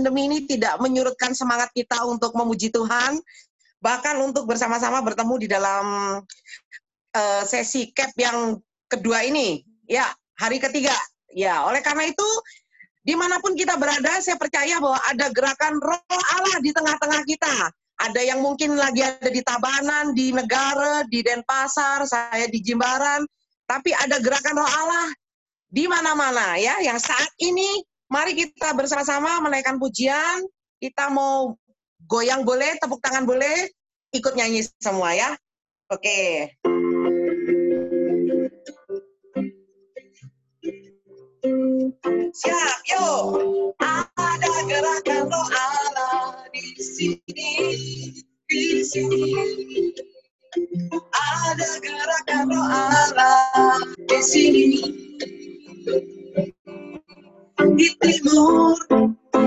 [0.00, 3.20] pandemi ini tidak menyurutkan semangat kita untuk memuji Tuhan,
[3.84, 5.84] bahkan untuk bersama-sama bertemu di dalam
[7.12, 8.56] uh, sesi cap yang
[8.88, 10.08] kedua ini, ya
[10.40, 10.96] hari ketiga.
[11.36, 12.24] Ya, oleh karena itu
[13.04, 17.54] di mana pun kita berada, saya percaya bahwa ada gerakan Roh Allah di tengah-tengah kita.
[18.00, 23.28] Ada yang mungkin lagi ada di Tabanan, di Negara, di Denpasar, saya di Jimbaran,
[23.68, 25.12] tapi ada gerakan Roh Allah
[25.70, 30.44] di mana-mana ya yang saat ini mari kita bersama-sama menaikkan pujian.
[30.82, 31.54] Kita mau
[32.10, 33.70] goyang boleh tepuk tangan boleh
[34.10, 35.30] ikut nyanyi semua ya.
[35.88, 36.50] Oke.
[42.30, 47.54] Siap yuk ada gerakan roh Allah di sini
[48.50, 49.34] di sini.
[51.10, 54.80] Ada gerakan roh Allah di sini
[57.60, 58.72] di timur,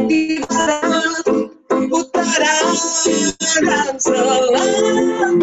[0.05, 1.26] di barat,
[1.73, 2.58] utara,
[3.66, 5.42] dan selatan.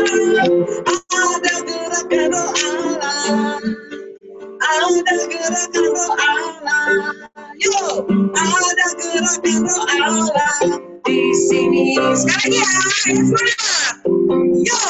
[1.10, 3.58] Ada gerakan roh Allah,
[4.62, 6.86] ada gerakan roh Allah.
[7.58, 8.06] Yo,
[8.38, 10.55] ada gerakan roh Allah
[11.02, 11.98] di sini.
[12.14, 12.70] Sekali lagi ya,
[13.02, 13.94] semangat.
[14.62, 14.82] Yo,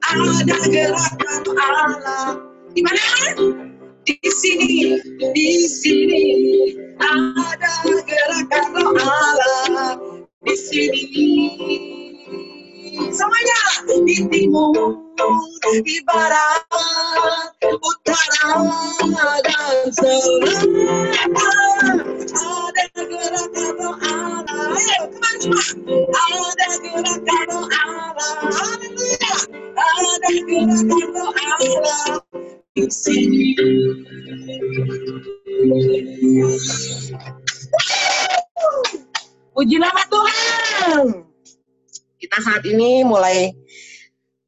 [0.00, 2.40] ada gerakan Allah.
[2.72, 3.04] Di mana?
[4.02, 4.98] Di sini,
[5.30, 6.24] di sini
[6.98, 9.94] ada gerakan roh Allah.
[10.42, 11.06] Di sini
[13.14, 13.60] semuanya
[14.02, 15.06] di timur,
[15.86, 16.66] di barat,
[17.62, 18.58] utara
[19.46, 20.42] dan selatan
[22.34, 24.66] ada gerakan roh Allah.
[24.82, 26.10] Ayo ke mana semua?
[26.10, 28.34] Ada gerakan roh Allah.
[28.50, 29.34] Haleluya.
[29.78, 32.18] Ada gerakan roh Allah
[32.76, 33.52] sini.
[39.52, 41.04] Puji nama Tuhan.
[42.16, 43.52] Kita saat ini mulai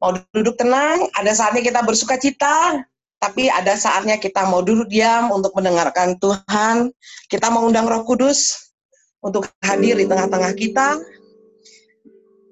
[0.01, 2.81] mau duduk tenang, ada saatnya kita bersuka cita,
[3.21, 6.89] tapi ada saatnya kita mau duduk diam untuk mendengarkan Tuhan.
[7.29, 8.73] Kita mengundang Roh Kudus
[9.21, 10.97] untuk hadir di tengah-tengah kita.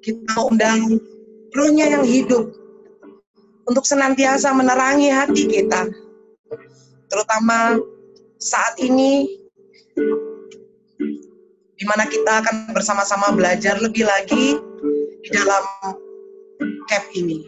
[0.03, 1.00] Kita undang
[1.56, 2.62] rohnya yang hidup
[3.68, 5.88] untuk senantiasa menerangi hati kita.
[7.07, 7.79] Terutama
[8.40, 9.28] saat ini
[11.78, 14.56] di mana kita akan bersama-sama belajar lebih lagi
[15.24, 15.63] di dalam
[16.88, 17.44] cap ini.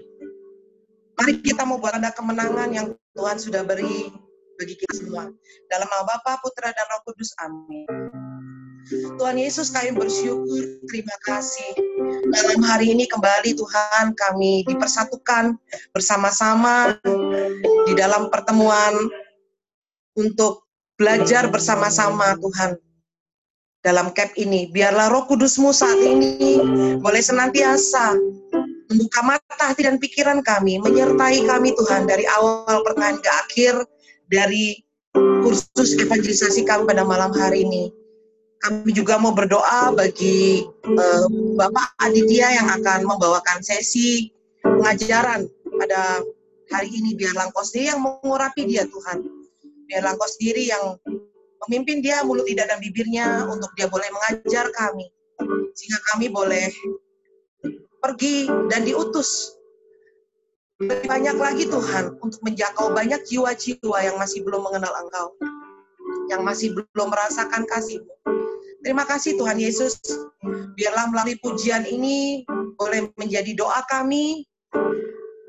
[1.15, 4.11] Mari kita mau buat ada kemenangan yang Tuhan sudah beri
[4.59, 5.31] bagi kita semua.
[5.71, 7.31] Dalam nama Bapa, Putra, dan Roh Kudus.
[7.39, 8.24] Amin.
[8.85, 11.73] Tuhan Yesus kami bersyukur, terima kasih.
[12.29, 15.57] Dalam hari ini kembali Tuhan kami dipersatukan
[15.89, 16.93] bersama-sama
[17.89, 18.93] di dalam pertemuan
[20.13, 20.69] untuk
[21.01, 22.77] belajar bersama-sama Tuhan
[23.81, 24.69] dalam cap ini.
[24.69, 26.61] Biarlah roh kudusmu saat ini
[27.01, 28.13] boleh senantiasa
[28.85, 33.73] membuka mata hati dan pikiran kami, menyertai kami Tuhan dari awal pertengahan ke akhir
[34.29, 34.77] dari
[35.41, 38.04] kursus evangelisasi kami pada malam hari ini
[38.63, 41.27] kami juga mau berdoa bagi uh,
[41.59, 44.31] Bapak Aditya yang akan membawakan sesi
[44.63, 45.45] pengajaran
[45.77, 46.23] pada
[46.71, 47.13] hari ini.
[47.13, 49.21] Biar langkau sendiri yang mengurapi dia Tuhan.
[49.85, 50.97] Biar langkau sendiri yang
[51.65, 55.05] memimpin dia mulut tidak dan bibirnya untuk dia boleh mengajar kami.
[55.75, 56.71] Sehingga kami boleh
[58.01, 59.57] pergi dan diutus
[60.75, 65.31] lebih banyak lagi Tuhan untuk menjangkau banyak jiwa-jiwa yang masih belum mengenal Engkau
[66.27, 68.44] yang masih belum merasakan kasih-Mu
[68.85, 69.97] Terima kasih Tuhan Yesus.
[70.77, 72.45] Biarlah melalui pujian ini
[72.77, 74.45] boleh menjadi doa kami,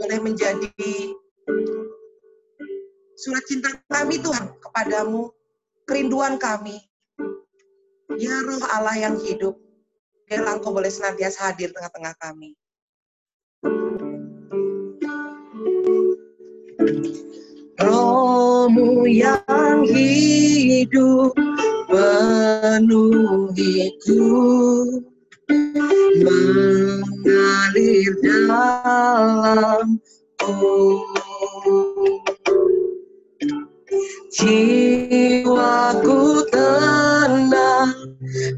[0.01, 0.73] boleh menjadi
[3.13, 5.29] surat cinta kami Tuhan kepadamu,
[5.85, 6.81] kerinduan kami.
[8.17, 9.61] Ya roh Allah yang hidup,
[10.25, 12.57] biarlah engkau boleh senantiasa hadir tengah-tengah kami.
[17.77, 21.37] Rohmu yang hidup
[21.93, 23.05] penuhiku
[26.25, 30.01] mengalir dalam
[34.37, 37.93] jiwaku tenang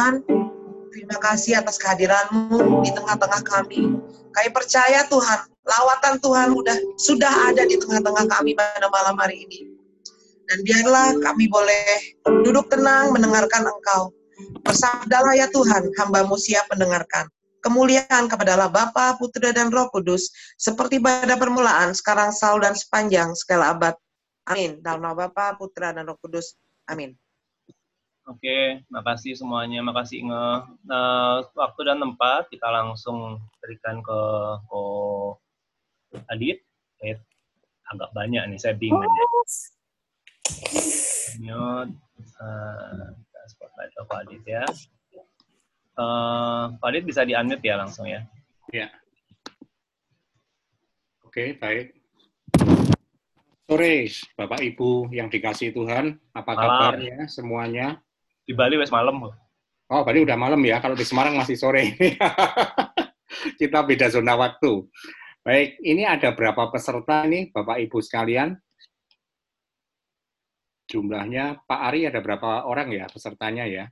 [0.00, 0.24] Tuhan.
[0.96, 4.00] Terima kasih atas kehadiranmu di tengah-tengah kami.
[4.32, 9.68] Kami percaya Tuhan, lawatan Tuhan udah sudah ada di tengah-tengah kami pada malam hari ini.
[10.48, 12.16] Dan biarlah kami boleh
[12.48, 14.08] duduk tenang mendengarkan Engkau.
[14.64, 17.28] Bersabdalah ya Tuhan, hambamu siap mendengarkan.
[17.60, 23.76] Kemuliaan kepada Bapa, Putra, dan Roh Kudus, seperti pada permulaan, sekarang, selalu, dan sepanjang segala
[23.76, 23.94] abad.
[24.48, 24.80] Amin.
[24.80, 26.56] Dalam nama Bapa, Putra, dan Roh Kudus.
[26.88, 27.19] Amin.
[28.30, 29.82] Oke, makasih semuanya.
[29.82, 30.46] Makasih Inge.
[30.86, 34.20] Nah, waktu dan tempat kita langsung berikan ke
[34.70, 34.82] Ko
[36.30, 36.62] Adit.
[37.02, 37.18] Eh,
[37.90, 39.02] agak banyak nih, saya bingung.
[39.02, 39.26] Ya.
[41.42, 41.94] Mute.
[42.38, 43.18] Uh,
[43.50, 44.62] spotlight ke Ko Adit ya.
[45.98, 48.22] Uh, Pak Adit bisa di-unmute ya langsung ya.
[48.70, 48.94] Ya.
[51.26, 51.98] Oke, baik.
[53.66, 54.06] Sore,
[54.38, 57.98] Bapak Ibu yang dikasih Tuhan, apa kabarnya semuanya?
[58.44, 59.34] Di Bali wes malam loh.
[59.90, 61.98] Oh, Bali udah malam ya, kalau di Semarang masih sore.
[63.60, 64.86] Kita beda zona waktu.
[65.40, 68.54] Baik, ini ada berapa peserta nih, Bapak Ibu sekalian?
[70.90, 73.84] Jumlahnya, Pak Ari ada berapa orang ya pesertanya ya?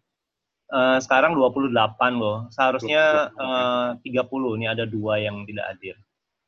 [0.69, 1.73] Eh, sekarang 28
[2.21, 2.45] loh.
[2.53, 4.05] Seharusnya 28.
[4.05, 4.61] eh, 30.
[4.61, 5.97] Ini ada dua yang tidak hadir.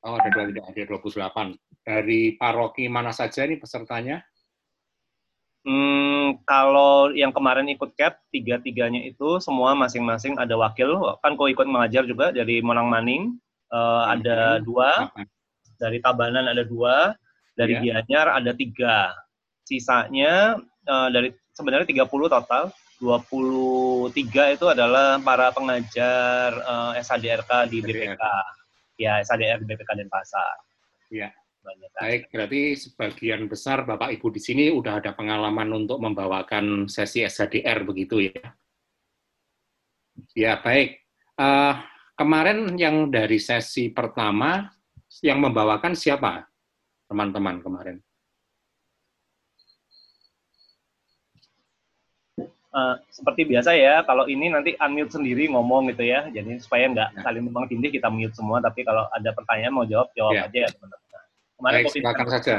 [0.05, 1.57] Oh, ada dua tidak ada 28.
[1.81, 4.21] Dari paroki mana saja nih pesertanya?
[5.61, 11.21] Hmm, kalau yang kemarin ikut CAP, tiga-tiganya itu semua masing-masing ada wakil.
[11.21, 13.37] Kan kau ikut mengajar juga dari Monang Maning,
[13.69, 14.65] eh, ada Mhm.
[14.65, 14.91] dua.
[15.13, 15.29] Apa?
[15.77, 17.13] Dari Tabanan ada dua.
[17.57, 18.01] Dari Iya.
[18.01, 19.13] Gianyar ada tiga.
[19.69, 20.57] Sisanya
[20.89, 22.73] eh, dari sebenarnya 30 total.
[23.01, 27.85] 23 itu adalah para pengajar eh, SADRK di.
[27.85, 28.23] BPK.
[28.97, 30.57] Ya, SADR di BPK Denpasar.
[31.13, 31.29] Iya.
[31.71, 31.91] Banyak.
[31.95, 37.87] Baik, berarti sebagian besar Bapak Ibu di sini udah ada pengalaman untuk membawakan sesi SHDR
[37.87, 38.43] begitu ya?
[40.35, 40.99] Ya, baik.
[41.39, 41.75] Eh,
[42.19, 44.67] kemarin yang dari sesi pertama
[45.23, 46.51] yang membawakan siapa?
[47.07, 47.97] Teman-teman kemarin.
[52.71, 57.09] Eh, seperti biasa ya, kalau ini nanti unmute sendiri ngomong gitu ya, jadi supaya nggak
[57.19, 57.23] Ya.
[57.27, 60.47] saling tumpang tindih kita mute semua, tapi kalau ada pertanyaan mau jawab, jawab Ya.
[60.47, 61.10] aja ya teman-teman.
[61.61, 62.57] Kemarin Baik, silakan saja.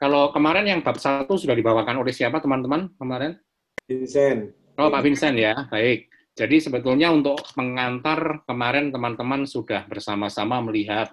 [0.00, 3.36] Kalau kemarin yang bab satu sudah dibawakan oleh siapa teman-teman kemarin?
[3.84, 4.56] Vincent.
[4.80, 6.08] Oh, Pak Vincent ya, baik.
[6.32, 11.12] Jadi sebetulnya untuk mengantar kemarin teman-teman sudah bersama-sama melihat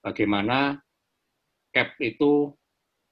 [0.00, 0.80] bagaimana
[1.76, 2.56] CAP itu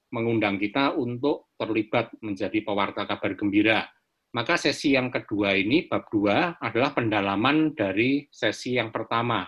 [0.09, 3.85] mengundang kita untuk terlibat menjadi pewarta kabar gembira.
[4.33, 9.45] Maka sesi yang kedua ini, bab dua, adalah pendalaman dari sesi yang pertama.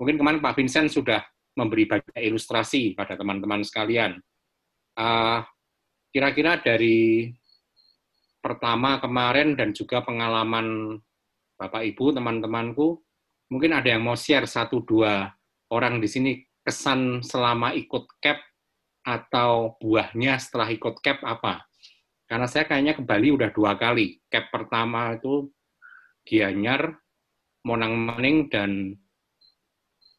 [0.00, 1.20] Mungkin kemarin Pak Vincent sudah
[1.56, 4.20] memberi banyak ilustrasi pada teman-teman sekalian.
[4.96, 5.48] Ah,
[6.12, 7.32] kira-kira uh, dari
[8.44, 10.96] pertama kemarin dan juga pengalaman
[11.56, 13.00] Bapak Ibu, teman-temanku,
[13.48, 15.32] mungkin ada yang mau share satu dua
[15.72, 18.38] orang di sini kesan selama ikut CAP
[19.06, 21.64] atau buahnya setelah ikut CAP apa?
[22.28, 24.20] Karena saya kayaknya ke Bali udah dua kali.
[24.28, 25.48] CAP pertama itu
[26.26, 26.98] Gianyar,
[27.62, 28.98] Monang Maning, dan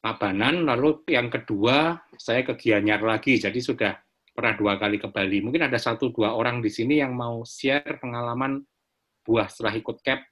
[0.08, 0.64] Tabanan.
[0.64, 3.36] Lalu yang kedua saya ke Gianyar lagi.
[3.36, 3.92] Jadi sudah
[4.32, 5.44] pernah dua kali ke Bali.
[5.44, 8.64] Mungkin ada satu dua orang di sini yang mau share pengalaman
[9.28, 10.24] buah setelah ikut CAP.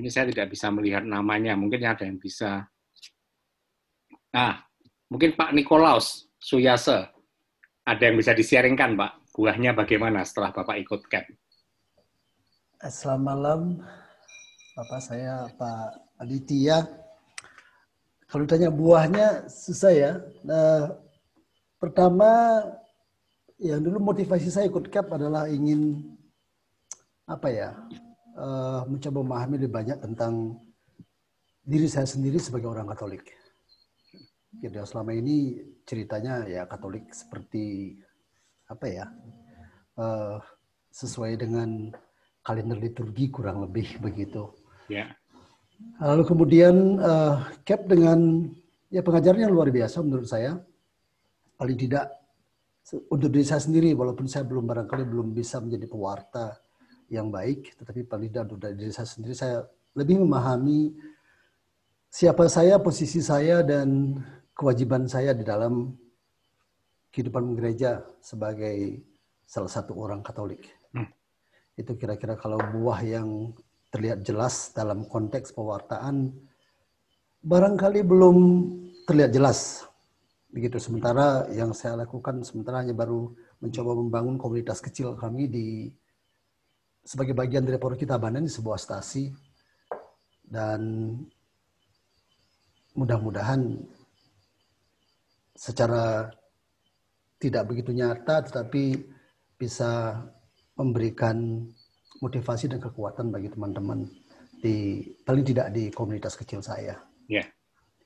[0.00, 2.64] Ini saya tidak bisa melihat namanya, mungkin ada yang bisa.
[4.30, 4.62] Nah,
[5.10, 7.10] mungkin Pak Nikolaus Suyase,
[7.82, 11.26] ada yang bisa disiaringkan Pak, buahnya bagaimana setelah Bapak ikut CAP?
[12.86, 13.60] Selamat malam,
[14.78, 17.07] Bapak saya Pak Aditya.
[18.28, 20.12] Kalau ditanya buahnya susah ya.
[20.44, 20.92] Nah,
[21.78, 22.58] Pertama,
[23.62, 26.02] yang dulu motivasi saya ikut CAP adalah ingin
[27.22, 27.70] apa ya,
[28.34, 30.58] uh, mencoba memahami lebih banyak tentang
[31.62, 33.30] diri saya sendiri sebagai orang Katolik.
[34.58, 37.94] Jadi selama ini ceritanya ya Katolik seperti
[38.66, 39.06] apa ya,
[40.02, 40.42] uh,
[40.90, 41.94] sesuai dengan
[42.42, 44.50] kalender liturgi kurang lebih begitu.
[44.90, 45.14] Ya.
[45.98, 48.50] Lalu kemudian uh, CAP dengan
[48.90, 50.58] ya pengajarnya luar biasa menurut saya
[51.58, 52.08] paling tidak
[53.12, 56.56] untuk diri saya sendiri walaupun saya belum barangkali belum bisa menjadi pewarta
[57.12, 60.96] yang baik tetapi paling tidak untuk diri saya sendiri saya lebih memahami
[62.08, 64.16] siapa saya posisi saya dan
[64.56, 65.92] kewajiban saya di dalam
[67.12, 69.04] kehidupan gereja sebagai
[69.44, 70.64] salah satu orang Katolik
[70.96, 71.08] hmm.
[71.76, 73.52] itu kira-kira kalau buah yang
[73.88, 76.32] terlihat jelas dalam konteks pewartaan
[77.42, 78.36] barangkali belum
[79.08, 79.88] terlihat jelas.
[80.48, 85.68] Begitu sementara yang saya lakukan sementara hanya baru mencoba membangun komunitas kecil kami di
[87.04, 89.28] sebagai bagian dari Kita Tabanan di sebuah stasi.
[90.48, 91.12] Dan
[92.96, 93.76] mudah-mudahan
[95.52, 96.32] secara
[97.38, 98.96] tidak begitu nyata tetapi
[99.60, 100.24] bisa
[100.78, 101.68] memberikan
[102.18, 104.06] motivasi dan kekuatan bagi teman-teman
[104.58, 106.98] di paling tidak di komunitas kecil saya.
[107.30, 107.46] Ya.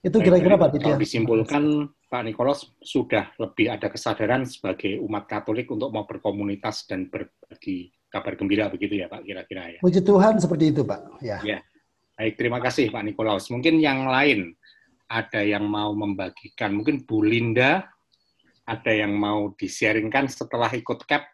[0.02, 0.85] Itu kira-kira Pak Titi.
[0.85, 1.64] Kalau disimpulkan
[2.11, 8.37] Pak Nikolos sudah lebih ada kesadaran sebagai umat Katolik untuk mau berkomunitas dan berbagi kabar
[8.37, 9.81] gembira begitu ya Pak kira-kira ya.
[9.81, 11.23] Puji Tuhan seperti itu Pak.
[11.23, 11.38] Ya.
[11.47, 11.59] ya.
[12.19, 13.49] Baik, terima kasih Pak Nikolaus.
[13.49, 14.52] Mungkin yang lain
[15.09, 17.88] ada yang mau membagikan, mungkin Bu Linda
[18.66, 21.25] ada yang mau disiaringkan setelah ikut CAP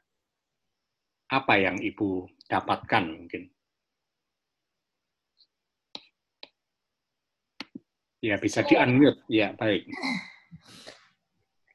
[1.28, 3.42] apa yang Ibu dapatkan mungkin.
[8.18, 9.22] Ya, bisa di-unmute.
[9.30, 9.86] Ya, baik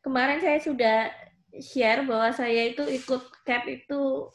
[0.03, 0.97] kemarin saya sudah
[1.63, 4.29] share bahwa saya itu ikut cap itu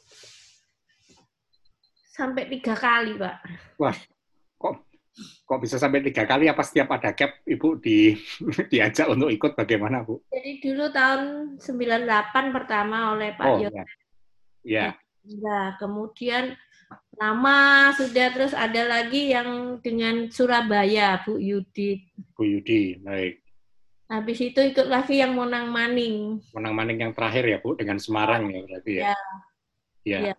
[2.17, 3.35] sampai tiga kali, Pak.
[3.79, 3.95] Wah,
[4.59, 4.83] kok
[5.45, 6.49] kok bisa sampai tiga kali?
[6.49, 8.17] Apa setiap ada cap, Ibu di
[8.73, 10.19] diajak untuk ikut bagaimana, Bu?
[10.33, 11.21] Jadi dulu tahun
[11.61, 13.85] 98 pertama oleh Pak oh, Ya.
[14.65, 14.87] ya.
[15.37, 16.57] Nah, kemudian
[17.21, 22.01] lama sudah terus ada lagi yang dengan Surabaya, Bu Yudi.
[22.33, 23.45] Bu Yudi, baik.
[24.09, 26.41] Habis itu ikut lagi yang Monang Maning.
[26.57, 29.03] Monang Maning yang terakhir ya Bu, dengan Semarang ya berarti ya.
[29.05, 29.15] Ya.
[30.01, 30.19] ya.
[30.33, 30.35] ya.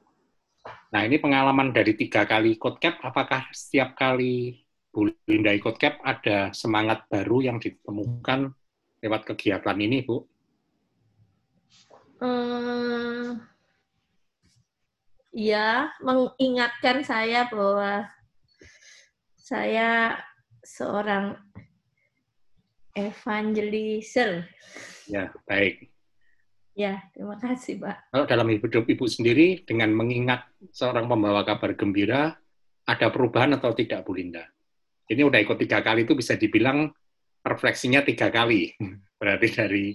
[0.90, 6.02] Nah ini pengalaman dari tiga kali ikut CAP, apakah setiap kali Bu Linda ikut CAP
[6.02, 8.50] ada semangat baru yang ditemukan
[8.99, 10.26] lewat kegiatan ini Bu?
[12.18, 13.38] Hmm,
[15.35, 18.07] ya, mengingatkan saya bahwa
[19.35, 20.19] saya
[20.63, 21.39] seorang
[22.95, 24.47] evangelizer.
[25.11, 25.91] Ya, baik.
[26.79, 28.15] Ya, terima kasih, Pak.
[28.15, 32.39] Kalau dalam hidup Ibu sendiri, dengan mengingat seorang pembawa kabar gembira,
[32.87, 34.47] ada perubahan atau tidak, Bu Linda?
[35.11, 36.87] Ini udah ikut tiga kali itu bisa dibilang
[37.43, 38.71] refleksinya tiga kali.
[39.21, 39.87] Berarti dari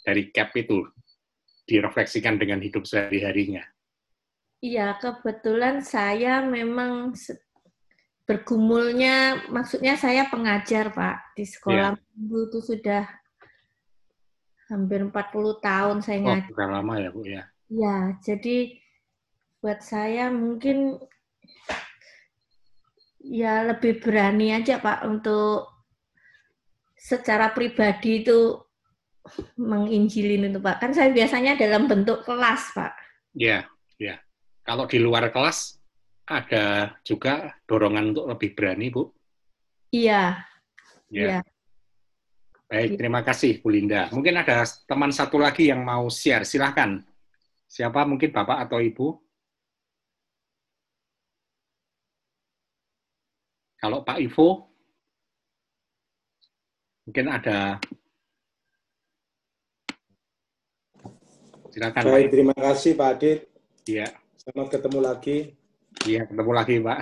[0.00, 0.84] dari cap itu
[1.64, 3.64] direfleksikan dengan hidup sehari-harinya.
[4.60, 7.16] Iya, kebetulan saya memang
[8.28, 12.14] bergumulnya maksudnya saya pengajar Pak di sekolah yeah.
[12.14, 13.02] minggu itu sudah
[14.70, 15.10] hampir 40
[15.58, 16.50] tahun saya oh, ngajar.
[16.52, 17.42] Sudah lama ya Bu ya.
[17.72, 18.78] Ya, jadi
[19.58, 21.02] buat saya mungkin
[23.18, 25.66] ya lebih berani aja Pak untuk
[26.94, 28.60] secara pribadi itu
[29.58, 30.84] menginjilin itu Pak.
[30.84, 32.92] Kan saya biasanya dalam bentuk kelas Pak.
[33.34, 33.79] Ya, ya.
[34.70, 35.82] Kalau di luar kelas
[36.30, 39.02] ada juga dorongan untuk lebih berani Bu?
[39.90, 40.46] Iya.
[41.10, 41.26] Ya.
[41.26, 41.40] ya.
[42.70, 44.06] Baik, terima kasih Bu Linda.
[44.14, 47.02] Mungkin ada teman satu lagi yang mau share, silahkan.
[47.66, 49.18] Siapa mungkin Bapak atau Ibu?
[53.82, 54.70] Kalau Pak Ivo,
[57.10, 57.82] mungkin ada.
[61.74, 62.02] Silakan.
[62.06, 62.30] Baik, Pak.
[62.30, 63.38] terima kasih Pak Adit.
[63.90, 64.29] Iya.
[64.50, 65.36] Selamat ketemu lagi.
[66.10, 67.00] Iya, ketemu lagi Pak.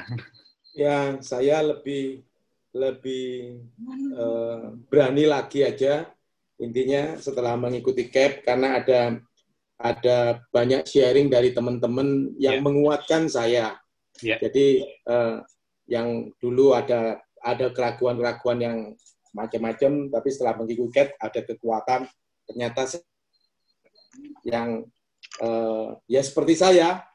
[0.77, 2.21] Ya, saya lebih
[2.77, 3.65] lebih
[4.13, 6.13] uh, berani lagi aja
[6.61, 9.17] intinya setelah mengikuti CAP karena ada
[9.81, 12.67] ada banyak sharing dari teman-teman yang yeah.
[12.69, 13.81] menguatkan saya.
[14.21, 14.37] Yeah.
[14.45, 15.41] Jadi uh,
[15.89, 18.79] yang dulu ada ada keraguan-keraguan yang
[19.33, 22.13] macam-macam, tapi setelah mengikuti CAT ada kekuatan.
[22.45, 23.01] Ternyata
[24.45, 24.85] yang
[25.41, 27.08] uh, ya seperti saya,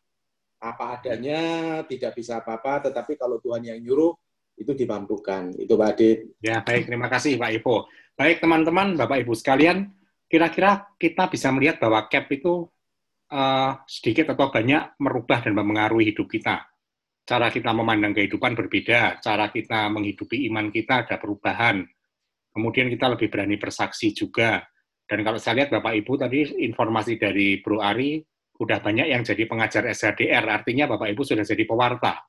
[0.63, 1.41] apa adanya,
[1.83, 4.15] tidak bisa apa-apa, tetapi kalau Tuhan yang nyuruh,
[4.55, 5.51] itu dimampukan.
[5.59, 6.39] Itu Pak Adit.
[6.39, 6.87] Ya, baik.
[6.87, 7.91] Terima kasih Pak Ivo.
[8.15, 9.91] Baik, teman-teman, Bapak Ibu sekalian,
[10.31, 12.69] kira-kira kita bisa melihat bahwa CAP itu
[13.33, 16.63] uh, sedikit atau banyak merubah dan mempengaruhi hidup kita
[17.23, 21.83] cara kita memandang kehidupan berbeda, cara kita menghidupi iman kita ada perubahan.
[22.53, 24.61] Kemudian kita lebih berani bersaksi juga.
[25.03, 28.21] Dan kalau saya lihat Bapak Ibu tadi informasi dari Bro Ari,
[28.63, 32.23] udah banyak yang jadi pengajar SHDR, artinya Bapak Ibu sudah jadi pewarta.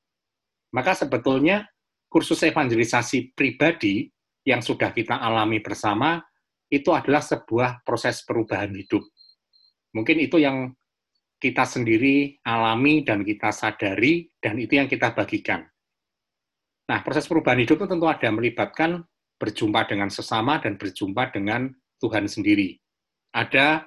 [0.75, 1.63] Maka sebetulnya
[2.11, 4.11] kursus evangelisasi pribadi
[4.43, 6.19] yang sudah kita alami bersama,
[6.69, 9.07] itu adalah sebuah proses perubahan hidup.
[9.95, 10.75] Mungkin itu yang
[11.39, 15.63] kita sendiri alami dan kita sadari, dan itu yang kita bagikan.
[16.85, 19.05] Nah, proses perubahan hidup itu tentu ada melibatkan
[19.39, 21.71] berjumpa dengan sesama dan berjumpa dengan
[22.01, 22.77] Tuhan sendiri.
[23.35, 23.85] Ada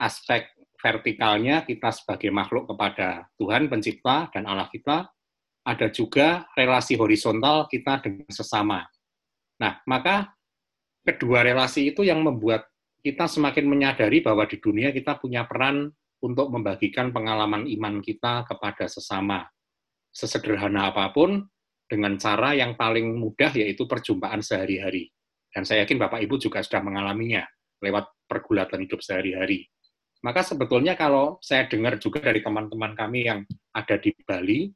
[0.00, 0.53] aspek
[0.84, 5.08] vertikalnya kita sebagai makhluk kepada Tuhan pencipta dan Allah kita,
[5.64, 8.84] ada juga relasi horizontal kita dengan sesama.
[9.64, 10.36] Nah, maka
[11.00, 12.68] kedua relasi itu yang membuat
[13.00, 15.88] kita semakin menyadari bahwa di dunia kita punya peran
[16.20, 19.48] untuk membagikan pengalaman iman kita kepada sesama.
[20.12, 21.48] Sesederhana apa pun,
[21.88, 25.08] dengan cara yang paling mudah yaitu perjumpaan sehari-hari.
[25.48, 27.44] Dan saya yakin Bapak Ibu juga sudah mengalaminya
[27.80, 29.68] lewat pergulatan hidup sehari-hari.
[30.24, 33.44] Maka sebetulnya kalau saya dengar juga dari teman-teman kami yang
[33.76, 34.72] ada di Bali,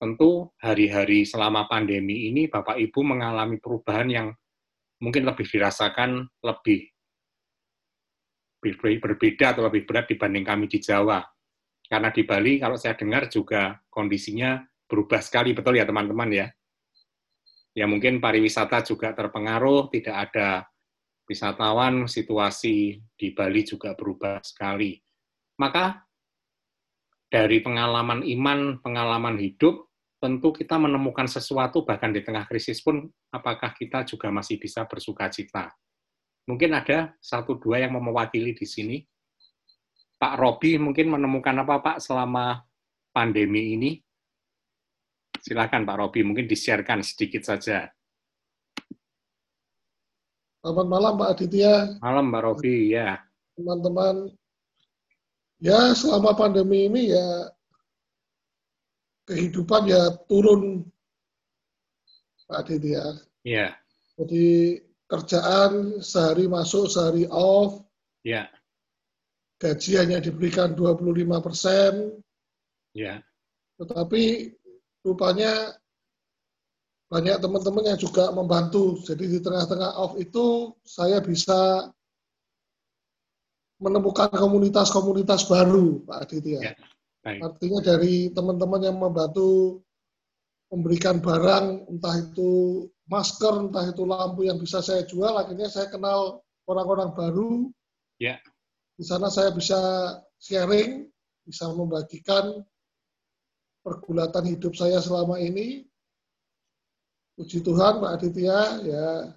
[0.00, 4.28] tentu hari-hari selama pandemi ini Bapak Ibu mengalami perubahan yang
[5.04, 6.88] mungkin lebih dirasakan lebih
[9.00, 11.20] berbeda atau lebih berat dibanding kami di Jawa.
[11.84, 14.56] Karena di Bali, kalau saya dengar juga kondisinya
[14.88, 16.46] berubah sekali, betul ya teman-teman ya?
[17.76, 20.64] Ya mungkin pariwisata juga terpengaruh, tidak ada
[21.30, 24.98] wisatawan, situasi di Bali juga berubah sekali.
[25.62, 26.02] Maka
[27.30, 29.86] dari pengalaman iman, pengalaman hidup,
[30.18, 35.30] tentu kita menemukan sesuatu bahkan di tengah krisis pun apakah kita juga masih bisa bersuka
[35.30, 35.70] cita.
[36.50, 38.98] Mungkin ada satu dua yang mewakili di sini.
[40.18, 42.60] Pak Robi mungkin menemukan apa Pak selama
[43.14, 43.90] pandemi ini?
[45.40, 47.88] Silakan Pak Robi, mungkin disiarkan sedikit saja.
[50.60, 51.96] Selamat malam Pak Aditya.
[52.04, 53.16] Malam Pak Robi, ya.
[53.56, 54.28] Teman-teman,
[55.56, 57.48] ya selama pandemi ini ya
[59.24, 60.84] kehidupan ya turun
[62.44, 63.24] Pak Aditya.
[63.40, 63.72] Iya.
[64.20, 64.76] Jadi
[65.08, 67.80] kerjaan sehari masuk, sehari off.
[68.20, 68.52] Ya.
[69.56, 72.20] Gaji hanya diberikan 25 persen.
[72.92, 73.24] Ya.
[73.80, 74.52] Tetapi
[75.08, 75.72] rupanya
[77.10, 79.02] banyak teman-teman yang juga membantu.
[79.02, 81.90] Jadi di tengah-tengah off itu saya bisa
[83.82, 86.70] menemukan komunitas-komunitas baru, Pak Aditya.
[86.70, 86.74] Ya.
[87.20, 87.40] Baik.
[87.44, 89.82] Artinya dari teman-teman yang membantu
[90.70, 96.46] memberikan barang, entah itu masker, entah itu lampu yang bisa saya jual, akhirnya saya kenal
[96.70, 97.52] orang-orang baru.
[98.22, 98.38] Ya.
[98.94, 99.76] Di sana saya bisa
[100.38, 101.10] sharing,
[101.42, 102.62] bisa membagikan
[103.82, 105.89] pergulatan hidup saya selama ini.
[107.40, 109.32] Puji Tuhan, Pak Aditya, ya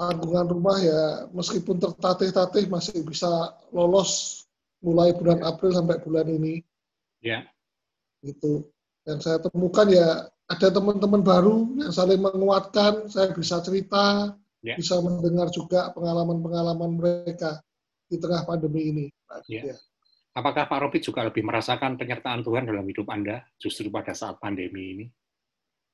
[0.00, 4.40] tanggungan rumah ya meskipun tertatih-tatih masih bisa lolos
[4.80, 6.64] mulai bulan April sampai bulan ini.
[7.20, 7.44] Ya.
[8.24, 8.64] Gitu.
[9.04, 14.32] Dan saya temukan ya ada teman-teman baru yang saling menguatkan, saya bisa cerita,
[14.64, 14.80] yeah.
[14.80, 17.60] bisa mendengar juga pengalaman-pengalaman mereka
[18.08, 19.06] di tengah pandemi ini.
[19.52, 19.76] Yeah.
[20.32, 24.96] Apakah Pak Robi juga lebih merasakan penyertaan Tuhan dalam hidup Anda justru pada saat pandemi
[24.96, 25.06] ini?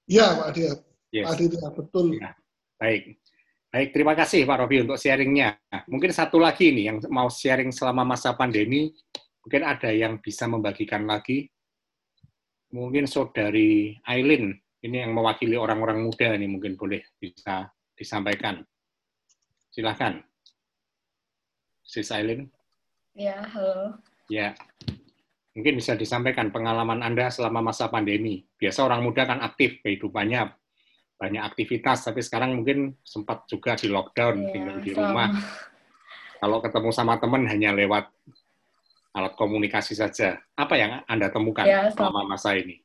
[0.07, 0.79] Iya, Pak Adiat.
[1.11, 1.27] Yes.
[1.27, 2.07] Pak Aditya, betul.
[2.15, 2.31] Ya.
[2.79, 3.19] Baik.
[3.67, 5.59] Baik, terima kasih Pak Robi untuk sharingnya.
[5.91, 8.95] Mungkin satu lagi nih yang mau sharing selama masa pandemi,
[9.43, 11.51] mungkin ada yang bisa membagikan lagi.
[12.73, 18.63] Mungkin saudari Aileen, ini yang mewakili orang-orang muda ini mungkin boleh bisa disampaikan.
[19.75, 20.23] Silahkan.
[21.83, 22.49] Sis Aileen.
[23.13, 23.99] Ya, halo.
[24.27, 24.59] Ya,
[25.57, 28.45] mungkin bisa disampaikan pengalaman Anda selama masa pandemi.
[28.61, 30.53] Biasa orang muda kan aktif kehidupannya,
[31.17, 35.33] banyak aktivitas, tapi sekarang mungkin sempat juga di lockdown, yeah, tinggal di rumah.
[36.37, 38.13] Kalau ketemu sama teman hanya lewat
[39.17, 40.37] alat komunikasi saja.
[40.53, 42.85] Apa yang Anda temukan yeah, selama masa ini?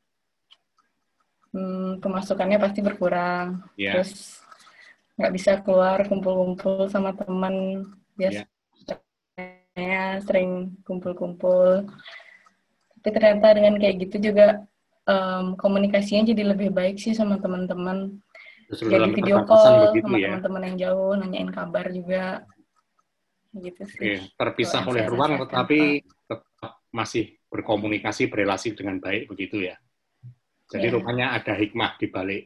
[1.52, 3.68] Hmm, pemasukannya pasti berkurang.
[3.76, 4.00] Yeah.
[4.00, 4.40] Terus
[5.20, 7.84] nggak bisa keluar kumpul-kumpul sama teman.
[8.16, 8.48] Biasanya
[9.76, 10.24] yeah.
[10.24, 11.92] sering kumpul-kumpul.
[13.02, 14.62] Tapi ternyata dengan kayak gitu juga
[15.10, 18.22] um, komunikasinya jadi lebih baik sih sama teman-teman.
[18.72, 20.32] Jadi video call sama ya?
[20.38, 22.46] teman-teman yang jauh, nanyain kabar juga.
[23.52, 24.00] Gitu sih.
[24.00, 29.76] Oke, terpisah oleh ruang tetapi tetap masih berkomunikasi, berelasi dengan baik begitu ya.
[30.72, 30.96] Jadi yeah.
[30.96, 32.44] rupanya ada hikmah di balik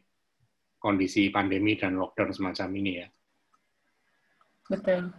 [0.82, 3.08] kondisi pandemi dan lockdown semacam ini ya.
[4.65, 5.13] Betul.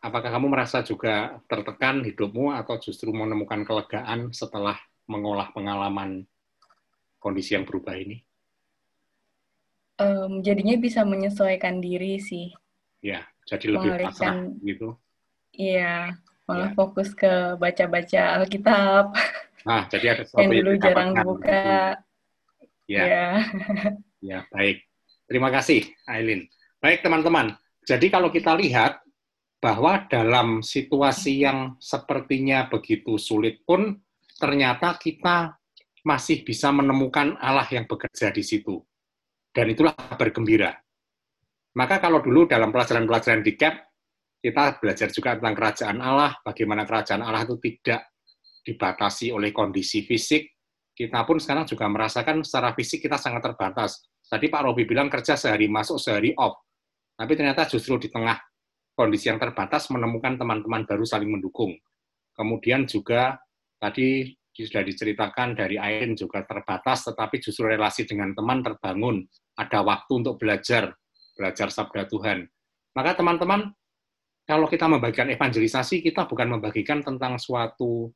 [0.00, 6.24] Apakah kamu merasa juga tertekan hidupmu atau justru menemukan kelegaan setelah mengolah pengalaman
[7.20, 8.24] kondisi yang berubah ini?
[10.00, 12.48] Um, jadinya bisa menyesuaikan diri sih.
[13.04, 14.96] Ya, jadi lebih pasrah gitu.
[15.52, 16.16] Iya,
[16.48, 16.76] malah ya.
[16.78, 19.12] fokus ke baca-baca Alkitab.
[19.68, 21.64] Nah, jadi ada sesuatu yang dulu yang jarang dibuka.
[22.88, 23.04] Ya.
[23.04, 23.26] ya.
[24.24, 24.88] ya, baik.
[25.28, 26.48] Terima kasih, Aileen.
[26.80, 27.52] Baik, teman-teman.
[27.84, 29.04] Jadi kalau kita lihat
[29.60, 33.92] bahwa dalam situasi yang sepertinya begitu sulit pun
[34.40, 35.60] ternyata kita
[36.00, 38.80] masih bisa menemukan Allah yang bekerja di situ.
[39.52, 40.32] Dan itulah kabar.
[41.76, 43.74] Maka kalau dulu dalam pelajaran-pelajaran di CAP,
[44.40, 48.10] kita belajar juga tentang kerajaan Allah, bagaimana kerajaan Allah itu tidak
[48.64, 50.56] dibatasi oleh kondisi fisik.
[50.96, 54.08] Kita pun sekarang juga merasakan secara fisik kita sangat terbatas.
[54.24, 56.64] Tadi Pak Robi bilang kerja sehari masuk, sehari off.
[57.16, 58.40] Tapi ternyata justru di tengah
[59.00, 61.72] kondisi yang terbatas menemukan teman-teman baru saling mendukung.
[62.36, 63.40] Kemudian juga
[63.80, 69.24] tadi sudah diceritakan dari Airin juga terbatas, tetapi justru relasi dengan teman terbangun.
[69.56, 70.92] Ada waktu untuk belajar,
[71.32, 72.44] belajar sabda Tuhan.
[72.92, 73.72] Maka teman-teman,
[74.44, 78.12] kalau kita membagikan evangelisasi, kita bukan membagikan tentang suatu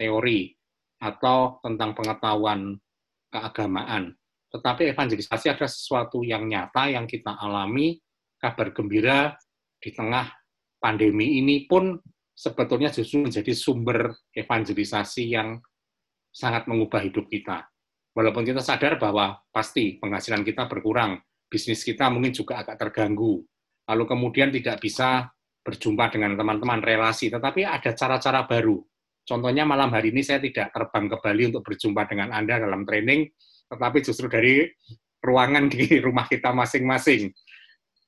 [0.00, 0.56] teori
[1.04, 2.80] atau tentang pengetahuan
[3.28, 4.16] keagamaan.
[4.54, 7.98] Tetapi evangelisasi adalah sesuatu yang nyata, yang kita alami,
[8.38, 9.36] kabar gembira
[9.84, 10.32] di tengah
[10.80, 12.00] pandemi ini pun
[12.32, 15.60] sebetulnya justru menjadi sumber evangelisasi yang
[16.32, 17.68] sangat mengubah hidup kita.
[18.16, 21.20] Walaupun kita sadar bahwa pasti penghasilan kita berkurang,
[21.52, 23.44] bisnis kita mungkin juga agak terganggu,
[23.84, 25.28] lalu kemudian tidak bisa
[25.60, 28.80] berjumpa dengan teman-teman relasi, tetapi ada cara-cara baru.
[29.24, 33.32] Contohnya malam hari ini saya tidak terbang ke Bali untuk berjumpa dengan Anda dalam training,
[33.72, 34.68] tetapi justru dari
[35.24, 37.32] ruangan di rumah kita masing-masing.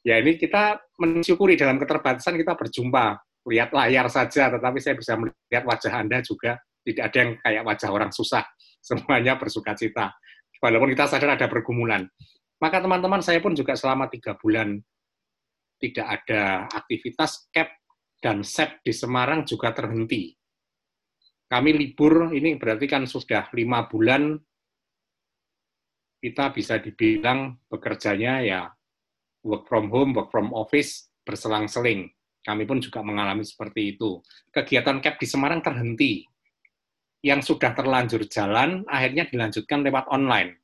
[0.06, 3.18] Ya ini kita mensyukuri dalam keterbatasan kita berjumpa,
[3.50, 7.90] lihat layar saja, tetapi saya bisa melihat wajah Anda juga tidak ada yang kayak wajah
[7.90, 8.46] orang susah,
[8.86, 10.14] semuanya bersuka cita.
[10.62, 12.06] Walaupun kita sadar ada pergumulan.
[12.62, 14.78] Maka teman-teman, saya pun juga selama tiga bulan
[15.76, 17.68] tidak ada aktivitas CAP
[18.22, 20.32] dan SEP di Semarang juga terhenti.
[21.50, 24.38] Kami libur, ini berarti kan sudah lima bulan
[26.22, 28.62] kita bisa dibilang bekerjanya ya
[29.46, 32.10] work from home, work from office, berselang-seling.
[32.42, 34.18] Kami pun juga mengalami seperti itu.
[34.50, 36.26] Kegiatan CAP di Semarang terhenti
[37.22, 40.58] yang sudah terlanjur jalan akhirnya dilanjutkan lewat online.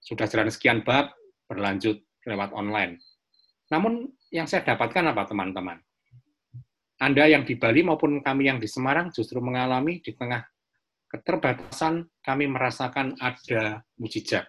[0.00, 1.12] Sudah jalan sekian bab,
[1.48, 3.00] berlanjut lewat online.
[3.72, 5.80] Namun yang saya dapatkan apa teman-teman?
[7.00, 10.44] Anda yang di Bali maupun kami yang di Semarang justru mengalami di tengah
[11.08, 14.44] keterbatasan kami merasakan ada mujizat.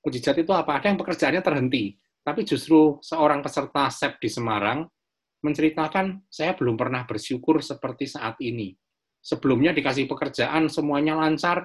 [0.00, 0.80] Mujizat itu apa?
[0.80, 1.92] Ada yang pekerjaannya terhenti,
[2.24, 4.82] tapi justru seorang peserta SEP di Semarang
[5.44, 8.72] menceritakan, saya belum pernah bersyukur seperti saat ini
[9.24, 11.64] sebelumnya dikasih pekerjaan semuanya lancar,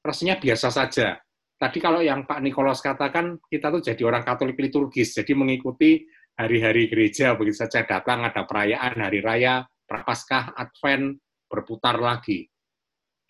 [0.00, 1.20] rasanya biasa saja.
[1.60, 6.02] Tadi kalau yang Pak Nikolas katakan, kita tuh jadi orang Katolik liturgis, jadi mengikuti
[6.34, 12.48] hari-hari gereja, begitu saja datang, ada perayaan, hari raya, Prapaskah, Advent, berputar lagi.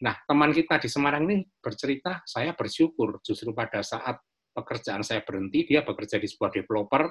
[0.07, 4.17] Nah, teman kita di Semarang ini bercerita, saya bersyukur justru pada saat
[4.53, 7.09] pekerjaan saya berhenti, dia bekerja di sebuah developer,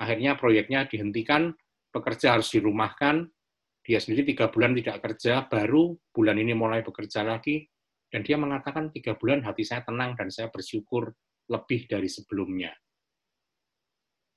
[0.00, 1.52] akhirnya proyeknya dihentikan,
[1.92, 3.28] pekerja harus dirumahkan,
[3.82, 7.66] dia sendiri tiga bulan tidak kerja, baru bulan ini mulai bekerja lagi,
[8.08, 11.12] dan dia mengatakan tiga bulan hati saya tenang dan saya bersyukur
[11.50, 12.72] lebih dari sebelumnya.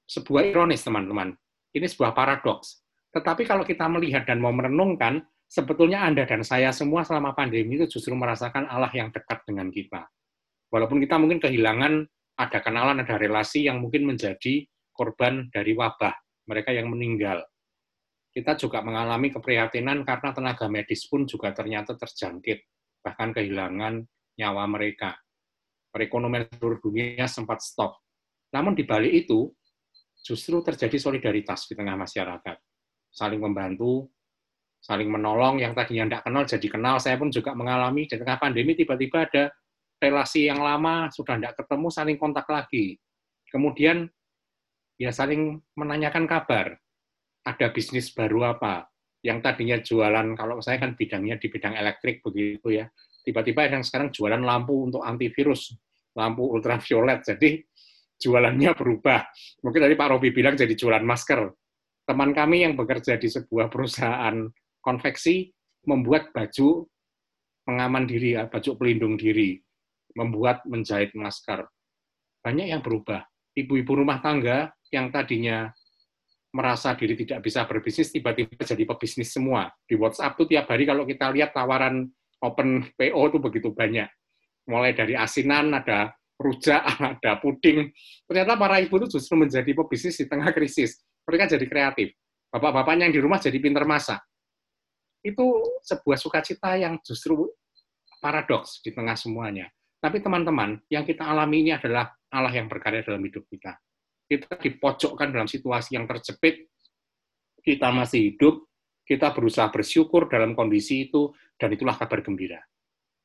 [0.06, 1.34] Sebuah ironis, teman-teman.
[1.76, 2.86] Ini sebuah paradoks.
[3.12, 7.86] Tetapi kalau kita melihat dan mau merenungkan, sebetulnya Anda dan saya semua selama pandemi itu
[7.98, 10.08] justru merasakan Allah yang dekat dengan kita.
[10.74, 16.16] Walaupun kita mungkin kehilangan ada kenalan, ada relasi yang mungkin menjadi korban dari wabah,
[16.48, 17.44] mereka yang meninggal.
[18.36, 22.68] Kita juga mengalami keprihatinan karena tenaga medis pun juga ternyata terjangkit,
[23.00, 24.04] bahkan kehilangan
[24.36, 25.16] nyawa mereka.
[25.88, 27.96] Perekonomian seluruh dunia sempat stop.
[28.52, 29.48] Namun di balik itu,
[30.20, 32.60] justru terjadi solidaritas di tengah masyarakat.
[33.16, 34.12] Saling membantu,
[34.84, 36.96] saling menolong, yang tadinya tidak kenal jadi kenal.
[37.00, 39.44] Saya pun juga mengalami di tengah pandemi tiba-tiba ada
[40.00, 43.00] relasi yang lama sudah tidak ketemu saling kontak lagi.
[43.50, 44.10] Kemudian
[45.00, 46.76] ya saling menanyakan kabar.
[47.46, 48.90] Ada bisnis baru apa?
[49.22, 52.86] Yang tadinya jualan, kalau saya kan bidangnya di bidang elektrik begitu ya.
[53.26, 55.74] Tiba-tiba yang sekarang jualan lampu untuk antivirus,
[56.14, 57.26] lampu ultraviolet.
[57.26, 57.62] Jadi
[58.22, 59.26] jualannya berubah.
[59.66, 61.42] Mungkin tadi Pak Robi bilang jadi jualan masker.
[62.06, 64.46] Teman kami yang bekerja di sebuah perusahaan
[64.82, 65.50] konveksi
[65.90, 66.86] membuat baju
[67.66, 69.65] pengaman diri, baju pelindung diri
[70.16, 71.68] membuat menjahit masker.
[72.42, 73.28] Banyak yang berubah.
[73.56, 75.72] Ibu-ibu rumah tangga yang tadinya
[76.56, 79.68] merasa diri tidak bisa berbisnis, tiba-tiba jadi pebisnis semua.
[79.84, 82.08] Di WhatsApp tuh tiap hari kalau kita lihat tawaran
[82.40, 84.08] open PO itu begitu banyak.
[84.72, 86.80] Mulai dari asinan, ada rujak,
[87.20, 87.92] ada puding.
[88.24, 91.04] Ternyata para ibu itu justru menjadi pebisnis di tengah krisis.
[91.28, 92.16] Mereka jadi kreatif.
[92.56, 94.24] Bapak-bapaknya yang di rumah jadi pinter masak.
[95.20, 97.52] Itu sebuah sukacita yang justru
[98.24, 99.68] paradoks di tengah semuanya.
[100.06, 103.74] Tapi teman-teman, yang kita alami ini adalah Allah yang berkarya dalam hidup kita.
[104.30, 106.70] Kita dipojokkan dalam situasi yang terjepit,
[107.66, 108.70] kita masih hidup,
[109.02, 112.62] kita berusaha bersyukur dalam kondisi itu, dan itulah kabar gembira.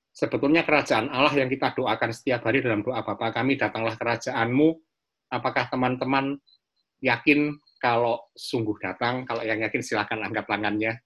[0.08, 4.72] Sebetulnya kerajaan Allah yang kita doakan setiap hari dalam doa Bapa kami, datanglah kerajaanmu,
[5.36, 6.40] apakah teman-teman
[7.04, 10.96] yakin kalau sungguh datang, kalau yang yakin silakan angkat tangannya.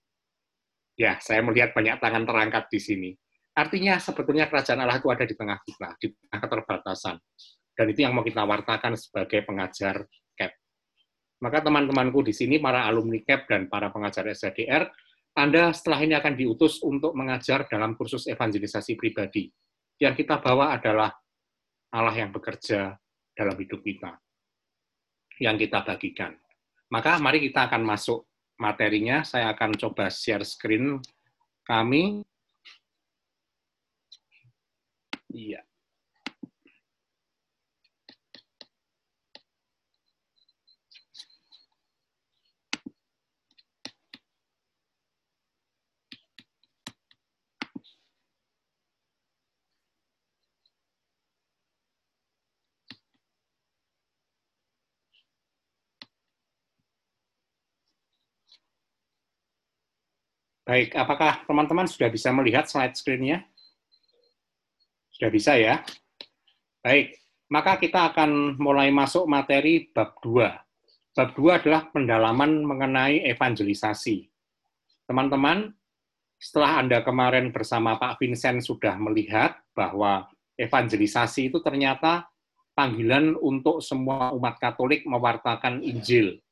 [0.95, 3.11] Ya, saya melihat banyak tangan terangkat di sini.
[3.55, 7.17] Artinya sebetulnya kerajaan Allah itu ada di tengah kita, di tengah keterbatasan.
[7.75, 10.53] Dan itu yang mau kita wartakan sebagai pengajar CAP.
[11.43, 14.90] Maka teman-temanku di sini, para alumni CAP dan para pengajar SDR,
[15.35, 19.51] Anda setelah ini akan diutus untuk mengajar dalam kursus evangelisasi pribadi.
[19.99, 21.11] Yang kita bawa adalah
[21.95, 22.95] Allah yang bekerja
[23.35, 24.19] dalam hidup kita.
[25.38, 26.35] Yang kita bagikan.
[26.90, 28.27] Maka mari kita akan masuk
[28.59, 29.27] materinya.
[29.27, 31.03] Saya akan coba share screen
[31.67, 32.23] kami.
[35.35, 35.64] Iya.
[60.64, 63.44] Baik, apakah teman-teman sudah bisa melihat slide screen-nya?
[65.14, 65.79] Sudah bisa ya?
[66.83, 67.14] Baik,
[67.46, 71.14] maka kita akan mulai masuk materi bab 2.
[71.14, 74.27] Bab 2 adalah pendalaman mengenai evangelisasi.
[75.07, 75.70] Teman-teman,
[76.42, 80.27] setelah Anda kemarin bersama Pak Vincent sudah melihat bahwa
[80.59, 82.27] evangelisasi itu ternyata
[82.74, 86.42] panggilan untuk semua umat Katolik mewartakan Injil.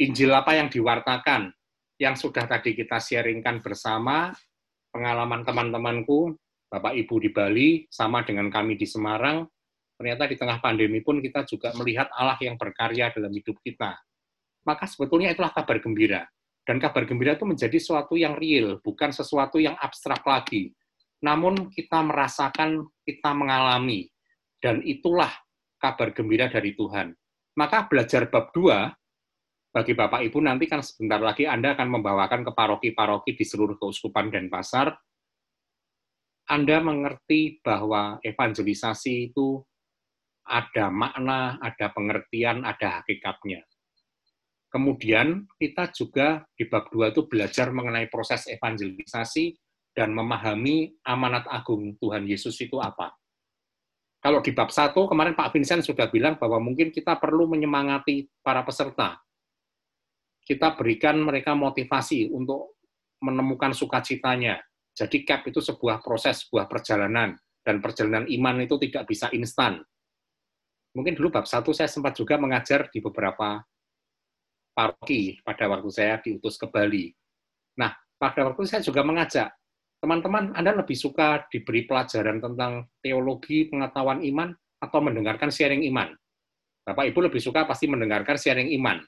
[0.00, 1.52] Injil apa yang diwartakan?
[2.00, 4.32] Yang sudah tadi kita sharingkan bersama,
[4.90, 6.34] pengalaman teman-temanku
[6.72, 9.44] Bapak Ibu di Bali, sama dengan kami di Semarang,
[10.00, 14.00] ternyata di tengah pandemi pun kita juga melihat Allah yang berkarya dalam hidup kita.
[14.64, 16.24] Maka sebetulnya itulah kabar gembira.
[16.64, 20.72] Dan kabar gembira itu menjadi sesuatu yang real, bukan sesuatu yang abstrak lagi.
[21.20, 24.08] Namun kita merasakan, kita mengalami.
[24.56, 25.28] Dan itulah
[25.76, 27.12] kabar gembira dari Tuhan.
[27.60, 32.52] Maka belajar bab 2, bagi Bapak Ibu nanti kan sebentar lagi Anda akan membawakan ke
[32.56, 34.96] paroki-paroki di seluruh keuskupan dan pasar,
[36.48, 39.62] anda mengerti bahwa evangelisasi itu
[40.42, 43.62] ada makna, ada pengertian, ada hakikatnya.
[44.72, 49.52] Kemudian kita juga di bab 2 itu belajar mengenai proses evangelisasi
[49.92, 53.12] dan memahami amanat agung Tuhan Yesus itu apa.
[54.22, 58.64] Kalau di bab 1 kemarin Pak Vincent sudah bilang bahwa mungkin kita perlu menyemangati para
[58.64, 59.20] peserta.
[60.42, 62.80] Kita berikan mereka motivasi untuk
[63.22, 64.58] menemukan sukacitanya,
[64.92, 67.32] jadi CAP itu sebuah proses, sebuah perjalanan,
[67.64, 69.80] dan perjalanan iman itu tidak bisa instan.
[70.92, 73.64] Mungkin dulu bab satu saya sempat juga mengajar di beberapa
[74.76, 77.08] paroki pada waktu saya diutus ke Bali.
[77.80, 79.48] Nah, pada waktu saya juga mengajak,
[80.04, 84.52] teman-teman, Anda lebih suka diberi pelajaran tentang teologi, pengetahuan iman,
[84.84, 86.12] atau mendengarkan sharing iman?
[86.84, 89.00] Bapak Ibu lebih suka pasti mendengarkan sharing iman.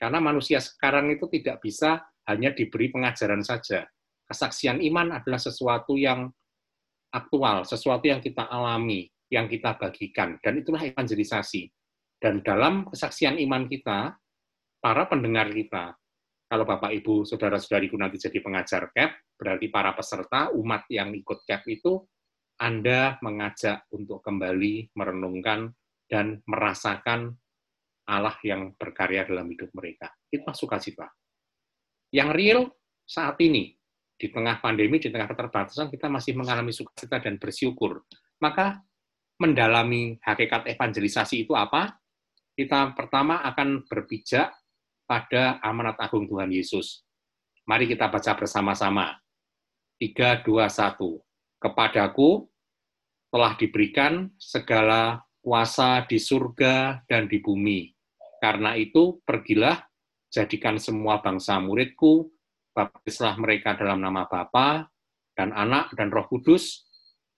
[0.00, 3.84] Karena manusia sekarang itu tidak bisa hanya diberi pengajaran saja.
[4.30, 6.30] Kesaksian iman adalah sesuatu yang
[7.10, 10.38] aktual, sesuatu yang kita alami, yang kita bagikan.
[10.38, 11.66] Dan itulah evangelisasi.
[12.20, 14.14] Dan dalam kesaksian iman kita,
[14.78, 15.98] para pendengar kita,
[16.46, 21.66] kalau Bapak Ibu, Saudara-saudariku nanti jadi pengajar CAP, berarti para peserta, umat yang ikut CAP
[21.66, 22.06] itu,
[22.60, 25.74] Anda mengajak untuk kembali merenungkan
[26.10, 27.34] dan merasakan
[28.10, 30.10] Allah yang berkarya dalam hidup mereka.
[30.28, 31.06] Itu sukacita.
[32.10, 32.60] Yang real
[33.06, 33.79] saat ini,
[34.20, 38.04] di tengah pandemi, di tengah keterbatasan, kita masih mengalami sukacita dan bersyukur.
[38.44, 38.84] Maka
[39.40, 41.96] mendalami hakikat evangelisasi itu apa?
[42.52, 44.52] Kita pertama akan berpijak
[45.08, 47.00] pada amanat agung Tuhan Yesus.
[47.64, 49.16] Mari kita baca bersama-sama.
[49.96, 51.00] 3, 2, 1.
[51.56, 52.44] Kepadaku
[53.32, 57.88] telah diberikan segala kuasa di surga dan di bumi.
[58.40, 59.80] Karena itu, pergilah,
[60.28, 62.28] jadikan semua bangsa muridku,
[62.88, 64.88] baptislah mereka dalam nama Bapa
[65.36, 66.86] dan Anak dan Roh Kudus,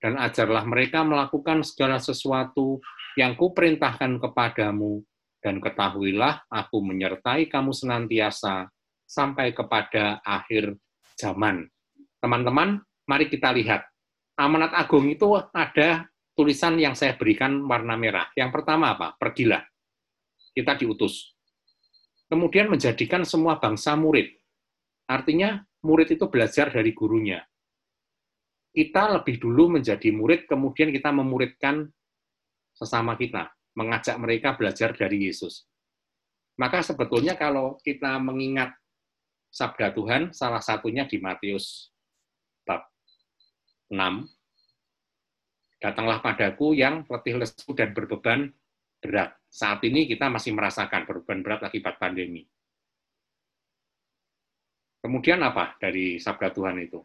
[0.02, 2.82] dan ajarlah mereka melakukan segala sesuatu
[3.14, 5.02] yang kuperintahkan kepadamu,
[5.38, 8.66] dan ketahuilah aku menyertai kamu senantiasa
[9.06, 10.74] sampai kepada akhir
[11.14, 11.70] zaman.
[12.18, 13.86] Teman-teman, mari kita lihat.
[14.34, 18.26] Amanat agung itu ada tulisan yang saya berikan warna merah.
[18.34, 19.14] Yang pertama apa?
[19.20, 19.60] Pergilah.
[20.56, 21.36] Kita diutus.
[22.32, 24.32] Kemudian menjadikan semua bangsa murid.
[25.08, 27.42] Artinya murid itu belajar dari gurunya.
[28.72, 31.92] Kita lebih dulu menjadi murid, kemudian kita memuridkan
[32.72, 35.68] sesama kita, mengajak mereka belajar dari Yesus.
[36.56, 38.72] Maka sebetulnya kalau kita mengingat
[39.52, 41.92] sabda Tuhan, salah satunya di Matius
[42.64, 42.88] bab
[43.92, 44.24] 6,
[45.82, 48.48] datanglah padaku yang letih lesu dan berbeban
[49.04, 49.36] berat.
[49.52, 52.48] Saat ini kita masih merasakan berbeban berat akibat pandemi.
[55.02, 57.02] Kemudian apa dari sabda Tuhan itu?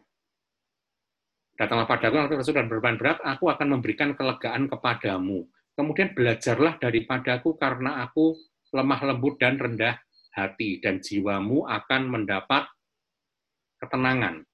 [1.58, 5.42] Datanglah padaku yang lesu dan berbeban berat, aku akan memberikan kelegaan kepadamu.
[5.74, 8.38] Kemudian belajarlah daripadaku karena aku
[8.70, 9.98] lemah lembut dan rendah
[10.30, 12.70] hati, dan jiwamu akan mendapat
[13.82, 14.46] ketenangan.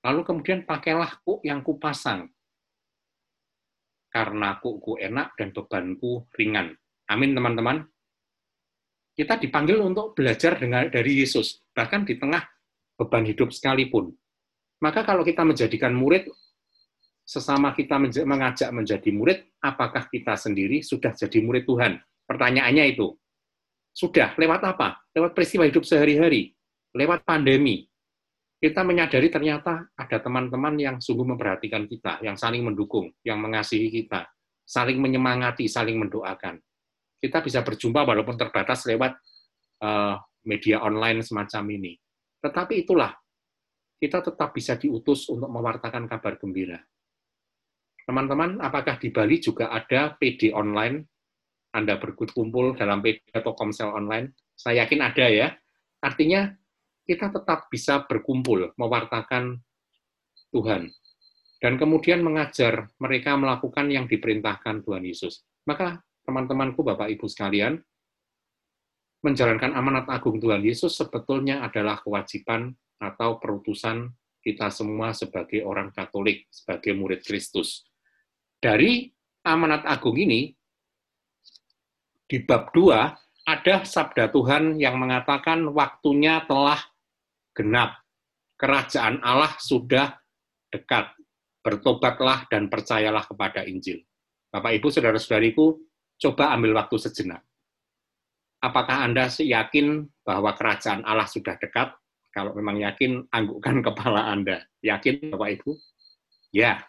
[0.00, 2.32] Lalu kemudian pakailah kuk yang kupasang,
[4.08, 6.72] karena kuku enak dan bebanku ringan.
[7.12, 7.84] Amin, teman-teman.
[9.12, 12.40] Kita dipanggil untuk belajar dengan dari Yesus, bahkan di tengah
[12.98, 14.12] beban hidup sekalipun.
[14.82, 16.26] Maka kalau kita menjadikan murid,
[17.22, 22.02] sesama kita mengajak menjadi murid, apakah kita sendiri sudah jadi murid Tuhan?
[22.26, 23.14] Pertanyaannya itu.
[23.92, 25.04] Sudah, lewat apa?
[25.12, 26.56] Lewat peristiwa hidup sehari-hari,
[26.96, 27.86] lewat pandemi,
[28.62, 34.30] kita menyadari ternyata ada teman-teman yang sungguh memperhatikan kita, yang saling mendukung, yang mengasihi kita,
[34.62, 36.62] saling menyemangati, saling mendoakan.
[37.18, 39.18] Kita bisa berjumpa walaupun terbatas lewat
[39.82, 40.14] uh,
[40.46, 41.98] media online semacam ini.
[42.42, 43.14] Tetapi itulah,
[44.02, 46.82] kita tetap bisa diutus untuk mewartakan kabar gembira.
[48.02, 51.06] Teman-teman, apakah di Bali juga ada PD online?
[51.70, 54.34] Anda berkumpul dalam PD atau komsel online?
[54.58, 55.48] Saya yakin ada ya.
[56.02, 56.50] Artinya
[57.06, 59.62] kita tetap bisa berkumpul, mewartakan
[60.50, 60.90] Tuhan.
[61.62, 65.46] Dan kemudian mengajar mereka melakukan yang diperintahkan Tuhan Yesus.
[65.62, 67.78] Maka teman-temanku, Bapak Ibu sekalian,
[69.22, 74.10] menjalankan amanat agung Tuhan Yesus sebetulnya adalah kewajiban atau perutusan
[74.42, 77.86] kita semua sebagai orang Katolik, sebagai murid Kristus.
[78.58, 79.06] Dari
[79.46, 80.50] amanat agung ini,
[82.26, 86.78] di bab 2, ada sabda Tuhan yang mengatakan waktunya telah
[87.54, 88.02] genap.
[88.58, 90.18] Kerajaan Allah sudah
[90.70, 91.14] dekat.
[91.62, 94.02] Bertobatlah dan percayalah kepada Injil.
[94.50, 95.78] Bapak Ibu, saudara-saudariku,
[96.18, 97.46] coba ambil waktu sejenak.
[98.62, 101.98] Apakah Anda yakin bahwa kerajaan Allah sudah dekat?
[102.30, 104.62] Kalau memang yakin, anggukkan kepala Anda.
[104.86, 105.70] Yakin, Bapak Ibu?
[106.54, 106.86] Ya,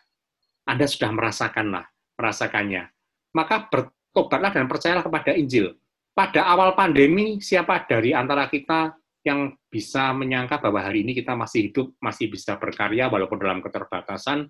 [0.69, 1.89] Anda sudah merasakanlah,
[2.21, 2.93] merasakannya.
[3.33, 5.73] Maka bertobatlah dan percayalah kepada Injil.
[6.13, 8.93] Pada awal pandemi, siapa dari antara kita
[9.25, 14.45] yang bisa menyangka bahwa hari ini kita masih hidup, masih bisa berkarya walaupun dalam keterbatasan,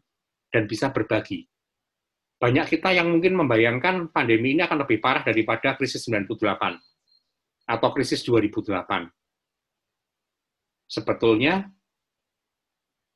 [0.52, 1.47] dan bisa berbagi.
[2.36, 6.93] Banyak kita yang mungkin membayangkan pandemi ini akan lebih parah daripada krisis 98
[7.64, 9.07] atau krisis 2008.
[10.88, 11.68] Sebetulnya,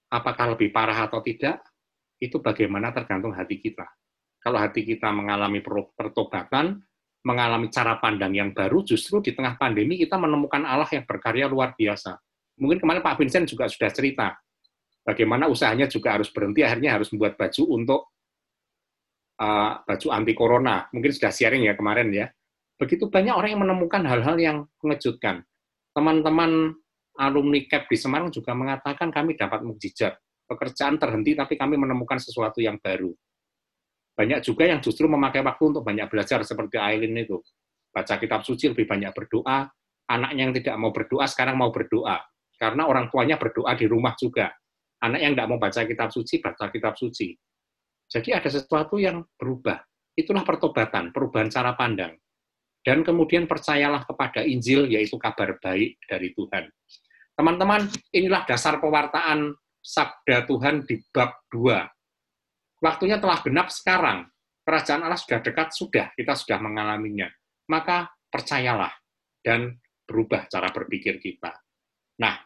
[0.10, 1.62] apakah lebih parah atau tidak,
[2.18, 3.86] itu bagaimana tergantung hati kita.
[4.42, 5.62] Kalau hati kita mengalami
[5.94, 6.80] pertobatan,
[7.28, 11.76] mengalami cara pandang yang baru, justru di tengah pandemi kita menemukan Allah yang berkarya luar
[11.76, 12.16] biasa.
[12.58, 14.34] Mungkin kemarin Pak Vincent juga sudah cerita,
[15.04, 18.02] bagaimana usahanya juga harus berhenti, akhirnya harus membuat baju untuk
[19.40, 20.88] uh, baju anti corona.
[20.92, 22.28] Mungkin sudah sharing ya kemarin ya.
[22.78, 25.42] Begitu banyak orang yang menemukan hal-hal yang mengejutkan.
[25.98, 26.78] Teman-teman
[27.18, 30.14] alumni CAP di Semarang juga mengatakan kami dapat mukjizat.
[30.48, 33.12] Pekerjaan terhenti tapi kami menemukan sesuatu yang baru.
[34.18, 37.42] Banyak juga yang justru memakai waktu untuk banyak belajar seperti Aileen itu.
[37.92, 39.68] Baca kitab suci lebih banyak berdoa,
[40.08, 42.22] anaknya yang tidak mau berdoa sekarang mau berdoa.
[42.58, 44.50] Karena orang tuanya berdoa di rumah juga.
[45.02, 47.30] Anak yang tidak mau baca kitab suci, baca kitab suci.
[48.10, 49.78] Jadi ada sesuatu yang berubah.
[50.18, 52.18] Itulah pertobatan, perubahan cara pandang.
[52.88, 56.72] Dan kemudian percayalah kepada Injil, yaitu kabar baik dari Tuhan.
[57.36, 57.84] Teman-teman,
[58.16, 59.52] inilah dasar pewartaan
[59.84, 61.84] sabda Tuhan di bab 2.
[62.80, 64.32] Waktunya telah genap sekarang.
[64.64, 67.28] Kerajaan Allah sudah dekat, sudah, kita sudah mengalaminya.
[67.68, 68.96] Maka percayalah
[69.44, 69.76] dan
[70.08, 71.60] berubah cara berpikir kita.
[72.24, 72.40] Nah,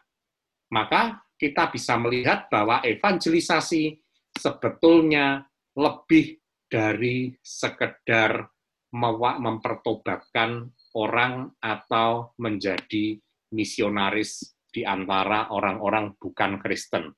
[0.74, 3.94] maka kita bisa melihat bahwa evangelisasi
[4.34, 5.46] sebetulnya
[5.78, 8.50] lebih dari sekedar
[8.92, 13.16] mempertobatkan orang atau menjadi
[13.52, 17.12] misionaris di antara orang-orang bukan Kristen.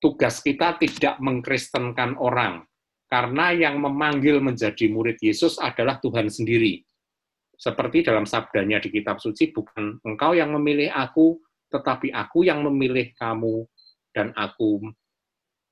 [0.00, 2.64] Tugas kita tidak mengkristenkan orang,
[3.08, 6.84] karena yang memanggil menjadi murid Yesus adalah Tuhan sendiri.
[7.56, 11.40] Seperti dalam sabdanya di kitab suci, bukan engkau yang memilih aku,
[11.72, 13.64] tetapi aku yang memilih kamu,
[14.12, 14.92] dan aku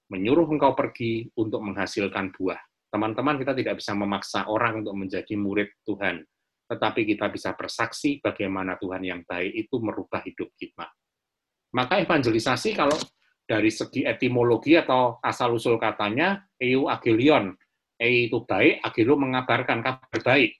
[0.09, 2.72] menyuruh engkau pergi untuk menghasilkan buah.
[2.93, 6.20] Teman-teman, kita tidak bisa memaksa orang untuk menjadi murid Tuhan
[6.72, 10.88] tetapi kita bisa bersaksi bagaimana Tuhan yang baik itu merubah hidup kita.
[11.76, 12.97] Maka evangelisasi kalau
[13.45, 17.53] dari segi etimologi atau asal-usul katanya, eu agilion,
[18.01, 20.57] e itu baik, agilo mengabarkan kabar baik.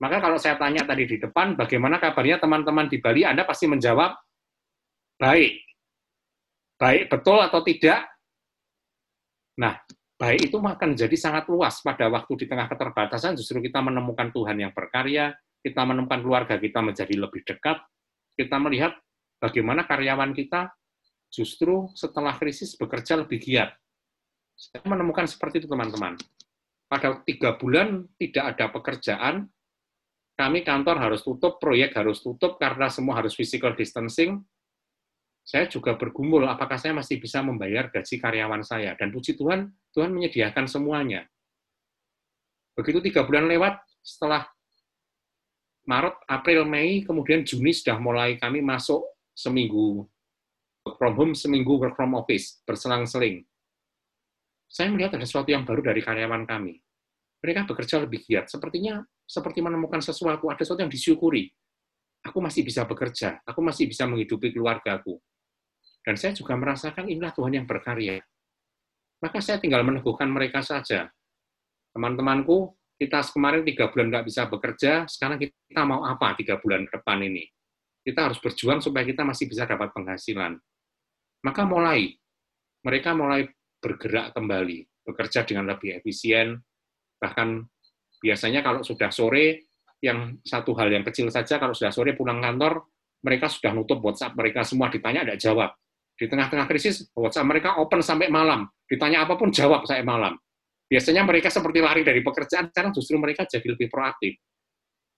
[0.00, 4.16] Maka kalau saya tanya tadi di depan, bagaimana kabarnya teman-teman di Bali, Anda pasti menjawab,
[5.20, 5.60] baik.
[6.80, 8.08] Baik betul atau tidak?
[9.60, 9.78] Nah,
[10.24, 14.56] baik itu akan jadi sangat luas pada waktu di tengah keterbatasan justru kita menemukan Tuhan
[14.56, 17.84] yang berkarya, kita menemukan keluarga kita menjadi lebih dekat,
[18.32, 18.96] kita melihat
[19.36, 20.72] bagaimana karyawan kita
[21.28, 23.76] justru setelah krisis bekerja lebih giat.
[24.56, 26.16] Saya menemukan seperti itu teman-teman.
[26.88, 29.34] Pada tiga bulan tidak ada pekerjaan,
[30.40, 34.40] kami kantor harus tutup, proyek harus tutup karena semua harus physical distancing,
[35.44, 38.96] saya juga bergumul apakah saya masih bisa membayar gaji karyawan saya.
[38.96, 41.28] Dan puji Tuhan, Tuhan menyediakan semuanya.
[42.72, 44.48] Begitu tiga bulan lewat, setelah
[45.84, 49.04] Maret, April, Mei, kemudian Juni sudah mulai kami masuk
[49.36, 50.08] seminggu
[50.88, 53.44] work from home, seminggu work from office, berselang-seling.
[54.64, 56.80] Saya melihat ada sesuatu yang baru dari karyawan kami.
[57.44, 58.48] Mereka bekerja lebih giat.
[58.48, 61.52] Sepertinya seperti menemukan sesuatu, ada sesuatu yang disyukuri.
[62.24, 65.20] Aku masih bisa bekerja, aku masih bisa menghidupi keluargaku.
[66.04, 68.20] Dan saya juga merasakan inilah Tuhan yang berkarya.
[69.24, 71.08] Maka saya tinggal meneguhkan mereka saja.
[71.96, 77.00] Teman-temanku, kita kemarin tiga bulan nggak bisa bekerja, sekarang kita mau apa tiga bulan ke
[77.00, 77.48] depan ini?
[78.04, 80.60] Kita harus berjuang supaya kita masih bisa dapat penghasilan.
[81.40, 82.12] Maka mulai,
[82.84, 83.48] mereka mulai
[83.80, 86.60] bergerak kembali, bekerja dengan lebih efisien,
[87.16, 87.64] bahkan
[88.20, 89.72] biasanya kalau sudah sore,
[90.04, 92.92] yang satu hal yang kecil saja, kalau sudah sore pulang kantor,
[93.24, 95.72] mereka sudah nutup WhatsApp mereka semua ditanya ada jawab.
[96.14, 98.70] Di tengah-tengah krisis, WhatsApp mereka open sampai malam.
[98.86, 100.38] Ditanya apa pun, jawab saya malam.
[100.86, 104.38] Biasanya mereka seperti lari dari pekerjaan, sekarang justru mereka jadi lebih proaktif.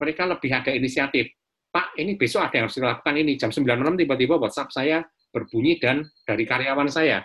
[0.00, 1.36] Mereka lebih ada inisiatif.
[1.68, 3.36] Pak, ini besok ada yang harus dilakukan ini.
[3.36, 7.20] Jam 9 malam tiba-tiba WhatsApp saya berbunyi dan dari karyawan saya.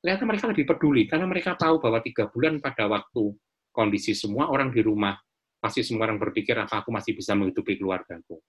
[0.00, 3.36] Ternyata mereka lebih peduli, karena mereka tahu bahwa tiga bulan pada waktu
[3.68, 5.12] kondisi semua orang di rumah,
[5.60, 8.40] pasti semua orang berpikir, apa aku masih bisa menghidupi keluargaku.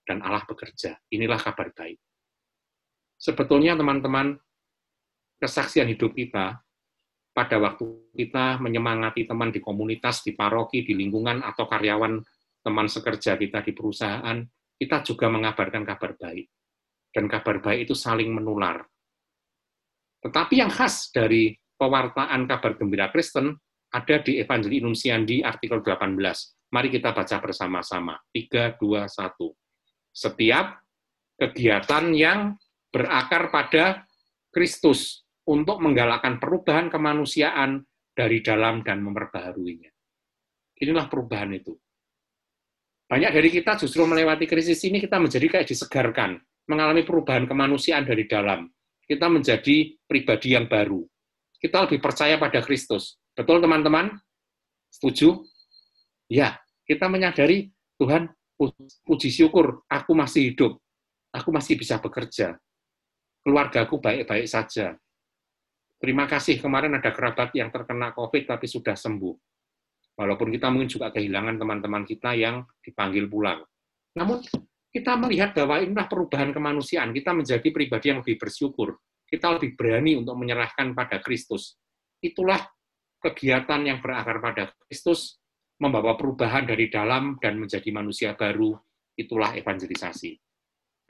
[0.00, 0.96] Dan Allah bekerja.
[1.12, 2.00] Inilah kabar baik.
[3.24, 4.36] Sebetulnya teman-teman,
[5.40, 6.60] kesaksian hidup kita
[7.32, 12.20] pada waktu kita menyemangati teman di komunitas, di paroki, di lingkungan, atau karyawan
[12.60, 14.44] teman sekerja kita di perusahaan,
[14.76, 16.52] kita juga mengabarkan kabar baik.
[17.08, 18.84] Dan kabar baik itu saling menular.
[20.20, 23.56] Tetapi yang khas dari pewartaan kabar gembira Kristen
[23.88, 26.20] ada di Evangeli Nunsiandi artikel 18.
[26.76, 28.20] Mari kita baca bersama-sama.
[28.36, 30.12] 3, 2, 1.
[30.12, 30.82] Setiap
[31.38, 32.58] kegiatan yang
[32.94, 34.06] berakar pada
[34.54, 37.82] Kristus untuk menggalakkan perubahan kemanusiaan
[38.14, 39.90] dari dalam dan memperbaharuinya.
[40.78, 41.74] Inilah perubahan itu.
[43.10, 46.38] Banyak dari kita justru melewati krisis ini kita menjadi kayak disegarkan,
[46.70, 48.70] mengalami perubahan kemanusiaan dari dalam.
[49.04, 51.02] Kita menjadi pribadi yang baru.
[51.58, 53.20] Kita lebih percaya pada Kristus.
[53.34, 54.14] Betul teman-teman?
[54.88, 55.44] Setuju?
[56.30, 56.56] Ya,
[56.88, 58.30] kita menyadari Tuhan
[59.04, 60.80] puji syukur aku masih hidup.
[61.34, 62.56] Aku masih bisa bekerja
[63.44, 64.96] keluargaku baik-baik saja.
[66.00, 69.36] Terima kasih kemarin ada kerabat yang terkena COVID tapi sudah sembuh.
[70.16, 73.60] Walaupun kita mungkin juga kehilangan teman-teman kita yang dipanggil pulang.
[74.16, 74.40] Namun
[74.94, 77.10] kita melihat bahwa inilah perubahan kemanusiaan.
[77.10, 78.94] Kita menjadi pribadi yang lebih bersyukur.
[79.26, 81.74] Kita lebih berani untuk menyerahkan pada Kristus.
[82.22, 82.62] Itulah
[83.18, 85.42] kegiatan yang berakar pada Kristus,
[85.82, 88.78] membawa perubahan dari dalam dan menjadi manusia baru.
[89.18, 90.38] Itulah evangelisasi.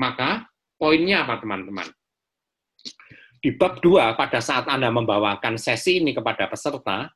[0.01, 0.49] Maka
[0.81, 1.85] poinnya apa teman-teman?
[3.45, 7.13] Di bab 2, pada saat Anda membawakan sesi ini kepada peserta,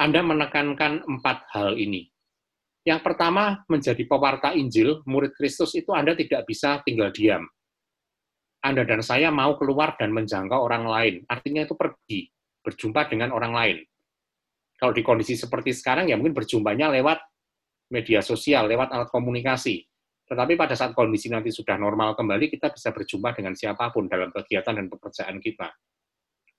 [0.00, 2.08] Anda menekankan empat hal ini.
[2.86, 7.44] Yang pertama, menjadi pewarta Injil, murid Kristus itu Anda tidak bisa tinggal diam.
[8.64, 11.14] Anda dan saya mau keluar dan menjangkau orang lain.
[11.28, 12.30] Artinya itu pergi,
[12.64, 13.76] berjumpa dengan orang lain.
[14.80, 17.20] Kalau di kondisi seperti sekarang, ya mungkin berjumpanya lewat
[17.90, 19.86] media sosial, lewat alat komunikasi.
[20.26, 24.34] Tetapi pada saat kondisi nanti sudah normal kembali, kita bisa berjumpa dengan siapa pun dalam
[24.34, 25.70] kegiatan dan pekerjaan kita.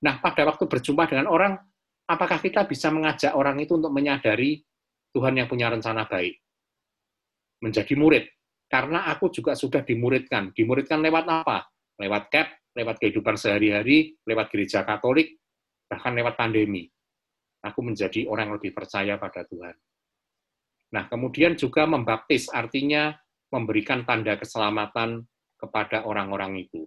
[0.08, 1.60] Nah, pada waktu berjumpa dengan orang,
[2.08, 4.64] apakah kita bisa mengajak orang itu untuk menyadari
[5.12, 6.40] Tuhan yang punya rencana baik?
[7.60, 8.26] Menjadi murid.
[8.68, 10.56] Karena aku juga sudah dimuridkan.
[10.56, 11.68] Dimuridkan lewat apa?
[12.00, 12.48] Lewat CAP,
[12.78, 15.44] lewat kehidupan sehari-hari, lewat gereja katolik,
[15.92, 16.88] bahkan lewat pandemi.
[17.68, 19.76] Aku menjadi orang yang lebih percaya pada Tuhan.
[20.94, 23.12] Nah, kemudian juga membaptis, artinya
[23.54, 25.24] memberikan tanda keselamatan
[25.58, 26.86] kepada orang-orang itu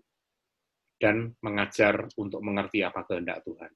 [1.01, 3.73] dan mengajar untuk mengerti apa kehendak Tuhan.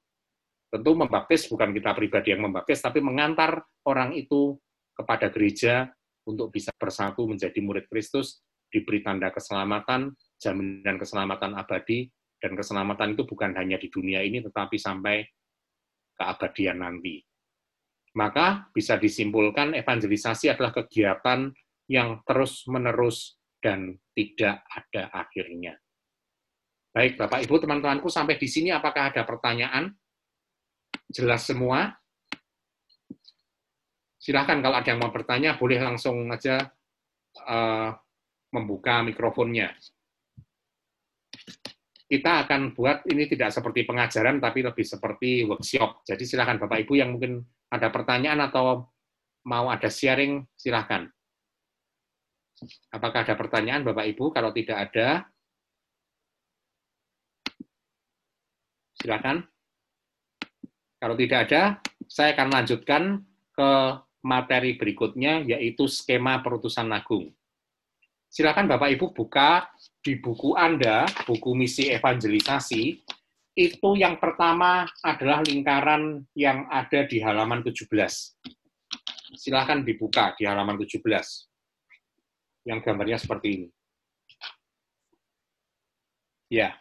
[0.69, 4.59] Tentu membaptis bukan kita pribadi yang membaptis, tapi mengantar orang itu
[4.93, 5.89] kepada gereja
[6.29, 12.09] untuk bisa bersatu menjadi murid Kristus, diberi tanda keselamatan, jaminan keselamatan abadi,
[12.41, 15.25] dan keselamatan itu bukan hanya di dunia ini, tetapi sampai
[16.17, 17.23] keabadian nanti.
[18.15, 21.51] Maka bisa disimpulkan evangelisasi adalah kegiatan
[21.85, 25.77] yang terus-menerus dan tidak ada akhirnya.
[26.95, 29.91] Baik, Bapak Ibu, teman-temanku, sampai di sini apakah ada pertanyaan?
[31.11, 31.91] Jelas semua?
[34.15, 36.71] Silahkan kalau ada yang mau bertanya, boleh langsung aja
[37.45, 37.91] uh,
[38.55, 39.75] membuka mikrofonnya.
[42.05, 46.05] Kita akan buat ini tidak seperti pengajaran, tapi lebih seperti workshop.
[46.07, 48.87] Jadi silahkan Bapak Ibu yang mungkin ada pertanyaan atau
[49.45, 51.11] mau ada sharing, silahkan.
[52.91, 54.31] Apakah ada pertanyaan Bapak Ibu?
[54.31, 55.27] Kalau tidak ada,
[58.95, 59.43] silakan.
[60.95, 61.61] Kalau tidak ada,
[62.07, 63.03] saya akan lanjutkan
[63.51, 63.71] ke
[64.23, 67.29] materi berikutnya, yaitu skema perutusan agung.
[68.31, 69.67] Silakan Bapak Ibu buka
[69.99, 72.83] di buku Anda, buku misi evangelisasi,
[73.55, 77.87] itu yang pertama adalah lingkaran yang ada di halaman 17.
[79.35, 81.54] Silakan dibuka di halaman 17
[82.65, 83.67] yang gambarnya seperti ini.
[86.49, 86.77] Ya,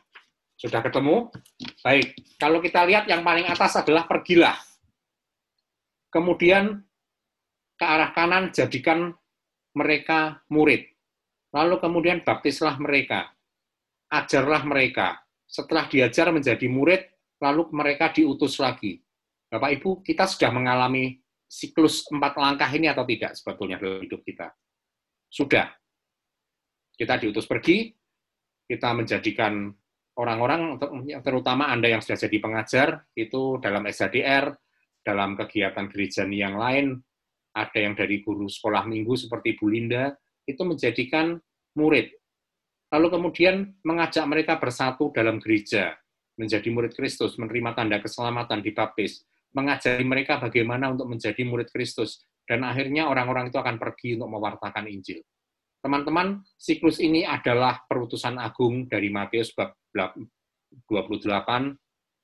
[0.56, 1.28] sudah ketemu?
[1.84, 4.56] Baik, kalau kita lihat yang paling atas adalah pergilah.
[6.08, 6.80] Kemudian
[7.76, 9.12] ke arah kanan jadikan
[9.76, 10.88] mereka murid.
[11.52, 13.30] Lalu kemudian baptislah mereka.
[14.08, 15.20] Ajarlah mereka.
[15.44, 17.02] Setelah diajar menjadi murid,
[17.42, 19.02] lalu mereka diutus lagi.
[19.50, 24.50] Bapak Ibu, kita sudah mengalami siklus empat langkah ini atau tidak sebetulnya dalam hidup kita?
[25.34, 25.66] Sudah.
[26.94, 27.90] Kita diutus pergi,
[28.70, 29.66] kita menjadikan
[30.14, 30.78] orang-orang,
[31.26, 34.54] terutama Anda yang sudah jadi pengajar, itu dalam SHDR,
[35.02, 37.02] dalam kegiatan gereja yang lain,
[37.50, 40.14] ada yang dari guru sekolah minggu seperti Bu Linda,
[40.46, 41.34] itu menjadikan
[41.74, 42.14] murid.
[42.94, 45.98] Lalu kemudian mengajak mereka bersatu dalam gereja,
[46.38, 52.22] menjadi murid Kristus, menerima tanda keselamatan di baptis, mengajari mereka bagaimana untuk menjadi murid Kristus,
[52.44, 55.24] dan akhirnya orang-orang itu akan pergi untuk mewartakan Injil.
[55.84, 60.88] Teman-teman, siklus ini adalah perutusan agung dari Matius bab 28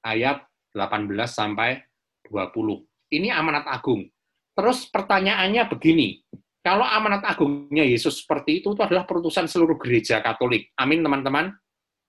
[0.00, 1.76] ayat 18 sampai
[2.24, 3.12] 20.
[3.12, 4.08] Ini amanat agung.
[4.56, 6.20] Terus pertanyaannya begini,
[6.60, 10.72] kalau amanat agungnya Yesus seperti itu, itu adalah perutusan seluruh gereja Katolik.
[10.76, 11.52] Amin, teman-teman.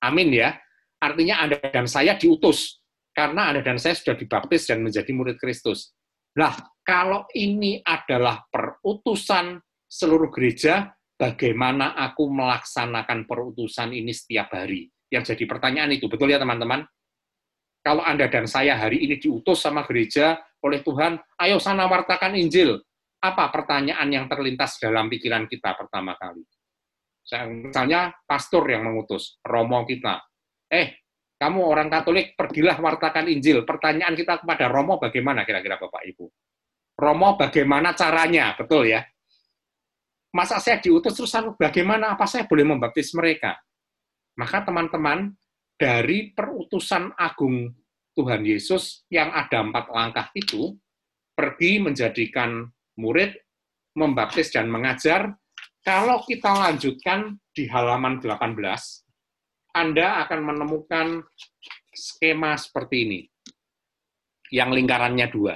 [0.03, 0.59] Amin ya.
[0.99, 2.83] Artinya Anda dan saya diutus.
[3.11, 5.95] Karena Anda dan saya sudah dibaptis dan menjadi murid Kristus.
[6.37, 14.87] Nah, kalau ini adalah perutusan seluruh gereja, bagaimana aku melaksanakan perutusan ini setiap hari?
[15.11, 16.87] Yang jadi pertanyaan itu, betul ya teman-teman?
[17.81, 22.79] Kalau Anda dan saya hari ini diutus sama gereja oleh Tuhan, ayo sana wartakan Injil.
[23.21, 26.41] Apa pertanyaan yang terlintas dalam pikiran kita pertama kali?
[27.21, 30.25] Misalnya pastor yang mengutus, romo kita.
[30.69, 31.00] Eh,
[31.41, 33.65] kamu orang Katolik, pergilah wartakan Injil.
[33.65, 36.25] Pertanyaan kita kepada Romo bagaimana kira-kira Bapak Ibu?
[37.01, 38.53] Romo bagaimana caranya?
[38.53, 39.01] Betul ya?
[40.37, 43.57] Masa saya diutus terus bagaimana apa saya boleh membaptis mereka?
[44.37, 45.33] Maka teman-teman,
[45.81, 47.73] dari perutusan agung
[48.13, 50.77] Tuhan Yesus yang ada empat langkah itu
[51.33, 52.69] pergi menjadikan
[53.01, 53.33] murid,
[53.97, 55.33] membaptis dan mengajar.
[55.81, 58.37] Kalau kita lanjutkan di halaman 18,
[59.71, 61.07] Anda akan menemukan
[61.91, 63.19] skema seperti ini,
[64.51, 65.55] yang lingkarannya dua.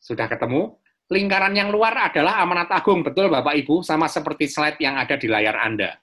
[0.00, 0.80] Sudah ketemu?
[1.10, 5.26] Lingkaran yang luar adalah amanat agung, betul Bapak Ibu, sama seperti slide yang ada di
[5.26, 5.98] layar Anda.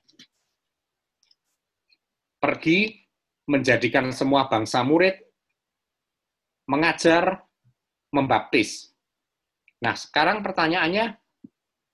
[2.37, 3.07] Pergi
[3.47, 5.15] menjadikan semua bangsa murid,
[6.67, 7.39] mengajar,
[8.11, 8.91] membaptis.
[9.79, 11.15] Nah, sekarang pertanyaannya,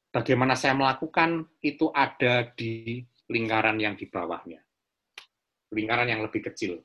[0.10, 4.62] bagaimana saya melakukan itu ada di lingkaran yang di bawahnya.
[5.74, 6.78] Lingkaran yang lebih kecil.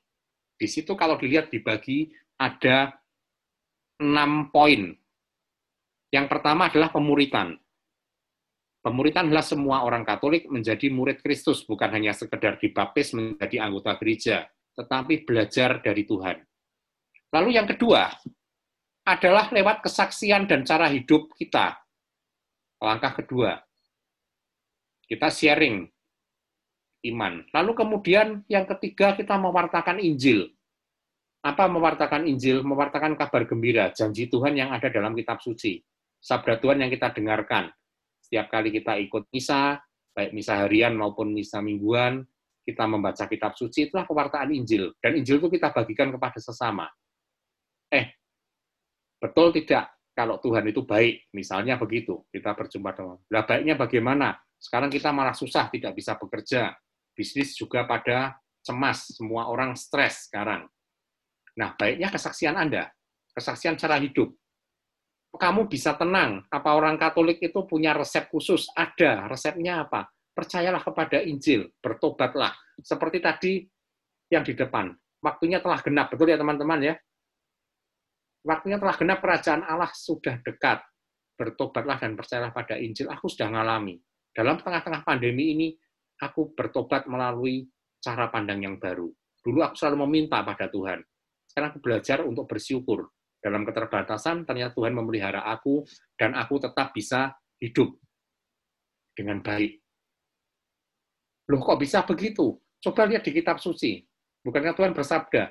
[0.57, 2.09] Di situ kalau dilihat dibagi
[2.41, 2.97] ada
[4.01, 4.97] enam poin
[6.09, 7.53] yang pertama adalah pemuritan.
[8.81, 14.49] Pemuritan adalah semua orang Katolik menjadi murid Kristus, bukan hanya sekedar dibaptis menjadi anggota gereja,
[14.73, 16.41] tetapi belajar dari Tuhan.
[17.29, 18.09] Lalu yang kedua
[19.05, 21.77] adalah lewat kesaksian dan cara hidup kita.
[22.81, 23.61] Langkah kedua,
[25.05, 25.85] kita sharing
[27.07, 27.47] iman.
[27.55, 30.51] Lalu kemudian yang ketiga kita mewartakan Injil.
[31.45, 32.67] Apa mewartakan Injil?
[32.67, 35.79] Mewartakan kabar gembira, janji Tuhan yang ada dalam kitab suci
[36.19, 37.71] sabda Tuhan yang kita dengarkan.
[38.23, 39.81] Setiap kali kita ikut misa,
[40.13, 42.27] baik misa harian maupun misa mingguan,
[42.67, 44.93] kita membaca kitab suci, itulah pewartaan Injil.
[45.01, 46.85] Dan Injil itu kita bagikan kepada sesama.
[47.89, 48.13] Eh,
[49.17, 51.33] betul tidak kalau Tuhan itu baik?
[51.33, 53.19] Misalnya begitu, kita berjumpa dengan.
[53.33, 54.37] Lah baiknya bagaimana?
[54.59, 56.75] Sekarang kita malah susah, tidak bisa bekerja.
[57.19, 60.71] Bisnis juga pada cemas, semua orang stres sekarang.
[61.59, 62.87] Nah, baiknya kesaksian Anda,
[63.35, 64.31] kesaksian cara hidup
[65.39, 66.43] kamu bisa tenang.
[66.49, 68.73] Apa orang Katolik itu punya resep khusus?
[68.73, 69.29] Ada.
[69.29, 70.09] Resepnya apa?
[70.33, 72.55] Percayalah kepada Injil, bertobatlah.
[72.81, 73.53] Seperti tadi
[74.33, 74.95] yang di depan.
[75.19, 76.95] Waktunya telah genap, betul ya teman-teman ya?
[78.47, 80.79] Waktunya telah genap, kerajaan Allah sudah dekat.
[81.35, 83.11] Bertobatlah dan percayalah pada Injil.
[83.11, 83.99] Aku sudah ngalami.
[84.31, 85.69] Dalam tengah-tengah pandemi ini,
[86.19, 87.67] aku bertobat melalui
[87.99, 89.11] cara pandang yang baru.
[89.43, 91.03] Dulu aku selalu meminta pada Tuhan.
[91.49, 93.09] Sekarang aku belajar untuk bersyukur
[93.39, 95.87] dalam keterbatasan, ternyata Tuhan memelihara aku,
[96.19, 97.95] dan aku tetap bisa hidup
[99.15, 99.79] dengan baik.
[101.49, 102.61] Loh kok bisa begitu?
[102.79, 104.05] Coba lihat di kitab suci.
[104.45, 105.51] Bukankah Tuhan bersabda,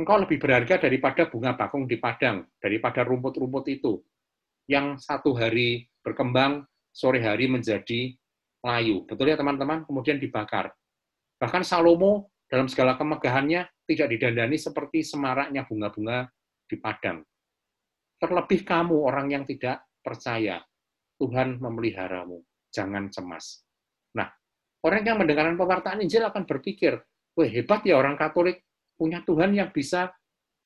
[0.00, 4.00] engkau lebih berharga daripada bunga bakung di padang, daripada rumput-rumput itu,
[4.70, 6.64] yang satu hari berkembang,
[6.94, 8.16] sore hari menjadi
[8.64, 9.08] layu.
[9.08, 9.84] Betul ya teman-teman?
[9.88, 10.72] Kemudian dibakar.
[11.40, 16.28] Bahkan Salomo dalam segala kemegahannya tidak didandani seperti semaraknya bunga-bunga
[16.68, 17.24] di padang.
[18.20, 20.60] Terlebih kamu orang yang tidak percaya,
[21.16, 22.44] Tuhan memeliharamu.
[22.68, 23.64] Jangan cemas.
[24.12, 24.28] Nah,
[24.84, 27.00] orang yang mendengarkan pewartaan Injil akan berpikir,
[27.34, 28.62] wah hebat ya orang Katolik
[28.94, 30.12] punya Tuhan yang bisa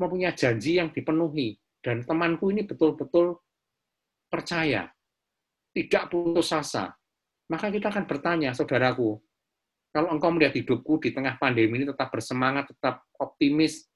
[0.03, 1.55] mempunyai janji yang dipenuhi.
[1.85, 3.39] Dan temanku ini betul-betul
[4.27, 4.89] percaya,
[5.77, 6.97] tidak putus asa.
[7.53, 9.21] Maka kita akan bertanya, saudaraku,
[9.95, 13.87] kalau engkau melihat hidupku di tengah pandemi ini tetap bersemangat, tetap optimis,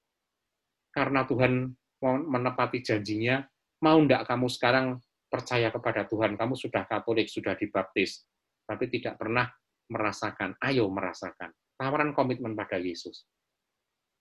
[0.93, 1.73] karena Tuhan
[2.03, 3.43] menepati janjinya,
[3.83, 4.85] mau enggak kamu sekarang
[5.27, 8.25] percaya kepada Tuhan, kamu sudah Katolik, sudah dibaptis,
[8.63, 9.45] tapi tidak pernah
[9.89, 11.51] merasakan, ayo merasakan.
[11.75, 13.25] Tawaran komitmen pada Yesus.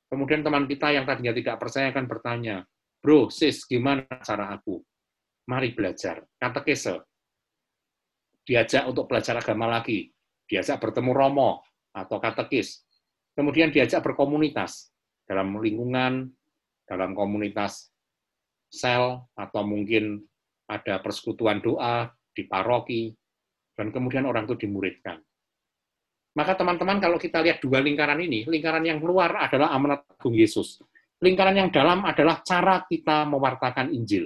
[0.08, 2.64] Kemudian teman kita yang tadinya tidak percaya akan bertanya,
[3.04, 4.80] bro, sis, gimana cara aku?
[5.48, 6.24] Mari belajar.
[6.40, 7.04] Katekese.
[8.48, 10.08] Diajak untuk belajar agama lagi.
[10.48, 11.60] Diajak bertemu romo
[11.92, 12.88] atau katekis.
[13.36, 14.88] Kemudian diajak berkomunitas
[15.28, 16.32] dalam lingkungan
[16.88, 17.92] dalam komunitas
[18.72, 20.24] sel atau mungkin
[20.64, 23.12] ada persekutuan doa di paroki
[23.76, 25.20] dan kemudian orang itu dimuridkan.
[26.32, 30.80] Maka teman-teman kalau kita lihat dua lingkaran ini, lingkaran yang keluar adalah amanat agung Yesus.
[31.18, 34.24] Lingkaran yang dalam adalah cara kita mewartakan Injil.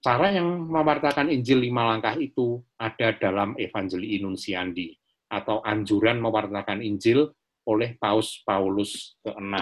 [0.00, 4.96] Cara yang mewartakan Injil lima langkah itu ada dalam Evangeli Inunsiandi
[5.28, 7.28] atau anjuran mewartakan Injil
[7.68, 9.60] oleh Paus Paulus ke-6.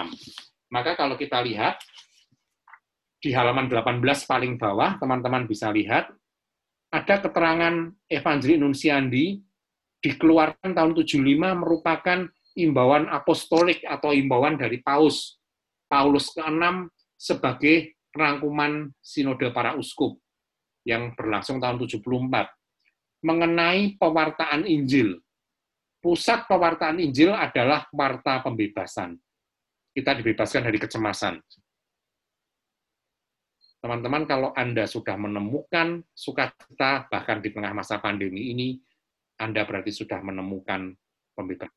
[0.71, 1.83] Maka kalau kita lihat
[3.19, 6.07] di halaman 18 paling bawah, teman-teman bisa lihat,
[6.87, 9.43] ada keterangan Evangeli Nunsiandi
[9.99, 11.19] dikeluarkan tahun 75
[11.59, 12.19] merupakan
[12.55, 15.35] imbauan apostolik atau imbauan dari Paus
[15.91, 16.87] Paulus ke-6
[17.19, 20.15] sebagai rangkuman sinode para uskup
[20.89, 22.01] yang berlangsung tahun 74
[23.21, 25.21] mengenai pewartaan Injil.
[26.01, 29.19] Pusat pewartaan Injil adalah warta pembebasan
[29.93, 31.35] kita dibebaskan dari kecemasan.
[33.79, 38.79] Teman-teman, kalau Anda sudah menemukan sukacita, bahkan di tengah masa pandemi ini,
[39.39, 40.95] Anda berarti sudah menemukan
[41.35, 41.75] pembebasan.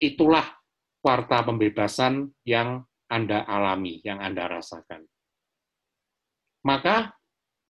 [0.00, 0.44] Itulah
[1.00, 5.04] warta pembebasan yang Anda alami, yang Anda rasakan.
[6.60, 7.12] Maka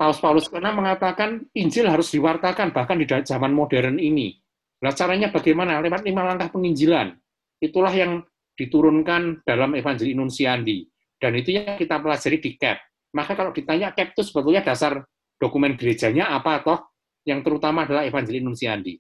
[0.01, 4.33] Paus Paulus ke mengatakan Injil harus diwartakan bahkan di zaman modern ini.
[4.81, 5.77] Nah, caranya bagaimana?
[5.85, 7.13] Lewat lima langkah penginjilan.
[7.61, 8.25] Itulah yang
[8.57, 10.89] diturunkan dalam Evangelii Nunsiandi.
[11.21, 12.81] Dan itu yang kita pelajari di CAP.
[13.13, 15.05] Maka kalau ditanya CAP itu sebetulnya dasar
[15.37, 16.81] dokumen gerejanya apa toh?
[17.29, 18.97] Yang terutama adalah Evangelii Nunsiandi.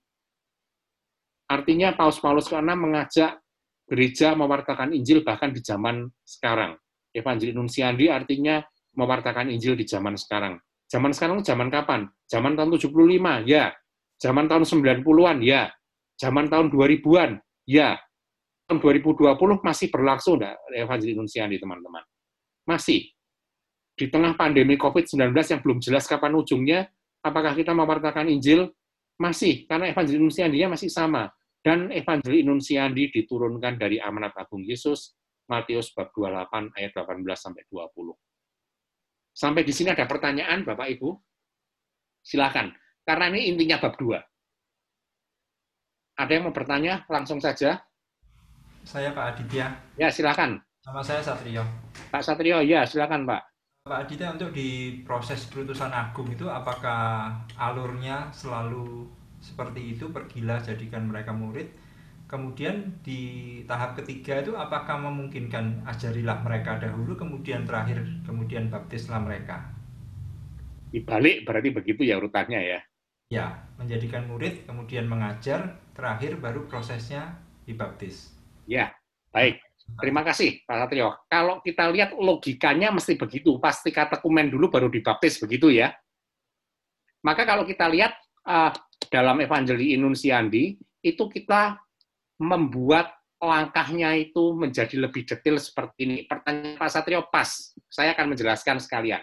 [1.48, 3.40] Artinya Paus Paulus ke mengajak
[3.88, 6.76] gereja mewartakan Injil bahkan di zaman sekarang.
[7.16, 8.60] Evangelii Nunsiandi artinya
[8.92, 10.60] mewartakan Injil di zaman sekarang.
[10.90, 12.10] Zaman sekarang zaman kapan?
[12.26, 13.70] Zaman tahun 75, ya.
[14.18, 15.70] Zaman tahun 90-an, ya.
[16.18, 17.38] Zaman tahun 2000-an,
[17.70, 17.94] ya.
[18.66, 22.02] Tahun 2020 masih berlangsung enggak Evangelis Nunsiandi, teman-teman?
[22.66, 23.06] Masih.
[23.94, 26.90] Di tengah pandemi COVID-19 yang belum jelas kapan ujungnya,
[27.22, 28.74] apakah kita mewartakan Injil?
[29.22, 31.30] Masih, karena Evangelis Nunsiandi masih sama.
[31.62, 35.14] Dan Evangelis Nunsiandi diturunkan dari amanat agung Yesus,
[35.46, 38.29] Matius bab 28 ayat 18 sampai 20.
[39.30, 41.10] Sampai di sini ada pertanyaan, Bapak Ibu?
[42.20, 42.74] Silakan.
[43.06, 44.20] Karena ini intinya bab 2.
[46.20, 47.08] Ada yang mau bertanya?
[47.08, 47.80] Langsung saja.
[48.84, 49.72] Saya Pak Aditya.
[49.96, 50.60] Ya, silakan.
[50.84, 51.64] Nama saya Satrio.
[52.08, 53.42] Pak Satrio, ya silakan Pak.
[53.88, 59.08] Pak Aditya, untuk di proses perutusan agung itu apakah alurnya selalu
[59.40, 61.72] seperti itu, pergilah jadikan mereka murid,
[62.30, 69.66] Kemudian di tahap ketiga itu apakah memungkinkan ajarilah mereka dahulu, kemudian terakhir, kemudian baptislah mereka?
[70.94, 72.80] Dibalik berarti begitu ya urutannya ya?
[73.34, 77.34] Ya, menjadikan murid, kemudian mengajar, terakhir baru prosesnya
[77.66, 78.30] dibaptis.
[78.70, 78.94] Ya,
[79.34, 79.58] baik.
[79.98, 81.26] Terima kasih Pak Satrio.
[81.26, 85.90] Kalau kita lihat logikanya mesti begitu, pasti kata kumen dulu baru dibaptis begitu ya.
[87.26, 88.14] Maka kalau kita lihat
[88.46, 88.70] uh,
[89.10, 91.89] dalam Evangelii Inunsiandi, itu kita
[92.40, 96.16] membuat langkahnya itu menjadi lebih detail seperti ini.
[96.24, 99.20] Pertanyaan Pak Satrio pas, saya akan menjelaskan sekalian.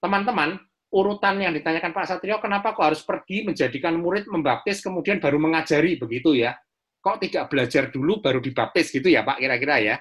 [0.00, 0.60] Teman-teman,
[0.92, 5.96] urutan yang ditanyakan Pak Satrio, kenapa kok harus pergi menjadikan murid membaptis, kemudian baru mengajari,
[5.96, 6.56] begitu ya?
[7.00, 9.96] Kok tidak belajar dulu, baru dibaptis gitu ya Pak, kira-kira ya?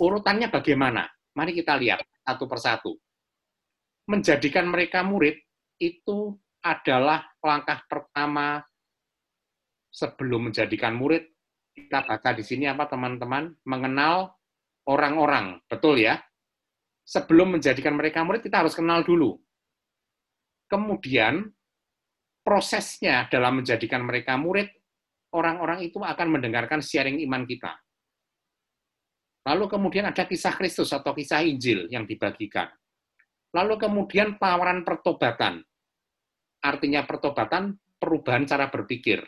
[0.00, 1.08] Urutannya bagaimana?
[1.36, 2.92] Mari kita lihat satu persatu.
[4.08, 5.36] Menjadikan mereka murid
[5.78, 8.60] itu adalah langkah pertama
[9.88, 11.37] sebelum menjadikan murid
[11.86, 13.54] kita baca di sini apa teman-teman?
[13.68, 14.34] Mengenal
[14.88, 16.18] orang-orang, betul ya?
[17.04, 19.36] Sebelum menjadikan mereka murid, kita harus kenal dulu.
[20.68, 21.48] Kemudian,
[22.44, 24.68] prosesnya dalam menjadikan mereka murid,
[25.32, 27.76] orang-orang itu akan mendengarkan sharing iman kita.
[29.48, 32.68] Lalu kemudian ada kisah Kristus atau kisah Injil yang dibagikan.
[33.56, 35.64] Lalu kemudian tawaran pertobatan.
[36.60, 39.24] Artinya pertobatan, perubahan cara berpikir.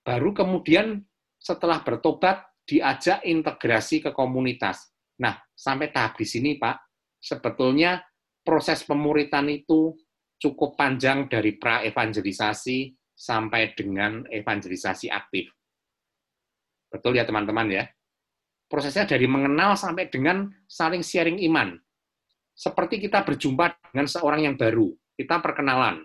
[0.00, 1.04] Baru kemudian
[1.44, 4.88] setelah bertobat diajak integrasi ke komunitas.
[5.20, 6.88] Nah, sampai tahap di sini, Pak,
[7.20, 8.00] sebetulnya
[8.40, 9.92] proses pemuritan itu
[10.40, 15.52] cukup panjang dari pra-evangelisasi sampai dengan evangelisasi aktif.
[16.88, 17.84] Betul ya, teman-teman ya?
[18.64, 21.76] Prosesnya dari mengenal sampai dengan saling sharing iman.
[22.56, 26.00] Seperti kita berjumpa dengan seorang yang baru, kita perkenalan.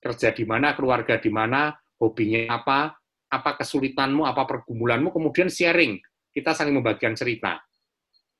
[0.00, 2.99] Kerja di mana, keluarga di mana, hobinya apa,
[3.30, 6.02] apa kesulitanmu, apa pergumulanmu, kemudian sharing.
[6.30, 7.62] Kita saling membagikan cerita.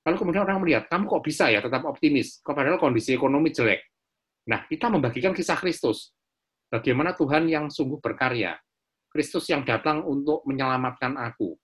[0.02, 3.86] Lalu kemudian orang melihat, kamu kok bisa ya tetap optimis, kok padahal kondisi ekonomi jelek.
[4.50, 6.10] Nah, kita membagikan kisah Kristus.
[6.70, 8.58] Bagaimana Tuhan yang sungguh berkarya.
[9.10, 11.58] Kristus yang datang untuk menyelamatkan aku.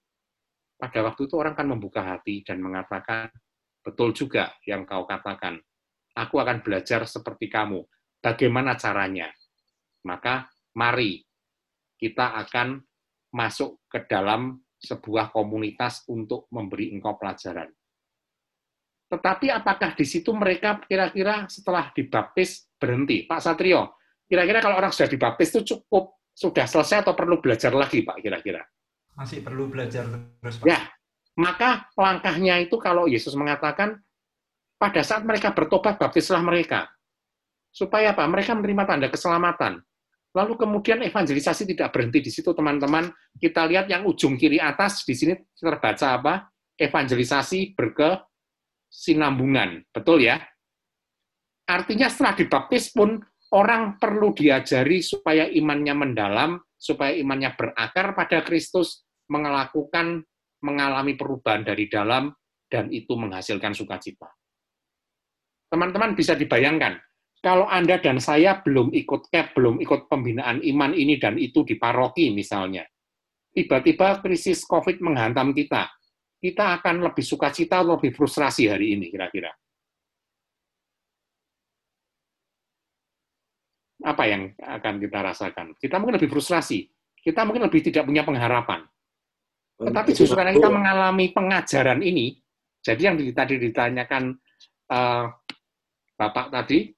[0.76, 3.30] Pada waktu itu orang kan membuka hati dan mengatakan,
[3.80, 5.62] betul juga yang kau katakan.
[6.18, 7.86] Aku akan belajar seperti kamu.
[8.18, 9.30] Bagaimana caranya?
[10.04, 11.22] Maka mari
[11.96, 12.82] kita akan
[13.36, 17.68] masuk ke dalam sebuah komunitas untuk memberi engkau pelajaran.
[19.06, 23.28] Tetapi apakah di situ mereka kira-kira setelah dibaptis berhenti?
[23.28, 28.02] Pak Satrio, kira-kira kalau orang sudah dibaptis itu cukup sudah selesai atau perlu belajar lagi,
[28.02, 28.60] Pak, kira-kira?
[29.16, 30.04] Masih perlu belajar
[30.42, 30.66] terus, Pak.
[30.68, 30.80] Ya,
[31.38, 34.02] maka langkahnya itu kalau Yesus mengatakan,
[34.76, 36.92] pada saat mereka bertobat, baptislah mereka.
[37.72, 38.24] Supaya apa?
[38.28, 39.80] Mereka menerima tanda keselamatan.
[40.36, 43.08] Lalu kemudian evangelisasi tidak berhenti di situ, teman-teman.
[43.40, 46.52] Kita lihat yang ujung kiri atas, di sini terbaca apa?
[46.76, 49.88] Evangelisasi berkesinambungan.
[49.88, 50.36] Betul ya?
[51.64, 53.16] Artinya setelah dibaptis pun,
[53.56, 60.20] orang perlu diajari supaya imannya mendalam, supaya imannya berakar pada Kristus, melakukan,
[60.60, 62.28] mengalami perubahan dari dalam,
[62.68, 64.28] dan itu menghasilkan sukacita.
[65.72, 67.00] Teman-teman bisa dibayangkan,
[67.44, 71.76] kalau Anda dan saya belum ikut CAP, belum ikut pembinaan iman ini dan itu di
[71.76, 72.82] paroki misalnya,
[73.52, 75.88] tiba-tiba krisis COVID menghantam kita,
[76.40, 79.52] kita akan lebih sukacita atau lebih frustrasi hari ini kira-kira?
[84.06, 85.66] Apa yang akan kita rasakan?
[85.76, 86.88] Kita mungkin lebih frustrasi,
[87.20, 88.84] kita mungkin lebih tidak punya pengharapan.
[89.76, 92.40] Tetapi justru karena kita mengalami pengajaran ini,
[92.80, 94.32] jadi yang tadi ditanyakan
[94.88, 95.28] uh,
[96.16, 96.95] Bapak tadi,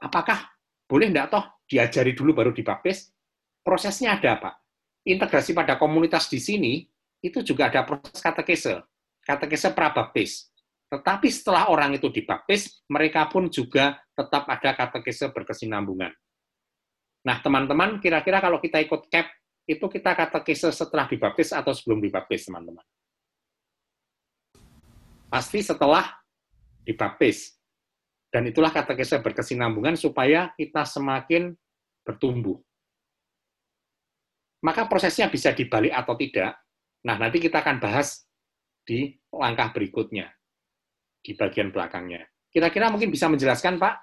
[0.00, 0.48] apakah
[0.88, 3.12] boleh enggak toh diajari dulu baru dibaptis?
[3.60, 4.54] Prosesnya ada, Pak.
[5.04, 6.84] Integrasi pada komunitas di sini,
[7.20, 8.80] itu juga ada proses katekese,
[9.26, 10.48] katekese prabaptis.
[10.88, 16.12] Tetapi setelah orang itu dibaptis, mereka pun juga tetap ada katekese berkesinambungan.
[17.28, 19.28] Nah, teman-teman, kira-kira kalau kita ikut CAP,
[19.68, 22.80] itu kita katekese setelah dibaptis atau sebelum dibaptis, teman-teman?
[25.28, 26.08] Pasti setelah
[26.88, 27.57] dibaptis.
[28.28, 31.56] Dan itulah katekese berkesinambungan supaya kita semakin
[32.04, 32.60] bertumbuh.
[34.60, 36.60] Maka prosesnya bisa dibalik atau tidak.
[37.06, 38.26] Nah, nanti kita akan bahas
[38.84, 40.28] di langkah berikutnya,
[41.22, 42.26] di bagian belakangnya.
[42.52, 43.94] Kira-kira mungkin bisa menjelaskan, Pak?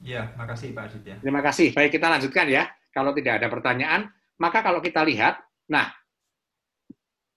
[0.00, 1.16] Ya, makasih Pak Adit ya.
[1.20, 1.72] Terima kasih.
[1.76, 2.68] Baik, kita lanjutkan ya.
[2.90, 4.10] Kalau tidak ada pertanyaan,
[4.40, 5.38] maka kalau kita lihat,
[5.70, 5.92] nah,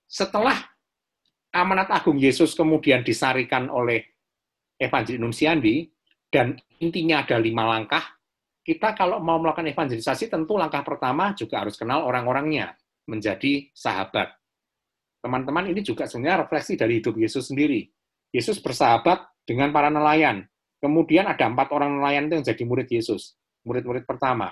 [0.10, 0.58] setelah
[1.54, 4.13] amanat agung Yesus kemudian disarikan oleh
[4.84, 5.88] Evangelis Nunsiandi,
[6.28, 8.04] dan intinya ada lima langkah,
[8.64, 12.76] kita kalau mau melakukan evangelisasi tentu langkah pertama juga harus kenal orang-orangnya,
[13.08, 14.32] menjadi sahabat.
[15.24, 17.88] Teman-teman ini juga sebenarnya refleksi dari hidup Yesus sendiri.
[18.36, 20.44] Yesus bersahabat dengan para nelayan.
[20.84, 23.40] Kemudian ada empat orang nelayan itu yang jadi murid Yesus.
[23.64, 24.52] Murid-murid pertama.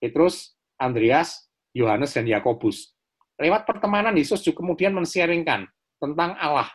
[0.00, 2.96] Petrus, Andreas, Yohanes, dan Yakobus.
[3.36, 5.68] Lewat pertemanan Yesus juga kemudian men-sharingkan
[6.00, 6.68] tentang Allah.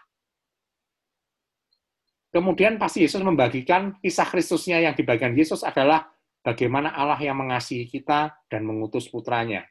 [2.31, 6.07] Kemudian pasti Yesus membagikan kisah Kristusnya yang dibagikan Yesus adalah
[6.39, 9.67] bagaimana Allah yang mengasihi kita dan mengutus putranya.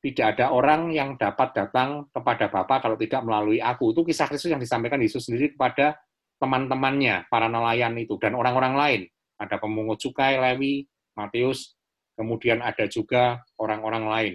[0.00, 3.92] Tidak ada orang yang dapat datang kepada Bapa kalau tidak melalui aku.
[3.92, 5.98] Itu kisah Kristus yang disampaikan Yesus sendiri kepada
[6.40, 9.00] teman-temannya, para nelayan itu, dan orang-orang lain.
[9.36, 11.76] Ada pemungut cukai, Lewi, Matius,
[12.16, 14.34] kemudian ada juga orang-orang lain.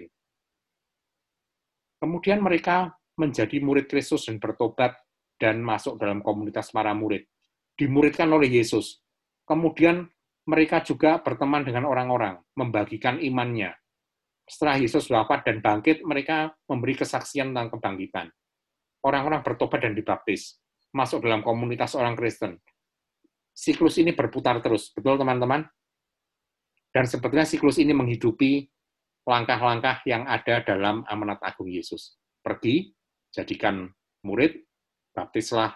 [1.97, 4.93] Kemudian mereka menjadi murid Kristus dan bertobat
[5.35, 7.27] dan masuk dalam komunitas para murid.
[7.75, 9.03] Dimuridkan oleh Yesus.
[9.43, 10.07] Kemudian
[10.45, 13.73] mereka juga berteman dengan orang-orang, membagikan imannya.
[14.45, 18.29] Setelah Yesus wafat dan bangkit, mereka memberi kesaksian tentang kebangkitan.
[19.01, 20.61] Orang-orang bertobat dan dibaptis,
[20.93, 22.61] masuk dalam komunitas orang Kristen.
[23.53, 25.65] Siklus ini berputar terus, betul teman-teman?
[26.93, 28.65] Dan sebetulnya siklus ini menghidupi
[29.25, 32.17] langkah-langkah yang ada dalam amanat agung Yesus.
[32.45, 32.93] Pergi,
[33.33, 33.89] jadikan
[34.21, 34.64] murid,
[35.15, 35.71] baptislah,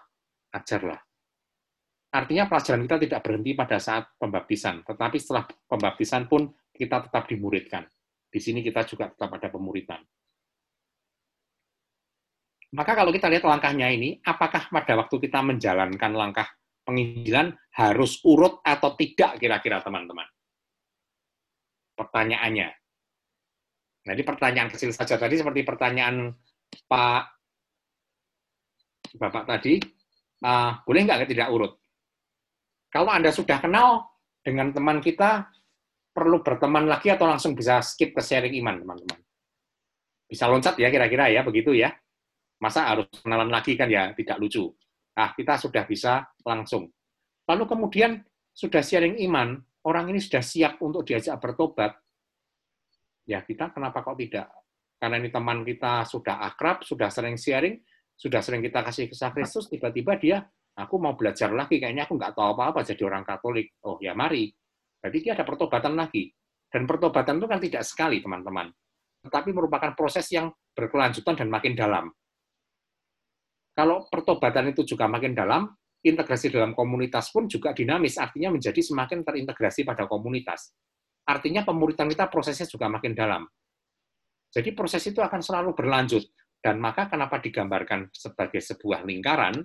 [0.51, 0.99] ajarlah.
[2.09, 7.87] Artinya pelajaran kita tidak berhenti pada saat pembaptisan, tetapi setelah pembaptisan pun kita tetap dimuridkan.
[8.27, 10.01] Di sini kita juga tetap ada pemuridan.
[12.69, 16.45] Maka kalau kita lihat langkahnya ini, apakah pada waktu kita menjalankan langkah
[16.85, 20.25] penginjilan harus urut atau tidak kira-kira teman-teman?
[21.97, 22.69] Pertanyaannya.
[24.09, 26.33] Ini pertanyaan kecil saja tadi seperti pertanyaan
[26.89, 27.38] Pak
[29.17, 29.81] Bapak tadi,
[30.45, 31.73] uh, boleh nggak tidak urut?
[32.89, 34.05] Kalau Anda sudah kenal
[34.41, 35.49] dengan teman kita,
[36.09, 39.19] perlu berteman lagi atau langsung bisa skip ke sharing iman, teman-teman?
[40.29, 41.93] Bisa loncat ya kira-kira ya, begitu ya.
[42.59, 44.67] Masa harus kenalan lagi kan ya, tidak lucu.
[45.15, 46.89] Nah, kita sudah bisa langsung.
[47.49, 48.19] Lalu kemudian
[48.53, 51.97] sudah sharing iman, orang ini sudah siap untuk diajak bertobat,
[53.29, 54.49] ya kita kenapa kok tidak?
[54.99, 57.79] Karena ini teman kita sudah akrab, sudah sering sharing,
[58.19, 60.43] sudah sering kita kasih kisah Kristus, tiba-tiba dia
[60.75, 63.79] aku mau belajar lagi, kayaknya aku nggak tahu apa-apa jadi orang Katolik.
[63.87, 64.51] Oh ya mari.
[64.99, 66.27] Berarti dia ada pertobatan lagi.
[66.67, 68.67] Dan pertobatan itu kan tidak sekali, teman-teman.
[69.23, 72.11] Tetapi merupakan proses yang berkelanjutan dan makin dalam.
[73.71, 75.71] Kalau pertobatan itu juga makin dalam,
[76.03, 80.75] integrasi dalam komunitas pun juga dinamis, artinya menjadi semakin terintegrasi pada komunitas.
[81.23, 83.47] Artinya pemuritan kita prosesnya juga makin dalam.
[84.51, 86.27] Jadi proses itu akan selalu berlanjut.
[86.59, 89.63] Dan maka kenapa digambarkan sebagai sebuah lingkaran,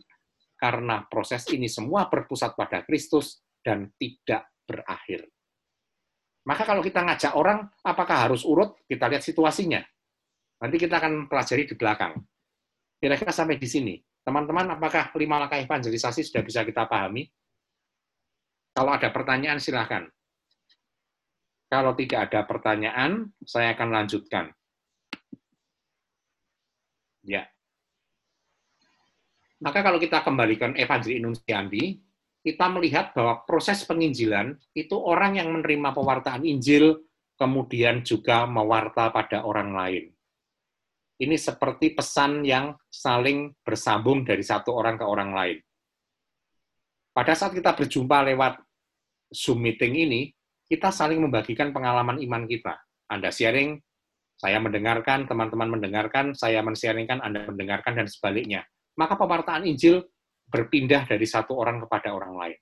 [0.54, 5.26] karena proses ini semua berpusat pada Kristus dan tidak berakhir.
[6.44, 8.76] Maka kalau kita ngajak orang, apakah harus urut?
[8.84, 9.80] Kita lihat situasinya.
[10.60, 12.14] Nanti kita akan pelajari di belakang.
[13.00, 13.94] Kira-kira sampai di sini.
[14.24, 17.28] Teman-teman, apakah lima langkah evangelisasi sudah bisa kita pahami?
[18.72, 20.08] Kalau ada pertanyaan, silahkan.
[21.68, 24.52] Kalau tidak ada pertanyaan, saya akan lanjutkan.
[27.24, 27.48] Ya.
[29.64, 31.96] Maka kalau kita kembalikan Evangeli Nunsiandi,
[32.44, 37.00] kita melihat bahwa proses penginjilan itu orang yang menerima pewartaan Injil,
[37.40, 40.04] kemudian juga mewarta pada orang lain.
[41.14, 45.58] ini seperti pesan yang saling bersambung dari satu orang ke orang lain.
[47.14, 48.58] Pada saat kita berjumpa lewat
[49.30, 50.34] Zoom meeting ini,
[50.66, 52.74] kita saling membagikan pengalaman iman kita.
[53.06, 53.78] Anda sharing,
[54.34, 58.66] saya mendengarkan, teman-teman mendengarkan, saya men-sharingkan, Anda mendengarkan, dan sebaliknya.
[58.98, 60.04] Maka pewartaan Injil
[60.50, 62.58] berpindah dari satu orang kepada orang lain.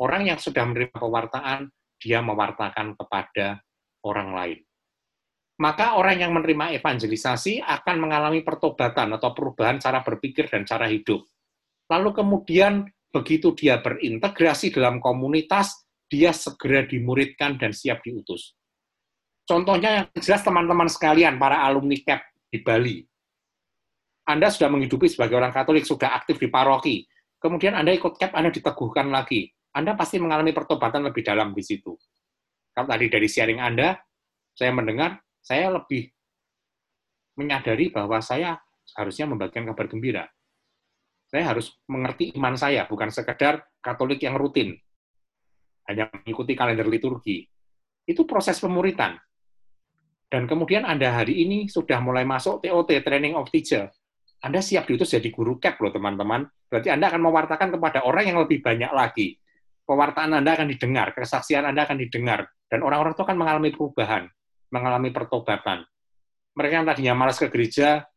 [0.00, 1.68] Orang yang sudah menerima pewartaan,
[2.00, 3.62] dia mewartakan kepada
[4.02, 4.58] orang lain
[5.62, 11.22] maka orang yang menerima evangelisasi akan mengalami pertobatan atau perubahan cara berpikir dan cara hidup.
[11.86, 12.82] Lalu kemudian
[13.14, 18.58] begitu dia berintegrasi dalam komunitas, dia segera dimuridkan dan siap diutus.
[19.52, 23.04] Contohnya yang jelas teman-teman sekalian, para alumni CAP di Bali.
[24.24, 27.04] Anda sudah menghidupi sebagai orang Katolik, sudah aktif di paroki.
[27.36, 29.52] Kemudian Anda ikut CAP, Anda diteguhkan lagi.
[29.76, 31.92] Anda pasti mengalami pertobatan lebih dalam di situ.
[32.72, 33.92] Kalau tadi dari sharing Anda,
[34.56, 36.08] saya mendengar saya lebih
[37.36, 38.56] menyadari bahwa saya
[38.96, 40.24] harusnya membagikan kabar gembira.
[41.28, 44.80] Saya harus mengerti iman saya, bukan sekedar Katolik yang rutin,
[45.92, 47.44] hanya mengikuti kalender liturgi.
[48.08, 49.20] Itu proses pemuritan.
[50.32, 53.92] Dan kemudian Anda hari ini sudah mulai masuk TOT, Training of Teacher.
[54.40, 56.48] Anda siap diutus jadi guru CAP loh teman-teman.
[56.72, 59.36] Berarti Anda akan mewartakan kepada orang yang lebih banyak lagi.
[59.84, 64.24] Pewartaan Anda akan didengar, kesaksian Anda akan didengar, dan orang-orang itu akan mengalami perubahan
[64.72, 65.84] mengalami pertobatan.
[66.56, 68.08] Mereka yang tadinya malas ke gereja,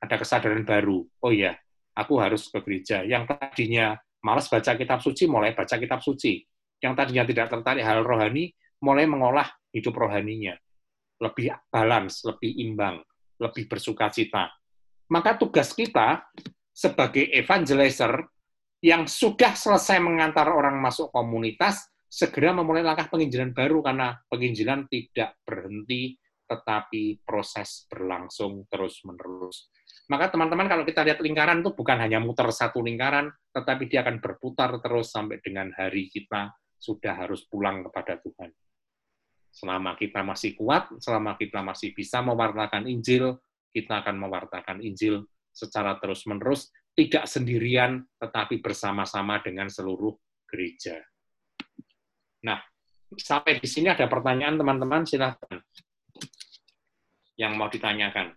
[0.00, 1.04] ada kesadaran baru.
[1.20, 1.60] Oh iya,
[1.92, 3.04] aku harus ke gereja.
[3.04, 6.40] Yang tadinya malas baca kitab suci, mulai baca kitab suci.
[6.80, 9.46] Yang tadinya tidak tertarik hal rohani, mulai mengolah
[9.76, 10.56] hidup rohaninya.
[11.20, 13.04] Lebih balance, lebih imbang,
[13.38, 14.48] lebih bersuka cita.
[15.12, 16.24] Maka tugas kita
[16.72, 18.24] sebagai evangelizer
[18.80, 25.36] yang sudah selesai mengantar orang masuk komunitas, segera memulai langkah penginjilan baru karena penginjilan tidak
[25.44, 26.16] berhenti
[26.50, 29.70] tetapi proses berlangsung terus-menerus.
[30.10, 34.18] Maka teman-teman kalau kita lihat lingkaran itu bukan hanya muter satu lingkaran, tetapi dia akan
[34.18, 38.50] berputar terus sampai dengan hari kita sudah harus pulang kepada Tuhan.
[39.50, 43.36] Selama kita masih kuat, selama kita masih bisa mewartakan Injil,
[43.74, 50.14] kita akan mewartakan Injil secara terus-menerus, tidak sendirian, tetapi bersama-sama dengan seluruh
[50.46, 51.02] gereja.
[52.46, 52.58] Nah,
[53.18, 55.58] sampai di sini ada pertanyaan teman-teman, silahkan.
[57.34, 58.36] Yang mau ditanyakan.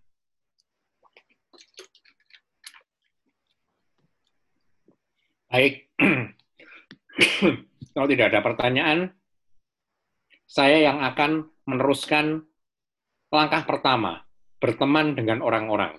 [5.53, 5.85] Baik.
[7.93, 9.13] Kalau tidak ada pertanyaan,
[10.53, 12.45] saya yang akan meneruskan
[13.33, 14.21] langkah pertama,
[14.61, 15.97] berteman dengan orang-orang.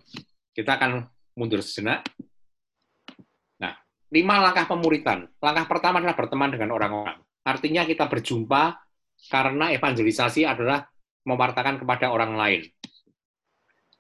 [0.54, 2.06] Kita akan mundur sejenak.
[3.58, 3.74] Nah,
[4.14, 5.26] lima langkah pemuritan.
[5.42, 7.18] Langkah pertama adalah berteman dengan orang-orang.
[7.42, 8.78] Artinya kita berjumpa
[9.26, 10.86] karena evangelisasi adalah
[11.26, 12.62] mewartakan kepada orang lain.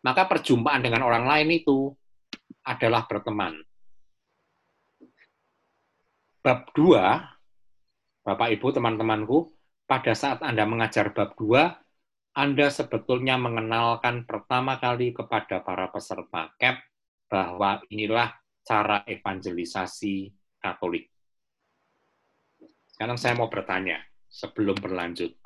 [0.06, 1.90] Maka perjumpaan dengan orang lain itu
[2.62, 3.58] adalah berteman.
[6.46, 9.50] Bab 2, Bapak Ibu, teman-temanku,
[9.84, 16.76] pada saat Anda mengajar bab 2, Anda sebetulnya mengenalkan pertama kali kepada para peserta CAP
[17.30, 18.32] bahwa inilah
[18.64, 21.12] cara evangelisasi Katolik.
[22.88, 25.36] Sekarang saya mau bertanya sebelum berlanjut.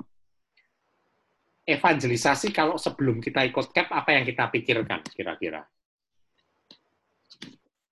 [1.67, 5.61] Evangelisasi kalau sebelum kita ikut CAP, apa yang kita pikirkan kira-kira?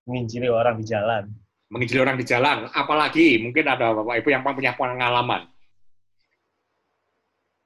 [0.08, 1.28] Menginjili orang di jalan.
[1.68, 2.66] Menginjili orang di jalan.
[2.72, 5.46] Apalagi mungkin ada Bapak Ibu yang punya pengalaman.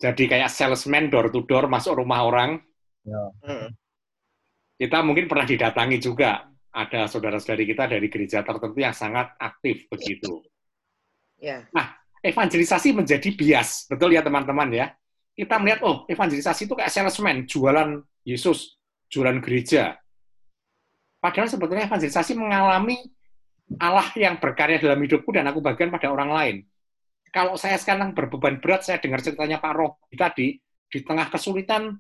[0.03, 2.59] Jadi kayak salesman door to door masuk rumah orang.
[3.07, 3.23] Ya.
[3.47, 3.71] Hmm.
[4.75, 6.51] Kita mungkin pernah didatangi juga.
[6.73, 10.43] Ada saudara-saudari kita dari gereja tertentu yang sangat aktif begitu.
[11.39, 11.69] Ya.
[11.71, 11.95] Nah,
[12.25, 14.87] evangelisasi menjadi bias, betul ya teman-teman ya.
[15.37, 18.81] Kita melihat, oh evangelisasi itu kayak salesman, jualan Yesus,
[19.13, 20.01] jualan gereja.
[21.21, 22.99] Padahal sebetulnya evangelisasi mengalami
[23.79, 26.57] Allah yang berkarya dalam hidupku dan aku bagian pada orang lain.
[27.33, 30.61] Kalau saya sekarang berbeban berat, saya dengar ceritanya Pak Roh tadi,
[30.93, 31.97] di tengah kesulitan,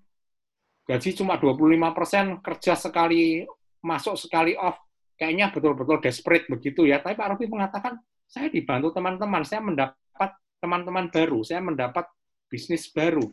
[0.85, 3.41] gaji cuma 25 kerja sekali
[3.81, 4.77] masuk sekali off,
[5.17, 7.01] kayaknya betul-betul desperate begitu ya.
[7.01, 7.97] Tapi Pak Robi mengatakan,
[8.29, 10.31] saya dibantu teman-teman, saya mendapat
[10.61, 12.07] teman-teman baru, saya mendapat
[12.53, 13.25] bisnis baru.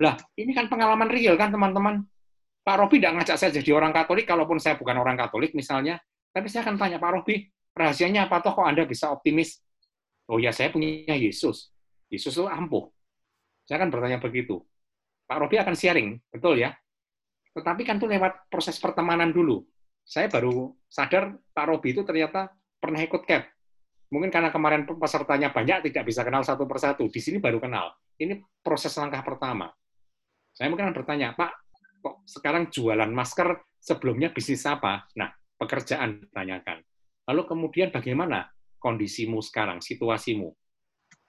[0.00, 2.02] Lah, ini kan pengalaman real kan teman-teman.
[2.62, 5.98] Pak Robi tidak ngajak saya jadi orang Katolik, kalaupun saya bukan orang Katolik misalnya,
[6.32, 7.44] tapi saya akan tanya, Pak Robi,
[7.76, 9.58] rahasianya apa toh kok Anda bisa optimis?
[10.30, 11.72] Oh ya, saya punya Yesus.
[12.12, 12.92] Yesus itu ampuh.
[13.66, 14.62] Saya akan bertanya begitu.
[15.26, 16.76] Pak Robi akan sharing, betul ya?
[17.56, 19.64] Tetapi kan itu lewat proses pertemanan dulu.
[20.02, 22.52] Saya baru sadar Pak Robi itu ternyata
[22.82, 23.44] pernah ikut CAP.
[24.12, 27.08] Mungkin karena kemarin pesertanya banyak, tidak bisa kenal satu persatu.
[27.08, 27.96] Di sini baru kenal.
[28.20, 29.72] Ini proses langkah pertama.
[30.52, 31.50] Saya mungkin akan bertanya, Pak,
[32.04, 35.08] kok sekarang jualan masker sebelumnya bisnis apa?
[35.16, 36.84] Nah, pekerjaan ditanyakan.
[37.24, 38.52] Lalu kemudian bagaimana
[38.82, 40.50] kondisimu sekarang, situasimu?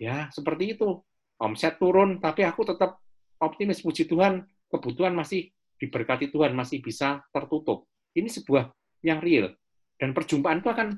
[0.02, 1.06] Ya, seperti itu.
[1.38, 2.98] Omset turun, tapi aku tetap
[3.38, 4.42] optimis, puji Tuhan,
[4.74, 7.86] kebutuhan masih diberkati Tuhan, masih bisa tertutup.
[8.18, 8.74] Ini sebuah
[9.06, 9.54] yang real.
[10.00, 10.98] Dan perjumpaan itu akan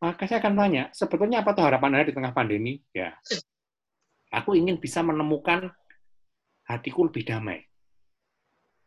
[0.00, 2.80] maka saya akan tanya, sebetulnya apa tuh harapan Anda di tengah pandemi?
[2.96, 3.12] Ya,
[4.32, 5.68] aku ingin bisa menemukan
[6.64, 7.68] hatiku lebih damai.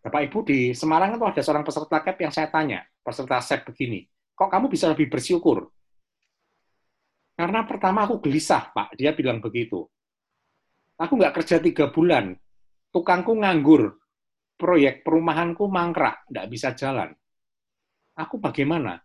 [0.02, 4.10] Bapak Ibu di Semarang itu ada seorang peserta CAP yang saya tanya, peserta SEP begini,
[4.34, 5.70] kok kamu bisa lebih bersyukur?
[7.34, 8.94] Karena pertama aku gelisah, Pak.
[8.94, 9.90] Dia bilang begitu.
[11.02, 12.38] Aku nggak kerja tiga bulan,
[12.94, 13.98] tukangku nganggur,
[14.54, 17.10] proyek perumahanku mangkrak, nggak bisa jalan.
[18.14, 19.02] Aku bagaimana?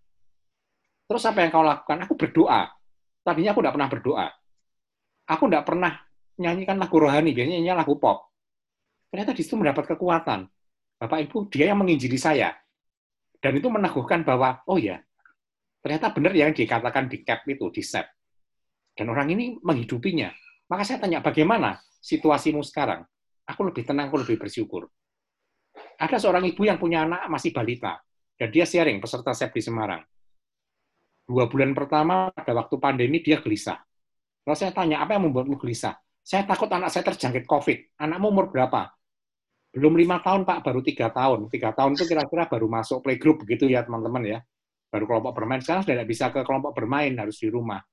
[1.08, 2.04] Terus apa yang kau lakukan?
[2.04, 2.68] Aku berdoa.
[3.24, 4.26] Tadinya aku tidak pernah berdoa.
[5.32, 5.92] Aku tidak pernah
[6.36, 8.28] nyanyikan lagu rohani, biasanya nyanyi lagu pop.
[9.08, 10.44] Ternyata di situ mendapat kekuatan.
[11.00, 12.52] Bapak Ibu, dia yang menginjili saya.
[13.40, 15.00] Dan itu meneguhkan bahwa, oh ya,
[15.80, 18.17] ternyata benar yang dikatakan di CAP itu, di SEP.
[18.98, 20.34] Dan orang ini menghidupinya.
[20.66, 23.06] Maka saya tanya, bagaimana situasimu sekarang?
[23.46, 24.90] Aku lebih tenang, aku lebih bersyukur.
[26.02, 28.02] Ada seorang ibu yang punya anak masih balita,
[28.34, 30.02] dan dia sharing peserta SEP di Semarang
[31.28, 33.76] dua bulan pertama pada waktu pandemi dia gelisah.
[34.42, 36.00] Kalau saya tanya, apa yang membuatmu gelisah?
[36.24, 38.00] Saya takut anak saya terjangkit COVID.
[38.00, 38.88] Anakmu umur berapa?
[39.76, 41.52] Belum lima tahun, Pak, baru tiga tahun.
[41.52, 44.38] Tiga tahun itu kira-kira baru masuk playgroup begitu ya, teman-teman ya.
[44.88, 45.60] Baru kelompok bermain.
[45.60, 47.84] Sekarang sudah tidak bisa ke kelompok bermain, harus di rumah.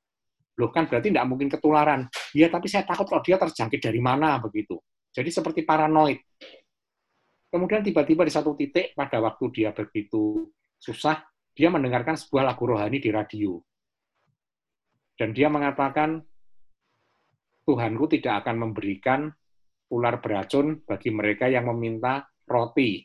[0.56, 2.08] Loh kan berarti tidak mungkin ketularan.
[2.32, 4.80] Ya, tapi saya takut kalau dia terjangkit dari mana begitu.
[5.12, 6.20] Jadi seperti paranoid.
[7.52, 11.24] Kemudian tiba-tiba di satu titik pada waktu dia begitu susah,
[11.56, 13.60] dia mendengarkan sebuah lagu rohani di radio.
[15.16, 16.20] Dan dia mengatakan,
[17.64, 19.32] Tuhanku tidak akan memberikan
[19.90, 23.02] ular beracun bagi mereka yang meminta roti.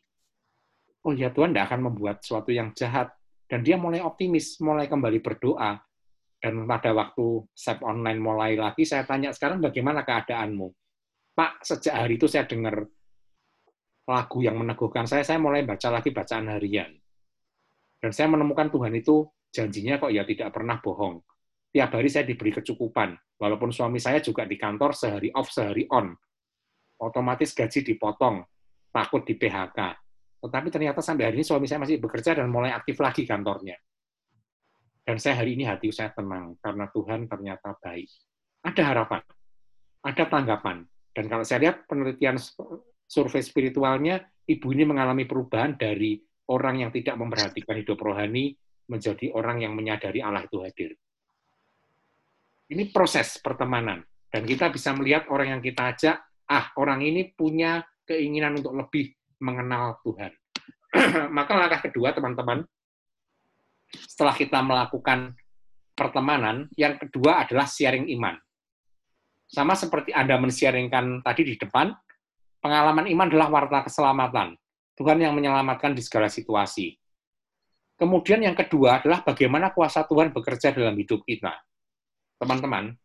[1.07, 3.15] Oh ya Tuhan tidak akan membuat sesuatu yang jahat.
[3.47, 5.79] Dan dia mulai optimis, mulai kembali berdoa.
[6.41, 10.73] Dan pada waktu SEP online mulai lagi, saya tanya, sekarang bagaimana keadaanmu?
[11.37, 12.81] Pak, sejak hari itu saya dengar
[14.09, 16.91] lagu yang meneguhkan saya, saya mulai baca lagi bacaan harian.
[18.01, 21.21] Dan saya menemukan Tuhan itu janjinya kok ya tidak pernah bohong.
[21.71, 26.11] Tiap hari saya diberi kecukupan, walaupun suami saya juga di kantor sehari off, sehari on.
[27.05, 28.43] Otomatis gaji dipotong,
[28.91, 29.79] takut di PHK.
[30.41, 33.77] Tetapi ternyata sampai hari ini suami saya masih bekerja dan mulai aktif lagi kantornya.
[35.05, 38.09] Dan saya hari ini hati saya tenang, karena Tuhan ternyata baik.
[38.63, 39.23] Ada harapan,
[40.05, 40.85] ada tanggapan.
[41.11, 42.39] Dan kalau saya lihat penelitian
[43.09, 46.21] survei spiritualnya, ibu ini mengalami perubahan dari
[46.51, 48.55] orang yang tidak memperhatikan hidup rohani
[48.91, 50.95] menjadi orang yang menyadari Allah itu hadir.
[52.71, 54.03] Ini proses pertemanan.
[54.31, 59.11] Dan kita bisa melihat orang yang kita ajak, ah orang ini punya keinginan untuk lebih
[59.43, 60.31] mengenal Tuhan.
[61.37, 62.63] Maka langkah kedua, teman-teman,
[63.95, 65.35] setelah kita melakukan
[65.95, 68.39] pertemanan, yang kedua adalah sharing iman.
[69.51, 71.91] Sama seperti Anda men-sharingkan tadi di depan,
[72.63, 74.55] pengalaman iman adalah warta keselamatan.
[74.95, 76.95] Tuhan yang menyelamatkan di segala situasi.
[77.99, 81.53] Kemudian yang kedua adalah bagaimana kuasa Tuhan bekerja dalam hidup kita.
[82.41, 82.97] Teman-teman,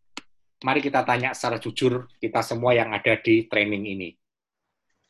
[0.64, 4.10] mari kita tanya secara jujur kita semua yang ada di training ini.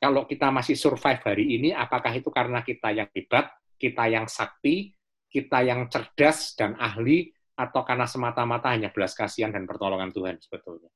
[0.02, 4.95] Kalau kita masih survive hari ini, apakah itu karena kita yang hebat, kita yang sakti,
[5.36, 10.92] kita yang cerdas dan ahli, atau karena semata-mata hanya belas kasihan dan pertolongan Tuhan sebetulnya?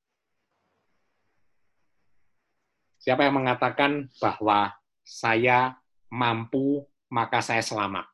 [3.00, 4.76] Siapa yang mengatakan bahwa
[5.08, 5.80] saya
[6.12, 8.06] mampu, maka saya selamat.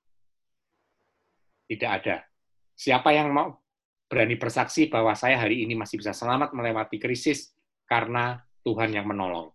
[1.66, 2.22] Tidak ada.
[2.78, 3.58] Siapa yang mau
[4.06, 7.50] berani bersaksi bahwa saya hari ini masih bisa selamat melewati krisis
[7.90, 9.50] karena Tuhan yang menolong?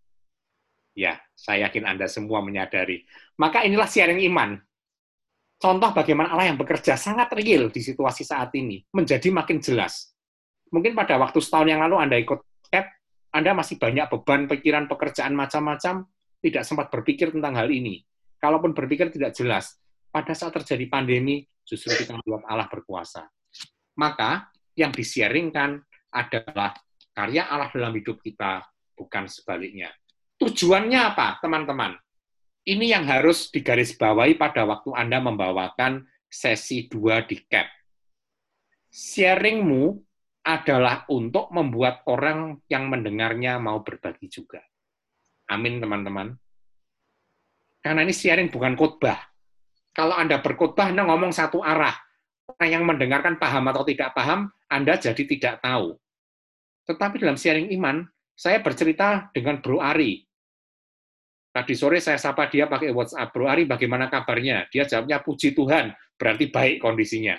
[0.98, 3.06] Ya, saya yakin Anda semua menyadari.
[3.38, 4.58] Maka inilah sharing iman.
[5.60, 10.16] Contoh bagaimana Allah yang bekerja sangat real di situasi saat ini, menjadi makin jelas.
[10.72, 12.40] Mungkin pada waktu setahun yang lalu Anda ikut
[12.72, 12.86] CAP,
[13.36, 16.08] Anda masih banyak beban, pikiran, pekerjaan macam-macam,
[16.40, 18.00] tidak sempat berpikir tentang hal ini.
[18.40, 19.76] Kalaupun berpikir tidak jelas,
[20.08, 23.28] pada saat terjadi pandemi justru kita melihat Allah berkuasa.
[24.00, 25.76] Maka yang disiaringkan
[26.08, 26.72] adalah
[27.12, 28.64] karya Allah dalam hidup kita,
[28.96, 29.92] bukan sebaliknya.
[30.40, 32.00] Tujuannya apa, teman-teman?
[32.60, 37.68] Ini yang harus digarisbawahi pada waktu Anda membawakan sesi 2 di CAP.
[38.90, 39.96] Sharingmu
[40.44, 44.60] adalah untuk membuat orang yang mendengarnya mau berbagi juga.
[45.50, 46.36] Amin, teman-teman.
[47.80, 49.18] Karena ini sharing bukan khotbah.
[49.90, 51.96] Kalau Anda berkhotbah, Anda ngomong satu arah.
[52.46, 55.96] Orang yang mendengarkan paham atau tidak paham, Anda jadi tidak tahu.
[56.86, 58.04] Tetapi dalam sharing iman,
[58.36, 60.29] saya bercerita dengan Bro Ari.
[61.50, 64.70] Tadi sore saya sapa dia pakai WhatsApp, Bro Ari bagaimana kabarnya?
[64.70, 67.34] Dia jawabnya puji Tuhan, berarti baik kondisinya.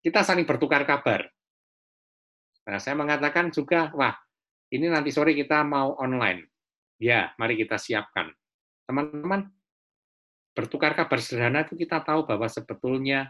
[0.00, 1.28] Kita saling bertukar kabar.
[2.66, 4.16] Nah, saya mengatakan juga, wah,
[4.72, 6.48] ini nanti sore kita mau online.
[6.96, 8.32] Ya, mari kita siapkan.
[8.88, 9.52] Teman-teman,
[10.56, 13.28] bertukar kabar sederhana itu kita tahu bahwa sebetulnya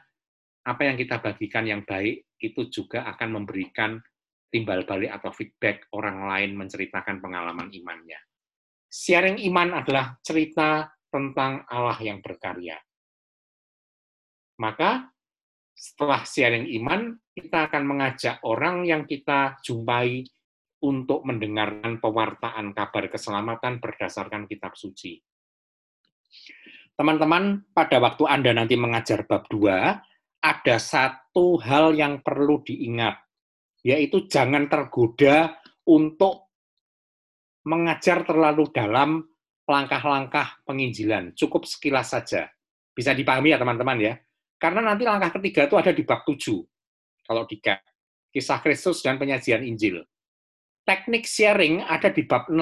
[0.63, 3.99] apa yang kita bagikan yang baik itu juga akan memberikan
[4.47, 8.26] timbal balik atau feedback orang lain menceritakan pengalaman imannya.
[8.97, 12.81] Sharing iman adalah cerita tentang Allah yang berkarya.
[14.57, 15.13] Maka
[15.77, 20.25] setelah sharing iman, kita akan mengajak orang yang kita jumpai
[20.81, 25.21] untuk mendengarkan pewartaan kabar keselamatan berdasarkan kitab suci.
[26.97, 33.21] Teman-teman, pada waktu Anda nanti mengajar bab 2, ada satu hal yang perlu diingat,
[33.85, 36.46] yaitu jangan tergoda untuk
[37.67, 39.27] mengajar terlalu dalam
[39.67, 41.35] langkah-langkah penginjilan.
[41.35, 42.47] Cukup sekilas saja.
[42.95, 44.15] Bisa dipahami ya teman-teman ya.
[44.57, 46.63] Karena nanti langkah ketiga itu ada di bab 7.
[47.27, 47.59] Kalau di
[48.31, 50.01] Kisah Kristus dan penyajian Injil.
[50.87, 52.55] Teknik sharing ada di bab 6.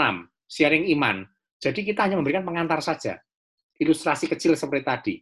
[0.48, 1.28] Sharing iman.
[1.60, 3.20] Jadi kita hanya memberikan pengantar saja.
[3.76, 5.14] Ilustrasi kecil seperti tadi.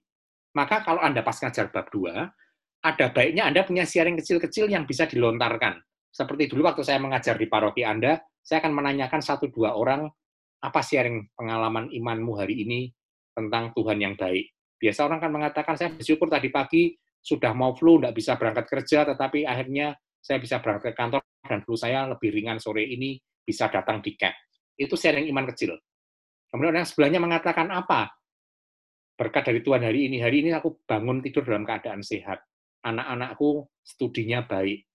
[0.54, 2.12] Maka kalau Anda pas ngajar bab 2,
[2.82, 5.80] ada baiknya Anda punya sharing kecil-kecil yang bisa dilontarkan.
[6.12, 10.04] Seperti dulu waktu saya mengajar di paroki Anda, saya akan menanyakan satu dua orang
[10.60, 12.92] apa sharing pengalaman imanmu hari ini
[13.32, 14.52] tentang Tuhan yang baik.
[14.76, 19.08] Biasa orang kan mengatakan saya bersyukur tadi pagi sudah mau flu, tidak bisa berangkat kerja,
[19.08, 23.72] tetapi akhirnya saya bisa berangkat ke kantor dan flu saya lebih ringan sore ini bisa
[23.72, 24.36] datang di camp.
[24.76, 25.80] Itu sharing iman kecil.
[26.52, 28.12] Kemudian orang yang sebelahnya mengatakan apa?
[29.16, 32.44] Berkat dari Tuhan hari ini, hari ini aku bangun tidur dalam keadaan sehat.
[32.84, 34.91] Anak-anakku studinya baik.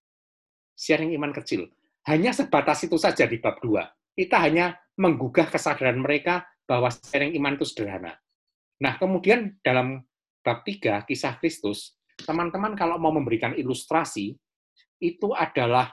[0.78, 1.66] Sharing iman kecil
[2.08, 4.16] hanya sebatas itu saja di bab 2.
[4.16, 8.16] Kita hanya menggugah kesadaran mereka bahwa sharing iman itu sederhana.
[8.80, 10.00] Nah, kemudian dalam
[10.40, 14.40] bab 3, kisah Kristus, teman-teman kalau mau memberikan ilustrasi,
[15.04, 15.92] itu adalah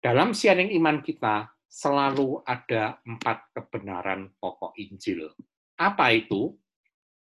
[0.00, 5.28] dalam sharing iman kita selalu ada empat kebenaran pokok Injil.
[5.76, 6.56] Apa itu?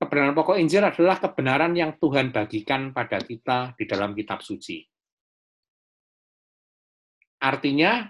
[0.01, 4.81] Kebenaran pokok Injil adalah kebenaran yang Tuhan bagikan pada kita di dalam kitab suci.
[7.44, 8.09] Artinya,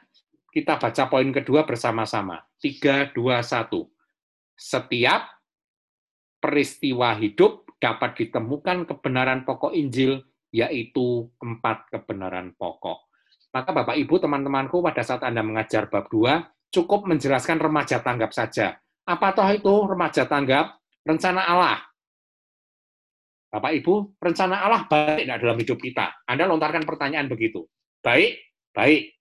[0.55, 2.47] kita baca poin kedua bersama-sama.
[2.63, 3.91] 3, 2, 1.
[4.55, 5.23] Setiap
[6.39, 10.23] peristiwa hidup dapat ditemukan kebenaran pokok Injil,
[10.55, 13.11] yaitu empat kebenaran pokok.
[13.51, 18.79] Maka Bapak Ibu, teman-temanku, pada saat Anda mengajar bab 2, cukup menjelaskan remaja tanggap saja.
[19.07, 20.80] Apa toh itu remaja tanggap?
[21.05, 21.79] Rencana Allah.
[23.51, 26.07] Bapak Ibu, rencana Allah baik tidak dalam hidup kita?
[26.23, 27.67] Anda lontarkan pertanyaan begitu.
[27.99, 28.39] Baik,
[28.71, 29.19] baik.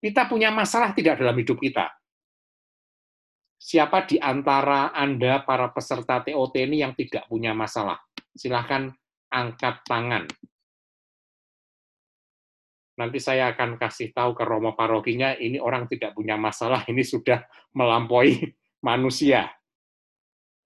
[0.00, 1.90] Kita punya masalah tidak dalam hidup kita.
[3.60, 8.00] Siapa di antara Anda, para peserta TOT ini yang tidak punya masalah?
[8.32, 8.88] Silahkan
[9.28, 10.24] angkat tangan.
[12.96, 17.44] Nanti saya akan kasih tahu ke Romo Parokinya, ini orang tidak punya masalah, ini sudah
[17.76, 19.52] melampaui manusia.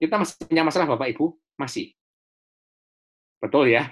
[0.05, 1.33] Kita masih punya masalah, Bapak Ibu?
[1.57, 1.97] Masih.
[3.41, 3.89] Betul ya?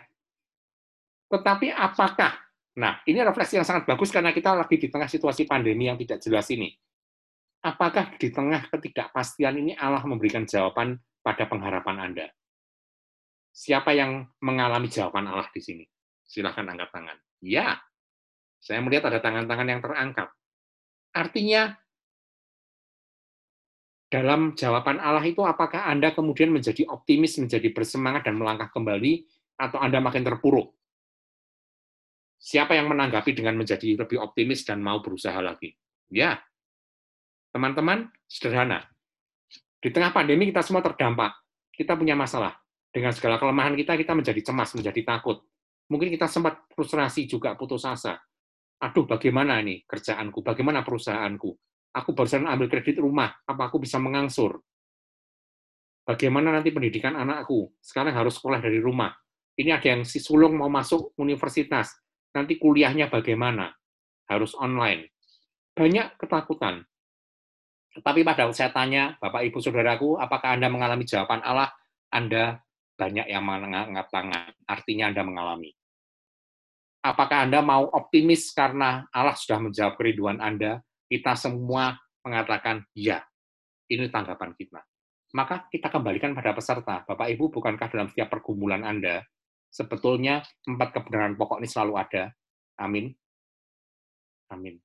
[1.33, 5.93] Tetapi apakah Nah, ini refleksi yang sangat bagus karena kita lagi di tengah situasi pandemi
[5.93, 6.73] yang tidak jelas ini.
[7.63, 12.27] Apakah di tengah ketidakpastian ini Allah memberikan jawaban pada pengharapan Anda?
[13.53, 15.85] Siapa yang mengalami jawaban Allah di sini?
[16.25, 17.19] Silahkan angkat tangan.
[17.45, 17.77] Ya,
[18.57, 20.33] saya melihat ada tangan-tangan yang terangkat.
[21.13, 21.77] Artinya,
[24.13, 29.25] dalam jawaban Allah itu apakah Anda kemudian menjadi optimis, menjadi bersemangat dan melangkah kembali,
[29.57, 30.77] atau Anda makin terpuruk?
[32.37, 35.73] Siapa yang menanggapi dengan menjadi lebih optimis dan mau berusaha lagi?
[36.13, 36.45] Ya,
[37.57, 38.85] teman-teman, sederhana.
[39.81, 41.33] Di tengah pandemi kita semua terdampak.
[41.73, 42.53] Kita punya masalah.
[42.93, 45.41] Dengan segala kelemahan kita, kita menjadi cemas, menjadi takut.
[45.89, 48.21] Mungkin kita sempat frustrasi juga, putus asa.
[48.85, 50.45] Aduh, bagaimana ini kerjaanku?
[50.45, 51.72] Bagaimana perusahaanku?
[51.93, 54.65] Aku barusan ambil kredit rumah, apa aku bisa mengangsur?
[56.03, 57.71] Bagaimana nanti pendidikan anakku?
[57.79, 59.13] Sekarang harus sekolah dari rumah.
[59.55, 61.93] Ini ada yang si sulung mau masuk universitas
[62.33, 63.71] nanti kuliahnya bagaimana?
[64.27, 65.13] Harus online.
[65.77, 66.83] Banyak ketakutan.
[67.93, 71.69] Tetapi pada saya tanya, Bapak Ibu Saudaraku, apakah Anda mengalami jawaban Allah?
[72.09, 72.65] Anda
[72.97, 74.49] banyak yang mengangkat tangan.
[74.65, 75.71] Artinya Anda mengalami.
[77.05, 80.81] Apakah Anda mau optimis karena Allah sudah menjawab kerinduan Anda?
[81.13, 81.93] Kita semua
[82.25, 83.21] mengatakan, ya,
[83.93, 84.81] ini tanggapan kita.
[85.37, 87.05] Maka kita kembalikan pada peserta.
[87.05, 89.21] Bapak Ibu, bukankah dalam setiap pergumulan Anda,
[89.69, 92.33] sebetulnya empat kebenaran pokok ini selalu ada.
[92.81, 93.13] Amin.
[94.49, 94.81] Amin.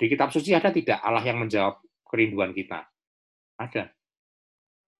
[0.00, 2.88] Di kitab suci ada tidak Allah yang menjawab kerinduan kita.
[3.60, 3.92] Ada.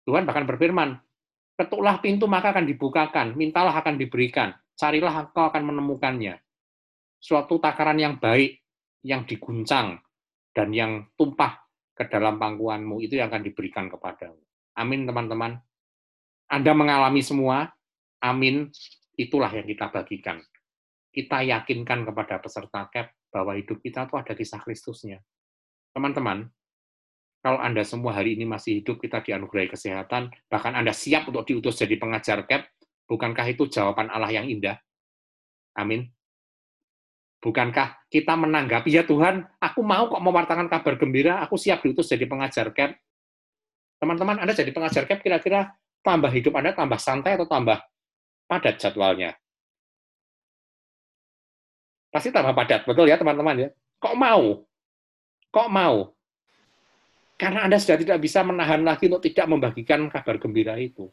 [0.04, 1.00] Tuhan bahkan berfirman,
[1.56, 6.36] ketuklah pintu maka akan dibukakan, mintalah akan diberikan, carilah engkau akan menemukannya.
[7.16, 8.60] Suatu takaran yang baik,
[9.04, 10.00] yang diguncang,
[10.50, 11.62] dan yang tumpah
[11.94, 14.40] ke dalam pangkuanmu, itu yang akan diberikan kepadamu.
[14.78, 15.60] Amin, teman-teman.
[16.50, 17.70] Anda mengalami semua,
[18.24, 18.72] amin,
[19.14, 20.40] itulah yang kita bagikan.
[21.10, 25.18] Kita yakinkan kepada peserta CAP bahwa hidup kita itu ada kisah Kristusnya.
[25.94, 26.46] Teman-teman,
[27.40, 31.78] kalau Anda semua hari ini masih hidup, kita dianugerahi kesehatan, bahkan Anda siap untuk diutus
[31.80, 32.68] jadi pengajar CAP,
[33.08, 34.78] bukankah itu jawaban Allah yang indah?
[35.74, 36.10] Amin.
[37.40, 42.28] Bukankah kita menanggapi, ya Tuhan, aku mau kok mewartakan kabar gembira, aku siap diutus jadi
[42.28, 43.00] pengajar camp.
[43.96, 45.72] Teman-teman, Anda jadi pengajar camp, kira-kira
[46.04, 47.80] tambah hidup Anda tambah santai atau tambah
[48.44, 49.40] padat jadwalnya?
[52.12, 53.68] Pasti tambah padat, betul ya teman-teman ya?
[54.04, 54.68] Kok mau?
[55.48, 56.12] Kok mau?
[57.40, 61.08] Karena Anda sudah tidak bisa menahan lagi untuk tidak membagikan kabar gembira itu.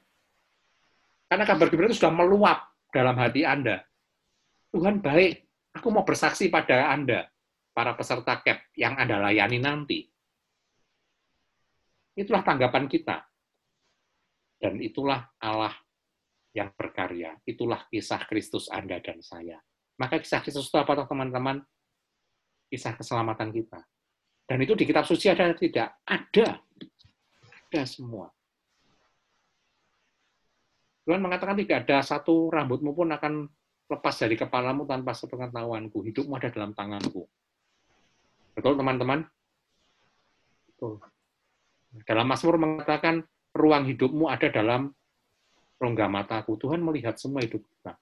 [1.32, 3.80] Karena kabar gembira itu sudah meluap dalam hati Anda.
[4.76, 5.47] Tuhan baik,
[5.78, 7.30] Aku mau bersaksi pada Anda,
[7.70, 10.10] para peserta CAP yang Anda layani nanti.
[12.18, 13.22] Itulah tanggapan kita.
[14.58, 15.78] Dan itulah Allah
[16.58, 17.38] yang berkarya.
[17.46, 19.62] Itulah kisah Kristus Anda dan saya.
[20.02, 21.62] Maka kisah Kristus itu apa teman-teman?
[22.74, 23.86] Kisah keselamatan kita.
[24.50, 26.02] Dan itu di kitab suci ada tidak?
[26.02, 26.58] Ada.
[27.70, 28.34] Ada semua.
[31.06, 33.48] Tuhan mengatakan tidak ada satu rambutmu pun akan
[33.88, 36.04] lepas dari kepalamu tanpa sepengetahuanku.
[36.12, 37.24] Hidupmu ada dalam tanganku.
[38.54, 39.24] Betul, teman-teman?
[40.68, 41.00] Betul.
[42.04, 43.24] Dalam Mazmur mengatakan,
[43.56, 44.92] ruang hidupmu ada dalam
[45.80, 46.60] rongga mataku.
[46.60, 47.96] Tuhan melihat semua hidup kita.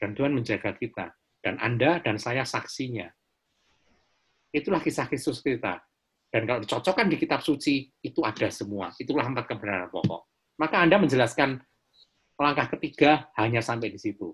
[0.00, 1.12] Dan Tuhan menjaga kita.
[1.44, 3.08] Dan Anda dan saya saksinya.
[4.50, 5.78] Itulah kisah Kristus kita.
[6.30, 8.94] Dan kalau dicocokkan di kitab suci, itu ada semua.
[8.96, 10.30] Itulah empat kebenaran pokok.
[10.62, 11.58] Maka Anda menjelaskan
[12.38, 14.32] langkah ketiga hanya sampai di situ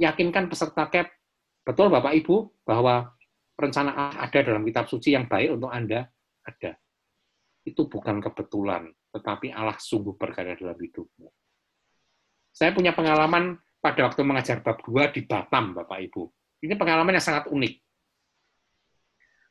[0.00, 1.12] yakinkan peserta CAP,
[1.60, 3.12] betul Bapak Ibu, bahwa
[3.60, 6.08] rencana Allah ada dalam kitab suci yang baik untuk Anda,
[6.40, 6.72] ada.
[7.60, 11.28] Itu bukan kebetulan, tetapi Allah sungguh berkarya dalam hidupmu.
[12.50, 16.22] Saya punya pengalaman pada waktu mengajar bab 2 di Batam, Bapak Ibu.
[16.64, 17.74] Ini pengalaman yang sangat unik.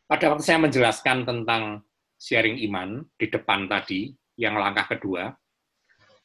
[0.10, 1.86] Pada waktu saya menjelaskan tentang
[2.18, 4.10] sharing iman di depan tadi,
[4.42, 5.30] yang langkah kedua,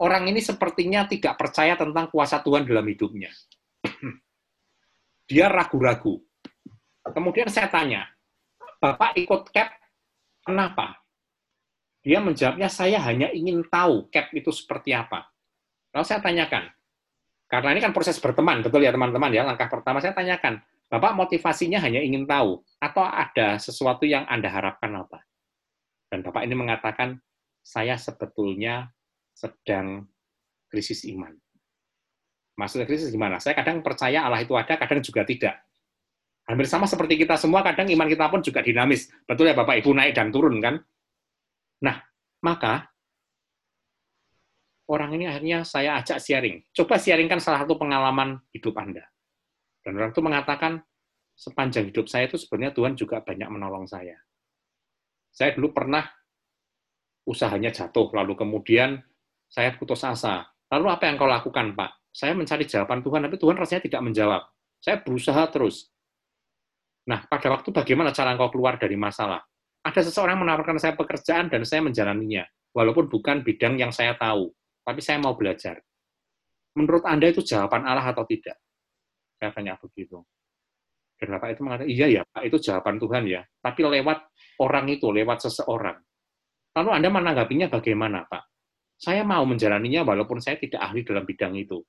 [0.00, 3.28] orang ini sepertinya tidak percaya tentang kuasa Tuhan dalam hidupnya.
[5.24, 6.20] Dia ragu-ragu.
[7.04, 8.08] Kemudian saya tanya,
[8.80, 9.70] Bapak ikut CAP,
[10.44, 11.00] kenapa?
[12.04, 15.32] Dia menjawabnya, saya hanya ingin tahu CAP itu seperti apa.
[15.96, 16.68] Lalu saya tanyakan,
[17.48, 21.80] karena ini kan proses berteman, betul ya teman-teman ya, langkah pertama saya tanyakan, Bapak motivasinya
[21.80, 25.24] hanya ingin tahu, atau ada sesuatu yang Anda harapkan apa?
[26.12, 27.16] Dan Bapak ini mengatakan,
[27.64, 28.92] saya sebetulnya
[29.32, 30.04] sedang
[30.68, 31.43] krisis iman.
[32.54, 33.42] Maksudnya krisis gimana?
[33.42, 35.58] Saya kadang percaya Allah itu ada, kadang juga tidak.
[36.44, 39.08] Hampir sama seperti kita semua, kadang iman kita pun juga dinamis.
[39.24, 40.76] Betul ya Bapak Ibu, naik dan turun kan?
[41.82, 41.96] Nah,
[42.44, 42.92] maka
[44.86, 46.60] orang ini akhirnya saya ajak sharing.
[46.70, 49.02] Coba sharingkan salah satu pengalaman hidup Anda.
[49.80, 50.72] Dan orang itu mengatakan,
[51.34, 54.16] sepanjang hidup saya itu sebenarnya Tuhan juga banyak menolong saya.
[55.34, 56.06] Saya dulu pernah
[57.24, 59.00] usahanya jatuh, lalu kemudian
[59.48, 60.44] saya putus asa.
[60.68, 62.03] Lalu apa yang kau lakukan, Pak?
[62.14, 64.42] Saya mencari jawaban Tuhan, tapi Tuhan rasanya tidak menjawab.
[64.78, 65.90] Saya berusaha terus.
[67.10, 69.42] Nah, pada waktu bagaimana cara engkau keluar dari masalah?
[69.82, 74.48] Ada seseorang menawarkan saya pekerjaan dan saya menjalaninya, walaupun bukan bidang yang saya tahu,
[74.86, 75.82] tapi saya mau belajar.
[76.78, 78.56] Menurut Anda itu jawaban Allah atau tidak?
[79.36, 80.22] Saya tanya begitu.
[81.18, 83.42] Dan Bapak itu mengatakan, iya ya Pak, itu jawaban Tuhan ya.
[83.58, 84.18] Tapi lewat
[84.62, 85.98] orang itu, lewat seseorang.
[86.78, 88.42] Lalu Anda menanggapinya bagaimana Pak?
[88.98, 91.82] Saya mau menjalaninya walaupun saya tidak ahli dalam bidang itu.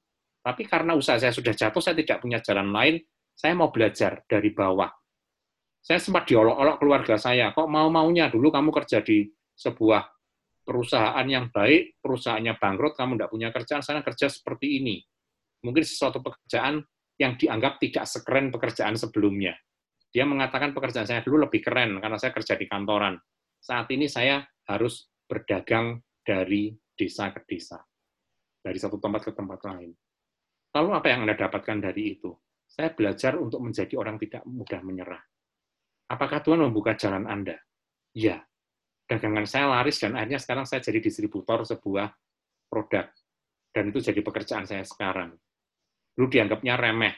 [0.46, 3.02] Tapi karena usaha saya sudah jatuh, saya tidak punya jalan lain,
[3.34, 4.94] saya mau belajar dari bawah.
[5.82, 9.26] Saya sempat diolok-olok keluarga saya, kok mau-maunya dulu kamu kerja di
[9.58, 10.06] sebuah
[10.62, 15.02] perusahaan yang baik, perusahaannya bangkrut, kamu tidak punya kerjaan, saya kerja seperti ini.
[15.66, 16.82] Mungkin sesuatu pekerjaan
[17.18, 19.58] yang dianggap tidak sekeren pekerjaan sebelumnya.
[20.14, 23.18] Dia mengatakan pekerjaan saya dulu lebih keren karena saya kerja di kantoran.
[23.58, 27.82] Saat ini saya harus berdagang dari desa ke desa,
[28.62, 29.90] dari satu tempat ke tempat lain.
[30.76, 32.36] Lalu apa yang Anda dapatkan dari itu?
[32.68, 35.24] Saya belajar untuk menjadi orang tidak mudah menyerah.
[36.12, 37.56] Apakah Tuhan membuka jalan Anda?
[38.12, 38.44] Ya.
[39.08, 42.12] Dagangan saya laris dan akhirnya sekarang saya jadi distributor sebuah
[42.68, 43.08] produk.
[43.72, 45.32] Dan itu jadi pekerjaan saya sekarang.
[46.12, 47.16] Dulu dianggapnya remeh.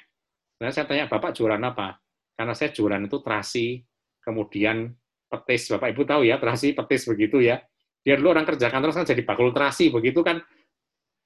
[0.57, 2.01] Nah, saya tanya, Bapak jualan apa?
[2.33, 3.81] Karena saya jualan itu terasi,
[4.21, 4.89] kemudian
[5.29, 7.61] petis, Bapak Ibu tahu ya, terasi petis begitu ya.
[8.01, 10.41] Dia dulu orang kerja kantor kan jadi bakul terasi begitu kan.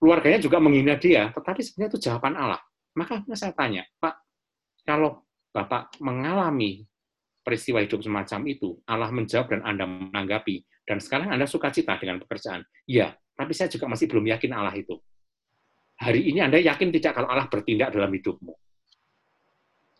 [0.01, 2.57] Keluarganya juga menghina dia, tetapi sebenarnya itu jawaban Allah.
[2.97, 4.17] Makanya saya tanya, Pak,
[4.81, 5.21] kalau
[5.53, 6.89] Bapak mengalami
[7.45, 12.17] peristiwa hidup semacam itu, Allah menjawab dan Anda menanggapi, dan sekarang Anda suka cita dengan
[12.17, 12.65] pekerjaan.
[12.89, 14.97] Iya, tapi saya juga masih belum yakin Allah itu.
[16.01, 18.57] Hari ini Anda yakin tidak kalau Allah bertindak dalam hidupmu?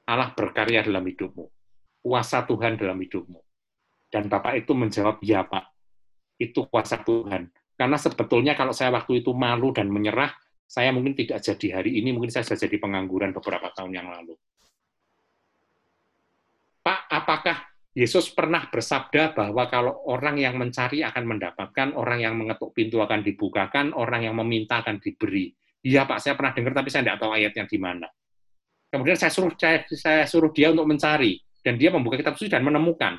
[0.10, 1.46] Allah berkarya dalam hidupmu.
[2.02, 3.38] Kuasa Tuhan dalam hidupmu.
[4.10, 5.72] Dan Bapak itu menjawab, ya Pak,
[6.42, 7.54] itu kuasa Tuhan.
[7.82, 10.30] Karena sebetulnya kalau saya waktu itu malu dan menyerah,
[10.70, 14.38] saya mungkin tidak jadi hari ini, mungkin saya sudah jadi pengangguran beberapa tahun yang lalu.
[16.86, 17.58] Pak, apakah
[17.98, 23.26] Yesus pernah bersabda bahwa kalau orang yang mencari akan mendapatkan, orang yang mengetuk pintu akan
[23.26, 25.50] dibukakan, orang yang meminta akan diberi.
[25.82, 28.06] Iya Pak, saya pernah dengar, tapi saya tidak tahu ayatnya di mana.
[28.94, 32.62] Kemudian saya suruh saya, saya suruh dia untuk mencari, dan dia membuka kitab suci dan
[32.62, 33.18] menemukan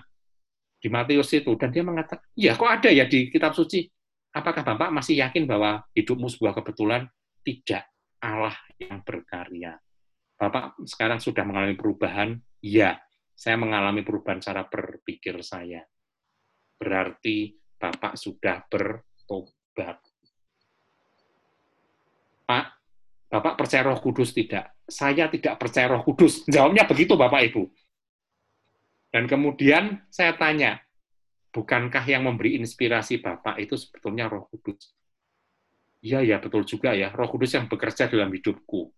[0.79, 3.92] di Matius itu dan dia mengatakan, "Ya, kok ada ya di kitab suci?"
[4.33, 7.05] Apakah Bapak masih yakin bahwa hidupmu sebuah kebetulan?
[7.45, 7.85] Tidak.
[8.25, 9.77] Allah yang berkarya.
[10.41, 12.41] Bapak sekarang sudah mengalami perubahan?
[12.65, 12.99] Ya,
[13.37, 15.85] saya mengalami perubahan cara berpikir saya.
[16.81, 19.99] Berarti Bapak sudah bertobat.
[22.47, 22.67] Pak,
[23.29, 24.79] Bapak percaya roh kudus tidak?
[24.87, 26.47] Saya tidak percaya roh kudus.
[26.47, 27.65] Jawabnya begitu Bapak Ibu.
[29.13, 30.81] Dan kemudian saya tanya,
[31.53, 34.97] bukankah yang memberi inspirasi Bapak itu sebetulnya Roh Kudus?
[36.03, 38.91] Iya, ya betul juga ya, Roh Kudus yang bekerja dalam hidupku.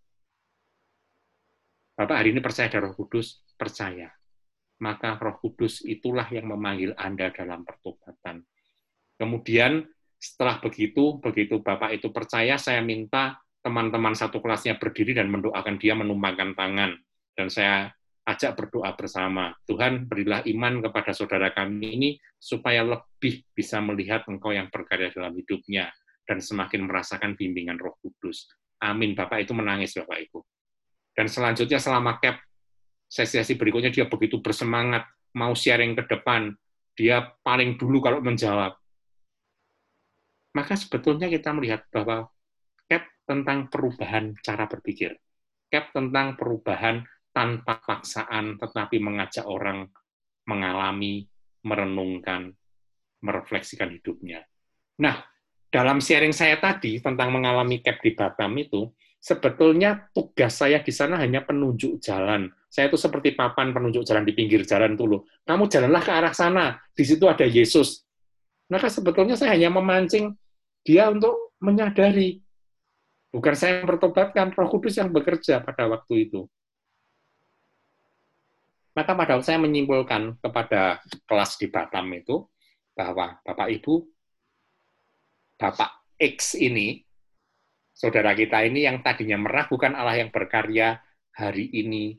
[1.94, 3.44] Bapak hari ini percaya ada Roh Kudus?
[3.58, 4.08] Percaya.
[4.80, 8.42] Maka Roh Kudus itulah yang memanggil Anda dalam pertobatan.
[9.14, 9.84] Kemudian
[10.18, 15.94] setelah begitu, begitu Bapak itu percaya, saya minta teman-teman satu kelasnya berdiri dan mendoakan dia
[15.94, 16.96] menumpangkan tangan.
[17.34, 17.92] Dan saya
[18.24, 19.52] ajak berdoa bersama.
[19.68, 22.10] Tuhan, berilah iman kepada saudara kami ini
[22.40, 25.92] supaya lebih bisa melihat Engkau yang berkarya dalam hidupnya
[26.24, 28.48] dan semakin merasakan bimbingan Roh Kudus.
[28.80, 29.12] Amin.
[29.12, 30.40] Bapak itu menangis, Bapak Ibu.
[31.14, 32.40] Dan selanjutnya selama cap
[33.06, 35.06] sesi-sesi berikutnya dia begitu bersemangat
[35.36, 36.50] mau sharing ke depan.
[36.96, 38.74] Dia paling dulu kalau menjawab.
[40.54, 42.30] Maka sebetulnya kita melihat bahwa
[42.86, 45.18] cap tentang perubahan cara berpikir.
[45.68, 47.02] Cap tentang perubahan
[47.34, 49.90] tanpa paksaan, tetapi mengajak orang
[50.46, 51.26] mengalami,
[51.66, 52.54] merenungkan,
[53.18, 54.46] merefleksikan hidupnya.
[55.02, 55.18] Nah,
[55.74, 61.18] dalam sharing saya tadi tentang mengalami cap di Batam itu, sebetulnya tugas saya di sana
[61.18, 62.46] hanya penunjuk jalan.
[62.70, 65.26] Saya itu seperti papan penunjuk jalan di pinggir jalan dulu.
[65.42, 68.06] Kamu jalanlah ke arah sana, di situ ada Yesus.
[68.70, 70.36] Maka sebetulnya saya hanya memancing
[70.86, 72.44] dia untuk menyadari.
[73.34, 76.46] Bukan saya yang bertobatkan, roh kudus yang bekerja pada waktu itu.
[78.94, 82.46] Maka pada saya menyimpulkan kepada kelas di Batam itu
[82.94, 84.06] bahwa Bapak Ibu,
[85.58, 87.02] Bapak X ini,
[87.90, 91.02] saudara kita ini yang tadinya meragukan Allah yang berkarya,
[91.34, 92.14] hari ini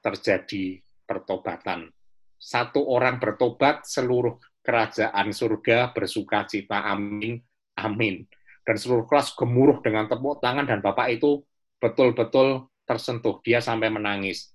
[0.00, 1.92] terjadi pertobatan.
[2.40, 6.88] Satu orang bertobat, seluruh kerajaan surga bersuka cita.
[6.88, 7.36] Amin.
[7.76, 8.24] Amin.
[8.64, 11.44] Dan seluruh kelas gemuruh dengan tepuk tangan dan Bapak itu
[11.76, 13.44] betul-betul tersentuh.
[13.44, 14.53] Dia sampai menangis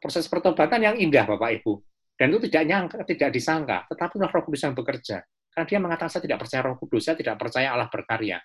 [0.00, 1.72] proses pertobatan yang indah Bapak Ibu.
[2.16, 5.24] Dan itu tidak nyangka, tidak disangka, tetapi Roh Kudus yang bekerja.
[5.52, 8.40] Karena dia mengatakan saya tidak percaya Roh Kudus, saya tidak percaya Allah berkarya.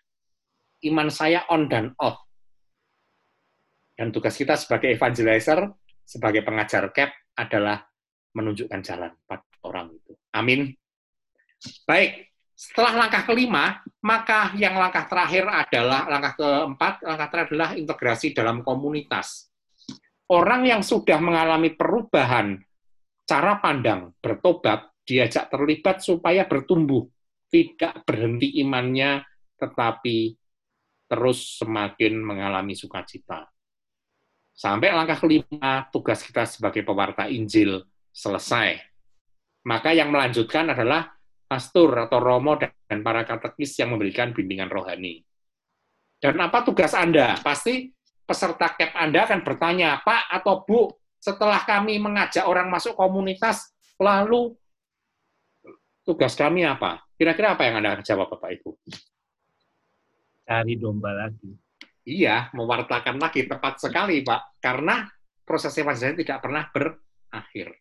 [0.88, 2.24] Iman saya on dan off.
[3.96, 5.72] Dan tugas kita sebagai evangelizer,
[6.04, 7.84] sebagai pengajar CAP adalah
[8.36, 10.12] menunjukkan jalan pada orang itu.
[10.36, 10.72] Amin.
[11.88, 18.32] Baik, setelah langkah kelima, maka yang langkah terakhir adalah langkah keempat, langkah terakhir adalah integrasi
[18.32, 19.52] dalam komunitas
[20.32, 22.58] orang yang sudah mengalami perubahan
[23.26, 27.06] cara pandang, bertobat, diajak terlibat supaya bertumbuh,
[27.50, 29.26] tidak berhenti imannya,
[29.58, 30.38] tetapi
[31.06, 33.50] terus semakin mengalami sukacita.
[34.56, 37.84] Sampai langkah kelima, tugas kita sebagai pewarta Injil
[38.16, 38.80] selesai.
[39.68, 41.12] Maka yang melanjutkan adalah
[41.46, 45.22] pastor atau romo dan para katekis yang memberikan bimbingan rohani.
[46.22, 47.36] Dan apa tugas Anda?
[47.44, 47.95] Pasti
[48.26, 50.90] peserta CAP Anda akan bertanya, Pak atau Bu,
[51.22, 54.54] setelah kami mengajak orang masuk komunitas, lalu
[56.06, 57.02] tugas kami apa?
[57.18, 58.70] Kira-kira apa yang Anda jawab, Bapak Ibu?
[60.46, 61.58] Cari domba lagi.
[62.06, 64.62] Iya, mewartakan lagi, tepat sekali, Pak.
[64.62, 65.10] Karena
[65.42, 67.74] proses evangelisasi tidak pernah berakhir.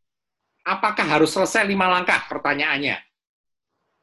[0.64, 2.24] Apakah harus selesai lima langkah?
[2.24, 2.96] Pertanyaannya.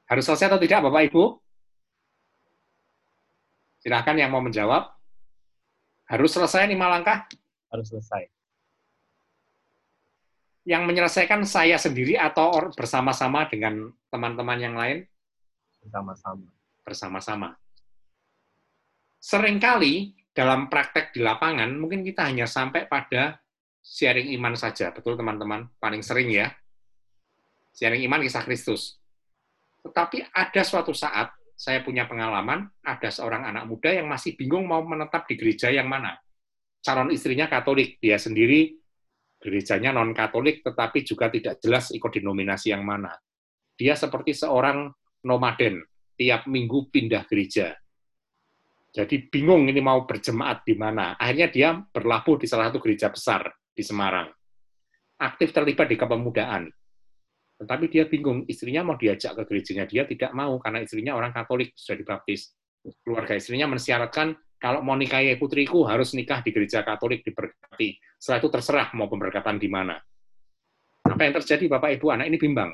[0.05, 1.23] Harus selesai atau tidak, Bapak Ibu?
[3.81, 5.00] Silahkan yang mau menjawab.
[6.11, 7.23] Harus selesai lima langkah?
[7.71, 8.27] Harus selesai.
[10.61, 15.09] yang menyelesaikan saya sendiri atau bersama-sama dengan teman-teman yang lain?
[15.81, 16.49] Bersama-sama.
[16.85, 17.49] Bersama-sama.
[19.21, 23.41] Seringkali dalam praktek di lapangan, mungkin kita hanya sampai pada
[23.81, 24.93] sharing iman saja.
[24.93, 25.65] Betul teman-teman?
[25.81, 26.53] Paling sering ya.
[27.73, 29.01] Sharing iman kisah Kristus.
[29.81, 34.81] Tetapi ada suatu saat, saya punya pengalaman, ada seorang anak muda yang masih bingung mau
[34.81, 36.17] menetap di gereja yang mana.
[36.81, 38.81] Calon istrinya Katolik, dia sendiri
[39.37, 43.13] gerejanya non-Katolik, tetapi juga tidak jelas ikut denominasi yang mana.
[43.77, 44.89] Dia seperti seorang
[45.21, 45.85] nomaden,
[46.17, 47.77] tiap minggu pindah gereja.
[48.89, 51.13] Jadi bingung ini mau berjemaat di mana.
[51.13, 54.33] Akhirnya dia berlabuh di salah satu gereja besar di Semarang.
[55.21, 56.73] Aktif terlibat di kepemudaan.
[57.61, 61.77] Tetapi dia bingung, istrinya mau diajak ke gerejanya, dia tidak mau karena istrinya orang Katolik,
[61.77, 62.57] sudah dibaptis.
[63.05, 68.01] Keluarga istrinya mensyaratkan kalau mau nikahi putriku harus nikah di gereja Katolik diberkati.
[68.17, 69.97] Setelah itu terserah mau pemberkatan di mana.
[71.05, 72.73] Apa yang terjadi Bapak Ibu anak ini bimbang.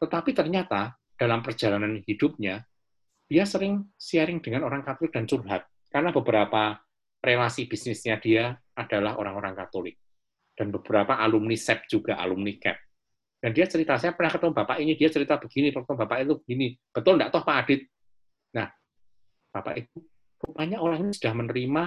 [0.00, 2.64] Tetapi ternyata dalam perjalanan hidupnya
[3.28, 6.76] dia sering sharing dengan orang Katolik dan curhat karena beberapa
[7.24, 9.96] relasi bisnisnya dia adalah orang-orang Katolik
[10.52, 12.91] dan beberapa alumni SEP juga alumni CAP.
[13.42, 16.68] Dan dia cerita, saya pernah ketemu Bapak ini, dia cerita begini, ketemu Bapak itu begini.
[16.94, 17.80] Betul enggak toh Pak Adit?
[18.54, 18.70] Nah,
[19.50, 19.98] Bapak Ibu,
[20.46, 21.82] rupanya orang ini sudah menerima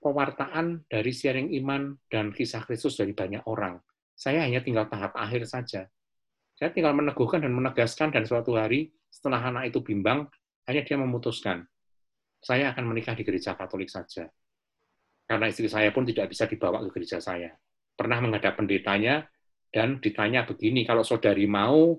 [0.00, 3.76] pewartaan dari sharing iman dan kisah Kristus dari banyak orang.
[4.16, 5.84] Saya hanya tinggal tahap akhir saja.
[6.56, 10.24] Saya tinggal meneguhkan dan menegaskan dan suatu hari setelah anak itu bimbang,
[10.64, 11.68] hanya dia memutuskan,
[12.42, 14.26] saya akan menikah di gereja Katolik saja.
[15.28, 17.54] Karena istri saya pun tidak bisa dibawa ke gereja saya.
[17.94, 19.22] Pernah menghadap pendetanya
[19.72, 21.96] dan ditanya begini, kalau saudari mau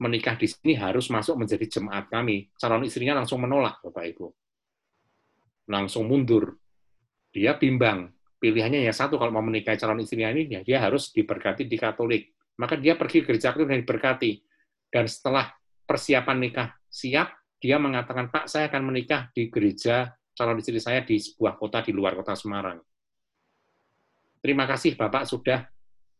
[0.00, 2.48] menikah di sini harus masuk menjadi jemaat kami.
[2.56, 4.30] Calon istrinya langsung menolak, Bapak Ibu
[5.70, 6.58] langsung mundur.
[7.30, 8.10] Dia bimbang.
[8.42, 12.34] Pilihannya ya satu, kalau mau menikahi calon istrinya ini, ya dia harus diberkati di Katolik.
[12.58, 14.32] Maka dia pergi ke gereja Katolik dan diberkati.
[14.90, 15.54] Dan setelah
[15.86, 17.30] persiapan nikah siap,
[17.62, 21.92] dia mengatakan, Pak, saya akan menikah di gereja calon istri saya di sebuah kota di
[21.94, 22.80] luar kota Semarang.
[24.40, 25.68] Terima kasih Bapak sudah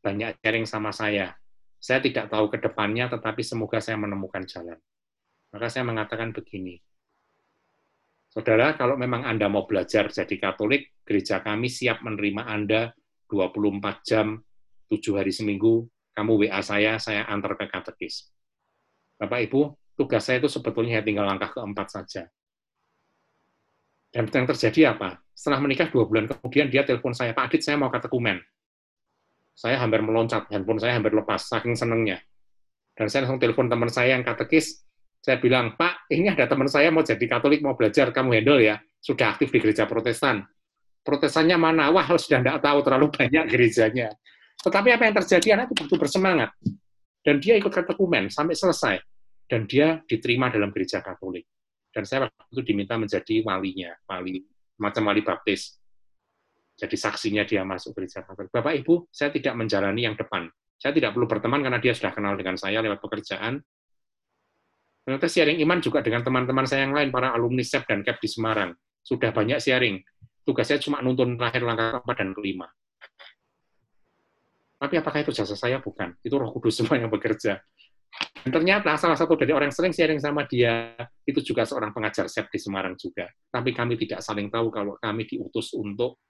[0.00, 1.36] banyak sharing sama saya.
[1.80, 4.76] Saya tidak tahu ke depannya, tetapi semoga saya menemukan jalan.
[5.52, 6.76] Maka saya mengatakan begini,
[8.30, 12.94] Saudara, kalau memang Anda mau belajar jadi Katolik, gereja kami siap menerima Anda
[13.26, 14.38] 24 jam,
[14.86, 18.30] 7 hari seminggu, kamu WA saya, saya antar ke katekis.
[19.18, 22.22] Bapak Ibu, tugas saya itu sebetulnya tinggal langkah keempat saja.
[24.10, 25.22] Dan yang terjadi apa?
[25.34, 28.42] Setelah menikah dua bulan kemudian, dia telepon saya, Pak Adit, saya mau katekumen.
[29.60, 32.16] Saya hampir meloncat, handphone saya hampir lepas, saking senengnya.
[32.96, 34.88] Dan saya langsung telepon teman saya yang katekis,
[35.20, 38.80] saya bilang, Pak, ini ada teman saya mau jadi Katolik, mau belajar, kamu handle ya.
[39.04, 40.48] Sudah aktif di gereja protestan.
[41.04, 41.92] Protestannya mana?
[41.92, 44.08] Wah, sudah tidak tahu, terlalu banyak gerejanya.
[44.64, 46.50] Tetapi apa yang terjadi, anak itu begitu bersemangat.
[47.20, 48.96] Dan dia ikut katekumen sampai selesai.
[49.44, 51.44] Dan dia diterima dalam gereja Katolik.
[51.92, 54.40] Dan saya waktu itu diminta menjadi walinya, wali
[54.80, 55.79] macam wali baptis.
[56.80, 58.48] Jadi saksinya dia masuk gereja Katolik.
[58.48, 60.48] Bapak Ibu, saya tidak menjalani yang depan.
[60.80, 63.60] Saya tidak perlu berteman karena dia sudah kenal dengan saya lewat pekerjaan,
[65.10, 68.28] Ternyata sharing iman juga dengan teman-teman saya yang lain, para alumni SEP dan CAP di
[68.30, 68.70] Semarang.
[69.00, 69.98] Sudah banyak sharing.
[70.44, 72.70] Tugas saya cuma nuntun terakhir langkah keempat dan kelima.
[74.78, 75.82] Tapi apakah itu jasa saya?
[75.82, 76.14] Bukan.
[76.24, 77.58] Itu roh kudus semua yang bekerja.
[78.46, 80.94] Dan ternyata salah satu dari orang yang sering sharing sama dia,
[81.26, 83.28] itu juga seorang pengajar SEP di Semarang juga.
[83.50, 86.22] Tapi kami tidak saling tahu kalau kami diutus untuk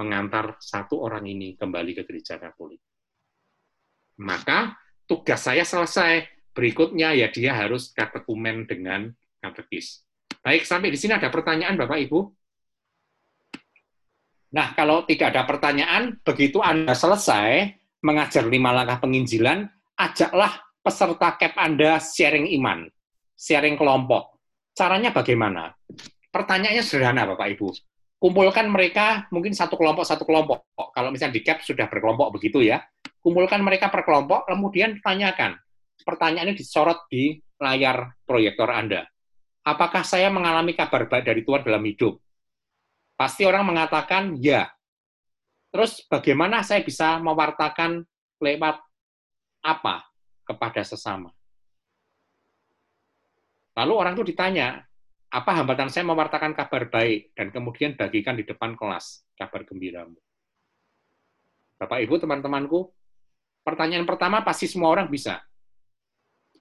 [0.00, 2.80] mengantar satu orang ini kembali ke gereja Katolik.
[4.24, 10.02] Maka tugas saya selesai Berikutnya ya dia harus katekumen dengan katekis.
[10.42, 12.20] Baik, sampai di sini ada pertanyaan Bapak Ibu?
[14.50, 19.62] Nah, kalau tidak ada pertanyaan, begitu Anda selesai mengajar lima langkah penginjilan,
[19.94, 22.90] ajaklah peserta CAP Anda sharing iman,
[23.38, 24.42] sharing kelompok.
[24.74, 25.70] Caranya bagaimana?
[26.34, 27.68] Pertanyaannya sederhana, Bapak Ibu.
[28.20, 30.68] Kumpulkan mereka mungkin satu kelompok satu kelompok.
[30.76, 32.84] Kalau misalnya di CAP sudah berkelompok begitu ya,
[33.24, 35.56] kumpulkan mereka per kelompok, kemudian tanyakan,
[36.04, 39.08] pertanyaan ini disorot di layar proyektor Anda.
[39.64, 42.20] Apakah saya mengalami kabar baik dari Tuhan dalam hidup?
[43.16, 44.68] Pasti orang mengatakan ya.
[45.72, 48.04] Terus bagaimana saya bisa mewartakan
[48.40, 48.80] lewat
[49.64, 50.04] apa
[50.44, 51.32] kepada sesama?
[53.78, 54.82] Lalu orang itu ditanya,
[55.30, 60.18] apa hambatan saya mewartakan kabar baik dan kemudian bagikan di depan kelas kabar gembiramu.
[61.78, 62.90] Bapak Ibu, teman-temanku,
[63.62, 65.38] pertanyaan pertama pasti semua orang bisa.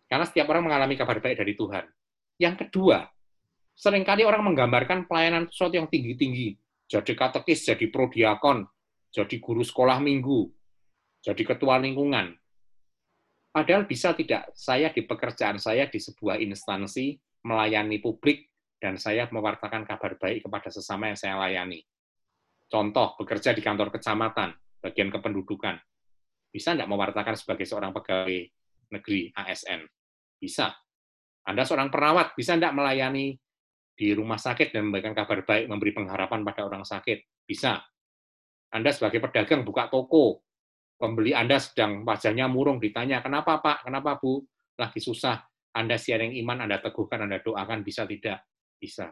[0.05, 1.85] Karena setiap orang mengalami kabar baik dari Tuhan.
[2.37, 3.09] Yang kedua,
[3.73, 6.55] sering kali orang menggambarkan pelayanan sesuatu yang tinggi-tinggi.
[6.89, 8.65] Jadi katekis, jadi prodiakon,
[9.09, 10.49] jadi guru sekolah minggu.
[11.19, 12.31] jadi ketua lingkungan.
[13.51, 18.48] Padahal bisa tidak saya di pekerjaan saya di sebuah instansi melayani publik
[18.79, 21.83] dan saya mewartakan kabar baik kepada sesama yang saya layani.
[22.71, 25.75] Contoh, bekerja di kantor kecamatan, bagian kependudukan.
[26.49, 28.39] Bisa tidak mewartakan sebagai seorang pegawai
[28.95, 29.83] negeri ASN?
[30.39, 30.71] Bisa.
[31.45, 33.35] Anda seorang perawat, bisa tidak melayani
[33.93, 37.43] di rumah sakit dan memberikan kabar baik, memberi pengharapan pada orang sakit?
[37.43, 37.83] Bisa.
[38.71, 40.45] Anda sebagai pedagang buka toko,
[40.95, 44.45] pembeli Anda sedang wajahnya murung, ditanya, kenapa Pak, kenapa Bu,
[44.77, 45.41] lagi susah,
[45.73, 48.45] Anda sharing iman, Anda teguhkan, Anda doakan, bisa tidak?
[48.79, 49.11] Bisa.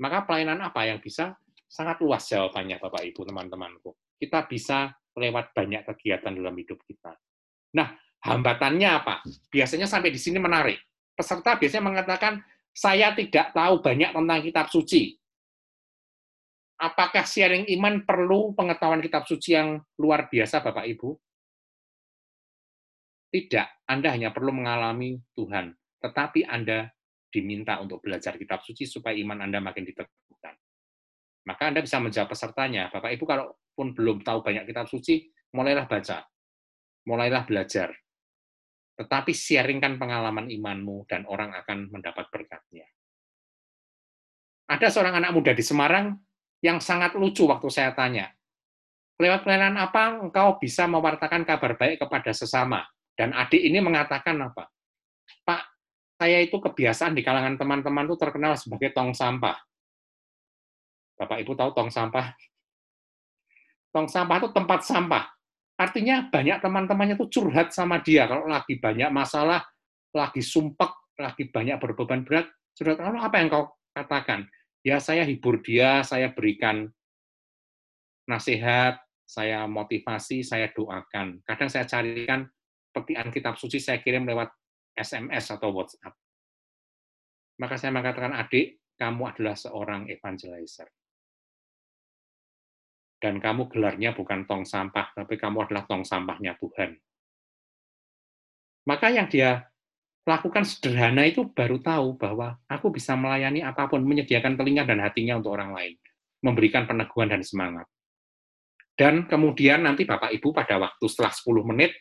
[0.00, 1.36] Maka pelayanan apa yang bisa?
[1.68, 3.92] Sangat luas jawabannya Bapak Ibu, teman-temanku.
[4.16, 7.12] Kita bisa lewat banyak kegiatan dalam hidup kita.
[7.76, 7.92] Nah,
[8.24, 9.20] hambatannya apa?
[9.52, 10.80] Biasanya sampai di sini menarik.
[11.12, 12.40] Peserta biasanya mengatakan,
[12.72, 15.16] saya tidak tahu banyak tentang kitab suci.
[16.82, 21.14] Apakah sharing iman perlu pengetahuan kitab suci yang luar biasa, Bapak Ibu?
[23.32, 25.72] Tidak, Anda hanya perlu mengalami Tuhan,
[26.04, 26.92] tetapi Anda
[27.32, 30.54] diminta untuk belajar kitab suci supaya iman Anda makin diteguhkan.
[31.48, 35.88] Maka Anda bisa menjawab pesertanya, Bapak Ibu kalau pun belum tahu banyak kitab suci, mulailah
[35.88, 36.22] baca,
[37.08, 37.90] mulailah belajar,
[39.00, 42.86] tetapi sharingkan pengalaman imanmu dan orang akan mendapat berkatnya.
[44.68, 46.14] Ada seorang anak muda di Semarang
[46.62, 48.30] yang sangat lucu waktu saya tanya,
[49.18, 52.86] lewat pelayanan apa engkau bisa mewartakan kabar baik kepada sesama?
[53.12, 54.72] Dan adik ini mengatakan apa?
[55.44, 55.62] Pak,
[56.22, 59.58] saya itu kebiasaan di kalangan teman-teman itu terkenal sebagai tong sampah.
[61.18, 62.30] Bapak Ibu tahu tong sampah?
[63.90, 65.26] Tong sampah itu tempat sampah.
[65.74, 69.66] Artinya banyak teman-temannya tuh curhat sama dia kalau lagi banyak masalah,
[70.14, 72.46] lagi sumpek, lagi banyak berbeban berat,
[72.78, 74.46] curhat lalu apa yang kau katakan?
[74.86, 76.86] Ya saya hibur dia, saya berikan
[78.30, 81.42] nasihat, saya motivasi, saya doakan.
[81.42, 82.46] Kadang saya carikan
[82.94, 84.61] petian kitab suci saya kirim lewat
[84.92, 86.14] SMS atau WhatsApp.
[87.60, 90.88] Maka saya mengatakan, adik, kamu adalah seorang evangelizer
[93.22, 96.98] dan kamu gelarnya bukan tong sampah, tapi kamu adalah tong sampahnya Tuhan.
[98.82, 99.62] Maka yang dia
[100.26, 105.38] lakukan sederhana itu baru tahu bahwa aku bisa melayani apa pun, menyediakan telinga dan hatinya
[105.38, 105.94] untuk orang lain,
[106.42, 107.86] memberikan peneguhan dan semangat.
[108.98, 111.94] Dan kemudian nanti Bapak Ibu pada waktu setelah 10 menit,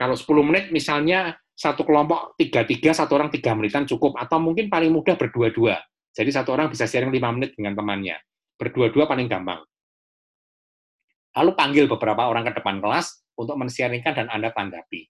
[0.00, 4.88] kalau 10 menit misalnya satu kelompok tiga-tiga, satu orang tiga menitan cukup, atau mungkin paling
[4.88, 5.76] mudah berdua-dua.
[6.16, 8.16] Jadi satu orang bisa sharing lima menit dengan temannya.
[8.56, 9.60] Berdua-dua paling gampang.
[11.36, 15.04] Lalu panggil beberapa orang ke depan kelas untuk mensiaringkan dan Anda tanggapi.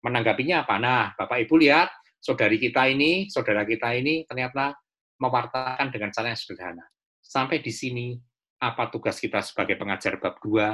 [0.00, 0.80] Menanggapinya apa?
[0.80, 4.72] Nah, Bapak Ibu lihat, saudari kita ini, saudara kita ini ternyata
[5.20, 6.88] mewartakan dengan cara yang sederhana.
[7.20, 8.16] Sampai di sini,
[8.64, 10.72] apa tugas kita sebagai pengajar bab 2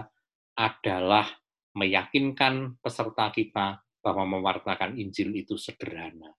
[0.57, 1.27] adalah
[1.75, 6.33] meyakinkan peserta kita bahwa mewartakan Injil itu sederhana.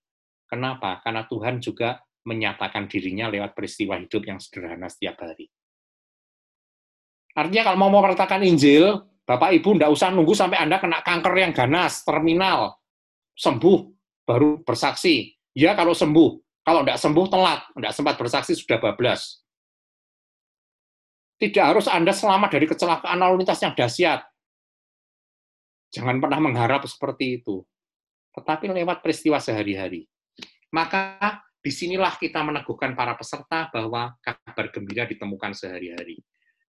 [0.50, 0.98] Kenapa?
[1.06, 5.46] Karena Tuhan juga menyatakan dirinya lewat peristiwa hidup yang sederhana setiap hari.
[7.38, 11.54] Artinya kalau mau mewartakan Injil, Bapak Ibu tidak usah nunggu sampai Anda kena kanker yang
[11.54, 12.74] ganas, terminal,
[13.38, 13.78] sembuh,
[14.26, 15.30] baru bersaksi.
[15.54, 16.30] Ya kalau sembuh,
[16.66, 19.46] kalau tidak sembuh telat, tidak sempat bersaksi sudah bablas.
[21.38, 24.26] Tidak harus Anda selamat dari kecelakaan lalu lintas yang dahsyat.
[25.90, 27.66] Jangan pernah mengharap seperti itu.
[28.34, 30.06] Tetapi lewat peristiwa sehari-hari.
[30.70, 31.18] Maka
[31.60, 36.22] di sinilah kita meneguhkan para peserta bahwa kabar gembira ditemukan sehari-hari.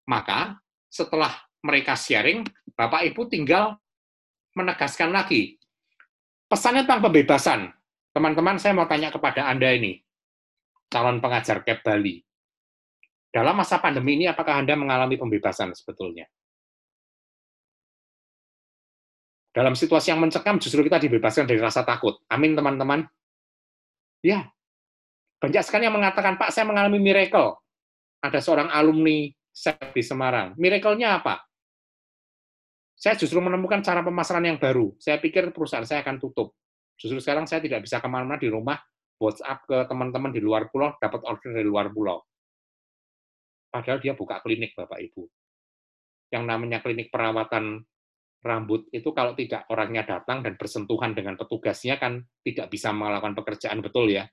[0.08, 0.56] Maka
[0.88, 1.34] setelah
[1.66, 2.46] mereka sharing,
[2.78, 3.76] Bapak Ibu tinggal
[4.56, 5.60] menegaskan lagi.
[6.48, 7.74] Pesannya tentang pembebasan.
[8.16, 10.02] Teman-teman, saya mau tanya kepada Anda ini,
[10.90, 12.24] calon pengajar KEP Bali.
[13.30, 16.26] Dalam masa pandemi ini, apakah Anda mengalami pembebasan sebetulnya?
[19.56, 22.22] Dalam situasi yang mencekam, justru kita dibebaskan dari rasa takut.
[22.30, 23.06] Amin, teman-teman.
[24.22, 24.50] Ya,
[25.38, 27.62] banyak sekali yang mengatakan, Pak, saya mengalami miracle.
[28.26, 30.58] Ada seorang alumni set di Semarang.
[30.58, 31.46] Miracle-nya apa?
[32.98, 34.98] Saya justru menemukan cara pemasaran yang baru.
[34.98, 36.58] Saya pikir perusahaan saya akan tutup.
[36.98, 38.82] Justru sekarang saya tidak bisa ke mana-mana di rumah,
[39.22, 42.26] WhatsApp ke teman-teman di luar pulau, dapat order dari luar pulau.
[43.70, 45.30] Padahal dia buka klinik, Bapak Ibu.
[46.34, 47.86] Yang namanya klinik perawatan
[48.44, 53.82] rambut itu kalau tidak orangnya datang dan bersentuhan dengan petugasnya kan tidak bisa melakukan pekerjaan
[53.82, 54.26] betul ya.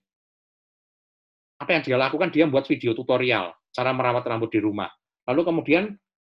[1.58, 2.28] Apa yang dia lakukan?
[2.34, 4.90] Dia buat video tutorial cara merawat rambut di rumah.
[5.26, 5.84] Lalu kemudian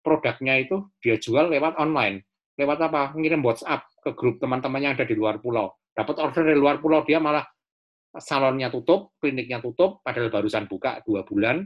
[0.02, 2.24] produknya itu dia jual lewat online.
[2.58, 3.14] Lewat apa?
[3.14, 5.70] Ngirim WhatsApp ke grup teman-teman yang ada di luar pulau.
[5.94, 7.46] Dapat order dari luar pulau, dia malah
[8.18, 11.66] salonnya tutup, kliniknya tutup, padahal barusan buka dua bulan,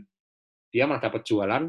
[0.72, 1.68] dia malah dapat jualan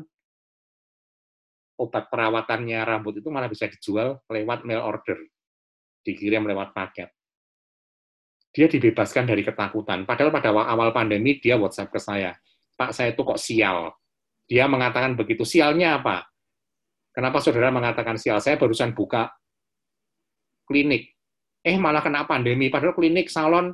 [1.78, 5.19] obat perawatannya rambut itu malah bisa dijual lewat mail order,
[6.05, 7.11] dikirim lewat paket.
[8.53, 10.05] Dia dibebaskan dari ketakutan.
[10.05, 12.36] Padahal pada awal pandemi dia WhatsApp ke saya,
[12.77, 13.97] Pak saya itu kok sial.
[14.44, 15.49] Dia mengatakan begitu.
[15.49, 16.28] Sialnya apa?
[17.12, 18.40] Kenapa saudara mengatakan sial?
[18.44, 19.32] Saya barusan buka
[20.69, 21.16] klinik.
[21.65, 22.69] Eh malah kena pandemi.
[22.69, 23.73] Padahal klinik, salon,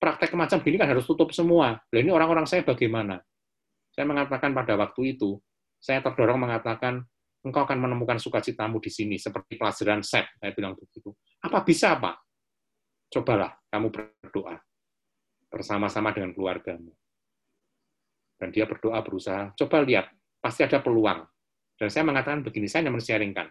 [0.00, 1.78] praktek macam gini kan harus tutup semua.
[1.78, 3.20] Nah, ini orang-orang saya bagaimana?
[3.92, 5.40] Saya mengatakan pada waktu itu,
[5.80, 7.04] saya terdorong mengatakan,
[7.46, 11.14] engkau akan menemukan sukacitamu di sini, seperti pelajaran set, saya bilang begitu.
[11.46, 12.16] Apa bisa, Pak?
[13.06, 14.58] Cobalah kamu berdoa
[15.46, 16.90] bersama-sama dengan keluargamu.
[18.36, 20.10] Dan dia berdoa berusaha, coba lihat,
[20.42, 21.24] pasti ada peluang.
[21.78, 23.48] Dan saya mengatakan begini, saya hanya men-sharingkan.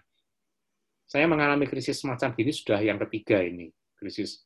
[1.08, 4.46] Saya mengalami krisis semacam ini sudah yang ketiga ini, krisis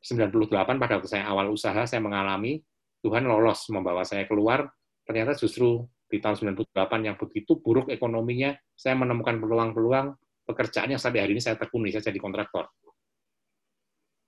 [0.00, 2.60] 98 pada waktu saya awal usaha, saya mengalami
[3.04, 4.68] Tuhan lolos membawa saya keluar,
[5.04, 11.22] ternyata justru di tahun 98 yang begitu buruk ekonominya, saya menemukan peluang-peluang pekerjaan yang sampai
[11.22, 12.66] hari ini saya tekuni, saya jadi kontraktor.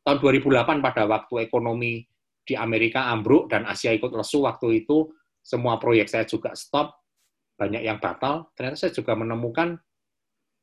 [0.07, 2.07] Tahun 2008 pada waktu ekonomi
[2.43, 5.11] di Amerika ambruk dan Asia ikut lesu waktu itu,
[5.43, 6.95] semua proyek saya juga stop,
[7.59, 9.79] banyak yang batal, ternyata saya juga menemukan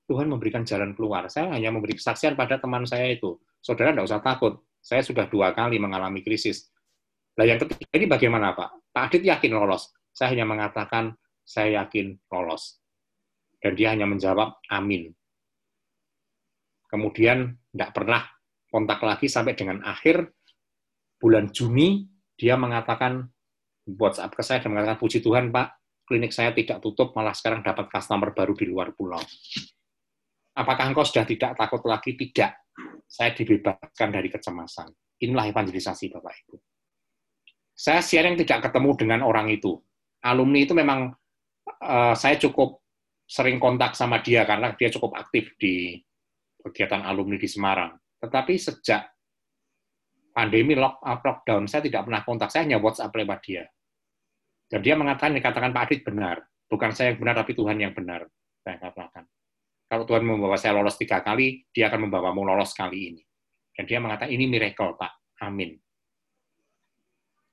[0.08, 1.28] Tuhan memberikan jalan keluar.
[1.30, 3.38] Saya hanya memberi kesaksian pada teman saya itu.
[3.62, 6.72] Saudara tidak usah takut, saya sudah dua kali mengalami krisis.
[7.38, 8.90] Nah yang ketiga ini bagaimana Pak?
[8.90, 9.94] Pak Adit yakin lolos.
[10.14, 11.16] Saya hanya mengatakan,
[11.46, 12.78] saya yakin lolos.
[13.60, 15.12] Dan dia hanya menjawab, amin.
[16.90, 18.22] Kemudian tidak pernah
[18.70, 20.30] kontak lagi sampai dengan akhir
[21.20, 22.08] bulan Juni,
[22.40, 23.28] dia mengatakan,
[23.90, 25.68] WhatsApp ke saya dan mengatakan, puji Tuhan Pak,
[26.06, 29.20] klinik saya tidak tutup, malah sekarang dapat customer baru di luar pulau.
[30.56, 32.14] Apakah engkau sudah tidak takut lagi?
[32.14, 32.52] Tidak.
[33.10, 34.90] Saya dibebaskan dari kecemasan.
[35.26, 36.56] Inilah evangelisasi Bapak Ibu.
[37.74, 39.80] Saya sharing tidak ketemu dengan orang itu
[40.24, 41.14] alumni itu memang
[41.84, 42.80] uh, saya cukup
[43.30, 46.02] sering kontak sama dia karena dia cukup aktif di
[46.60, 47.94] kegiatan alumni di Semarang.
[48.20, 49.06] Tetapi sejak
[50.34, 52.50] pandemi lock, lockdown, saya tidak pernah kontak.
[52.52, 53.64] Saya hanya WhatsApp lewat dia.
[54.70, 56.38] Dan dia mengatakan, dikatakan Pak Adit benar.
[56.70, 58.30] Bukan saya yang benar, tapi Tuhan yang benar.
[58.62, 59.26] Saya katakan.
[59.90, 63.24] Kalau Tuhan membawa saya lolos tiga kali, dia akan membawamu lolos kali ini.
[63.74, 65.42] Dan dia mengatakan, ini miracle, Pak.
[65.42, 65.74] Amin.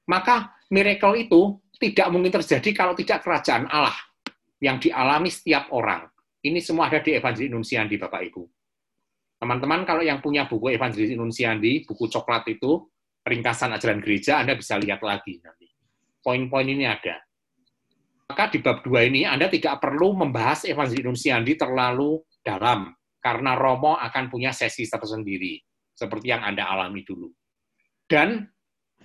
[0.06, 3.94] Maka miracle itu tidak mungkin terjadi kalau tidak kerajaan Allah
[4.62, 6.06] yang dialami setiap orang.
[6.40, 8.42] Ini semua ada di Evangelis Nunsiandi, Bapak Ibu.
[9.36, 12.86] Teman-teman, kalau yang punya buku Evangelis Nunsiandi, buku coklat itu,
[13.26, 15.68] ringkasan ajaran gereja, Anda bisa lihat lagi nanti.
[16.22, 17.20] Poin-poin ini ada.
[18.26, 23.98] Maka di bab 2 ini Anda tidak perlu membahas Evangelis Nunsiandi terlalu dalam, karena Romo
[23.98, 25.58] akan punya sesi tersendiri,
[25.92, 27.28] seperti yang Anda alami dulu.
[28.06, 28.46] Dan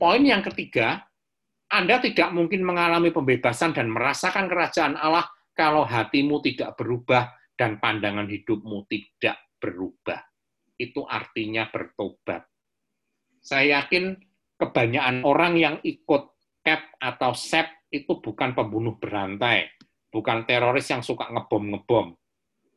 [0.01, 1.05] poin yang ketiga,
[1.69, 8.25] anda tidak mungkin mengalami pembebasan dan merasakan kerajaan Allah kalau hatimu tidak berubah dan pandangan
[8.25, 10.25] hidupmu tidak berubah.
[10.73, 12.49] Itu artinya bertobat.
[13.45, 14.17] Saya yakin
[14.57, 16.33] kebanyakan orang yang ikut
[16.65, 19.69] CAP atau SEP itu bukan pembunuh berantai,
[20.09, 22.17] bukan teroris yang suka ngebom-ngebom.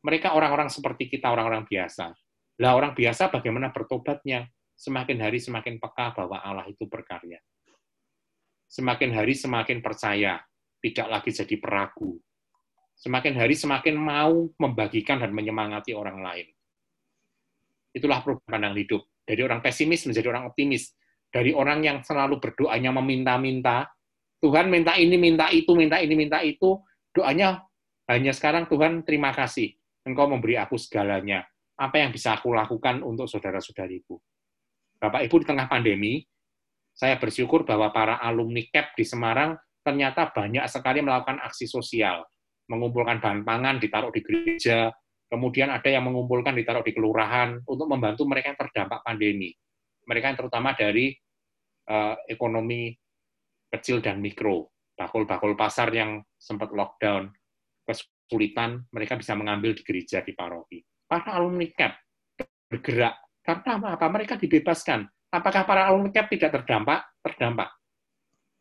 [0.05, 2.13] Mereka orang-orang seperti kita, orang-orang biasa.
[2.61, 4.45] Lah orang biasa bagaimana bertobatnya?
[4.75, 7.39] Semakin hari semakin peka bahwa Allah itu berkarya
[8.75, 10.41] semakin hari semakin percaya,
[10.81, 12.19] tidak lagi jadi peragu.
[12.95, 16.47] Semakin hari semakin mau membagikan dan menyemangati orang lain.
[17.95, 19.03] Itulah perubahan pandang hidup.
[19.23, 20.91] Dari orang pesimis menjadi orang optimis.
[21.31, 23.91] Dari orang yang selalu berdoanya meminta-minta,
[24.39, 26.79] Tuhan minta ini, minta itu, minta ini, minta itu,
[27.11, 27.63] doanya
[28.07, 29.75] hanya sekarang Tuhan terima kasih.
[30.07, 31.43] Engkau memberi aku segalanya.
[31.75, 34.15] Apa yang bisa aku lakukan untuk saudara-saudariku?
[34.99, 36.23] Bapak Ibu di tengah pandemi,
[36.95, 42.23] saya bersyukur bahwa para alumni CAP di Semarang ternyata banyak sekali melakukan aksi sosial,
[42.71, 44.89] mengumpulkan bahan pangan ditaruh di gereja,
[45.27, 49.51] kemudian ada yang mengumpulkan ditaruh di kelurahan untuk membantu mereka yang terdampak pandemi.
[50.07, 51.11] Mereka yang terutama dari
[51.91, 52.95] uh, ekonomi
[53.69, 57.27] kecil dan mikro, bakul-bakul pasar yang sempat lockdown,
[57.83, 60.79] kesulitan, mereka bisa mengambil di gereja di paroki.
[61.05, 61.93] Para alumni CAP
[62.71, 64.05] bergerak karena apa?
[64.09, 65.05] Mereka dibebaskan
[65.35, 67.11] Apakah para alumni CAP tidak terdampak?
[67.19, 67.69] Terdampak.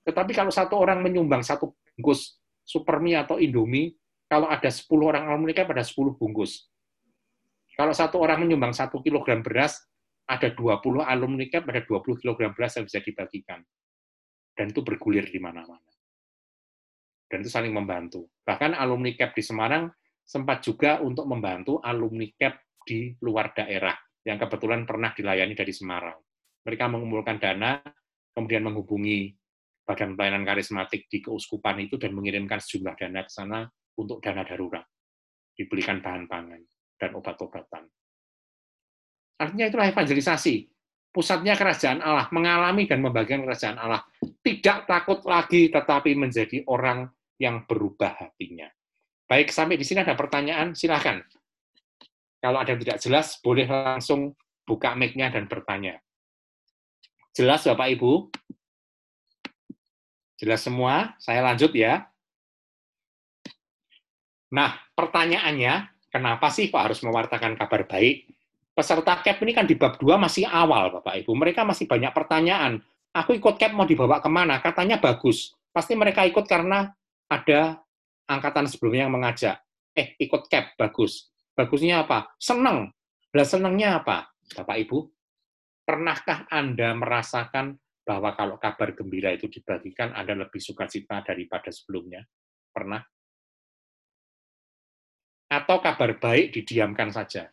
[0.02, 3.94] Tetapi kalau satu orang menyumbang satu bungkus Supermi atau Indomie,
[4.26, 6.66] kalau ada 10 orang alumni CAP ada 10 bungkus.
[7.78, 9.86] Kalau satu orang menyumbang satu kilogram beras,
[10.26, 13.60] ada 20 alumni CAP, ada 20 kilogram beras yang bisa dibagikan.
[14.56, 15.92] Dan itu bergulir di mana-mana.
[17.28, 18.32] Dan itu saling membantu.
[18.42, 19.92] Bahkan alumni CAP di Semarang
[20.24, 23.94] sempat juga untuk membantu alumni CAP di luar daerah,
[24.24, 26.16] yang kebetulan pernah dilayani dari Semarang
[26.64, 27.76] mereka mengumpulkan dana,
[28.32, 29.36] kemudian menghubungi
[29.84, 33.68] Badan Pelayanan Karismatik di keuskupan itu dan mengirimkan sejumlah dana ke sana
[34.00, 34.84] untuk dana darurat.
[35.54, 36.58] dibelikan bahan pangan
[36.98, 37.86] dan obat-obatan.
[39.38, 40.66] Artinya itulah evangelisasi.
[41.14, 44.02] Pusatnya kerajaan Allah, mengalami dan membagikan kerajaan Allah.
[44.18, 47.06] Tidak takut lagi, tetapi menjadi orang
[47.38, 48.66] yang berubah hatinya.
[49.30, 51.22] Baik, sampai di sini ada pertanyaan, silahkan.
[52.44, 54.36] Kalau ada yang tidak jelas, boleh langsung
[54.68, 55.96] buka mic-nya dan bertanya.
[57.32, 58.12] Jelas Bapak Ibu?
[60.36, 61.16] Jelas semua?
[61.16, 62.04] Saya lanjut ya.
[64.52, 68.28] Nah, pertanyaannya, kenapa sih kok harus mewartakan kabar baik?
[68.76, 71.32] Peserta CAP ini kan di bab 2 masih awal, Bapak Ibu.
[71.32, 72.84] Mereka masih banyak pertanyaan.
[73.16, 74.60] Aku ikut CAP mau dibawa ke mana?
[74.60, 75.56] Katanya bagus.
[75.72, 76.92] Pasti mereka ikut karena
[77.24, 77.80] ada
[78.28, 79.64] angkatan sebelumnya yang mengajak.
[79.96, 81.33] Eh, ikut CAP, bagus.
[81.54, 82.34] Bagusnya apa?
[82.36, 82.90] Seneng.
[83.34, 84.30] Lah senengnya apa?
[84.58, 84.98] Bapak Ibu,
[85.86, 92.26] pernahkah Anda merasakan bahwa kalau kabar gembira itu dibagikan, Anda lebih sukacita daripada sebelumnya?
[92.74, 93.00] Pernah?
[95.48, 97.48] Atau kabar baik didiamkan saja?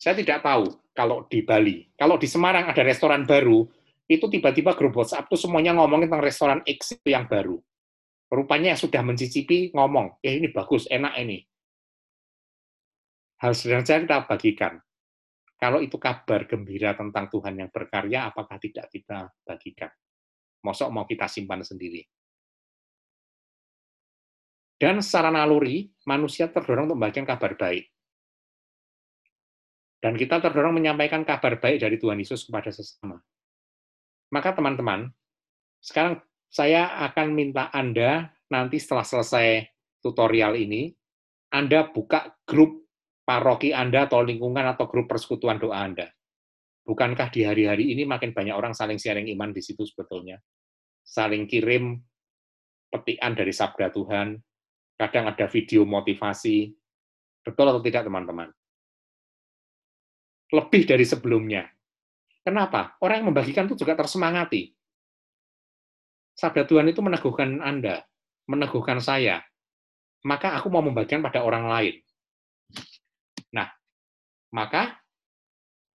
[0.00, 0.66] Saya tidak tahu
[0.96, 1.86] kalau di Bali.
[1.94, 3.68] Kalau di Semarang ada restoran baru,
[4.10, 7.60] itu tiba-tiba grup WhatsApp itu semuanya ngomongin tentang restoran X itu yang baru.
[8.32, 11.44] Rupanya sudah mencicipi ngomong, eh ini bagus, enak ini.
[13.42, 14.78] Hal sedang saya kita bagikan.
[15.58, 19.90] Kalau itu kabar gembira tentang Tuhan yang berkarya, apakah tidak kita bagikan?
[20.62, 22.06] Mosok mau kita simpan sendiri.
[24.78, 27.90] Dan secara naluri, manusia terdorong untuk membagikan kabar baik.
[30.02, 33.18] Dan kita terdorong menyampaikan kabar baik dari Tuhan Yesus kepada sesama.
[34.34, 35.10] Maka teman-teman,
[35.82, 39.66] sekarang saya akan minta Anda nanti setelah selesai
[40.02, 40.90] tutorial ini,
[41.54, 42.81] Anda buka grup
[43.22, 46.10] paroki Anda atau lingkungan atau grup persekutuan doa Anda.
[46.82, 50.42] Bukankah di hari-hari ini makin banyak orang saling sharing iman di situ sebetulnya?
[51.06, 52.02] Saling kirim
[52.90, 54.34] petikan dari sabda Tuhan,
[54.98, 56.74] kadang ada video motivasi.
[57.42, 58.50] Betul atau tidak teman-teman?
[60.50, 61.70] Lebih dari sebelumnya.
[62.42, 62.98] Kenapa?
[62.98, 64.74] Orang yang membagikan itu juga tersemangati.
[66.34, 68.02] Sabda Tuhan itu meneguhkan Anda,
[68.50, 69.46] meneguhkan saya.
[70.26, 71.94] Maka aku mau membagikan pada orang lain
[73.52, 73.68] Nah,
[74.52, 75.00] maka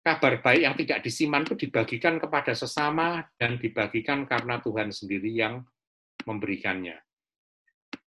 [0.06, 5.68] kabar baik yang tidak disimpan itu dibagikan kepada sesama dan dibagikan karena Tuhan sendiri yang
[6.24, 6.96] memberikannya.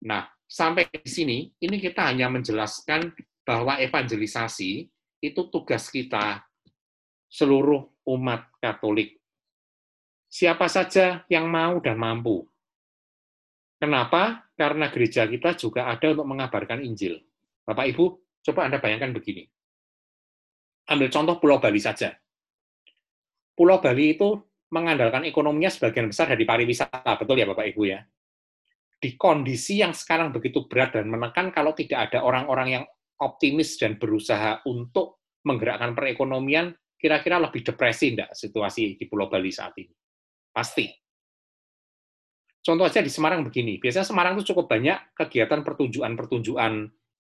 [0.04, 3.14] Nah, sampai di sini, ini kita hanya menjelaskan
[3.46, 4.90] bahwa evangelisasi
[5.24, 6.44] itu tugas kita
[7.30, 9.22] seluruh umat Katolik.
[10.34, 12.50] Siapa saja yang mau dan mampu.
[13.78, 14.50] Kenapa?
[14.58, 17.22] Karena gereja kita juga ada untuk mengabarkan Injil.
[17.68, 19.48] Bapak Ibu, Coba Anda bayangkan begini.
[20.92, 22.12] Ambil contoh Pulau Bali saja.
[23.56, 24.36] Pulau Bali itu
[24.74, 28.04] mengandalkan ekonominya sebagian besar dari pariwisata, betul ya Bapak Ibu ya?
[29.00, 32.84] Di kondisi yang sekarang begitu berat dan menekan kalau tidak ada orang-orang yang
[33.22, 39.76] optimis dan berusaha untuk menggerakkan perekonomian, kira-kira lebih depresi enggak situasi di Pulau Bali saat
[39.80, 39.94] ini?
[40.52, 40.88] Pasti.
[42.64, 46.72] Contoh aja di Semarang begini, biasanya Semarang itu cukup banyak kegiatan pertunjukan-pertunjukan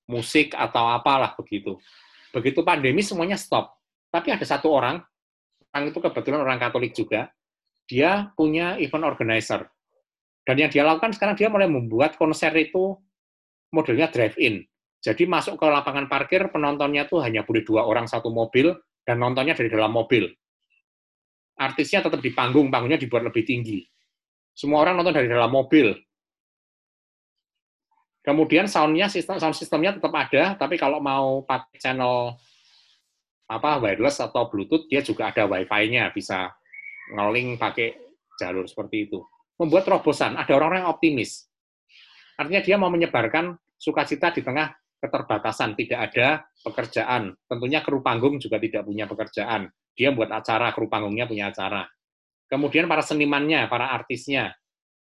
[0.07, 1.79] musik atau apalah begitu.
[2.33, 3.77] Begitu pandemi semuanya stop.
[4.09, 5.01] Tapi ada satu orang,
[5.73, 7.29] orang itu kebetulan orang Katolik juga,
[7.89, 9.69] dia punya event organizer.
[10.43, 12.99] Dan yang dia lakukan sekarang dia mulai membuat konser itu
[13.71, 14.65] modelnya drive-in.
[15.03, 18.71] Jadi masuk ke lapangan parkir, penontonnya tuh hanya boleh dua orang satu mobil,
[19.03, 20.31] dan nontonnya dari dalam mobil.
[21.59, 23.83] Artisnya tetap di panggung, panggungnya dibuat lebih tinggi.
[24.55, 25.91] Semua orang nonton dari dalam mobil,
[28.23, 32.39] Kemudian soundnya sistem sound sistemnya tetap ada, tapi kalau mau pakai channel
[33.51, 36.55] apa wireless atau Bluetooth dia juga ada WiFi-nya, bisa
[37.11, 37.99] ngeling pakai
[38.39, 39.19] jalur seperti itu.
[39.59, 41.51] Membuat terobosan, ada orang-orang yang optimis.
[42.39, 44.71] Artinya dia mau menyebarkan sukacita di tengah
[45.03, 47.35] keterbatasan, tidak ada pekerjaan.
[47.43, 49.67] Tentunya kru panggung juga tidak punya pekerjaan.
[49.93, 51.85] Dia buat acara, kru panggungnya punya acara.
[52.47, 54.55] Kemudian para senimannya, para artisnya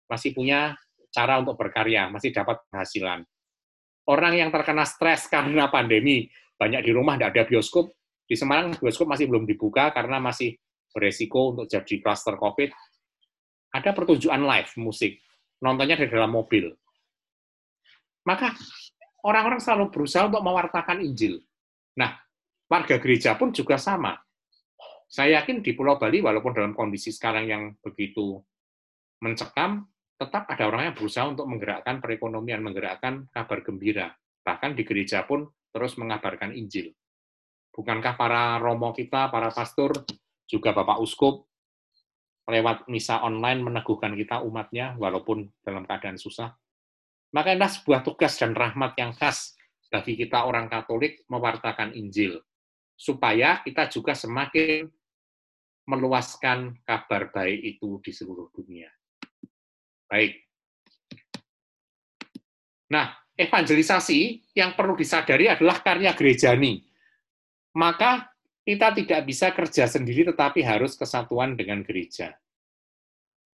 [0.09, 0.74] masih punya
[1.11, 3.27] cara untuk berkarya, masih dapat penghasilan.
[4.07, 7.95] Orang yang terkena stres karena pandemi, banyak di rumah, tidak ada bioskop,
[8.31, 10.55] di Semarang bioskop masih belum dibuka karena masih
[10.95, 12.70] beresiko untuk jadi kluster COVID.
[13.74, 15.19] Ada pertunjukan live musik,
[15.62, 16.70] nontonnya dari dalam mobil.
[18.27, 18.55] Maka
[19.27, 21.43] orang-orang selalu berusaha untuk mewartakan Injil.
[21.99, 22.19] Nah,
[22.70, 24.15] warga gereja pun juga sama.
[25.11, 28.39] Saya yakin di Pulau Bali, walaupun dalam kondisi sekarang yang begitu
[29.19, 34.12] mencekam, tetap ada orang yang berusaha untuk menggerakkan perekonomian, menggerakkan kabar gembira.
[34.44, 36.92] Bahkan di gereja pun terus mengabarkan Injil.
[37.72, 40.05] Bukankah para romo kita, para pastor,
[40.44, 41.48] juga Bapak Uskup,
[42.44, 46.52] lewat misa online meneguhkan kita umatnya, walaupun dalam keadaan susah?
[47.32, 49.55] Maka ini sebuah tugas dan rahmat yang khas
[49.88, 52.42] bagi kita orang Katolik mewartakan Injil,
[52.98, 54.84] supaya kita juga semakin
[55.86, 58.90] meluaskan kabar baik itu di seluruh dunia.
[60.11, 60.43] Baik.
[62.91, 66.82] Nah, evangelisasi yang perlu disadari adalah karya gerejani.
[67.78, 68.35] Maka
[68.66, 72.35] kita tidak bisa kerja sendiri tetapi harus kesatuan dengan gereja.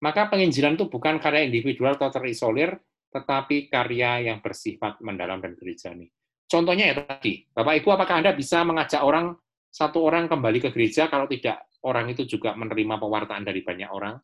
[0.03, 2.76] Maka penginjilan itu bukan karya individual atau terisolir,
[3.14, 6.11] tetapi karya yang bersifat mendalam dan gerejani.
[6.52, 9.32] Contohnya ya tadi, Bapak Ibu, apakah Anda bisa mengajak orang
[9.72, 14.19] satu orang kembali ke gereja kalau tidak orang itu juga menerima pewartaan dari banyak orang?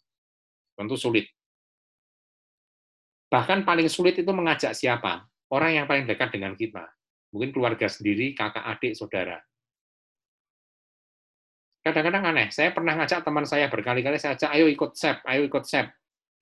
[0.75, 1.36] Tentu sulit.
[3.27, 5.27] Bahkan paling sulit itu mengajak siapa?
[5.51, 6.83] Orang yang paling dekat dengan kita.
[7.31, 9.39] Mungkin keluarga sendiri, kakak, adik, saudara.
[11.83, 15.63] Kadang-kadang aneh, saya pernah ngajak teman saya berkali-kali, saya ajak, ayo ikut SEP, ayo ikut
[15.63, 15.87] SEP.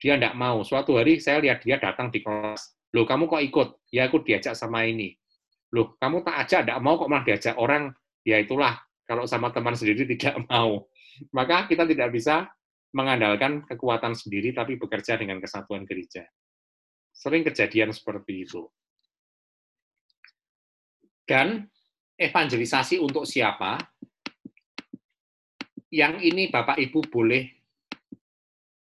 [0.01, 0.65] Dia tidak mau.
[0.65, 2.73] Suatu hari saya lihat dia datang di kelas.
[2.97, 3.69] Loh, kamu kok ikut?
[3.93, 5.13] Ya, aku diajak sama ini.
[5.73, 7.93] Loh, kamu tak ajak, tidak mau kok malah diajak orang.
[8.25, 10.85] Ya itulah, kalau sama teman sendiri tidak mau.
[11.29, 12.49] Maka kita tidak bisa
[12.95, 16.25] mengandalkan kekuatan sendiri, tapi bekerja dengan kesatuan gereja.
[17.15, 18.67] Sering kejadian seperti itu.
[21.23, 21.65] Dan
[22.19, 23.79] evangelisasi untuk siapa?
[25.89, 27.47] Yang ini Bapak Ibu boleh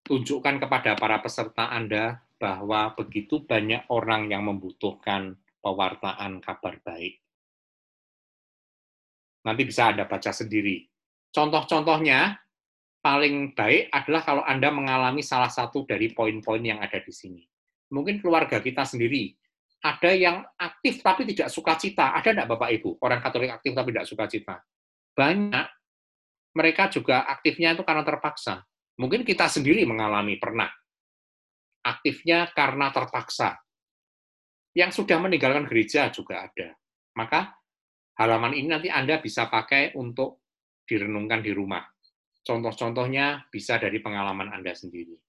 [0.05, 7.23] tunjukkan kepada para peserta Anda bahwa begitu banyak orang yang membutuhkan pewartaan kabar baik.
[9.47, 10.83] Nanti bisa Anda baca sendiri.
[11.31, 12.37] Contoh-contohnya
[13.01, 17.47] paling baik adalah kalau Anda mengalami salah satu dari poin-poin yang ada di sini.
[17.93, 19.37] Mungkin keluarga kita sendiri
[19.87, 22.17] ada yang aktif tapi tidak suka cita.
[22.17, 22.99] Ada enggak Bapak Ibu?
[23.03, 24.57] Orang Katolik aktif tapi tidak suka cita.
[25.15, 25.67] Banyak.
[26.57, 28.65] Mereka juga aktifnya itu karena terpaksa.
[28.97, 30.73] Mungkin kita sendiri mengalami pernah.
[31.85, 33.61] Aktifnya karena terpaksa.
[34.73, 36.73] Yang sudah meninggalkan gereja juga ada.
[37.17, 37.53] Maka
[38.17, 40.41] halaman ini nanti Anda bisa pakai untuk
[40.89, 41.85] direnungkan di rumah.
[42.41, 45.26] Contoh-contohnya bisa dari pengalaman Anda sendiri.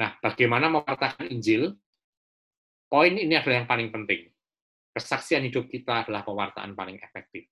[0.00, 1.76] Nah, bagaimana mewartakan Injil?
[2.88, 4.32] Poin ini adalah yang paling penting.
[4.96, 7.44] Kesaksian hidup kita adalah pewartaan paling efektif.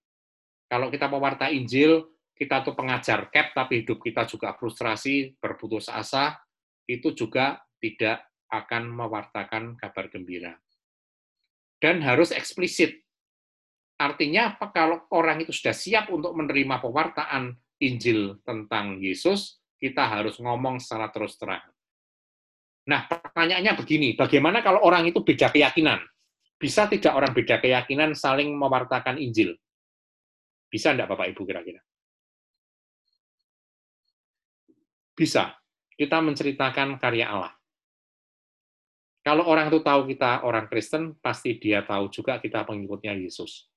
[0.64, 6.40] Kalau kita pewarta Injil, kita tuh pengajar cap, tapi hidup kita juga frustrasi, berputus asa,
[6.88, 10.56] itu juga tidak akan mewartakan kabar gembira.
[11.78, 13.04] Dan harus eksplisit.
[14.00, 14.72] Artinya apa?
[14.72, 21.12] Kalau orang itu sudah siap untuk menerima pewartaan Injil tentang Yesus, kita harus ngomong secara
[21.14, 21.62] terus terang.
[22.88, 26.00] Nah, pertanyaannya begini, bagaimana kalau orang itu beda keyakinan?
[26.56, 29.60] Bisa tidak orang beda keyakinan saling mewartakan Injil?
[30.72, 31.84] Bisa enggak Bapak Ibu kira-kira?
[35.12, 35.52] Bisa.
[35.98, 37.52] Kita menceritakan karya Allah.
[39.20, 43.68] Kalau orang itu tahu kita orang Kristen, pasti dia tahu juga kita pengikutnya Yesus.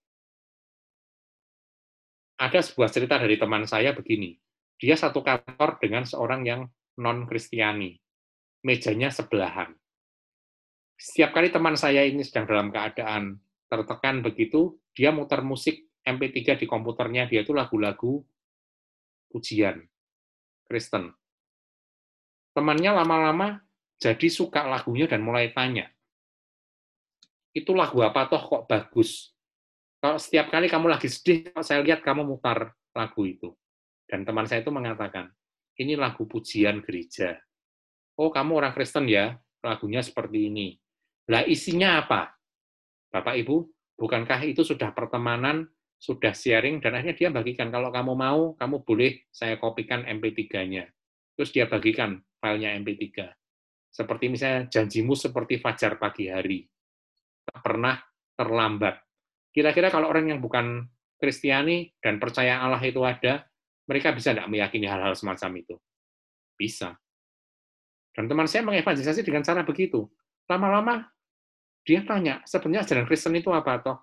[2.39, 4.39] Ada sebuah cerita dari teman saya begini.
[4.79, 6.61] Dia satu kantor dengan seorang yang
[6.95, 8.00] non-Kristiani
[8.61, 9.73] mejanya sebelahan.
[10.97, 16.65] Setiap kali teman saya ini sedang dalam keadaan tertekan begitu, dia muter musik MP3 di
[16.69, 18.21] komputernya, dia itu lagu-lagu
[19.33, 19.81] pujian
[20.69, 21.09] Kristen.
[22.53, 23.63] Temannya lama-lama
[23.97, 25.89] jadi suka lagunya dan mulai tanya,
[27.51, 29.35] itu lagu apa toh kok bagus?
[30.01, 33.53] Kalau setiap kali kamu lagi sedih, saya lihat kamu mutar lagu itu.
[34.07, 35.29] Dan teman saya itu mengatakan,
[35.77, 37.37] ini lagu pujian gereja
[38.21, 39.33] oh kamu orang Kristen ya,
[39.65, 40.77] lagunya seperti ini.
[41.33, 42.37] Lah isinya apa?
[43.09, 43.65] Bapak Ibu,
[43.97, 45.65] bukankah itu sudah pertemanan,
[45.97, 50.85] sudah sharing, dan akhirnya dia bagikan, kalau kamu mau, kamu boleh saya kopikan MP3-nya.
[51.33, 53.25] Terus dia bagikan filenya MP3.
[53.91, 56.63] Seperti misalnya, janjimu seperti fajar pagi hari.
[57.43, 57.97] Tak pernah
[58.37, 59.01] terlambat.
[59.51, 60.87] Kira-kira kalau orang yang bukan
[61.19, 63.45] Kristiani dan percaya Allah itu ada,
[63.85, 65.75] mereka bisa tidak meyakini hal-hal semacam itu?
[66.55, 66.95] Bisa.
[68.11, 70.07] Dan teman saya mengevangelisasi dengan cara begitu.
[70.51, 71.07] Lama-lama
[71.81, 73.97] dia tanya, sebenarnya ajaran Kristen itu apa toh?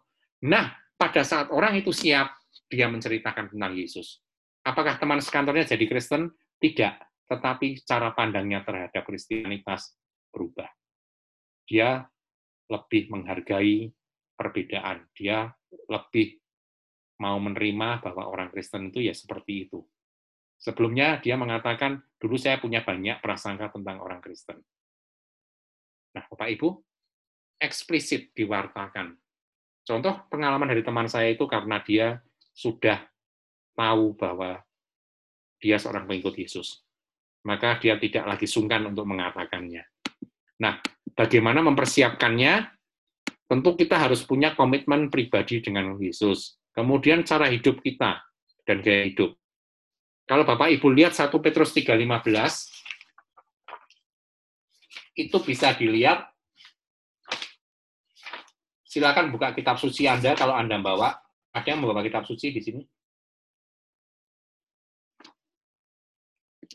[0.49, 2.35] Nah, pada saat orang itu siap,
[2.67, 4.19] dia menceritakan tentang Yesus.
[4.67, 6.35] Apakah teman sekantornya jadi Kristen?
[6.59, 6.95] Tidak,
[7.31, 9.95] tetapi cara pandangnya terhadap Kristianitas
[10.35, 10.67] berubah.
[11.69, 12.03] Dia
[12.67, 13.95] lebih menghargai
[14.35, 15.07] perbedaan.
[15.15, 15.49] Dia
[15.89, 16.43] lebih
[17.19, 19.83] mau menerima bahwa orang Kristen itu ya seperti itu.
[20.59, 24.59] Sebelumnya dia mengatakan, dulu saya punya banyak prasangka tentang orang Kristen.
[26.19, 26.69] Nah, Bapak Ibu,
[27.63, 29.15] eksplisit diwartakan.
[29.87, 32.19] Contoh pengalaman dari teman saya itu karena dia
[32.53, 33.01] sudah
[33.79, 34.61] tahu bahwa
[35.63, 36.83] dia seorang pengikut Yesus.
[37.47, 39.87] Maka dia tidak lagi sungkan untuk mengatakannya.
[40.59, 40.83] Nah,
[41.15, 42.79] bagaimana mempersiapkannya?
[43.49, 46.61] tentu kita harus punya komitmen pribadi dengan Yesus.
[46.77, 48.21] Kemudian cara hidup kita
[48.69, 49.38] dan gaya hidup.
[50.29, 52.69] Kalau Bapak Ibu lihat 1 Petrus 3:15
[55.17, 56.29] itu bisa dilihat
[58.85, 61.17] silakan buka kitab suci Anda kalau Anda bawa.
[61.57, 62.85] Ada yang membawa kitab suci di sini?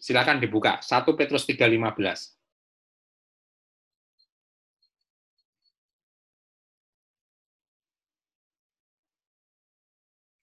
[0.02, 0.82] Silakan dibuka.
[0.82, 2.34] 1 Petrus 3:15.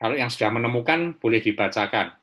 [0.01, 2.17] Kalau yang sudah menemukan, boleh dibacakan.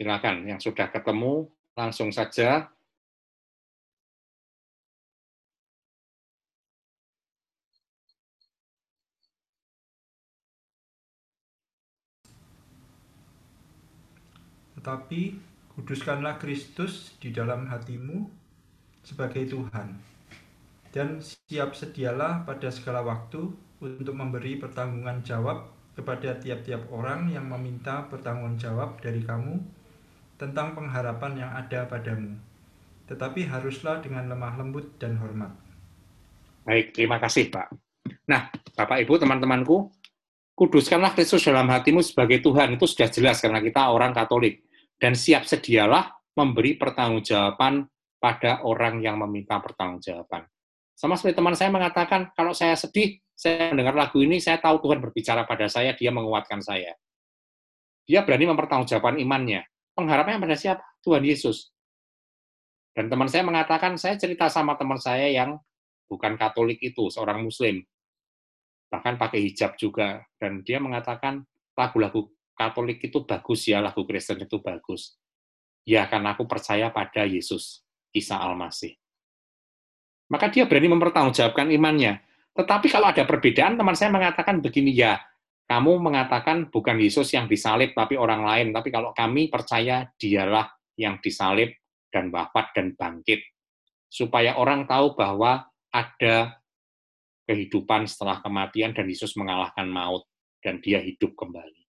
[0.00, 1.44] Silakan, yang sudah ketemu,
[1.76, 2.72] langsung saja.
[14.80, 15.36] Tetapi,
[15.76, 18.24] kuduskanlah Kristus di dalam hatimu
[19.04, 20.00] sebagai Tuhan
[20.96, 23.52] dan siap sedialah pada segala waktu
[23.84, 29.79] untuk memberi pertanggungan jawab kepada tiap-tiap orang yang meminta pertanggungan jawab dari kamu
[30.40, 32.40] tentang pengharapan yang ada padamu.
[33.04, 35.52] Tetapi haruslah dengan lemah lembut dan hormat.
[36.64, 37.68] Baik, terima kasih Pak.
[38.24, 39.92] Nah, Bapak Ibu, teman-temanku,
[40.56, 42.72] kuduskanlah Kristus dalam hatimu sebagai Tuhan.
[42.80, 44.64] Itu sudah jelas karena kita orang Katolik.
[44.96, 47.84] Dan siap sedialah memberi pertanggungjawaban
[48.16, 50.48] pada orang yang meminta pertanggungjawaban.
[50.96, 55.00] Sama seperti teman saya mengatakan, kalau saya sedih, saya mendengar lagu ini, saya tahu Tuhan
[55.00, 56.92] berbicara pada saya, dia menguatkan saya.
[58.04, 59.64] Dia berani mempertanggungjawabkan imannya.
[60.00, 60.84] Pengharapannya pada siapa?
[61.04, 61.70] Tuhan Yesus.
[62.96, 65.60] Dan teman saya mengatakan, saya cerita sama teman saya yang
[66.10, 67.84] bukan Katolik itu, seorang Muslim.
[68.90, 70.24] Bahkan pakai hijab juga.
[70.40, 71.44] Dan dia mengatakan,
[71.78, 75.16] lagu-lagu Katolik itu bagus ya, lagu Kristen itu bagus.
[75.86, 79.00] Ya, karena aku percaya pada Yesus, Isa Al-Masih
[80.30, 82.22] maka dia berani mempertanggungjawabkan imannya.
[82.54, 85.18] Tetapi kalau ada perbedaan, teman saya mengatakan begini, ya,
[85.70, 88.74] kamu mengatakan bukan Yesus yang disalib, tapi orang lain.
[88.74, 90.66] Tapi kalau kami percaya dialah
[90.98, 91.70] yang disalib
[92.10, 93.38] dan wafat dan bangkit.
[94.10, 96.58] Supaya orang tahu bahwa ada
[97.46, 100.26] kehidupan setelah kematian dan Yesus mengalahkan maut
[100.58, 101.86] dan dia hidup kembali.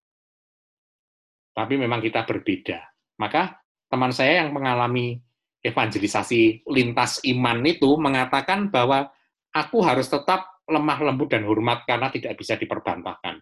[1.57, 2.85] Tapi memang kita berbeda.
[3.17, 5.17] Maka teman saya yang mengalami
[5.65, 9.09] evangelisasi lintas iman itu mengatakan bahwa
[9.49, 13.41] aku harus tetap lemah lembut dan hormat karena tidak bisa diperbantahkan.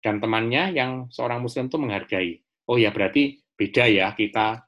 [0.00, 2.40] Dan temannya yang seorang muslim itu menghargai.
[2.68, 4.64] Oh ya berarti beda ya kita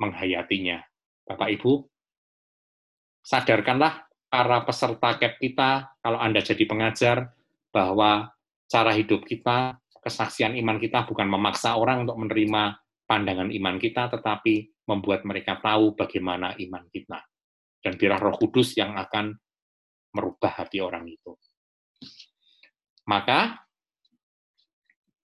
[0.00, 0.80] menghayatinya.
[1.26, 1.84] Bapak Ibu,
[3.20, 7.34] sadarkanlah para peserta CAP kita, kalau Anda jadi pengajar,
[7.74, 8.30] bahwa
[8.70, 12.78] cara hidup kita, kesaksian iman kita bukan memaksa orang untuk menerima
[13.10, 17.20] pandangan iman kita, tetapi membuat mereka tahu bagaimana iman kita.
[17.82, 19.34] Dan biarlah roh kudus yang akan
[20.14, 21.34] merubah hati orang itu.
[23.06, 23.65] Maka,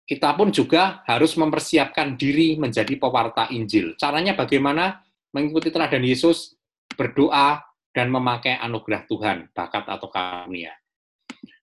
[0.09, 3.93] kita pun juga harus mempersiapkan diri menjadi pewarta Injil.
[3.93, 5.05] Caranya bagaimana?
[5.29, 6.57] Mengikuti teladan Yesus,
[6.97, 7.61] berdoa,
[7.93, 10.73] dan memakai anugerah Tuhan, bakat atau karunia.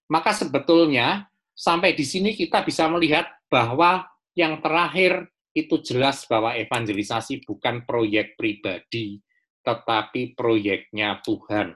[0.06, 1.26] Maka sebetulnya,
[1.58, 4.06] sampai di sini kita bisa melihat bahwa
[4.38, 9.18] yang terakhir itu jelas bahwa evangelisasi bukan proyek pribadi,
[9.66, 11.74] tetapi proyeknya Tuhan.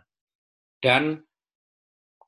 [0.79, 1.19] Dan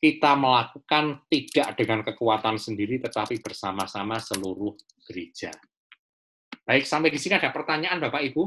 [0.03, 4.75] kita melakukan tidak dengan kekuatan sendiri, tetapi bersama-sama seluruh
[5.07, 5.55] gereja.
[6.67, 8.43] Baik, sampai di sini ada pertanyaan Bapak Ibu?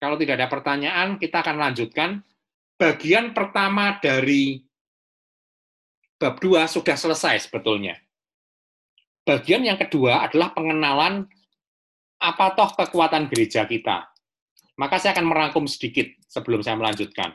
[0.00, 2.24] Kalau tidak ada pertanyaan, kita akan lanjutkan.
[2.80, 4.64] Bagian pertama dari
[6.16, 8.00] bab 2 sudah selesai sebetulnya.
[9.28, 11.28] Bagian yang kedua adalah pengenalan
[12.16, 14.08] apa toh kekuatan gereja kita.
[14.78, 17.34] Maka saya akan merangkum sedikit sebelum saya melanjutkan.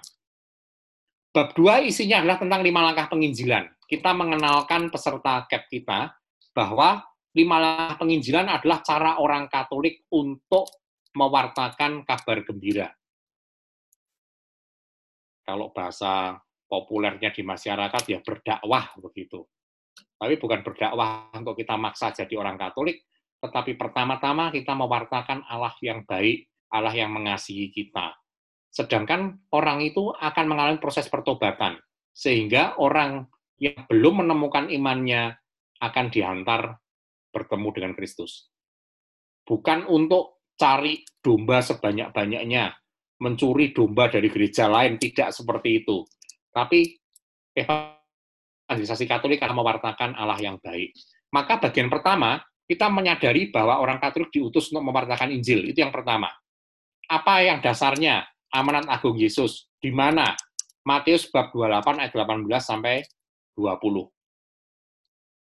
[1.34, 3.66] Bab dua isinya adalah tentang lima langkah penginjilan.
[3.90, 6.14] Kita mengenalkan peserta CAP kita
[6.54, 7.02] bahwa
[7.34, 10.70] lima langkah penginjilan adalah cara orang Katolik untuk
[11.18, 12.94] mewartakan kabar gembira.
[15.42, 16.38] Kalau bahasa
[16.70, 19.42] populernya di masyarakat ya berdakwah begitu.
[19.98, 23.10] Tapi bukan berdakwah untuk kita maksa jadi orang Katolik,
[23.42, 28.23] tetapi pertama-tama kita mewartakan Allah yang baik, Allah yang mengasihi kita.
[28.74, 31.78] Sedangkan orang itu akan mengalami proses pertobatan,
[32.10, 33.30] sehingga orang
[33.62, 35.38] yang belum menemukan imannya
[35.78, 36.82] akan diantar
[37.30, 38.50] bertemu dengan Kristus.
[39.46, 42.74] Bukan untuk cari domba sebanyak-banyaknya,
[43.22, 46.02] mencuri domba dari gereja lain, tidak seperti itu.
[46.50, 46.98] Tapi
[47.54, 50.98] evangelisasi Katolik akan mewartakan Allah yang baik.
[51.30, 55.62] Maka bagian pertama, kita menyadari bahwa orang Katolik diutus untuk mewartakan Injil.
[55.70, 56.34] Itu yang pertama.
[57.06, 59.68] Apa yang dasarnya amanat agung Yesus?
[59.82, 60.38] Di mana?
[60.86, 63.02] Matius bab 28 ayat 18 sampai
[63.58, 64.14] 20.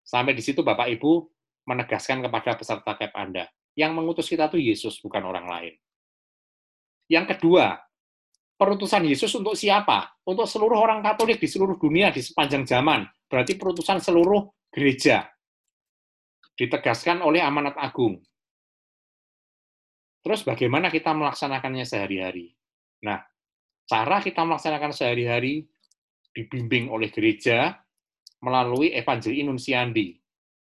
[0.08, 1.30] Sampai di situ Bapak Ibu
[1.68, 3.46] menegaskan kepada peserta KEP Anda,
[3.76, 5.76] yang mengutus kita itu Yesus, bukan orang lain.
[7.12, 7.76] Yang kedua,
[8.56, 10.18] perutusan Yesus untuk siapa?
[10.24, 13.04] Untuk seluruh orang Katolik di seluruh dunia di sepanjang zaman.
[13.28, 15.28] Berarti perutusan seluruh gereja.
[16.58, 18.18] Ditegaskan oleh amanat agung.
[20.26, 22.57] Terus bagaimana kita melaksanakannya sehari-hari?
[23.04, 23.22] Nah,
[23.86, 25.68] cara kita melaksanakan sehari-hari
[26.34, 27.78] dibimbing oleh gereja
[28.42, 30.18] melalui Evangeli Nunsiandi.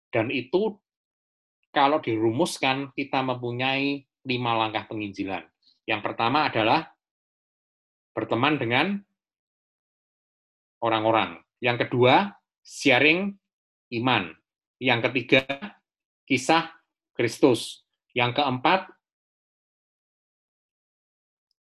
[0.07, 0.75] Dan itu
[1.75, 5.43] kalau dirumuskan kita mempunyai lima langkah penginjilan.
[5.87, 6.87] Yang pertama adalah
[8.15, 8.87] berteman dengan
[10.83, 11.39] orang-orang.
[11.63, 13.35] Yang kedua, sharing
[14.01, 14.35] iman.
[14.77, 15.43] Yang ketiga,
[16.27, 16.69] kisah
[17.15, 17.87] Kristus.
[18.11, 18.89] Yang keempat,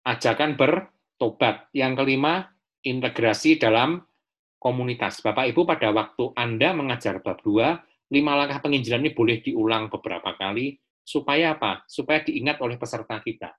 [0.04, 1.72] ajakan bertobat.
[1.72, 2.52] Yang kelima,
[2.84, 4.04] integrasi dalam
[4.60, 5.24] komunitas.
[5.24, 10.36] Bapak Ibu pada waktu Anda mengajar bab 2, lima langkah penginjilan ini boleh diulang beberapa
[10.36, 11.84] kali, supaya apa?
[11.88, 13.52] Supaya diingat oleh peserta kita.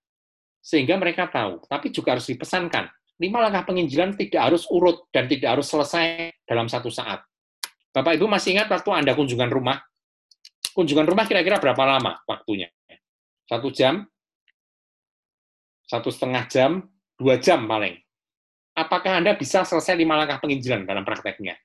[0.61, 1.61] Sehingga mereka tahu.
[1.69, 2.89] Tapi juga harus dipesankan,
[3.21, 7.21] lima langkah penginjilan tidak harus urut dan tidak harus selesai dalam satu saat.
[7.93, 9.79] Bapak Ibu masih ingat waktu Anda kunjungan rumah?
[10.75, 12.67] Kunjungan rumah kira-kira berapa lama waktunya?
[13.47, 14.03] Satu jam?
[15.85, 16.85] Satu setengah jam?
[17.15, 17.95] Dua jam paling.
[18.75, 21.55] Apakah Anda bisa selesai lima langkah penginjilan dalam prakteknya?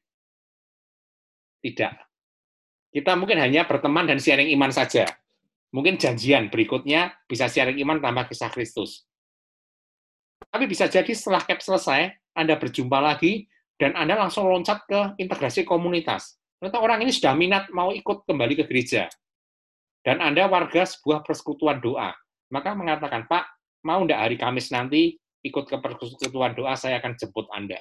[1.59, 1.95] Tidak.
[2.91, 5.11] Kita mungkin hanya berteman dan sharing iman saja.
[5.75, 9.07] Mungkin janjian berikutnya bisa sharing iman tambah kisah Kristus.
[10.51, 13.47] Tapi bisa jadi setelah cap selesai, Anda berjumpa lagi,
[13.79, 16.39] dan Anda langsung loncat ke integrasi komunitas.
[16.59, 19.07] Ternyata orang ini sudah minat mau ikut kembali ke gereja.
[20.03, 22.13] Dan Anda warga sebuah persekutuan doa.
[22.51, 27.49] Maka mengatakan, Pak, mau enggak hari Kamis nanti ikut ke persekutuan doa, saya akan jemput
[27.53, 27.81] Anda.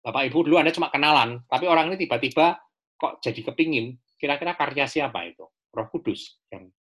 [0.00, 2.56] Bapak Ibu dulu Anda cuma kenalan, tapi orang ini tiba-tiba
[2.96, 5.44] kok jadi kepingin, kira-kira karya siapa itu?
[5.76, 6.40] Roh Kudus.
[6.48, 6.72] Dan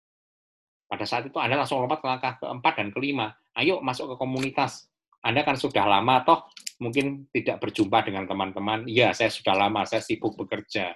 [0.87, 3.35] pada saat itu Anda langsung lompat ke langkah keempat dan kelima.
[3.59, 4.87] Ayo masuk ke komunitas.
[5.25, 6.47] Anda kan sudah lama, toh
[6.79, 8.85] mungkin tidak berjumpa dengan teman-teman.
[8.85, 10.93] Iya, saya sudah lama, saya sibuk bekerja.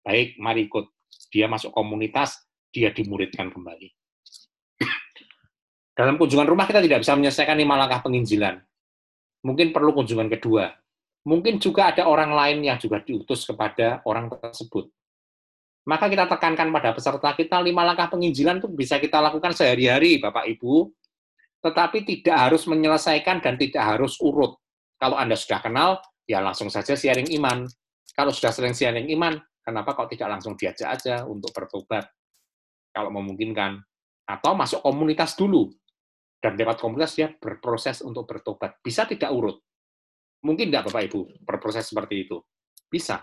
[0.00, 0.88] Baik, mari ikut.
[1.28, 2.40] Dia masuk komunitas,
[2.72, 3.92] dia dimuridkan kembali.
[6.00, 8.56] Dalam kunjungan rumah kita tidak bisa menyelesaikan lima langkah penginjilan.
[9.44, 10.72] Mungkin perlu kunjungan kedua.
[11.28, 14.88] Mungkin juga ada orang lain yang juga diutus kepada orang tersebut.
[15.84, 20.48] Maka kita tekankan pada peserta kita, lima langkah penginjilan itu bisa kita lakukan sehari-hari, Bapak
[20.48, 20.88] Ibu,
[21.60, 24.56] tetapi tidak harus menyelesaikan dan tidak harus urut.
[24.96, 27.68] Kalau Anda sudah kenal, ya langsung saja sharing iman.
[28.16, 32.08] Kalau sudah sering sharing iman, kenapa kok tidak langsung diajak aja untuk bertobat?
[32.88, 33.84] Kalau memungkinkan.
[34.24, 35.68] Atau masuk komunitas dulu.
[36.40, 38.80] Dan lewat komunitas dia berproses untuk bertobat.
[38.80, 39.60] Bisa tidak urut.
[40.40, 42.40] Mungkin tidak Bapak Ibu berproses seperti itu?
[42.88, 43.20] Bisa.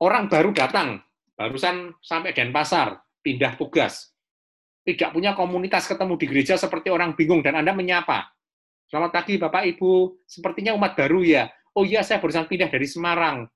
[0.00, 1.00] Orang baru datang,
[1.32, 4.12] barusan sampai Denpasar, pindah tugas,
[4.84, 8.32] tidak punya komunitas ketemu di gereja seperti orang bingung dan Anda menyapa.
[8.88, 11.46] Selamat pagi Bapak Ibu, sepertinya umat baru ya.
[11.76, 13.46] Oh iya, saya barusan pindah dari Semarang.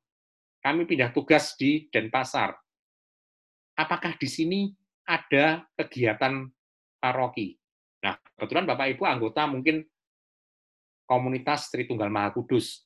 [0.61, 2.55] Kami pindah tugas di Denpasar.
[3.75, 4.61] Apakah di sini
[5.09, 6.47] ada kegiatan
[7.03, 7.64] paroki?
[8.05, 9.81] Nah, kebetulan Bapak Ibu anggota mungkin
[11.09, 12.85] komunitas Tritunggal Maha Kudus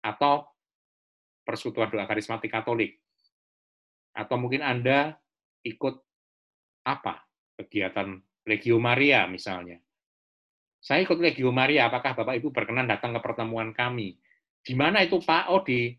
[0.00, 0.48] atau
[1.44, 2.96] Persekutuan Doa Karismatik Katolik.
[4.16, 5.20] Atau mungkin Anda
[5.60, 6.00] ikut
[6.88, 7.28] apa?
[7.60, 8.16] Kegiatan
[8.48, 9.76] Legio Maria misalnya.
[10.80, 14.16] Saya ikut Legio Maria, apakah Bapak Ibu berkenan datang ke pertemuan kami?
[14.64, 15.52] Di mana itu Pak?
[15.52, 15.92] Oh di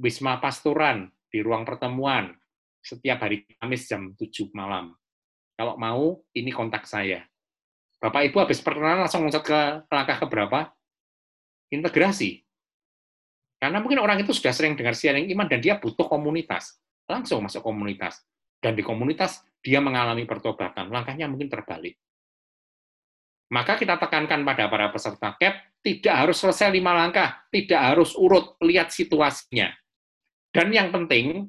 [0.00, 2.32] Wisma Pastoran, di ruang pertemuan,
[2.80, 4.96] setiap hari Kamis jam 7 malam.
[5.58, 7.26] Kalau mau, ini kontak saya.
[7.98, 9.60] Bapak Ibu habis perkenalan langsung loncat ke
[9.90, 10.70] langkah keberapa?
[11.74, 12.46] Integrasi.
[13.58, 16.78] Karena mungkin orang itu sudah sering dengar sharing iman dan dia butuh komunitas.
[17.10, 18.22] Langsung masuk komunitas.
[18.62, 20.94] Dan di komunitas dia mengalami pertobatan.
[20.94, 21.98] Langkahnya mungkin terbalik.
[23.50, 28.54] Maka kita tekankan pada para peserta CAP, tidak harus selesai lima langkah, tidak harus urut,
[28.62, 29.72] lihat situasinya.
[30.54, 31.48] Dan yang penting,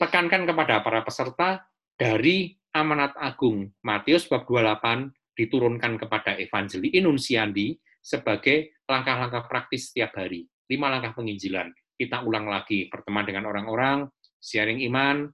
[0.00, 8.82] tekankan kepada para peserta dari amanat agung Matius bab 28 diturunkan kepada Evangeli Inunsiandi sebagai
[8.88, 10.48] langkah-langkah praktis setiap hari.
[10.68, 11.70] Lima langkah penginjilan.
[11.96, 14.08] Kita ulang lagi, berteman dengan orang-orang,
[14.40, 15.30] sharing iman,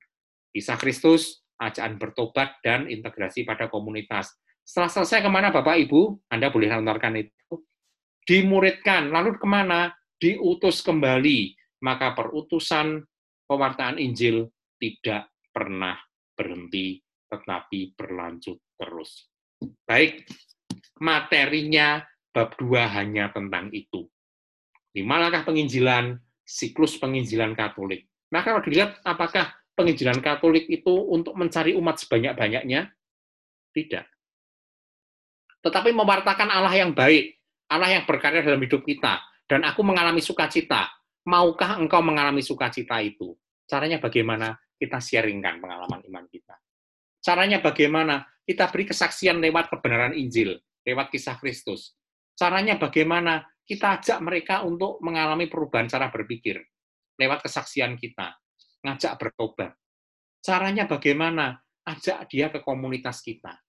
[0.53, 4.35] kisah Kristus, ajaan bertobat, dan integrasi pada komunitas.
[4.67, 6.29] Setelah selesai ke mana Bapak Ibu?
[6.29, 7.55] Anda boleh lantarkan itu.
[8.29, 9.97] Dimuridkan, lalu ke mana?
[10.21, 11.57] Diutus kembali.
[11.81, 13.01] Maka perutusan
[13.49, 15.97] pewartaan Injil tidak pernah
[16.37, 19.29] berhenti, tetapi berlanjut terus.
[19.85, 20.25] Baik,
[21.01, 22.03] materinya
[22.33, 24.09] bab 2 hanya tentang itu.
[24.97, 28.09] Lima langkah penginjilan, siklus penginjilan Katolik.
[28.33, 32.91] Nah, kalau dilihat apakah penginjilan Katolik itu untuk mencari umat sebanyak-banyaknya?
[33.73, 34.07] Tidak.
[35.63, 37.37] Tetapi mewartakan Allah yang baik,
[37.69, 40.89] Allah yang berkarya dalam hidup kita, dan aku mengalami sukacita.
[41.29, 43.37] Maukah engkau mengalami sukacita itu?
[43.69, 44.57] Caranya bagaimana?
[44.79, 46.55] Kita sharingkan pengalaman iman kita.
[47.29, 48.25] Caranya bagaimana?
[48.41, 51.93] Kita beri kesaksian lewat kebenaran Injil, lewat kisah Kristus.
[52.33, 53.45] Caranya bagaimana?
[53.69, 56.57] Kita ajak mereka untuk mengalami perubahan cara berpikir
[57.21, 58.33] lewat kesaksian kita,
[58.81, 59.77] ngajak bertobat.
[60.41, 61.61] Caranya bagaimana?
[61.85, 63.61] Ajak dia ke komunitas kita.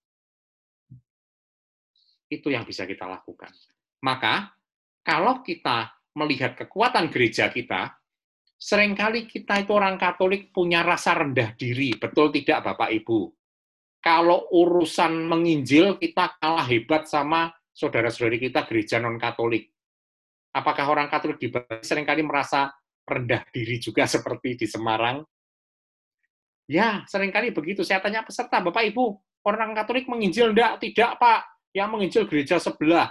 [2.31, 3.51] Itu yang bisa kita lakukan.
[4.07, 4.55] Maka,
[5.03, 7.91] kalau kita melihat kekuatan gereja kita,
[8.55, 11.91] sering kali kita itu orang Katolik punya rasa rendah diri.
[11.99, 13.38] Betul tidak, Bapak Ibu?
[13.99, 19.67] Kalau urusan menginjil, kita kalah hebat sama saudara-saudari kita gereja non-Katolik
[20.53, 22.73] apakah orang Katolik di Bali sering kali merasa
[23.05, 25.21] rendah diri juga seperti di Semarang?
[26.69, 27.81] Ya, sering kali begitu.
[27.81, 29.17] Saya tanya peserta, Bapak Ibu,
[29.49, 30.77] orang Katolik menginjil enggak?
[30.77, 31.73] Tidak, Pak.
[31.73, 33.09] Yang menginjil gereja sebelah.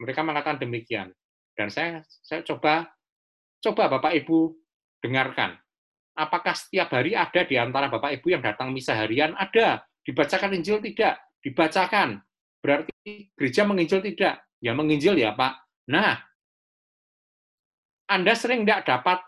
[0.00, 1.08] Mereka mengatakan demikian.
[1.56, 2.92] Dan saya saya coba
[3.64, 4.52] coba Bapak Ibu
[5.00, 5.56] dengarkan.
[6.14, 9.34] Apakah setiap hari ada di antara Bapak Ibu yang datang misa harian?
[9.34, 9.82] Ada.
[10.06, 11.18] Dibacakan Injil tidak?
[11.42, 12.22] Dibacakan.
[12.62, 14.46] Berarti gereja menginjil tidak?
[14.62, 15.52] Ya menginjil ya Pak.
[15.90, 16.16] Nah,
[18.08, 19.20] Anda sering tidak dapat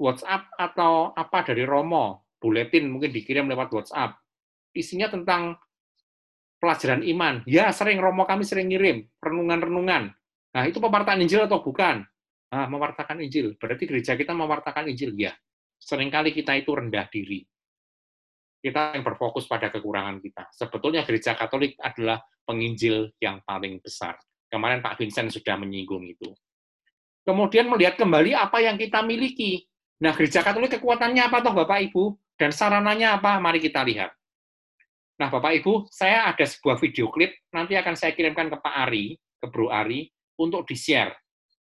[0.00, 4.16] WhatsApp atau apa dari Romo, buletin mungkin dikirim lewat WhatsApp.
[4.72, 5.60] Isinya tentang
[6.56, 7.44] pelajaran iman.
[7.44, 10.16] Ya, sering Romo kami sering ngirim, renungan-renungan.
[10.50, 12.02] Nah, itu pewartaan Injil atau bukan?
[12.50, 13.54] Nah, mewartakan Injil.
[13.60, 15.36] Berarti gereja kita mewartakan Injil, ya.
[15.80, 17.40] Seringkali kita itu rendah diri.
[18.60, 20.52] Kita yang berfokus pada kekurangan kita.
[20.52, 24.20] Sebetulnya gereja Katolik adalah penginjil yang paling besar.
[24.52, 26.28] Kemarin Pak Vincent sudah menyinggung itu.
[27.24, 29.64] Kemudian melihat kembali apa yang kita miliki.
[30.04, 32.16] Nah, gereja Katolik kekuatannya apa toh Bapak Ibu?
[32.36, 33.40] Dan sarananya apa?
[33.40, 34.12] Mari kita lihat.
[35.20, 39.20] Nah, Bapak Ibu, saya ada sebuah video klip, nanti akan saya kirimkan ke Pak Ari,
[39.36, 40.08] ke Bro Ari,
[40.40, 41.12] untuk di-share.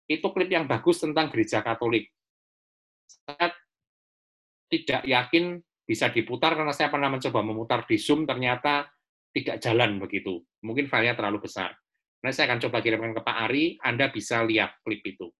[0.04, 2.12] Itu klip yang bagus tentang gereja Katolik.
[3.08, 3.55] Saya
[4.66, 8.90] tidak yakin bisa diputar karena saya pernah mencoba memutar di Zoom, ternyata
[9.30, 10.42] tidak jalan begitu.
[10.66, 11.76] Mungkin filenya terlalu besar.
[12.24, 15.30] Nah, saya akan coba kirimkan ke Pak Ari, Anda bisa lihat klip itu.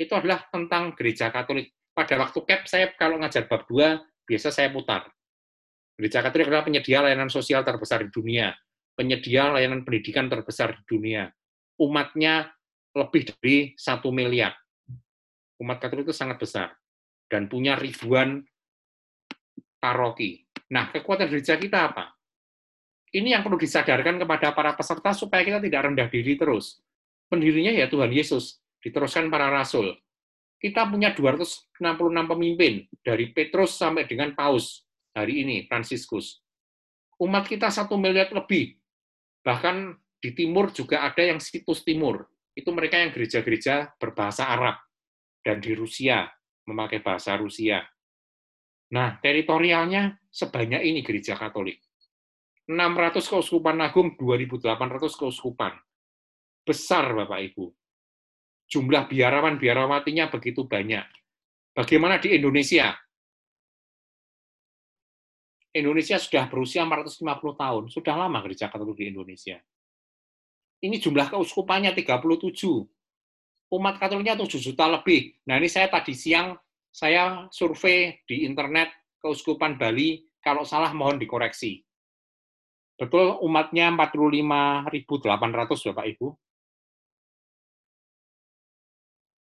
[0.00, 1.76] Itu adalah tentang gereja Katolik.
[1.92, 5.04] Pada waktu CAP, saya kalau ngajar bab 2, biasa saya putar.
[6.00, 8.56] Gereja Katolik adalah penyedia layanan sosial terbesar di dunia,
[8.96, 11.28] penyedia layanan pendidikan terbesar di dunia.
[11.76, 12.48] Umatnya
[12.96, 14.56] lebih dari satu miliar.
[15.60, 16.72] Umat Katolik itu sangat besar
[17.28, 18.40] dan punya ribuan
[19.80, 20.44] paroki.
[20.70, 22.20] Nah, kekuatan gereja kita apa?
[23.10, 26.78] ini yang perlu disadarkan kepada para peserta supaya kita tidak rendah diri terus.
[27.26, 29.98] Pendirinya ya Tuhan Yesus, diteruskan para rasul.
[30.60, 31.80] Kita punya 266
[32.26, 34.84] pemimpin, dari Petrus sampai dengan Paus,
[35.16, 36.42] hari ini, Fransiskus.
[37.18, 38.76] Umat kita satu miliar lebih.
[39.40, 42.28] Bahkan di timur juga ada yang situs timur.
[42.52, 44.76] Itu mereka yang gereja-gereja berbahasa Arab.
[45.40, 46.28] Dan di Rusia,
[46.68, 47.80] memakai bahasa Rusia.
[48.90, 51.78] Nah, teritorialnya sebanyak ini gereja Katolik
[52.70, 55.74] 600 keuskupan agung, 2.800 keuskupan.
[56.62, 57.66] Besar, Bapak Ibu.
[58.70, 61.02] Jumlah biarawan-biarawatinya begitu banyak.
[61.74, 62.94] Bagaimana di Indonesia?
[65.74, 67.84] Indonesia sudah berusia 450 tahun.
[67.90, 69.58] Sudah lama gereja Katolik di Indonesia.
[70.78, 73.74] Ini jumlah keuskupannya 37.
[73.74, 75.34] Umat Katoliknya 7 juta lebih.
[75.50, 76.54] Nah ini saya tadi siang,
[76.90, 78.90] saya survei di internet
[79.22, 81.82] keuskupan Bali, kalau salah mohon dikoreksi.
[83.00, 86.28] Betul umatnya 45.800 Bapak Ibu.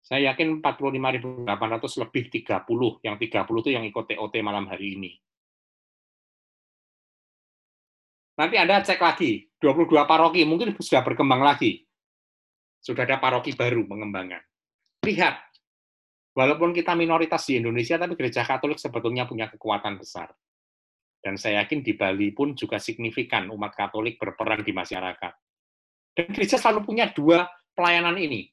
[0.04, 1.48] Saya yakin 45.800
[2.04, 5.12] lebih 30, yang 30 itu yang ikut TOT malam hari ini.
[8.36, 11.86] Nanti Anda cek lagi, 22 paroki mungkin sudah berkembang lagi.
[12.84, 14.42] Sudah ada paroki baru pengembangan.
[15.08, 15.53] Lihat,
[16.34, 20.34] walaupun kita minoritas di Indonesia, tapi gereja Katolik sebetulnya punya kekuatan besar.
[21.24, 25.32] Dan saya yakin di Bali pun juga signifikan umat Katolik berperan di masyarakat.
[26.12, 28.50] Dan gereja selalu punya dua pelayanan ini.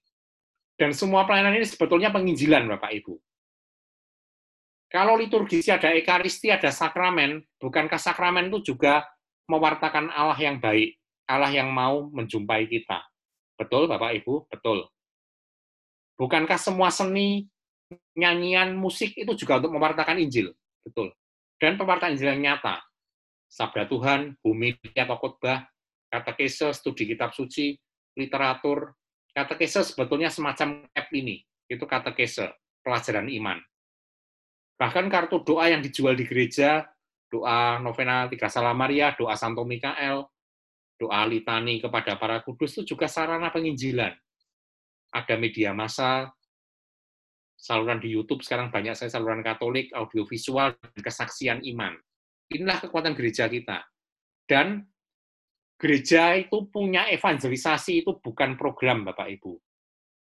[0.80, 3.14] Dan semua pelayanan ini sebetulnya penginjilan, Bapak Ibu.
[4.92, 9.08] Kalau liturgis ada ekaristi, ada sakramen, bukankah sakramen itu juga
[9.48, 13.04] mewartakan Allah yang baik, Allah yang mau menjumpai kita?
[13.56, 14.48] Betul, Bapak Ibu?
[14.52, 14.88] Betul.
[16.20, 17.48] Bukankah semua seni
[18.16, 20.52] nyanyian musik itu juga untuk mewartakan Injil,
[20.84, 21.12] betul.
[21.62, 22.82] Dan pewartaan Injil yang nyata.
[23.52, 25.68] Sabda Tuhan, bumi atau khotbah,
[26.08, 27.76] katekese, studi kitab suci,
[28.16, 28.96] literatur.
[29.32, 31.40] Katekese sebetulnya semacam app ini,
[31.72, 32.52] itu katekese,
[32.84, 33.60] pelajaran iman.
[34.76, 36.84] Bahkan kartu doa yang dijual di gereja,
[37.32, 40.28] doa novena Tiga Salam Maria, doa Santo Mikael,
[41.00, 44.12] doa litani kepada para kudus itu juga sarana penginjilan.
[45.16, 46.34] Ada media massa,
[47.62, 51.94] saluran di YouTube sekarang banyak saya saluran Katolik, audiovisual, dan kesaksian iman.
[52.50, 53.86] Inilah kekuatan gereja kita.
[54.50, 54.82] Dan
[55.78, 59.62] gereja itu punya evangelisasi itu bukan program Bapak Ibu.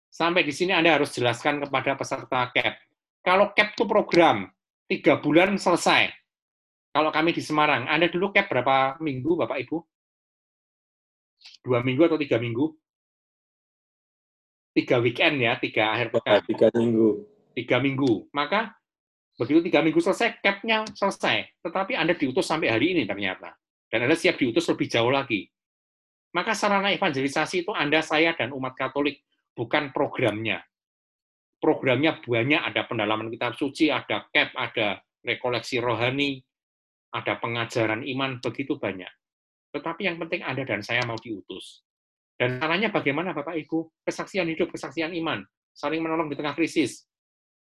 [0.10, 2.88] Sampai di sini Anda harus jelaskan kepada peserta CAP
[3.28, 4.48] kalau cap itu program,
[4.88, 6.08] tiga bulan selesai.
[6.96, 9.78] Kalau kami di Semarang, Anda dulu cap berapa minggu, Bapak Ibu?
[11.68, 12.72] Dua minggu atau tiga minggu?
[14.78, 16.46] Tiga weekend ya, tiga akhir pekan.
[16.46, 17.10] Tiga minggu.
[17.58, 18.30] Tiga minggu.
[18.30, 18.78] Maka
[19.34, 21.66] begitu tiga minggu selesai, capnya selesai.
[21.66, 23.58] Tetapi Anda diutus sampai hari ini ternyata.
[23.90, 25.50] Dan Anda siap diutus lebih jauh lagi.
[26.38, 29.26] Maka sarana evangelisasi itu Anda, saya, dan umat Katolik,
[29.58, 30.62] bukan programnya
[31.58, 36.42] programnya banyak, ada pendalaman kitab suci, ada CAP, ada rekoleksi rohani,
[37.14, 39.10] ada pengajaran iman, begitu banyak.
[39.74, 41.84] Tetapi yang penting Anda dan saya mau diutus.
[42.38, 44.06] Dan caranya bagaimana Bapak Ibu?
[44.06, 45.42] Kesaksian hidup, kesaksian iman,
[45.74, 47.10] saling menolong di tengah krisis,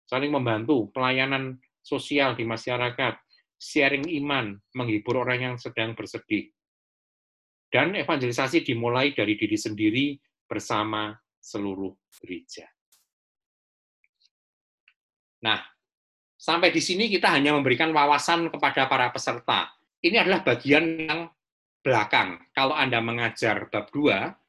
[0.05, 3.17] saling membantu, pelayanan sosial di masyarakat,
[3.57, 6.53] sharing iman, menghibur orang yang sedang bersedih.
[7.67, 10.05] Dan evangelisasi dimulai dari diri sendiri
[10.45, 11.91] bersama seluruh
[12.21, 12.69] gereja.
[15.43, 15.59] Nah,
[16.37, 19.73] sampai di sini kita hanya memberikan wawasan kepada para peserta.
[19.99, 21.21] Ini adalah bagian yang
[21.83, 22.39] belakang.
[22.53, 24.46] Kalau Anda mengajar bab 2,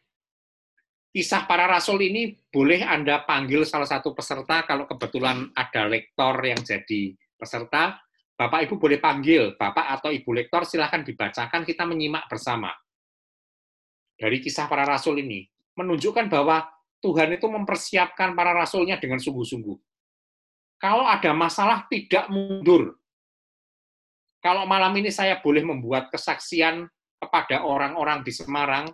[1.11, 6.61] kisah para rasul ini boleh Anda panggil salah satu peserta kalau kebetulan ada lektor yang
[6.63, 7.99] jadi peserta,
[8.39, 12.71] Bapak Ibu boleh panggil Bapak atau Ibu lektor silahkan dibacakan kita menyimak bersama.
[14.19, 15.47] Dari kisah para rasul ini
[15.79, 16.67] menunjukkan bahwa
[16.99, 19.79] Tuhan itu mempersiapkan para rasulnya dengan sungguh-sungguh
[20.79, 22.95] kalau ada masalah tidak mundur.
[24.39, 26.87] Kalau malam ini saya boleh membuat kesaksian
[27.19, 28.87] kepada orang-orang di Semarang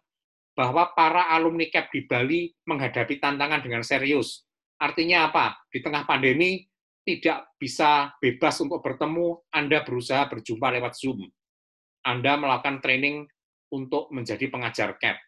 [0.54, 4.46] bahwa para alumni CAP di Bali menghadapi tantangan dengan serius.
[4.78, 5.58] Artinya apa?
[5.66, 6.62] Di tengah pandemi
[7.04, 11.26] tidak bisa bebas untuk bertemu, Anda berusaha berjumpa lewat Zoom.
[12.06, 13.26] Anda melakukan training
[13.74, 15.18] untuk menjadi pengajar CAP.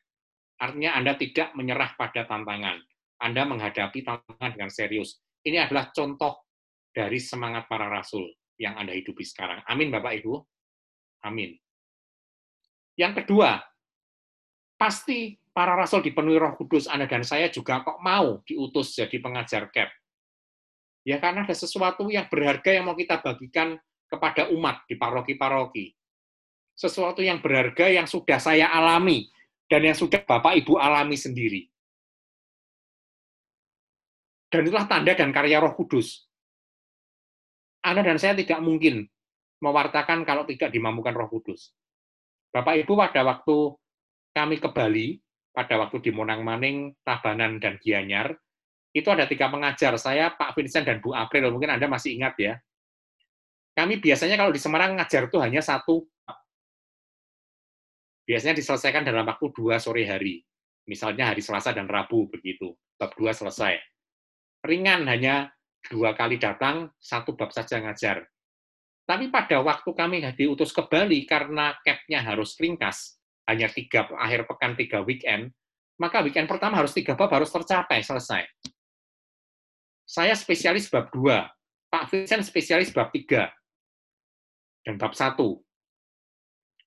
[0.56, 2.80] Artinya Anda tidak menyerah pada tantangan.
[3.20, 5.20] Anda menghadapi tantangan dengan serius.
[5.44, 6.48] Ini adalah contoh
[6.94, 8.24] dari semangat para rasul
[8.56, 9.60] yang Anda hidupi sekarang.
[9.68, 10.32] Amin, Bapak Ibu.
[11.28, 11.52] Amin.
[12.96, 13.60] Yang kedua,
[14.76, 19.72] pasti para rasul dipenuhi roh kudus, Anda dan saya juga kok mau diutus jadi pengajar
[19.72, 19.90] CAP.
[21.06, 25.94] Ya karena ada sesuatu yang berharga yang mau kita bagikan kepada umat di paroki-paroki.
[26.76, 29.32] Sesuatu yang berharga yang sudah saya alami,
[29.66, 31.66] dan yang sudah Bapak Ibu alami sendiri.
[34.46, 36.26] Dan itulah tanda dan karya roh kudus.
[37.86, 39.06] Anda dan saya tidak mungkin
[39.62, 41.72] mewartakan kalau tidak dimampukan Roh Kudus.
[42.50, 43.78] Bapak Ibu pada waktu
[44.36, 45.16] kami ke Bali,
[45.56, 48.36] pada waktu di Monang Maning, Tabanan, dan Gianyar,
[48.92, 52.60] itu ada tiga pengajar, saya, Pak Vincent, dan Bu April, mungkin Anda masih ingat ya.
[53.72, 56.04] Kami biasanya kalau di Semarang ngajar itu hanya satu,
[58.28, 60.44] biasanya diselesaikan dalam waktu dua sore hari,
[60.84, 63.80] misalnya hari Selasa dan Rabu, begitu, bab dua selesai.
[64.64, 65.52] Ringan, hanya
[65.88, 68.28] dua kali datang, satu bab saja ngajar.
[69.06, 73.15] Tapi pada waktu kami diutus ke Bali karena capnya harus ringkas,
[73.46, 75.54] hanya tiga akhir pekan, tiga weekend,
[75.96, 78.44] maka weekend pertama harus tiga bab harus tercapai, selesai.
[80.06, 81.50] Saya spesialis bab dua,
[81.90, 83.50] Pak Vincent spesialis bab tiga,
[84.86, 85.62] dan bab satu.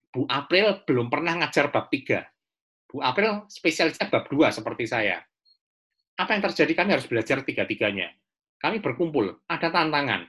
[0.09, 2.25] Bu April belum pernah ngajar bab tiga.
[2.89, 5.21] Bu April spesialisnya bab dua seperti saya.
[6.17, 6.73] Apa yang terjadi?
[6.75, 8.11] Kami harus belajar tiga-tiganya
[8.59, 10.27] kami berkumpul, ada tantangan.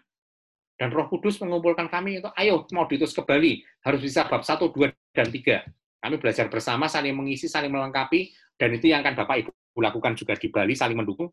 [0.79, 4.71] Dan roh kudus mengumpulkan kami itu, ayo mau diutus ke Bali, harus bisa bab 1,
[4.73, 5.61] 2, dan 3.
[6.01, 10.35] Kami belajar bersama, saling mengisi, saling melengkapi, dan itu yang akan Bapak Ibu lakukan juga
[10.37, 11.29] di Bali, saling mendukung.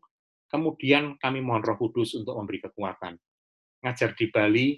[0.48, 3.16] Kemudian kami mohon roh kudus untuk memberi kekuatan.
[3.84, 4.68] Ngajar di Bali,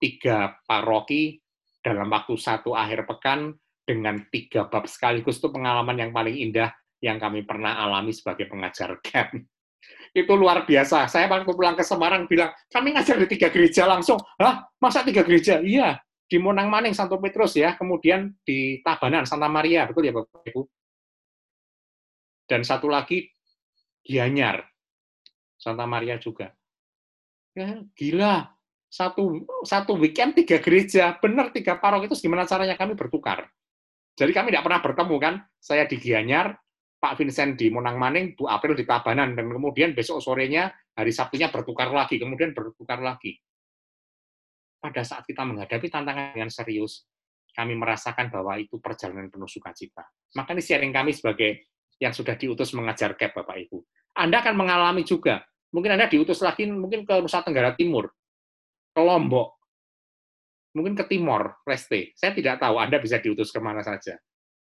[0.00, 1.40] tiga paroki,
[1.80, 3.52] dalam waktu satu akhir pekan,
[3.84, 6.72] dengan tiga bab sekaligus itu pengalaman yang paling indah
[7.04, 9.36] yang kami pernah alami sebagai pengajar camp
[10.14, 11.10] itu luar biasa.
[11.10, 14.16] Saya waktu pulang ke Semarang bilang, kami ngajar di tiga gereja langsung.
[14.38, 14.62] Hah?
[14.78, 15.58] Masa tiga gereja?
[15.58, 15.98] Iya,
[16.34, 20.66] di Monang Maning, Santo Petrus ya, kemudian di Tabanan, Santa Maria, betul ya Bapak Ibu?
[22.50, 23.30] Dan satu lagi,
[24.02, 24.66] Gianyar,
[25.54, 26.50] Santa Maria juga.
[27.54, 28.50] Ya, gila,
[28.90, 33.46] satu satu weekend tiga gereja, benar tiga parok itu gimana caranya kami bertukar.
[34.18, 36.50] Jadi kami tidak pernah bertemu kan, saya di Gianyar,
[36.98, 41.46] Pak Vincent di Monang Maning, Bu April di Tabanan, dan kemudian besok sorenya, hari Sabtunya
[41.54, 43.38] bertukar lagi, kemudian bertukar lagi.
[44.84, 47.08] Pada saat kita menghadapi tantangan dengan serius,
[47.56, 50.04] kami merasakan bahwa itu perjalanan penuh sukacita.
[50.36, 53.80] Maka ini sharing kami sebagai yang sudah diutus mengajar CAP, Bapak Ibu.
[54.20, 55.40] Anda akan mengalami juga.
[55.72, 58.12] Mungkin Anda diutus lagi mungkin ke Nusa Tenggara Timur,
[58.92, 59.56] ke Lombok,
[60.76, 62.12] mungkin ke Timor, Leste.
[62.18, 64.18] Saya tidak tahu Anda bisa diutus ke mana saja.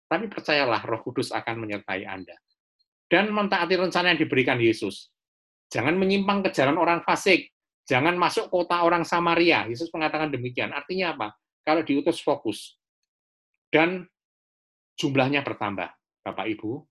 [0.08, 2.38] Tapi percayalah, Roh Kudus akan menyertai Anda.
[3.12, 5.12] Dan mentaati rencana yang diberikan Yesus.
[5.68, 7.52] Jangan menyimpang ke jalan orang fasik.
[7.88, 9.64] Jangan masuk kota orang Samaria.
[9.64, 10.76] Yesus mengatakan demikian.
[10.76, 11.28] Artinya apa?
[11.64, 12.76] Kalau diutus fokus.
[13.72, 14.04] Dan
[15.00, 15.88] jumlahnya bertambah.
[16.20, 16.84] Bapak Ibu,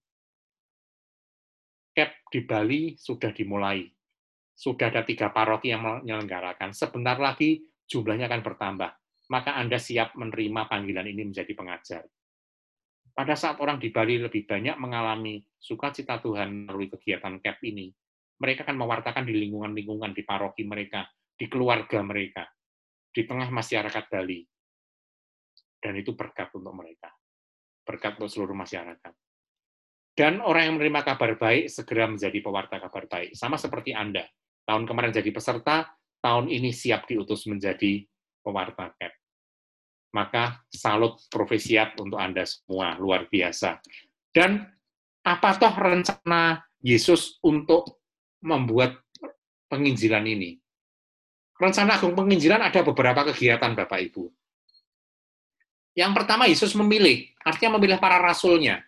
[1.94, 3.86] CAP di Bali sudah dimulai.
[4.58, 6.74] Sudah ada tiga paroki yang menyelenggarakan.
[6.74, 8.90] Sebentar lagi jumlahnya akan bertambah.
[9.30, 12.10] Maka Anda siap menerima panggilan ini menjadi pengajar.
[13.14, 17.94] Pada saat orang di Bali lebih banyak mengalami sukacita Tuhan melalui kegiatan CAP ini,
[18.38, 22.46] mereka akan mewartakan di lingkungan-lingkungan, di paroki mereka, di keluarga mereka,
[23.10, 24.42] di tengah masyarakat Bali.
[25.78, 27.10] Dan itu berkat untuk mereka.
[27.86, 29.14] Berkat untuk seluruh masyarakat.
[30.18, 33.38] Dan orang yang menerima kabar baik segera menjadi pewarta kabar baik.
[33.38, 34.26] Sama seperti Anda.
[34.66, 38.02] Tahun kemarin jadi peserta, tahun ini siap diutus menjadi
[38.42, 39.14] pewarta CAP.
[40.18, 43.78] Maka salut profesiat untuk Anda semua, luar biasa.
[44.34, 44.66] Dan
[45.22, 48.07] apa toh rencana Yesus untuk
[48.42, 49.02] membuat
[49.72, 50.58] penginjilan ini?
[51.58, 54.30] Rencana Agung Penginjilan ada beberapa kegiatan Bapak Ibu.
[55.98, 58.86] Yang pertama Yesus memilih, artinya memilih para rasulnya.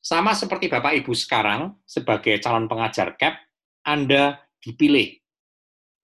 [0.00, 3.36] Sama seperti Bapak Ibu sekarang, sebagai calon pengajar CAP,
[3.84, 5.20] Anda dipilih.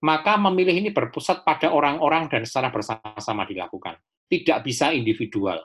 [0.05, 3.97] Maka memilih ini berpusat pada orang-orang dan secara bersama-sama dilakukan.
[4.29, 5.65] Tidak bisa individual.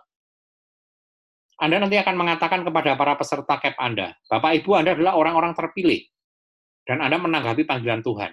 [1.59, 6.07] Anda nanti akan mengatakan kepada para peserta CAP Anda, Bapak Ibu Anda adalah orang-orang terpilih,
[6.85, 8.31] dan Anda menanggapi panggilan Tuhan.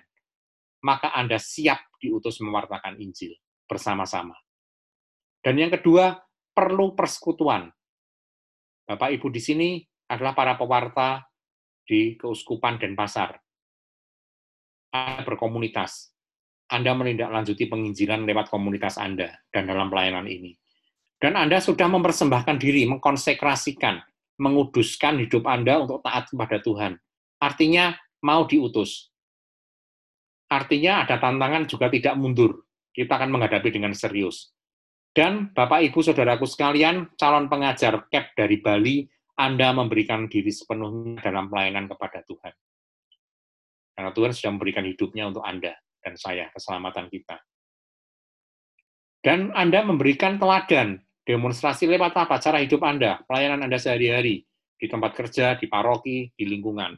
[0.85, 3.35] Maka Anda siap diutus mewartakan Injil
[3.67, 4.35] bersama-sama.
[5.43, 6.15] Dan yang kedua,
[6.55, 7.71] perlu persekutuan.
[8.89, 9.69] Bapak Ibu di sini
[10.09, 11.23] adalah para pewarta
[11.85, 13.37] di Keuskupan dan Pasar.
[14.95, 16.13] Anda berkomunitas.
[16.69, 20.53] Anda menindaklanjuti penginjilan lewat komunitas Anda dan dalam pelayanan ini.
[21.19, 23.99] Dan Anda sudah mempersembahkan diri, mengkonsekrasikan,
[24.39, 26.93] menguduskan hidup Anda untuk taat kepada Tuhan.
[27.41, 29.11] Artinya mau diutus.
[30.49, 32.65] Artinya ada tantangan juga tidak mundur.
[32.91, 34.51] Kita akan menghadapi dengan serius.
[35.13, 38.97] Dan Bapak Ibu Saudaraku sekalian, calon pengajar CAP dari Bali,
[39.39, 42.55] Anda memberikan diri sepenuhnya dalam pelayanan kepada Tuhan.
[43.95, 47.39] Karena Tuhan sudah memberikan hidupnya untuk Anda dan saya, keselamatan kita.
[49.19, 52.39] Dan Anda memberikan teladan, demonstrasi lewat apa?
[52.39, 54.47] Cara hidup Anda, pelayanan Anda sehari-hari,
[54.79, 56.95] di tempat kerja, di paroki, di lingkungan.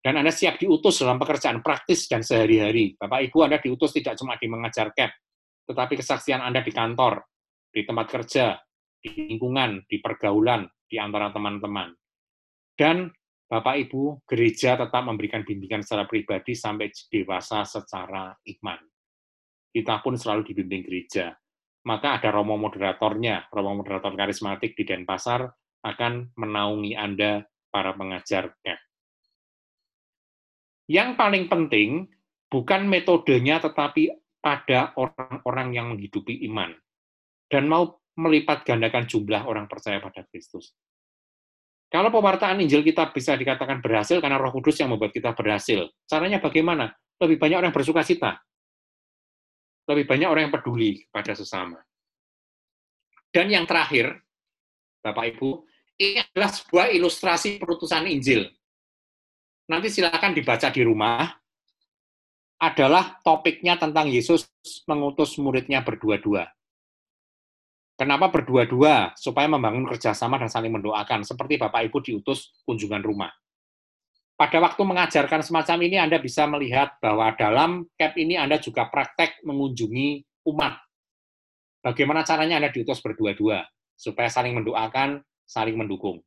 [0.00, 2.96] Dan Anda siap diutus dalam pekerjaan praktis dan sehari-hari.
[2.96, 5.12] Bapak Ibu Anda diutus tidak cuma di mengajar CAP,
[5.68, 7.20] tetapi kesaksian Anda di kantor,
[7.68, 8.56] di tempat kerja,
[8.96, 11.92] di lingkungan, di pergaulan, di antara teman-teman.
[12.72, 13.12] Dan
[13.44, 18.80] Bapak Ibu, gereja tetap memberikan bimbingan secara pribadi sampai dewasa secara iman.
[19.68, 21.34] Kita pun selalu dibimbing gereja.
[21.84, 25.44] Maka ada romo moderatornya, romo moderator karismatik di Denpasar
[25.82, 28.89] akan menaungi Anda para pengajar CAP.
[30.90, 32.10] Yang paling penting
[32.50, 34.10] bukan metodenya tetapi
[34.42, 36.74] pada orang-orang yang menghidupi iman
[37.46, 40.74] dan mau melipat gandakan jumlah orang percaya pada Kristus.
[41.90, 45.90] Kalau pewartaan Injil kita bisa dikatakan berhasil karena Roh Kudus yang membuat kita berhasil.
[46.06, 46.90] Caranya bagaimana?
[47.18, 48.38] Lebih banyak orang yang bersuka cita.
[49.90, 51.82] Lebih banyak orang yang peduli pada sesama.
[53.30, 54.22] Dan yang terakhir,
[55.02, 55.66] Bapak Ibu,
[55.98, 58.46] ini adalah sebuah ilustrasi perutusan Injil.
[59.70, 61.30] Nanti silakan dibaca di rumah,
[62.58, 64.50] adalah topiknya tentang Yesus
[64.84, 66.50] mengutus muridnya berdua-dua.
[67.94, 69.14] Kenapa berdua-dua?
[69.14, 73.30] Supaya membangun kerjasama dan saling mendoakan, seperti Bapak Ibu diutus kunjungan rumah.
[74.34, 79.44] Pada waktu mengajarkan semacam ini, Anda bisa melihat bahwa dalam CAP ini Anda juga praktek
[79.44, 80.80] mengunjungi umat.
[81.84, 86.24] Bagaimana caranya Anda diutus berdua-dua, supaya saling mendoakan, saling mendukung.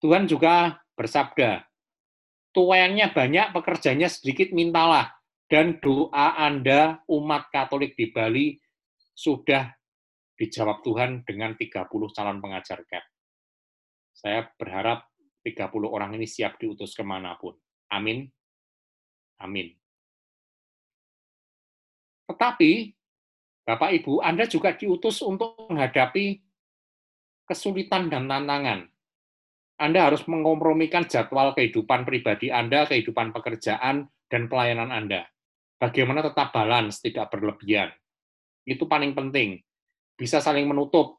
[0.00, 1.69] Tuhan juga bersabda,
[2.52, 5.10] tuayannya banyak, pekerjanya sedikit, mintalah.
[5.50, 8.54] Dan doa Anda, umat Katolik di Bali,
[9.14, 9.66] sudah
[10.38, 13.04] dijawab Tuhan dengan 30 calon pengajar CAP.
[14.14, 15.10] Saya berharap
[15.44, 17.56] 30 orang ini siap diutus ke mana pun.
[17.90, 18.28] Amin.
[19.40, 19.72] Amin.
[22.28, 22.94] Tetapi,
[23.64, 26.42] Bapak Ibu, Anda juga diutus untuk menghadapi
[27.46, 28.89] kesulitan dan tantangan.
[29.80, 35.24] Anda harus mengkompromikan jadwal kehidupan pribadi Anda, kehidupan pekerjaan, dan pelayanan Anda.
[35.80, 37.88] Bagaimana tetap balance, tidak berlebihan.
[38.68, 39.56] Itu paling penting.
[40.20, 41.16] Bisa saling menutup.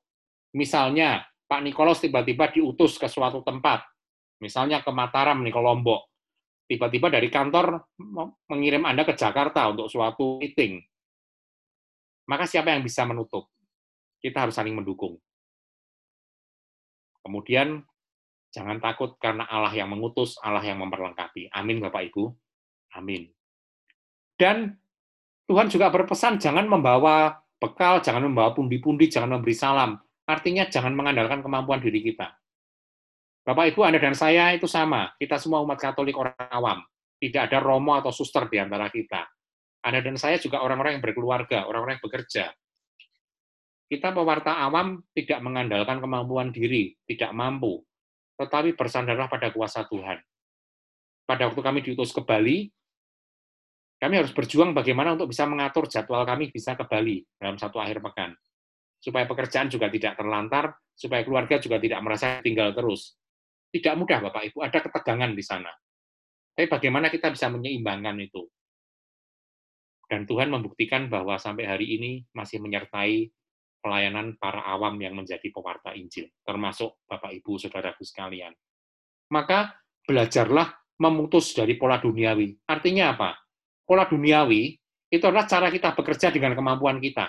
[0.53, 3.81] Misalnya, Pak Nikolos tiba-tiba diutus ke suatu tempat,
[4.37, 6.11] misalnya ke Mataram nih, ke Lombok
[6.71, 7.83] tiba-tiba dari kantor
[8.47, 10.79] mengirim Anda ke Jakarta untuk suatu meeting,
[12.31, 13.51] maka siapa yang bisa menutup?
[14.23, 15.19] Kita harus saling mendukung.
[17.19, 17.83] Kemudian,
[18.51, 21.49] jangan takut karena Allah yang mengutus, Allah yang memperlengkapi.
[21.55, 22.29] Amin, Bapak Ibu.
[22.99, 23.31] Amin.
[24.35, 24.75] Dan
[25.47, 29.95] Tuhan juga berpesan, jangan membawa bekal, jangan membawa pundi-pundi, jangan memberi salam.
[30.27, 32.31] Artinya, jangan mengandalkan kemampuan diri kita.
[33.41, 35.11] Bapak Ibu, Anda dan saya itu sama.
[35.17, 36.79] Kita semua umat Katolik orang awam.
[37.17, 39.25] Tidak ada romo atau suster di antara kita.
[39.81, 42.45] Anda dan saya juga orang-orang yang berkeluarga, orang-orang yang bekerja.
[43.91, 47.81] Kita pewarta awam tidak mengandalkan kemampuan diri, tidak mampu,
[48.41, 50.17] tetapi bersandarlah pada kuasa Tuhan.
[51.29, 52.65] Pada waktu kami diutus ke Bali,
[54.01, 58.01] kami harus berjuang bagaimana untuk bisa mengatur jadwal kami bisa ke Bali dalam satu akhir
[58.01, 58.33] pekan.
[58.97, 63.13] Supaya pekerjaan juga tidak terlantar, supaya keluarga juga tidak merasa tinggal terus.
[63.69, 65.69] Tidak mudah, Bapak Ibu, ada ketegangan di sana.
[66.57, 68.43] Tapi bagaimana kita bisa menyeimbangkan itu?
[70.11, 73.31] Dan Tuhan membuktikan bahwa sampai hari ini masih menyertai
[73.81, 78.53] pelayanan para awam yang menjadi pewarta Injil, termasuk Bapak Ibu, Saudaraku sekalian.
[79.33, 79.73] Maka
[80.05, 80.69] belajarlah
[81.01, 82.61] memutus dari pola duniawi.
[82.69, 83.35] Artinya apa?
[83.81, 84.77] Pola duniawi
[85.11, 87.27] itu adalah cara kita bekerja dengan kemampuan kita.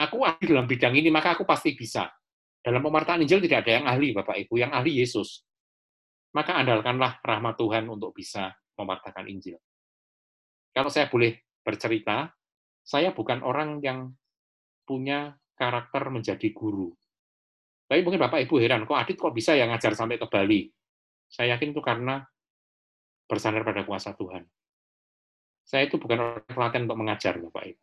[0.00, 2.10] Aku ahli dalam bidang ini, maka aku pasti bisa.
[2.58, 4.56] Dalam pemartaan Injil tidak ada yang ahli, Bapak Ibu.
[4.58, 5.44] Yang ahli Yesus
[6.34, 9.56] maka andalkanlah rahmat Tuhan untuk bisa mewartakan Injil.
[10.74, 12.26] Kalau saya boleh bercerita,
[12.82, 14.10] saya bukan orang yang
[14.82, 16.90] punya karakter menjadi guru.
[17.84, 20.66] Tapi mungkin Bapak Ibu heran, kok Adit kok bisa yang ngajar sampai ke Bali?
[21.28, 22.22] Saya yakin itu karena
[23.26, 24.44] bersandar pada kuasa Tuhan.
[25.64, 27.82] Saya itu bukan orang pelatihan untuk mengajar, Bapak Ibu.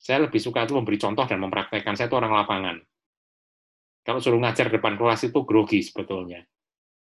[0.00, 1.92] Saya lebih suka itu memberi contoh dan mempraktekkan.
[1.92, 2.76] Saya itu orang lapangan.
[4.00, 6.40] Kalau suruh ngajar depan kelas itu grogi sebetulnya.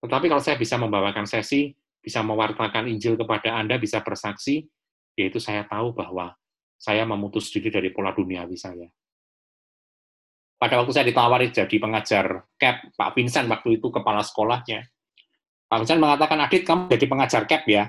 [0.04, 1.72] Tetapi kalau saya bisa membawakan sesi,
[2.04, 4.68] bisa mewartakan Injil kepada Anda, bisa bersaksi,
[5.16, 6.36] yaitu saya tahu bahwa
[6.76, 8.88] saya memutus diri dari pola duniawi saya.
[10.60, 14.92] Pada waktu saya ditawari jadi pengajar CAP, Pak Vincent waktu itu kepala sekolahnya,
[15.72, 17.88] Pak Vincent mengatakan, Adit, kamu jadi pengajar CAP ya?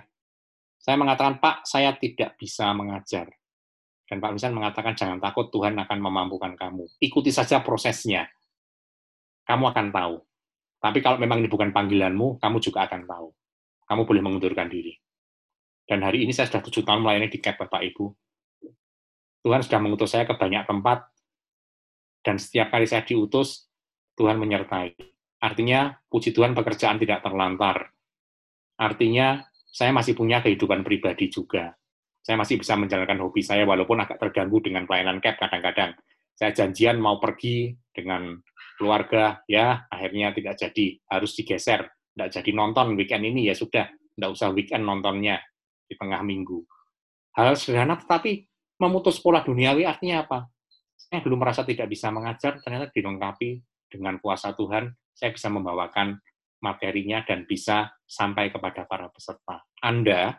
[0.78, 3.26] Saya mengatakan, Pak, saya tidak bisa mengajar.
[4.06, 6.86] Dan Pak Vincent mengatakan, jangan takut, Tuhan akan memampukan kamu.
[7.02, 8.30] Ikuti saja prosesnya.
[9.42, 10.14] Kamu akan tahu.
[10.78, 13.28] Tapi kalau memang ini bukan panggilanmu, kamu juga akan tahu.
[13.90, 14.94] Kamu boleh mengundurkan diri.
[15.90, 18.04] Dan hari ini saya sudah tujuh tahun melayani di CAP, Bapak Ibu.
[19.42, 21.10] Tuhan sudah mengutus saya ke banyak tempat,
[22.20, 23.68] dan setiap kali saya diutus,
[24.16, 24.96] Tuhan menyertai.
[25.40, 27.88] Artinya, puji Tuhan pekerjaan tidak terlantar.
[28.76, 31.72] Artinya, saya masih punya kehidupan pribadi juga.
[32.20, 35.96] Saya masih bisa menjalankan hobi saya, walaupun agak terganggu dengan pelayanan CAP kadang-kadang.
[36.36, 38.36] Saya janjian mau pergi dengan
[38.80, 41.84] keluarga ya akhirnya tidak jadi harus digeser
[42.16, 45.36] tidak jadi nonton weekend ini ya sudah tidak usah weekend nontonnya
[45.84, 46.64] di tengah minggu
[47.36, 48.48] hal sederhana tetapi
[48.80, 50.48] memutus pola duniawi artinya apa
[51.08, 56.20] saya belum merasa tidak bisa mengajar ternyata dilengkapi dengan kuasa Tuhan saya bisa membawakan
[56.60, 60.36] materinya dan bisa sampai kepada para peserta Anda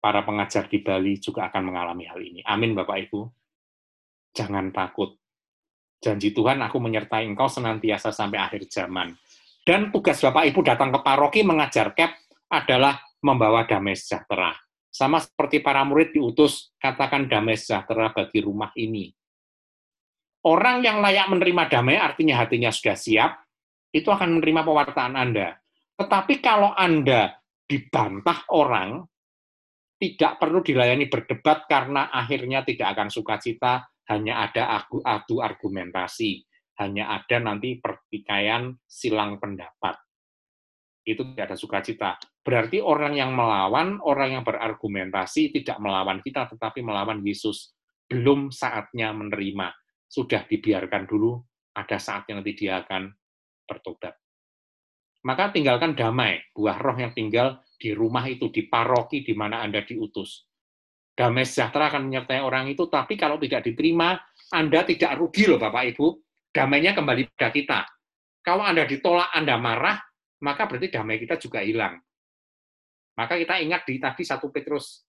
[0.00, 3.20] para pengajar di Bali juga akan mengalami hal ini amin Bapak Ibu
[4.32, 5.20] jangan takut
[6.00, 9.16] janji Tuhan aku menyertai engkau senantiasa sampai akhir zaman.
[9.66, 12.12] Dan tugas Bapak Ibu datang ke paroki mengajar KEP
[12.46, 14.54] adalah membawa damai sejahtera.
[14.94, 19.10] Sama seperti para murid diutus, katakan damai sejahtera bagi rumah ini.
[20.46, 23.32] Orang yang layak menerima damai artinya hatinya sudah siap,
[23.90, 25.58] itu akan menerima pewartaan Anda.
[25.98, 27.34] Tetapi kalau Anda
[27.66, 29.02] dibantah orang,
[29.98, 36.46] tidak perlu dilayani berdebat karena akhirnya tidak akan sukacita, hanya ada adu argumentasi,
[36.78, 39.98] hanya ada nanti pertikaian silang pendapat.
[41.02, 42.10] Itu tidak ada sukacita.
[42.46, 47.74] Berarti orang yang melawan, orang yang berargumentasi tidak melawan kita, tetapi melawan Yesus.
[48.06, 49.85] Belum saatnya menerima.
[50.06, 51.38] Sudah dibiarkan dulu,
[51.76, 53.10] ada saatnya nanti dia akan
[53.66, 54.14] bertobat.
[55.26, 59.82] Maka tinggalkan damai, buah roh yang tinggal di rumah itu, di paroki di mana Anda
[59.82, 60.46] diutus
[61.16, 64.20] damai sejahtera akan menyertai orang itu, tapi kalau tidak diterima,
[64.52, 66.06] Anda tidak rugi loh Bapak Ibu,
[66.52, 67.80] damainya kembali pada kita.
[68.44, 69.96] Kalau Anda ditolak, Anda marah,
[70.44, 71.96] maka berarti damai kita juga hilang.
[73.16, 75.08] Maka kita ingat di tadi 1 Petrus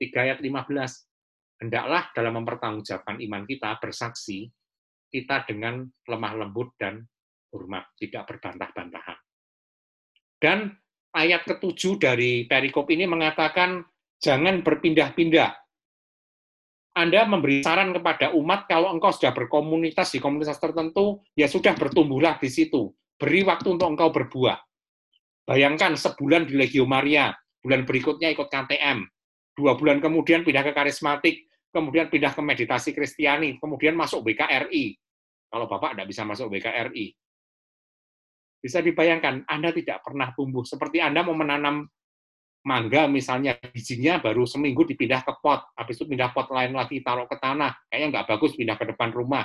[0.00, 1.13] 3 ayat 15.
[1.64, 4.52] Hendaklah dalam mempertanggungjawabkan iman kita bersaksi
[5.08, 7.00] kita dengan lemah lembut dan
[7.54, 9.18] hormat, tidak berbantah-bantahan.
[10.42, 10.74] Dan
[11.14, 13.86] ayat ketujuh dari perikop ini mengatakan
[14.18, 15.54] jangan berpindah-pindah.
[16.94, 22.38] Anda memberi saran kepada umat kalau engkau sudah berkomunitas di komunitas tertentu, ya sudah bertumbuhlah
[22.38, 22.90] di situ.
[23.14, 24.58] Beri waktu untuk engkau berbuah.
[25.46, 27.30] Bayangkan sebulan di Legio Maria,
[27.62, 29.06] bulan berikutnya ikut KTM,
[29.58, 34.94] dua bulan kemudian pindah ke karismatik, kemudian pindah ke meditasi Kristiani, kemudian masuk BKRI,
[35.50, 37.10] kalau Bapak tidak bisa masuk BKRI.
[38.62, 40.62] Bisa dibayangkan, Anda tidak pernah tumbuh.
[40.62, 41.84] Seperti Anda mau menanam
[42.64, 47.28] mangga misalnya, bijinya baru seminggu dipindah ke pot, habis itu pindah pot lain lagi, taruh
[47.28, 47.76] ke tanah.
[47.90, 49.44] Kayaknya nggak bagus pindah ke depan rumah.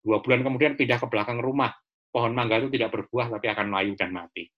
[0.00, 1.74] Dua bulan kemudian pindah ke belakang rumah.
[2.10, 4.48] Pohon mangga itu tidak berbuah, tapi akan layu dan mati.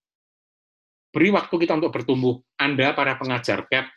[1.13, 2.41] Beri waktu kita untuk bertumbuh.
[2.57, 3.91] Anda, para pengajar CAP,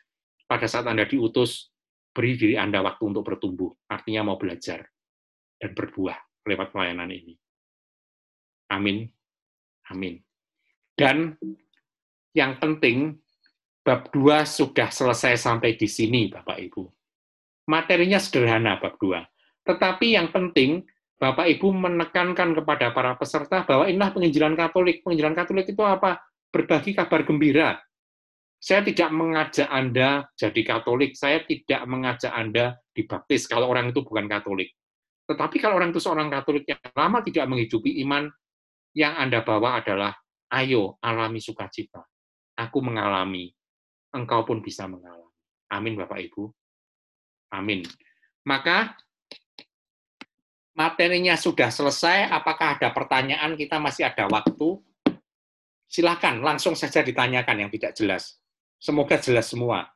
[0.50, 1.72] pada saat Anda diutus,
[2.16, 3.92] beri diri Anda waktu untuk bertumbuh.
[3.92, 4.88] Artinya mau belajar
[5.60, 7.36] dan berbuah lewat pelayanan ini.
[8.72, 9.04] Amin.
[9.92, 10.24] Amin.
[10.96, 11.36] Dan
[12.32, 13.20] yang penting,
[13.84, 16.84] bab 2 sudah selesai sampai di sini, Bapak Ibu.
[17.70, 19.22] Materinya sederhana, bab 2.
[19.68, 25.06] Tetapi yang penting, Bapak Ibu menekankan kepada para peserta bahwa inilah penginjilan Katolik.
[25.06, 26.20] Penginjilan Katolik itu apa?
[26.52, 27.80] Berbagi kabar gembira.
[28.60, 34.26] Saya tidak mengajak Anda jadi Katolik, saya tidak mengajak Anda dibaptis kalau orang itu bukan
[34.26, 34.74] Katolik.
[35.26, 38.30] Tetapi kalau orang itu seorang Katolik yang lama tidak menghidupi iman,
[38.96, 40.14] yang Anda bawa adalah,
[40.54, 42.02] ayo alami sukacita.
[42.56, 43.52] Aku mengalami,
[44.16, 45.28] engkau pun bisa mengalami.
[45.74, 46.48] Amin Bapak Ibu.
[47.52, 47.84] Amin.
[48.46, 48.96] Maka
[50.78, 54.80] materinya sudah selesai, apakah ada pertanyaan, kita masih ada waktu?
[55.90, 58.38] Silakan langsung saja ditanyakan yang tidak jelas.
[58.86, 59.90] Semoga jelas semua.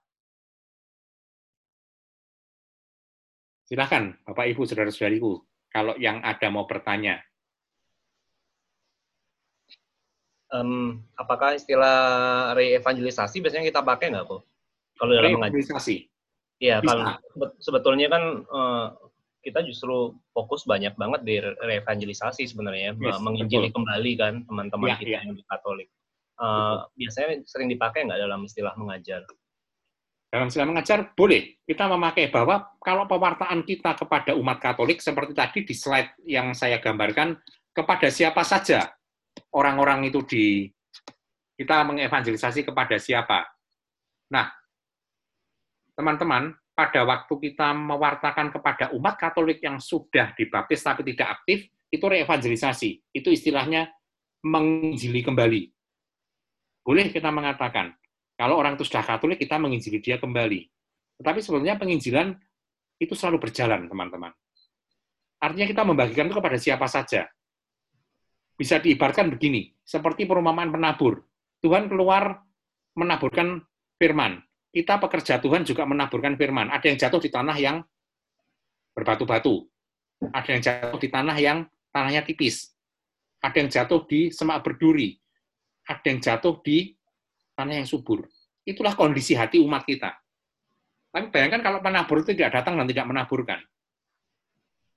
[3.70, 7.22] Silakan, Bapak Ibu, saudara-saudariku, kalau yang ada mau bertanya.
[10.50, 14.42] Um, apakah istilah reevangelisasi biasanya kita pakai nggak, Bu?
[14.98, 15.78] Kalau dalam mengajar?
[16.58, 17.14] Iya, kalau
[17.62, 18.98] sebetulnya kan uh,
[19.46, 23.86] kita justru fokus banyak banget di reevangelisasi sebenarnya, yes, menginjili betul.
[23.86, 25.20] kembali kan teman-teman ya, kita ya.
[25.30, 25.94] yang di Katolik.
[26.40, 29.28] Uh, biasanya sering dipakai nggak dalam istilah mengajar?
[30.30, 35.66] dalam istilah mengajar boleh kita memakai bahwa kalau pewartaan kita kepada umat Katolik seperti tadi
[35.66, 37.34] di slide yang saya gambarkan
[37.74, 38.94] kepada siapa saja
[39.58, 40.46] orang-orang itu di
[41.60, 43.44] kita mengevangelisasi kepada siapa.
[44.32, 44.48] Nah,
[45.98, 52.06] teman-teman, pada waktu kita mewartakan kepada umat Katolik yang sudah dibaptis tapi tidak aktif, itu
[52.06, 53.12] reevangelisasi.
[53.12, 53.92] Itu istilahnya
[54.46, 55.79] menginjili kembali.
[56.90, 57.94] Boleh kita mengatakan,
[58.34, 60.66] kalau orang itu sudah Katolik, kita menginjili dia kembali.
[61.22, 62.34] Tetapi sebetulnya penginjilan
[62.98, 64.34] itu selalu berjalan, teman-teman.
[65.38, 67.30] Artinya kita membagikan itu kepada siapa saja.
[68.58, 71.22] Bisa diibarkan begini, seperti perumpamaan penabur.
[71.62, 72.42] Tuhan keluar
[72.98, 73.62] menaburkan
[74.02, 74.42] firman.
[74.74, 76.74] Kita pekerja Tuhan juga menaburkan firman.
[76.74, 77.86] Ada yang jatuh di tanah yang
[78.98, 79.62] berbatu-batu.
[80.34, 82.74] Ada yang jatuh di tanah yang tanahnya tipis.
[83.46, 85.22] Ada yang jatuh di semak berduri.
[85.90, 86.94] Ada yang jatuh di
[87.58, 88.30] tanah yang subur.
[88.62, 90.14] Itulah kondisi hati umat kita.
[91.10, 93.60] Tapi bayangkan kalau penabur itu tidak datang dan tidak menaburkan.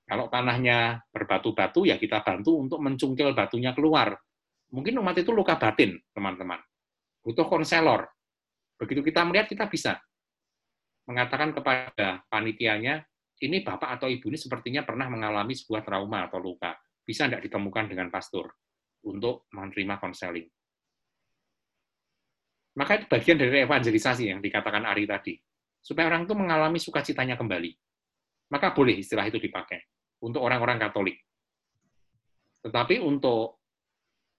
[0.05, 4.13] Kalau tanahnya berbatu-batu, ya kita bantu untuk mencungkil batunya keluar.
[4.69, 6.61] Mungkin umat itu luka batin, teman-teman.
[7.25, 8.05] Butuh konselor.
[8.77, 9.97] Begitu kita melihat, kita bisa
[11.09, 13.01] mengatakan kepada panitianya,
[13.41, 16.77] ini bapak atau ibu ini sepertinya pernah mengalami sebuah trauma atau luka.
[17.03, 18.53] Bisa tidak ditemukan dengan pastor
[19.03, 20.47] untuk menerima konseling.
[22.73, 25.37] Maka itu bagian dari evangelisasi yang dikatakan Ari tadi.
[25.83, 27.71] Supaya orang itu mengalami sukacitanya kembali.
[28.49, 29.83] Maka boleh istilah itu dipakai
[30.23, 31.19] untuk orang-orang Katolik.
[32.63, 33.59] Tetapi untuk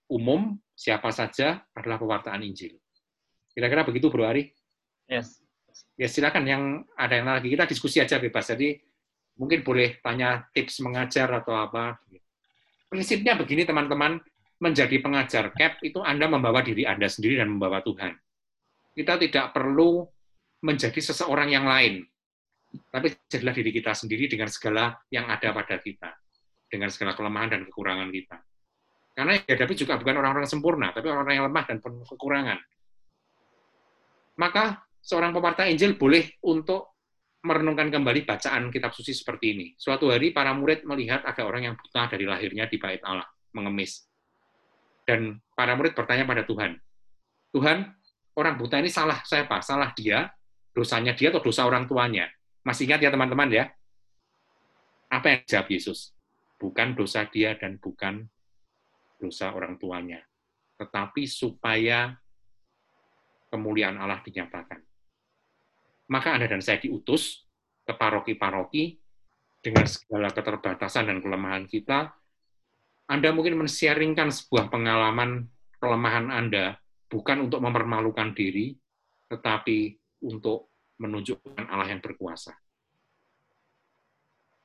[0.08, 2.80] umum, siapa saja adalah pewartaan Injil.
[3.52, 4.50] Kira-kira begitu, Bro Ari?
[5.06, 5.44] Yes.
[5.94, 6.48] Ya, silakan.
[6.48, 6.62] Yang
[6.96, 8.50] ada yang lagi, kita diskusi aja bebas.
[8.50, 8.80] Jadi,
[9.36, 12.00] mungkin boleh tanya tips mengajar atau apa.
[12.88, 14.18] Prinsipnya begini, teman-teman.
[14.62, 18.14] Menjadi pengajar CAP itu Anda membawa diri Anda sendiri dan membawa Tuhan
[18.94, 20.06] kita tidak perlu
[20.64, 22.06] menjadi seseorang yang lain,
[22.88, 26.14] tapi jadilah diri kita sendiri dengan segala yang ada pada kita,
[26.70, 28.38] dengan segala kelemahan dan kekurangan kita.
[29.14, 32.58] Karena yang dihadapi juga bukan orang-orang sempurna, tapi orang-orang yang lemah dan penuh kekurangan.
[34.40, 36.96] Maka seorang pewarta Injil boleh untuk
[37.44, 39.66] merenungkan kembali bacaan kitab suci seperti ini.
[39.76, 44.13] Suatu hari para murid melihat ada orang yang buta dari lahirnya di bait Allah, mengemis.
[45.04, 46.80] Dan para murid bertanya pada Tuhan,
[47.52, 47.92] Tuhan,
[48.34, 49.60] orang buta ini salah siapa?
[49.60, 50.32] Salah dia,
[50.72, 52.26] dosanya dia atau dosa orang tuanya?
[52.64, 53.64] Masih ingat ya teman-teman ya?
[55.12, 56.16] Apa yang jawab Yesus?
[56.56, 58.24] Bukan dosa dia dan bukan
[59.20, 60.24] dosa orang tuanya.
[60.80, 62.16] Tetapi supaya
[63.54, 64.82] kemuliaan Allah dinyatakan.
[66.10, 67.46] Maka Anda dan saya diutus
[67.86, 68.98] ke paroki-paroki
[69.62, 72.10] dengan segala keterbatasan dan kelemahan kita.
[73.04, 76.80] Anda mungkin men-sharingkan sebuah pengalaman kelemahan Anda
[77.12, 78.72] bukan untuk mempermalukan diri,
[79.28, 82.56] tetapi untuk menunjukkan Allah yang berkuasa.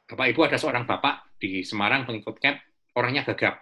[0.09, 2.58] Bapak Ibu ada seorang bapak di Semarang pengikut CAP,
[2.98, 3.61] orangnya gagap.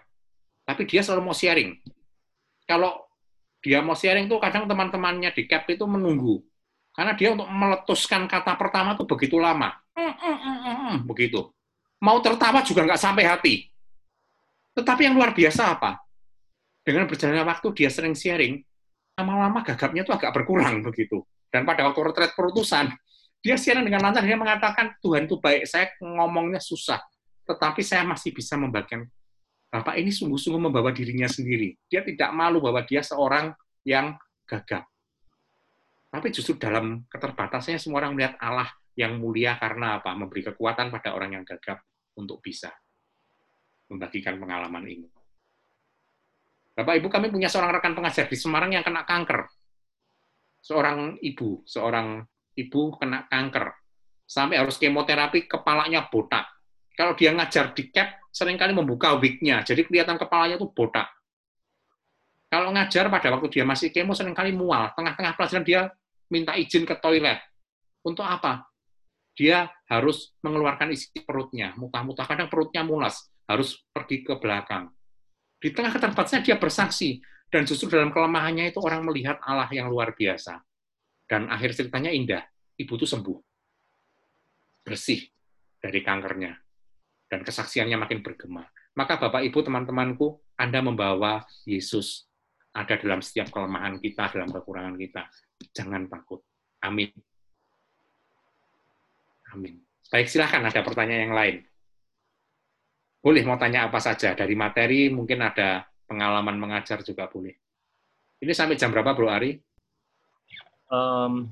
[0.64, 1.76] Tapi dia selalu mau sharing.
[2.64, 3.08] Kalau
[3.60, 6.40] dia mau sharing tuh kadang teman-temannya di CAP itu menunggu.
[6.94, 9.74] Karena dia untuk meletuskan kata pertama tuh begitu lama.
[9.94, 11.50] Mm, mm, mm, begitu.
[12.00, 13.54] Mau tertawa juga nggak sampai hati.
[14.78, 15.98] Tetapi yang luar biasa apa?
[16.86, 18.62] Dengan berjalannya waktu dia sering sharing,
[19.18, 21.26] lama-lama gagapnya tuh agak berkurang begitu.
[21.50, 22.94] Dan pada waktu retret perutusan,
[23.42, 27.02] dia siaran dengan lancar, dia mengatakan, Tuhan itu baik, saya ngomongnya susah,
[27.42, 29.02] tetapi saya masih bisa membagikan.
[29.68, 31.74] Bapak ini sungguh-sungguh membawa dirinya sendiri.
[31.90, 34.14] Dia tidak malu bahwa dia seorang yang
[34.46, 34.86] gagap.
[36.08, 40.14] Tapi justru dalam keterbatasannya semua orang melihat Allah yang mulia karena apa?
[40.16, 41.84] Memberi kekuatan pada orang yang gagap
[42.16, 42.72] untuk bisa
[43.88, 45.08] membagikan pengalaman ini.
[46.78, 49.50] Bapak Ibu kami punya seorang rekan pengajar di Semarang yang kena kanker.
[50.62, 52.22] Seorang ibu, seorang
[52.54, 53.66] ibu kena kanker,
[54.28, 56.46] sampai harus kemoterapi, kepalanya botak.
[56.94, 61.08] Kalau dia ngajar di cap, sering kali membuka wignya, jadi kelihatan kepalanya itu botak.
[62.48, 64.88] Kalau ngajar pada waktu dia masih kemo, sering kali mual.
[64.96, 65.80] Tengah-tengah pelajaran dia
[66.32, 67.38] minta izin ke toilet.
[68.00, 68.66] Untuk apa?
[69.36, 72.24] Dia harus mengeluarkan isi perutnya, muntah-muntah.
[72.24, 74.92] Kadang perutnya mulas, harus pergi ke belakang.
[75.58, 77.18] Di tengah keterbatasannya dia bersaksi,
[77.48, 80.60] dan justru dalam kelemahannya itu orang melihat Allah yang luar biasa.
[81.24, 82.44] Dan akhir ceritanya indah.
[82.76, 83.38] Ibu itu sembuh.
[84.84, 85.24] Bersih
[85.80, 86.52] dari kankernya.
[87.28, 88.64] Dan kesaksiannya makin bergema.
[88.96, 92.28] Maka Bapak Ibu, teman-temanku, Anda membawa Yesus
[92.72, 95.28] ada dalam setiap kelemahan kita, dalam kekurangan kita.
[95.72, 96.44] Jangan takut.
[96.84, 97.10] Amin.
[99.52, 99.80] Amin.
[100.08, 101.56] Baik, silahkan ada pertanyaan yang lain.
[103.18, 104.32] Boleh mau tanya apa saja.
[104.32, 107.52] Dari materi mungkin ada pengalaman mengajar juga boleh.
[108.38, 109.58] Ini sampai jam berapa, Bro Ari?
[110.92, 111.48] um,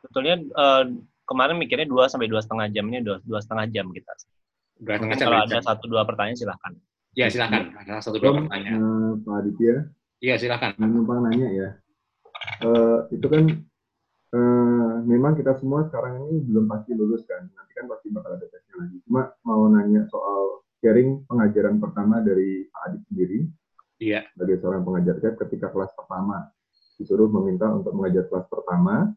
[0.00, 0.84] sebetulnya uh,
[1.26, 4.12] kemarin mikirnya dua sampai dua setengah jam ini dua dua setengah jam kita.
[4.80, 5.26] Dua setengah jam.
[5.30, 6.72] Kalau ada satu dua pertanyaan silahkan.
[7.14, 7.74] Ya silakan.
[7.78, 8.78] Ada satu dua pertanyaan.
[8.78, 9.76] Uh, Pak Aditya.
[10.18, 10.70] Iya silakan.
[10.78, 11.68] Numpang nanya ya.
[12.60, 13.44] Uh, itu kan
[14.34, 17.46] uh, memang kita semua sekarang ini belum pasti lulus kan.
[17.54, 18.96] Nanti kan pasti bakal ada tesnya lagi.
[19.06, 23.38] Cuma mau nanya soal sharing pengajaran pertama dari Pak Adit sendiri.
[24.04, 24.28] Iya.
[24.36, 26.52] Sebagai seorang pengajar ketika kelas pertama
[27.00, 29.16] disuruh meminta untuk mengajar kelas pertama.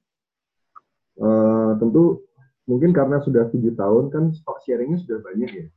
[1.18, 2.24] Uh, tentu
[2.70, 5.68] mungkin karena sudah tujuh tahun kan stok sharingnya sudah banyak ya.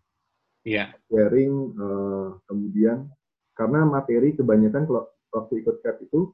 [0.62, 0.84] Iya.
[1.10, 3.10] Sharing uh, kemudian
[3.58, 6.30] karena materi kebanyakan kalau waktu ikut CAP itu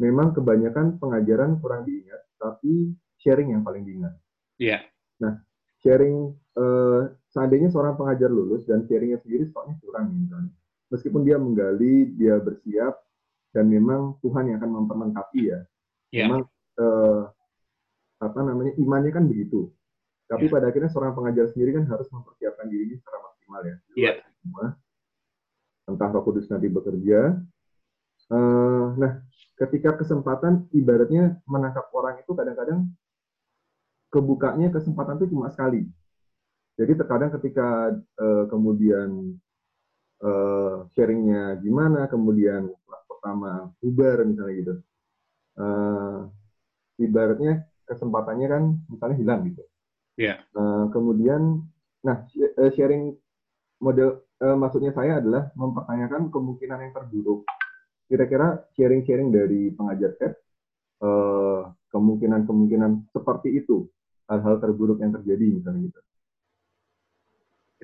[0.00, 4.14] memang kebanyakan pengajaran kurang diingat, tapi sharing yang paling diingat.
[4.56, 4.86] Iya.
[5.18, 5.42] Nah,
[5.82, 10.52] sharing uh, seandainya seorang pengajar lulus dan sharingnya sendiri stoknya kurang misalnya.
[10.88, 12.96] Meskipun dia menggali, dia bersiap,
[13.52, 15.60] dan memang Tuhan yang akan memperlengkapi ya.
[16.12, 16.28] Yeah.
[16.28, 16.42] Memang
[16.80, 17.22] eh,
[18.18, 19.68] apa namanya imannya kan begitu.
[20.28, 20.52] Tapi yeah.
[20.52, 23.76] pada akhirnya seorang pengajar sendiri kan harus mempersiapkan dirinya secara maksimal ya.
[23.96, 24.14] Yeah.
[24.40, 24.64] Semua.
[25.88, 27.36] Entah Roh Kudus nanti bekerja.
[28.28, 29.24] Uh, nah,
[29.56, 32.92] ketika kesempatan ibaratnya menangkap orang itu kadang-kadang
[34.12, 35.88] kebukanya kesempatan itu cuma sekali.
[36.78, 37.90] Jadi terkadang ketika
[38.22, 39.34] uh, kemudian
[40.22, 42.70] uh, sharingnya gimana, kemudian
[43.18, 44.74] pertama bubar misalnya gitu
[45.58, 46.30] uh,
[47.02, 49.62] ibaratnya kesempatannya kan misalnya hilang gitu
[50.14, 50.38] yeah.
[50.38, 50.54] Iya.
[50.54, 51.66] uh, kemudian
[52.06, 52.22] nah
[52.78, 53.18] sharing
[53.82, 57.42] model uh, maksudnya saya adalah mempertanyakan kemungkinan yang terburuk
[58.08, 60.14] kira-kira sharing-sharing dari pengajar
[61.02, 63.84] uh, kemungkinan-kemungkinan seperti itu
[64.30, 66.00] hal-hal terburuk yang terjadi misalnya gitu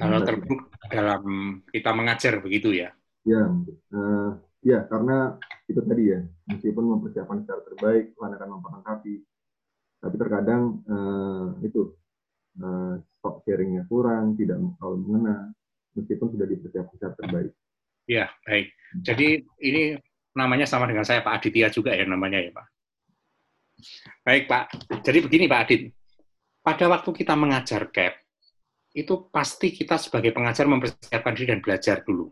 [0.01, 1.23] hal terburuk dalam
[1.71, 2.91] kita mengajar begitu ya
[3.25, 3.47] ya
[3.95, 5.37] uh, Ya, karena
[5.69, 9.15] itu tadi ya, meskipun mempersiapkan secara terbaik, Tuhan akan memperlengkapi.
[10.01, 11.93] Tapi terkadang uh, itu
[12.65, 15.53] uh, stok sharingnya kurang, tidak terlalu mengena,
[15.93, 17.53] meskipun sudah dipersiapkan secara terbaik.
[18.09, 18.73] Ya, baik.
[19.05, 20.01] Jadi ini
[20.33, 22.67] namanya sama dengan saya Pak Aditya juga ya namanya ya Pak.
[24.25, 24.65] Baik Pak.
[25.05, 25.93] Jadi begini Pak Adit,
[26.65, 28.24] pada waktu kita mengajar CAP,
[28.95, 32.31] itu pasti kita sebagai pengajar mempersiapkan diri dan belajar dulu.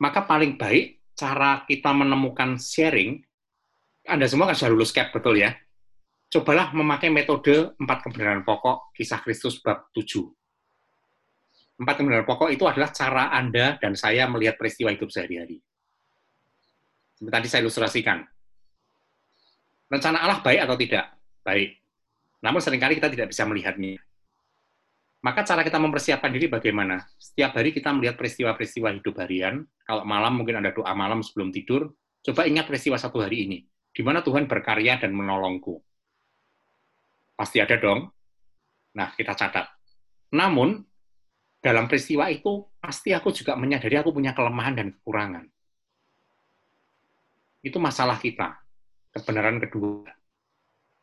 [0.00, 3.18] Maka paling baik cara kita menemukan sharing,
[4.06, 5.52] Anda semua kan sudah lulus CAP, betul ya?
[6.30, 10.22] cobalah memakai metode empat kebenaran pokok kisah Kristus bab 7.
[11.82, 15.58] Empat kebenaran pokok itu adalah cara Anda dan saya melihat peristiwa hidup sehari-hari.
[17.18, 18.18] Seperti tadi saya ilustrasikan.
[19.90, 21.04] Rencana Allah baik atau tidak?
[21.42, 21.82] Baik.
[22.40, 23.98] Namun sering kali kita tidak bisa melihatnya.
[25.20, 27.04] Maka cara kita mempersiapkan diri bagaimana?
[27.20, 29.68] Setiap hari kita melihat peristiwa-peristiwa hidup harian.
[29.84, 31.92] Kalau malam mungkin ada doa malam sebelum tidur.
[32.24, 33.58] Coba ingat peristiwa satu hari ini.
[33.92, 35.82] Di mana Tuhan berkarya dan menolongku
[37.40, 38.04] Pasti ada dong.
[38.92, 39.64] Nah, kita catat.
[40.36, 40.76] Namun,
[41.64, 45.48] dalam peristiwa itu, pasti aku juga menyadari aku punya kelemahan dan kekurangan.
[47.64, 48.60] Itu masalah kita.
[49.16, 50.12] Kebenaran kedua.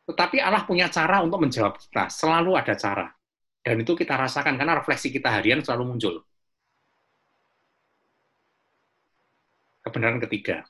[0.06, 2.06] Tetapi Allah punya cara untuk menjawab kita.
[2.06, 3.17] Selalu ada cara.
[3.68, 6.24] Dan itu kita rasakan karena refleksi kita harian selalu muncul.
[9.84, 10.64] Kebenaran ketiga.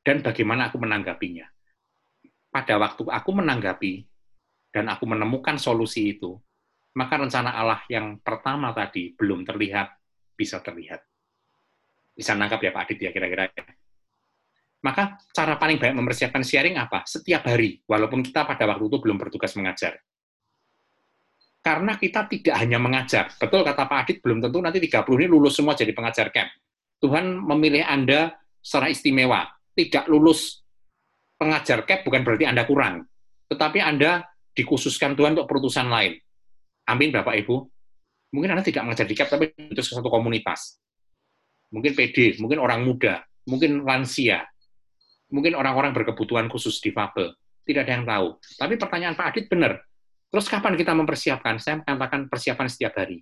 [0.00, 1.44] Dan bagaimana aku menanggapinya.
[2.48, 4.08] Pada waktu aku menanggapi,
[4.72, 6.40] dan aku menemukan solusi itu,
[6.96, 9.92] maka rencana Allah yang pertama tadi belum terlihat,
[10.32, 11.04] bisa terlihat.
[12.16, 13.52] Bisa nangkap ya Pak Adit ya kira-kira.
[14.80, 17.04] Maka cara paling baik mempersiapkan sharing apa?
[17.04, 20.00] Setiap hari, walaupun kita pada waktu itu belum bertugas mengajar.
[21.62, 23.30] Karena kita tidak hanya mengajar.
[23.38, 26.50] Betul kata Pak Adit, belum tentu nanti 30 ini lulus semua jadi pengajar camp.
[26.98, 29.46] Tuhan memilih Anda secara istimewa.
[29.72, 30.62] Tidak lulus
[31.38, 33.06] pengajar camp bukan berarti Anda kurang.
[33.46, 34.26] Tetapi Anda
[34.58, 36.18] dikhususkan Tuhan untuk perutusan lain.
[36.90, 37.56] Amin, Bapak Ibu.
[38.34, 40.82] Mungkin Anda tidak mengajar di CAP, tapi itu satu komunitas.
[41.70, 44.44] Mungkin PD, mungkin orang muda, mungkin lansia,
[45.32, 47.32] mungkin orang-orang berkebutuhan khusus di Fabel.
[47.62, 48.26] Tidak ada yang tahu.
[48.58, 49.78] Tapi pertanyaan Pak Adit benar.
[50.32, 51.60] Terus kapan kita mempersiapkan?
[51.60, 53.20] Saya mengatakan persiapan setiap hari.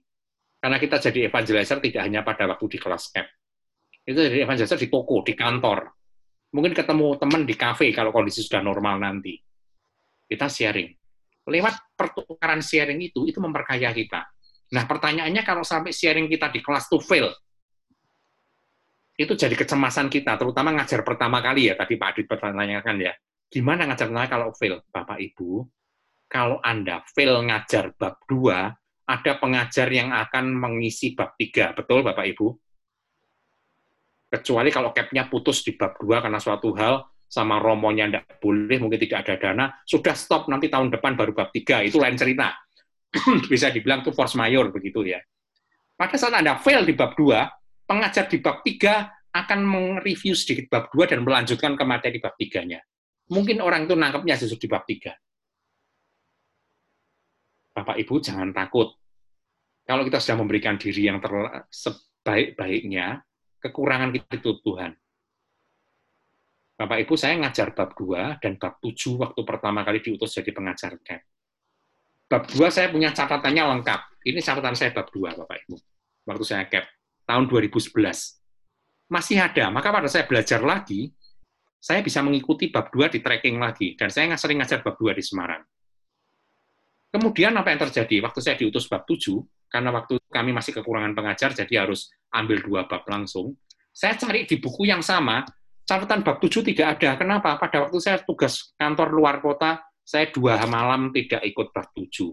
[0.63, 3.27] Karena kita jadi evangelizer tidak hanya pada waktu di kelas CAP.
[4.07, 5.91] Itu jadi evangelizer di toko, di kantor.
[6.55, 9.35] Mungkin ketemu teman di kafe kalau kondisi sudah normal nanti.
[10.31, 11.01] Kita sharing
[11.51, 14.29] lewat pertukaran sharing itu, itu memperkaya kita.
[14.71, 17.35] Nah, pertanyaannya kalau sampai sharing kita di kelas to fail,
[19.19, 23.13] itu jadi kecemasan kita, terutama ngajar pertama kali ya, tadi Pak Adit pertanyakan ya,
[23.53, 24.81] gimana ngajar pertama kalau fail?
[24.89, 25.67] Bapak Ibu,
[26.31, 32.23] kalau Anda fail ngajar bab 2, ada pengajar yang akan mengisi bab 3, betul Bapak
[32.31, 32.47] Ibu?
[34.31, 39.03] Kecuali kalau capnya putus di bab 2 karena suatu hal, sama romonya tidak boleh, mungkin
[39.03, 42.55] tidak ada dana, sudah stop nanti tahun depan baru bab tiga, itu lain cerita.
[43.51, 45.19] Bisa dibilang itu force mayor begitu ya.
[45.99, 47.51] Pada saat Anda fail di bab dua,
[47.91, 52.79] pengajar di bab tiga akan mereview sedikit bab dua dan melanjutkan ke materi bab tiganya.
[53.31, 55.15] Mungkin orang itu nangkepnya justru di bab tiga.
[57.81, 58.93] Bapak Ibu jangan takut.
[59.89, 61.17] Kalau kita sudah memberikan diri yang
[61.73, 63.25] sebaik-baiknya,
[63.57, 64.93] kekurangan kita itu Tuhan.
[66.77, 71.01] Bapak Ibu, saya ngajar bab 2 dan bab 7 waktu pertama kali diutus jadi pengajar
[71.01, 71.25] camp.
[72.29, 74.01] Bab 2 saya punya catatannya lengkap.
[74.29, 75.77] Ini catatan saya bab 2, Bapak Ibu.
[76.29, 76.85] Waktu saya cap
[77.25, 77.93] tahun 2011.
[79.09, 81.13] Masih ada, maka pada saya belajar lagi,
[81.81, 83.97] saya bisa mengikuti bab 2 di tracking lagi.
[83.97, 85.65] Dan saya sering ngajar bab 2 di Semarang.
[87.11, 88.23] Kemudian apa yang terjadi?
[88.23, 92.81] Waktu saya diutus bab 7, karena waktu kami masih kekurangan pengajar, jadi harus ambil dua
[92.87, 93.59] bab langsung.
[93.91, 95.43] Saya cari di buku yang sama,
[95.83, 97.19] catatan bab 7 tidak ada.
[97.19, 97.59] Kenapa?
[97.59, 102.31] Pada waktu saya tugas kantor luar kota, saya dua malam tidak ikut bab 7.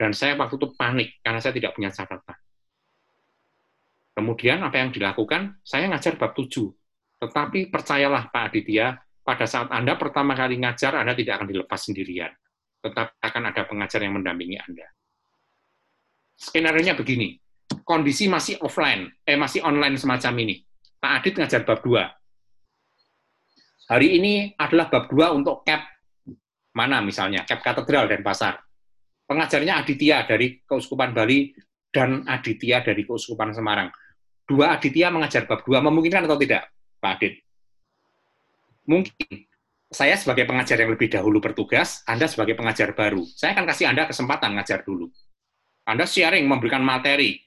[0.00, 2.38] Dan saya waktu itu panik karena saya tidak punya catatan.
[4.16, 5.60] Kemudian apa yang dilakukan?
[5.60, 6.48] Saya ngajar bab 7.
[7.20, 12.32] Tetapi percayalah Pak Aditya, pada saat Anda pertama kali ngajar, Anda tidak akan dilepas sendirian.
[12.80, 14.88] Tetap akan ada pengajar yang mendampingi Anda.
[16.40, 17.36] Skenario-nya begini,
[17.84, 20.64] kondisi masih offline, eh masih online semacam ini.
[21.00, 22.20] Pak Adit ngajar bab 2,
[23.90, 25.82] Hari ini adalah bab dua untuk CAP
[26.78, 28.62] mana misalnya, CAP Katedral dan Pasar.
[29.26, 31.50] Pengajarnya Aditya dari Keuskupan Bali
[31.90, 33.90] dan Aditya dari Keuskupan Semarang.
[34.46, 36.70] Dua Aditya mengajar bab dua, memungkinkan atau tidak,
[37.02, 37.42] Pak Adit?
[38.86, 39.49] Mungkin.
[39.90, 43.26] Saya sebagai pengajar yang lebih dahulu bertugas, Anda sebagai pengajar baru.
[43.26, 45.10] Saya akan kasih Anda kesempatan ngajar dulu.
[45.82, 47.42] Anda sharing, memberikan materi.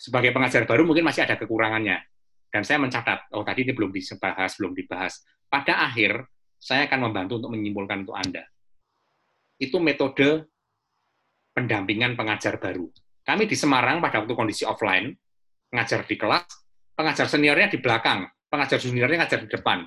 [0.00, 2.00] Sebagai pengajar baru mungkin masih ada kekurangannya
[2.50, 5.22] dan saya mencatat, oh tadi ini belum dibahas, belum dibahas.
[5.46, 6.26] Pada akhir,
[6.58, 8.42] saya akan membantu untuk menyimpulkan untuk Anda.
[9.56, 10.50] Itu metode
[11.54, 12.90] pendampingan pengajar baru.
[13.22, 15.14] Kami di Semarang pada waktu kondisi offline,
[15.70, 16.46] ngajar di kelas,
[16.98, 19.86] pengajar seniornya di belakang, pengajar juniornya ngajar di depan.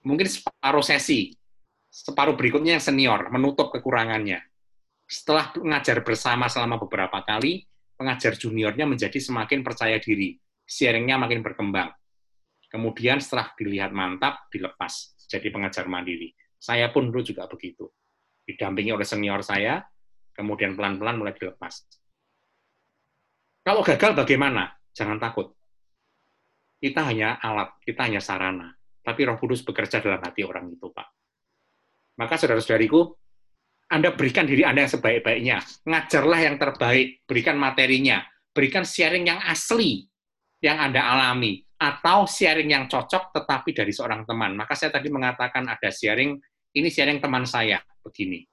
[0.00, 1.36] Mungkin separuh sesi,
[1.92, 4.40] separuh berikutnya yang senior, menutup kekurangannya.
[5.04, 7.66] Setelah mengajar bersama selama beberapa kali,
[7.98, 11.92] pengajar juniornya menjadi semakin percaya diri, sharingnya makin berkembang.
[12.70, 16.32] Kemudian setelah dilihat mantap, dilepas jadi pengajar mandiri.
[16.56, 17.90] Saya pun dulu juga begitu.
[18.40, 19.78] didampingi oleh senior saya,
[20.34, 21.86] kemudian pelan-pelan mulai dilepas.
[23.62, 24.74] Kalau gagal bagaimana?
[24.90, 25.54] Jangan takut.
[26.82, 28.74] Kita hanya alat, kita hanya sarana.
[29.00, 31.08] Tapi roh kudus bekerja dalam hati orang itu, Pak.
[32.20, 33.00] Maka saudara-saudariku,
[33.90, 35.56] Anda berikan diri Anda yang sebaik-baiknya.
[35.88, 38.22] Ngajarlah yang terbaik, berikan materinya,
[38.52, 40.04] berikan sharing yang asli,
[40.60, 44.52] yang Anda alami, atau sharing yang cocok tetapi dari seorang teman.
[44.52, 46.36] Maka saya tadi mengatakan ada sharing,
[46.76, 48.44] ini sharing teman saya, begini.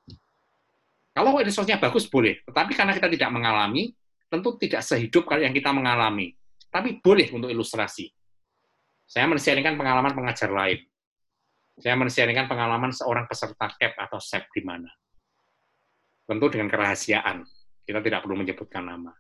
[1.12, 2.46] Kalau resource-nya bagus, boleh.
[2.46, 3.90] Tetapi karena kita tidak mengalami,
[4.32, 6.32] tentu tidak sehidup kalau yang kita mengalami.
[6.70, 8.17] Tapi boleh untuk ilustrasi.
[9.08, 10.84] Saya men-sharingkan pengalaman pengajar lain.
[11.80, 14.92] Saya men-sharingkan pengalaman seorang peserta CAP atau SEP di mana.
[16.28, 17.48] Tentu dengan kerahasiaan.
[17.88, 19.16] Kita tidak perlu menyebutkan nama.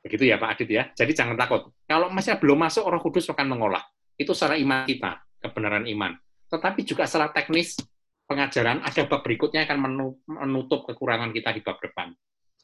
[0.00, 0.88] Begitu ya Pak Adit ya.
[0.96, 1.68] Jadi jangan takut.
[1.84, 3.84] Kalau masih belum masuk, Roh Kudus akan mengolah.
[4.16, 6.16] Itu secara iman kita, kebenaran iman.
[6.48, 7.76] Tetapi juga secara teknis
[8.24, 9.78] pengajaran, ada bab berikutnya akan
[10.24, 12.14] menutup kekurangan kita di bab depan.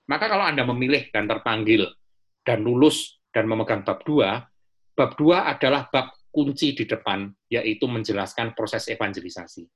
[0.08, 1.84] Maka kalau Anda memilih dan terpanggil
[2.46, 4.48] dan lulus dan memegang bab dua,
[4.92, 9.68] Bab dua adalah bab kunci di depan, yaitu menjelaskan proses evangelisasi.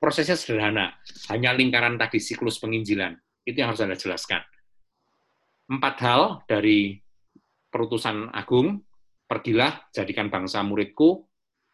[0.00, 0.96] Prosesnya sederhana,
[1.32, 3.16] hanya lingkaran tadi siklus penginjilan.
[3.44, 4.40] Itu yang harus Anda jelaskan.
[5.68, 7.00] Empat hal dari
[7.72, 8.84] perutusan agung,
[9.24, 11.24] pergilah, jadikan bangsa muridku,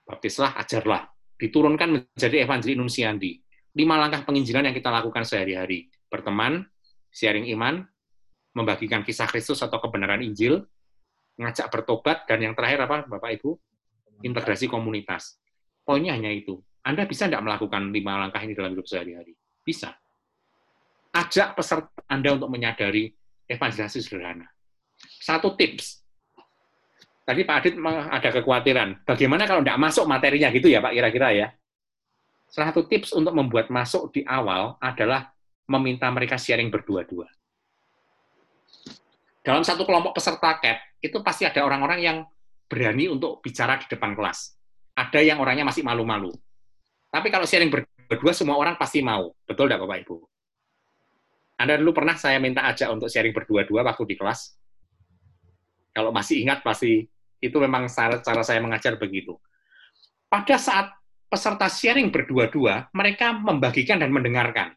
[0.06, 1.10] baptislah, ajarlah.
[1.38, 3.32] Diturunkan menjadi evangeli nunsiandi.
[3.78, 5.90] Lima langkah penginjilan yang kita lakukan sehari-hari.
[6.10, 6.66] Berteman,
[7.10, 7.86] sharing iman,
[8.54, 10.66] membagikan kisah Kristus atau kebenaran Injil,
[11.40, 13.56] ngajak bertobat, dan yang terakhir apa, Bapak Ibu?
[14.20, 15.40] Integrasi komunitas.
[15.80, 16.60] Poinnya hanya itu.
[16.84, 19.32] Anda bisa tidak melakukan lima langkah ini dalam hidup sehari-hari?
[19.64, 19.96] Bisa.
[21.10, 23.10] Ajak peserta Anda untuk menyadari
[23.48, 24.46] evangelisasi sederhana.
[25.00, 26.04] Satu tips.
[27.24, 29.08] Tadi Pak Adit ada kekhawatiran.
[29.08, 31.48] Bagaimana kalau tidak masuk materinya gitu ya Pak kira-kira ya?
[32.50, 35.30] Salah satu tips untuk membuat masuk di awal adalah
[35.70, 37.30] meminta mereka sharing berdua-dua
[39.40, 42.18] dalam satu kelompok peserta CAP, itu pasti ada orang-orang yang
[42.70, 44.54] berani untuk bicara di depan kelas.
[44.94, 46.30] Ada yang orangnya masih malu-malu.
[47.10, 49.34] Tapi kalau sharing berdua, semua orang pasti mau.
[49.42, 50.16] Betul tidak Bapak Ibu?
[51.60, 54.56] Anda dulu pernah saya minta ajak untuk sharing berdua-dua waktu di kelas?
[55.90, 57.04] Kalau masih ingat, pasti
[57.40, 59.34] itu memang cara, cara saya mengajar begitu.
[60.30, 60.94] Pada saat
[61.26, 64.76] peserta sharing berdua-dua, mereka membagikan dan mendengarkan.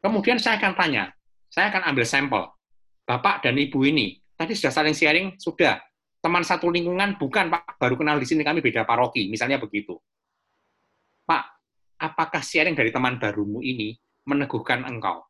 [0.00, 1.12] Kemudian saya akan tanya,
[1.52, 2.44] saya akan ambil sampel.
[3.04, 5.76] Bapak dan Ibu ini, tadi sudah saling sharing, sudah.
[6.24, 10.00] Teman satu lingkungan, bukan Pak, baru kenal di sini kami beda paroki, misalnya begitu.
[11.28, 11.44] Pak,
[12.00, 15.28] apakah sharing dari teman barumu ini meneguhkan engkau?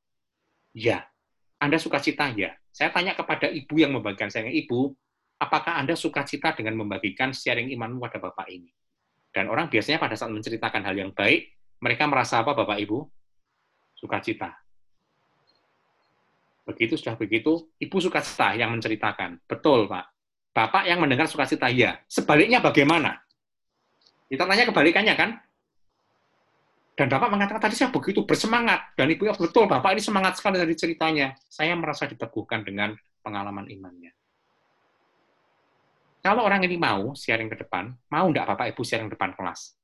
[0.75, 1.11] Ya.
[1.59, 2.31] Anda suka cita?
[2.39, 2.55] Ya.
[2.71, 4.95] Saya tanya kepada Ibu yang membagikan sharing, Ibu,
[5.43, 8.71] apakah Anda suka cita dengan membagikan sharing imanmu pada Bapak ini?
[9.31, 12.99] Dan orang biasanya pada saat menceritakan hal yang baik, mereka merasa apa Bapak Ibu?
[13.95, 14.59] Sukacita.
[16.71, 19.43] Begitu sudah begitu, ibu sukacita yang menceritakan.
[19.43, 20.07] Betul, Pak.
[20.55, 21.99] Bapak yang mendengar sukacita, ya.
[22.07, 23.19] Sebaliknya bagaimana?
[24.31, 25.31] Kita tanya kebalikannya, kan?
[26.95, 28.95] Dan Bapak mengatakan, tadi saya begitu bersemangat.
[28.95, 31.35] Dan Ibu, ya betul, Bapak ini semangat sekali dari ceritanya.
[31.51, 32.95] Saya merasa diteguhkan dengan
[33.27, 34.15] pengalaman imannya.
[36.23, 39.75] Kalau orang ini mau sharing ke depan, mau enggak Bapak Ibu sharing depan kelas?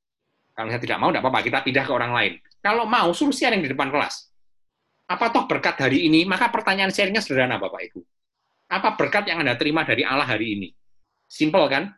[0.55, 2.33] Kalau saya tidak mau, enggak apa-apa, kita pindah ke orang lain.
[2.63, 4.36] Kalau mau, suruh sharing di depan kelas
[5.07, 6.27] apa toh berkat hari ini?
[6.27, 8.01] Maka pertanyaan sharingnya sederhana, Bapak Ibu.
[8.67, 10.69] Apa berkat yang Anda terima dari Allah hari ini?
[11.31, 11.95] Simple kan?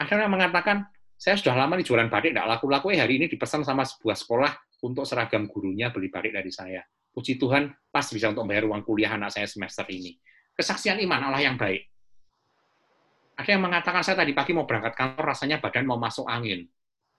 [0.00, 3.62] Ada yang mengatakan, saya sudah lama di jualan batik, tidak laku-laku, eh hari ini dipesan
[3.62, 6.80] sama sebuah sekolah untuk seragam gurunya beli batik dari saya.
[7.12, 10.16] Puji Tuhan, pas bisa untuk membayar uang kuliah anak saya semester ini.
[10.56, 11.86] Kesaksian iman Allah yang baik.
[13.38, 16.66] Ada yang mengatakan, saya tadi pagi mau berangkat kantor, rasanya badan mau masuk angin.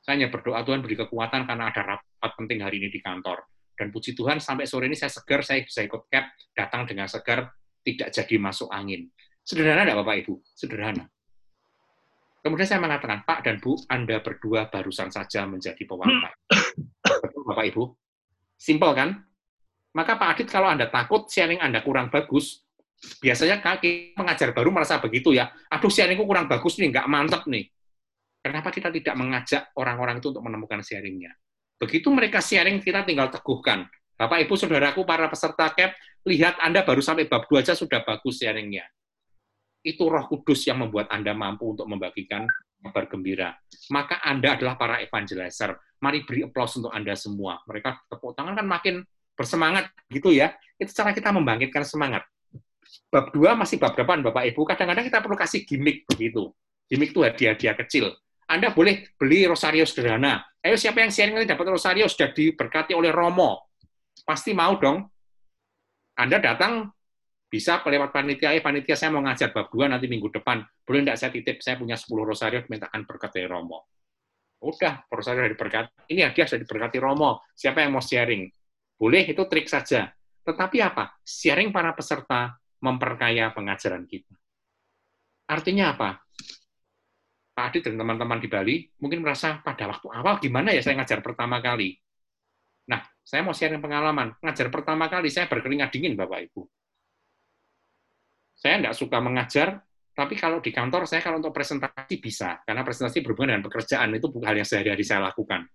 [0.01, 3.45] Saya hanya berdoa Tuhan beri kekuatan karena ada rapat penting hari ini di kantor.
[3.77, 7.53] Dan puji Tuhan sampai sore ini saya segar, saya bisa ikut cap, datang dengan segar,
[7.85, 9.09] tidak jadi masuk angin.
[9.41, 10.33] Sederhana tidak Bapak Ibu?
[10.53, 11.05] Sederhana.
[12.41, 16.33] Kemudian saya mengatakan, Pak dan Bu, Anda berdua barusan saja menjadi pewarta.
[17.21, 17.83] Betul Bapak Ibu?
[18.57, 19.09] Simpel kan?
[19.93, 22.65] Maka Pak Adit, kalau Anda takut sharing Anda kurang bagus,
[23.21, 27.65] biasanya kaki pengajar baru merasa begitu ya, aduh sharingku kurang bagus nih, nggak mantep nih.
[28.41, 31.29] Kenapa kita tidak mengajak orang-orang itu untuk menemukan sharingnya?
[31.77, 33.85] Begitu mereka sharing, kita tinggal teguhkan.
[34.17, 35.93] Bapak, Ibu, Saudaraku, para peserta CAP,
[36.25, 38.85] lihat Anda baru sampai bab 2 aja sudah bagus sharingnya.
[39.85, 42.45] Itu roh kudus yang membuat Anda mampu untuk membagikan
[42.81, 43.49] kabar gembira.
[43.93, 45.77] Maka Anda adalah para evangelizer.
[46.01, 47.61] Mari beri aplaus untuk Anda semua.
[47.65, 49.05] Mereka tepuk tangan kan makin
[49.37, 50.53] bersemangat gitu ya.
[50.81, 52.25] Itu cara kita membangkitkan semangat.
[53.09, 54.65] Bab 2 masih bab depan Bapak Ibu.
[54.65, 56.53] Kadang-kadang kita perlu kasih gimmick begitu.
[56.89, 58.13] Gimmick itu hadiah-hadiah kecil
[58.51, 60.43] Anda boleh beli rosario sederhana.
[60.59, 63.71] Ayo siapa yang sharing nanti dapat rosario sudah diberkati oleh Romo.
[64.27, 65.07] Pasti mau dong.
[66.19, 66.91] Anda datang
[67.47, 70.63] bisa lewat panitia, eh panitia saya mau ngajar bab 2 nanti minggu depan.
[70.83, 73.87] Boleh enggak saya titip, saya punya 10 rosario, mintakan berkat dari Romo.
[74.61, 75.89] Udah, rosario dari berkat.
[76.11, 77.43] Ini hadiah sudah diberkati Romo.
[77.55, 78.45] Siapa yang mau sharing?
[78.95, 80.11] Boleh, itu trik saja.
[80.45, 81.17] Tetapi apa?
[81.25, 84.31] Sharing para peserta memperkaya pengajaran kita.
[85.49, 86.23] Artinya apa?
[87.51, 91.19] Pak Adit dan teman-teman di Bali mungkin merasa pada waktu awal gimana ya saya ngajar
[91.19, 91.99] pertama kali.
[92.87, 94.33] Nah, saya mau sharing pengalaman.
[94.39, 96.61] Ngajar pertama kali saya berkeringat dingin, Bapak Ibu.
[98.55, 99.81] Saya tidak suka mengajar,
[100.11, 104.27] tapi kalau di kantor saya kalau untuk presentasi bisa, karena presentasi berhubungan dengan pekerjaan itu
[104.29, 105.65] bukan hal yang sehari-hari saya lakukan.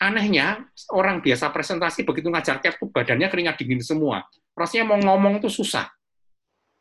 [0.00, 0.64] Anehnya,
[0.96, 4.24] orang biasa presentasi begitu ngajar cap badannya keringat dingin semua.
[4.56, 5.90] Rasanya mau ngomong itu susah.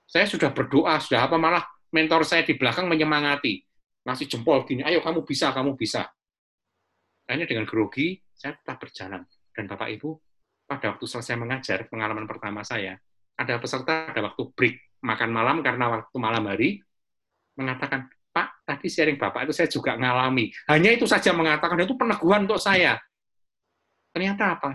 [0.07, 3.61] Saya sudah berdoa, sudah apa malah mentor saya di belakang menyemangati,
[4.05, 6.05] ngasih jempol gini, ayo kamu bisa, kamu bisa.
[7.29, 9.21] Akhirnya dengan grogi, saya tetap berjalan.
[9.53, 10.09] Dan Bapak Ibu,
[10.65, 12.97] pada waktu selesai mengajar, pengalaman pertama saya,
[13.37, 16.81] ada peserta ada waktu break makan malam karena waktu malam hari,
[17.53, 20.49] mengatakan, Pak, tadi sharing Bapak itu saya juga ngalami.
[20.69, 22.97] Hanya itu saja mengatakan, itu peneguhan untuk saya.
[24.09, 24.71] Ternyata apa?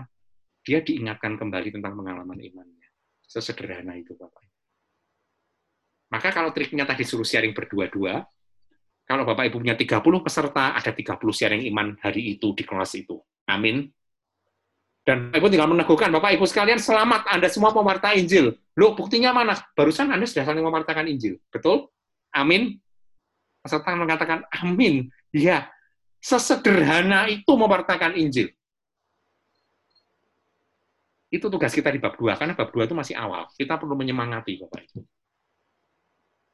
[0.65, 2.87] Dia diingatkan kembali tentang pengalaman imannya.
[3.25, 4.54] Sesederhana itu Bapak.
[6.15, 8.23] Maka kalau triknya tadi suruh sharing berdua-dua,
[9.03, 13.19] kalau Bapak Ibu punya 30 peserta, ada 30 sharing iman hari itu di kelas itu.
[13.51, 13.91] Amin.
[15.03, 18.55] Dan Bapak Ibu tinggal meneguhkan, Bapak Ibu sekalian selamat, Anda semua pewarta Injil.
[18.79, 19.59] Loh, buktinya mana?
[19.75, 21.35] Barusan Anda sudah saling mewartakan Injil.
[21.51, 21.91] Betul?
[22.31, 22.79] Amin.
[23.59, 25.11] Peserta mengatakan, amin.
[25.35, 25.67] Ya,
[26.23, 28.55] sesederhana itu mewartakan Injil.
[31.27, 33.51] Itu tugas kita di bab 2, karena bab 2 itu masih awal.
[33.51, 35.03] Kita perlu menyemangati, Bapak Ibu.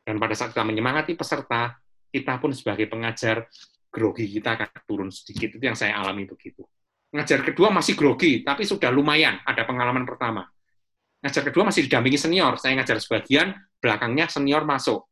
[0.01, 1.77] Dan pada saat kita menyemangati peserta,
[2.09, 3.47] kita pun sebagai pengajar,
[3.91, 5.55] grogi kita akan turun sedikit.
[5.55, 6.65] Itu yang saya alami begitu.
[7.11, 10.47] Ngajar kedua masih grogi, tapi sudah lumayan, ada pengalaman pertama.
[11.21, 15.05] Ngajar kedua masih didampingi senior, saya ngajar sebagian, belakangnya senior masuk.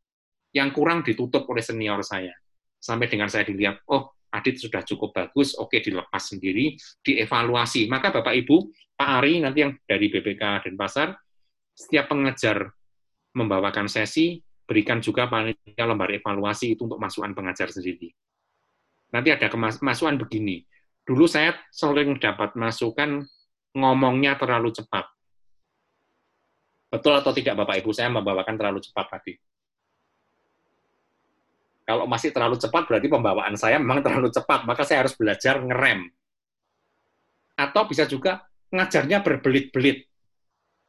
[0.49, 2.33] Yang kurang ditutup oleh senior saya.
[2.79, 7.89] Sampai dengan saya dilihat, oh, Adit sudah cukup bagus, oke dilepas sendiri, dievaluasi.
[7.89, 11.17] Maka Bapak Ibu, Pak Ari nanti yang dari BPK dan Pasar,
[11.73, 12.69] setiap pengajar
[13.33, 14.37] membawakan sesi,
[14.69, 18.13] berikan juga panitia lembar evaluasi itu untuk masukan pengajar sendiri.
[19.09, 20.61] Nanti ada masukan begini,
[21.01, 23.25] dulu saya sering dapat masukan
[23.73, 25.09] ngomongnya terlalu cepat.
[26.93, 29.33] Betul atau tidak Bapak Ibu, saya membawakan terlalu cepat tadi.
[31.85, 36.05] Kalau masih terlalu cepat berarti pembawaan saya memang terlalu cepat, maka saya harus belajar ngerem.
[37.57, 40.08] Atau bisa juga ngajarnya berbelit-belit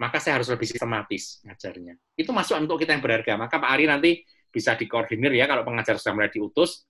[0.01, 1.93] maka saya harus lebih sistematis ngajarnya.
[2.17, 3.37] Itu masuk untuk kita yang berharga.
[3.37, 6.89] Maka Pak Ari nanti bisa dikoordinir ya kalau pengajar sudah mulai diutus,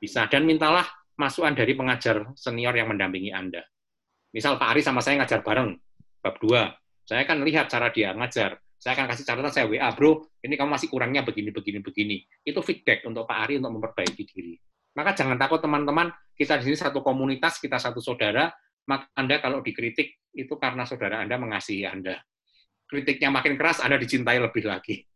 [0.00, 0.24] bisa.
[0.32, 0.88] Dan mintalah
[1.20, 3.60] masukan dari pengajar senior yang mendampingi Anda.
[4.32, 5.76] Misal Pak Ari sama saya ngajar bareng,
[6.24, 7.04] bab 2.
[7.04, 8.56] Saya akan lihat cara dia ngajar.
[8.80, 12.16] Saya akan kasih catatan saya WA, bro, ini kamu masih kurangnya begini, begini, begini.
[12.40, 14.56] Itu feedback untuk Pak Ari untuk memperbaiki diri.
[14.96, 18.48] Maka jangan takut teman-teman, kita di sini satu komunitas, kita satu saudara,
[18.88, 22.16] maka Anda kalau dikritik itu karena saudara Anda mengasihi Anda
[22.90, 25.06] kritiknya makin keras, Anda dicintai lebih lagi.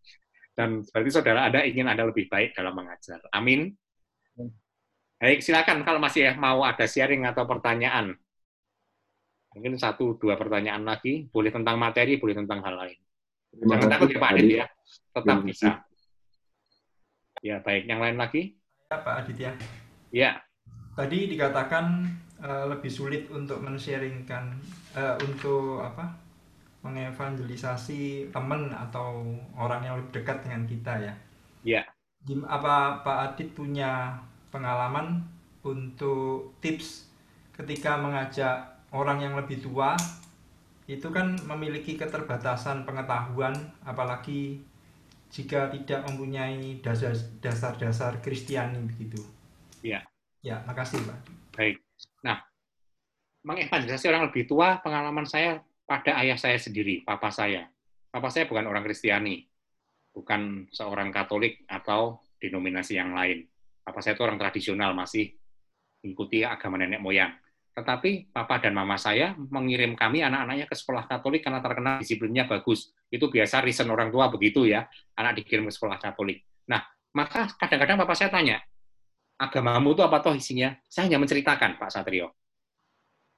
[0.54, 3.18] Dan berarti saudara Anda ingin Anda lebih baik dalam mengajar.
[3.34, 3.74] Amin.
[5.18, 8.14] Baik, silakan kalau masih mau ada sharing atau pertanyaan.
[9.54, 11.26] Mungkin satu, dua pertanyaan lagi.
[11.30, 12.98] Boleh tentang materi, boleh tentang hal lain.
[13.54, 14.66] Terima Jangan takut ya Pak Adit ya.
[15.14, 15.70] Tetap bisa.
[17.38, 17.82] Ya, baik.
[17.86, 18.42] Yang lain lagi?
[18.90, 19.52] Ya, Pak Adit ya.
[20.10, 20.30] Ya.
[20.94, 21.84] Tadi dikatakan
[22.42, 24.58] uh, lebih sulit untuk men-sharingkan,
[24.98, 26.23] uh, untuk apa
[26.84, 29.24] mengevangelisasi teman atau
[29.56, 31.14] orang yang lebih dekat dengan kita ya.
[31.64, 31.82] Iya.
[32.44, 34.20] Apa Pak Adit punya
[34.52, 35.24] pengalaman
[35.64, 37.08] untuk tips
[37.56, 39.96] ketika mengajak orang yang lebih tua
[40.84, 43.56] itu kan memiliki keterbatasan pengetahuan
[43.88, 44.60] apalagi
[45.32, 46.78] jika tidak mempunyai
[47.40, 49.18] dasar-dasar Kristiani begitu.
[49.80, 50.04] Iya.
[50.44, 51.18] Ya, makasih Pak.
[51.56, 51.80] Baik.
[52.20, 52.44] Nah,
[53.42, 57.68] mengevangelisasi orang lebih tua, pengalaman saya pada ayah saya sendiri, papa saya.
[58.08, 59.44] Papa saya bukan orang Kristiani,
[60.16, 63.44] bukan seorang Katolik atau denominasi yang lain.
[63.84, 65.36] Papa saya itu orang tradisional, masih
[66.00, 67.32] mengikuti agama nenek moyang.
[67.74, 72.94] Tetapi papa dan mama saya mengirim kami anak-anaknya ke sekolah Katolik karena terkenal disiplinnya bagus.
[73.10, 74.86] Itu biasa reason orang tua begitu ya,
[75.18, 76.46] anak dikirim ke sekolah Katolik.
[76.70, 76.80] Nah,
[77.12, 78.62] maka kadang-kadang papa saya tanya,
[79.36, 80.72] agamamu itu apa toh isinya?
[80.86, 82.32] Saya hanya menceritakan, Pak Satrio.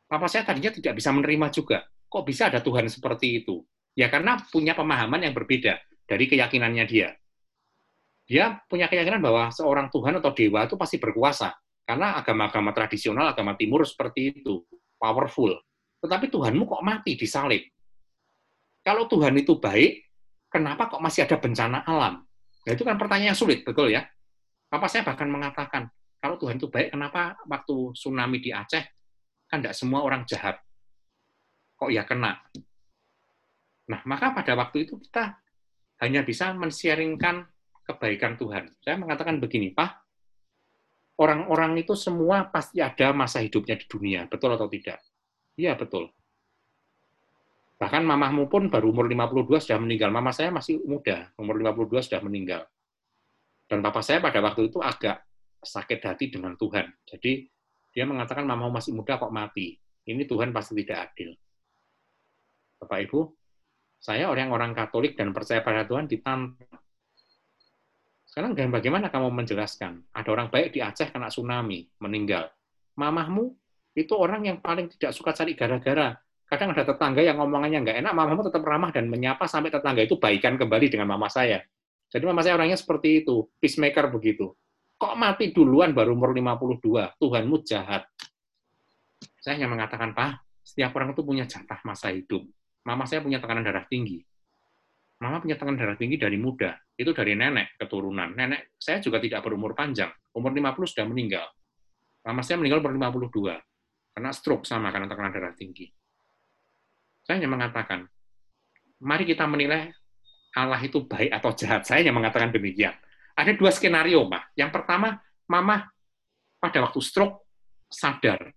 [0.07, 3.63] Papa saya tadinya tidak bisa menerima juga kok bisa ada Tuhan seperti itu?
[3.97, 7.11] Ya karena punya pemahaman yang berbeda dari keyakinannya dia.
[8.27, 11.55] dia punya keyakinan bahwa seorang Tuhan atau dewa itu pasti berkuasa.
[11.87, 14.67] Karena agama-agama tradisional, agama timur seperti itu,
[14.99, 15.55] powerful.
[16.03, 17.63] Tetapi Tuhanmu kok mati di salib?
[18.83, 20.03] Kalau Tuhan itu baik,
[20.51, 22.27] kenapa kok masih ada bencana alam?
[22.67, 24.03] Nah, itu kan pertanyaan yang sulit, betul ya?
[24.67, 25.87] Papa saya bahkan mengatakan,
[26.19, 28.83] kalau Tuhan itu baik, kenapa waktu tsunami di Aceh,
[29.47, 30.59] kan tidak semua orang jahat?
[31.77, 32.33] Kok ya kena?
[33.87, 35.39] Nah, maka pada waktu itu kita
[36.03, 37.47] hanya bisa men-sharingkan
[37.87, 38.75] kebaikan Tuhan.
[38.83, 39.91] Saya mengatakan begini, Pak,
[41.23, 44.99] orang-orang itu semua pasti ada masa hidupnya di dunia, betul atau tidak?
[45.57, 46.11] Iya, betul.
[47.77, 50.09] Bahkan mamahmu pun baru umur 52 sudah meninggal.
[50.09, 52.65] Mama saya masih muda, umur 52 sudah meninggal.
[53.69, 55.21] Dan papa saya pada waktu itu agak
[55.61, 56.89] sakit hati dengan Tuhan.
[57.05, 57.45] Jadi
[57.93, 59.77] dia mengatakan mamamu masih muda kok mati.
[60.07, 61.37] Ini Tuhan pasti tidak adil.
[62.77, 63.21] Bapak Ibu,
[63.97, 66.57] saya orang-orang Katolik dan percaya pada Tuhan ditantang
[68.37, 70.13] sekarang dan bagaimana kamu menjelaskan?
[70.13, 72.53] Ada orang baik di Aceh kena tsunami, meninggal.
[73.01, 73.49] Mamahmu
[73.97, 76.13] itu orang yang paling tidak suka cari gara-gara.
[76.45, 80.21] Kadang ada tetangga yang ngomongannya nggak enak, mamahmu tetap ramah dan menyapa sampai tetangga itu
[80.21, 81.65] baikan kembali dengan mama saya.
[82.13, 84.53] Jadi mama saya orangnya seperti itu, peacemaker begitu.
[85.01, 87.17] Kok mati duluan baru umur 52?
[87.17, 88.05] Tuhanmu jahat.
[89.41, 92.45] Saya hanya mengatakan, Pak, setiap orang itu punya jatah masa hidup.
[92.87, 94.23] Mama saya punya tekanan darah tinggi.
[95.19, 96.79] Mama punya tekanan darah tinggi dari muda.
[96.95, 98.31] Itu dari nenek keturunan.
[98.39, 100.15] Nenek saya juga tidak berumur panjang.
[100.31, 101.51] Umur 50 sudah meninggal.
[102.23, 103.59] Mama saya meninggal umur 52.
[104.15, 105.91] Karena stroke sama karena tekanan darah tinggi.
[107.27, 108.07] Saya hanya mengatakan,
[109.03, 109.91] mari kita menilai
[110.55, 111.83] Allah itu baik atau jahat.
[111.85, 112.95] Saya hanya mengatakan demikian.
[113.37, 114.55] Ada dua skenario, Pak.
[114.57, 115.87] Yang pertama, Mama
[116.59, 117.47] pada waktu stroke
[117.87, 118.51] sadar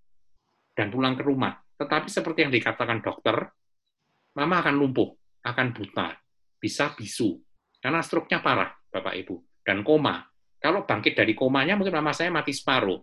[0.73, 1.59] dan pulang ke rumah.
[1.77, 3.51] Tetapi seperti yang dikatakan dokter,
[4.37, 5.09] Mama akan lumpuh,
[5.45, 6.19] akan buta
[6.59, 7.39] bisa bisu.
[7.79, 9.63] Karena struknya parah, Bapak Ibu.
[9.63, 10.27] Dan koma.
[10.59, 12.99] Kalau bangkit dari komanya, mungkin mama saya mati separuh.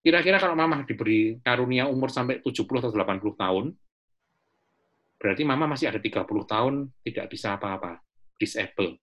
[0.00, 3.66] Kira-kira kalau mama diberi karunia umur sampai 70 atau 80 tahun,
[5.20, 8.00] berarti mama masih ada 30 tahun tidak bisa apa-apa,
[8.40, 8.98] disable.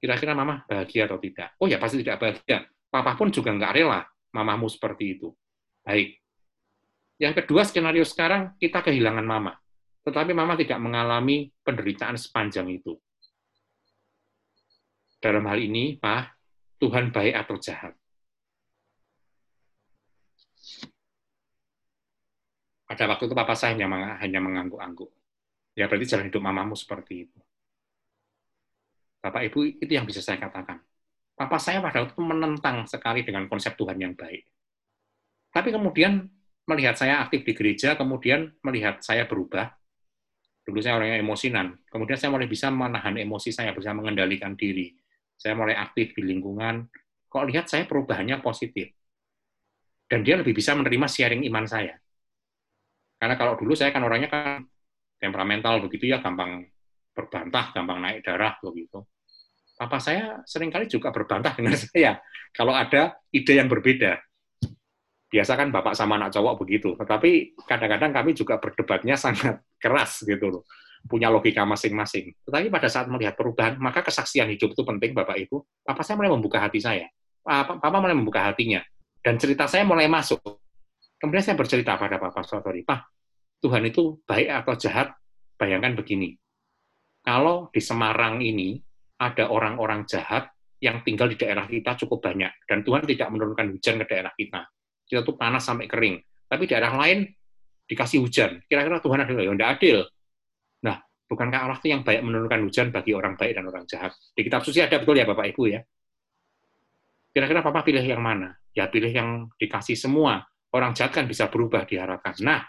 [0.00, 1.52] Kira-kira mama bahagia atau tidak?
[1.60, 2.66] Oh ya, pasti tidak bahagia.
[2.88, 4.00] Papa pun juga nggak rela
[4.32, 5.28] mamamu seperti itu.
[5.84, 6.18] Baik.
[7.20, 9.54] Yang kedua, skenario sekarang, kita kehilangan mama.
[10.04, 13.00] Tetapi mama tidak mengalami penderitaan sepanjang itu.
[15.16, 16.36] Dalam hal ini, Pak,
[16.76, 17.96] Tuhan baik atau jahat?
[22.84, 23.72] Pada waktu itu papa saya
[24.20, 25.08] hanya, mengangguk-angguk.
[25.72, 27.40] Ya berarti jalan hidup mamamu seperti itu.
[29.24, 30.84] Bapak Ibu, itu yang bisa saya katakan.
[31.34, 34.44] Papa saya pada waktu itu menentang sekali dengan konsep Tuhan yang baik.
[35.50, 36.28] Tapi kemudian
[36.68, 39.72] melihat saya aktif di gereja, kemudian melihat saya berubah,
[40.64, 41.76] Dulu saya orangnya emosinan.
[41.92, 44.96] Kemudian saya mulai bisa menahan emosi saya, bisa mengendalikan diri.
[45.36, 46.88] Saya mulai aktif di lingkungan.
[47.28, 48.88] Kok lihat saya perubahannya positif.
[50.08, 51.92] Dan dia lebih bisa menerima sharing iman saya.
[53.20, 54.64] Karena kalau dulu saya kan orangnya kan
[55.20, 56.64] temperamental begitu ya, gampang
[57.12, 59.04] berbantah, gampang naik darah begitu.
[59.74, 62.22] Papa saya sering kali juga berbantah dengan saya
[62.54, 64.16] kalau ada ide yang berbeda
[65.34, 66.94] biasa kan bapak sama anak cowok begitu.
[66.94, 70.62] Tetapi kadang-kadang kami juga berdebatnya sangat keras gitu loh.
[71.10, 72.38] Punya logika masing-masing.
[72.46, 75.82] Tetapi pada saat melihat perubahan, maka kesaksian hidup itu penting Bapak Ibu.
[75.82, 77.10] Papa saya mulai membuka hati saya.
[77.42, 78.80] Papa, papa mulai membuka hatinya.
[79.20, 80.40] Dan cerita saya mulai masuk.
[81.18, 83.00] Kemudian saya bercerita pada Papa Sotori, Pak,
[83.60, 85.12] Tuhan itu baik atau jahat?
[85.60, 86.36] Bayangkan begini.
[87.24, 88.80] Kalau di Semarang ini
[89.20, 93.96] ada orang-orang jahat yang tinggal di daerah kita cukup banyak dan Tuhan tidak menurunkan hujan
[94.04, 94.68] ke daerah kita
[95.08, 96.20] kita tuh panas sampai kering.
[96.48, 97.28] Tapi daerah lain
[97.88, 98.60] dikasih hujan.
[98.64, 99.36] Kira-kira Tuhan adil?
[99.40, 99.98] Ya tidak adil.
[100.84, 100.96] Nah,
[101.28, 104.12] bukankah Allah itu yang baik menurunkan hujan bagi orang baik dan orang jahat?
[104.32, 105.80] Di kitab suci ada betul ya Bapak Ibu ya?
[107.34, 108.54] Kira-kira Papa pilih yang mana?
[108.72, 110.46] Ya pilih yang dikasih semua.
[110.74, 112.34] Orang jahat kan bisa berubah diharapkan.
[112.42, 112.66] Nah,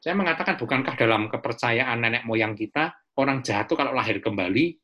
[0.00, 4.78] saya mengatakan bukankah dalam kepercayaan nenek moyang kita, orang jahat itu kalau lahir kembali,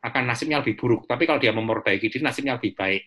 [0.00, 1.04] akan nasibnya lebih buruk.
[1.04, 3.02] Tapi kalau dia memperbaiki diri, nasibnya lebih baik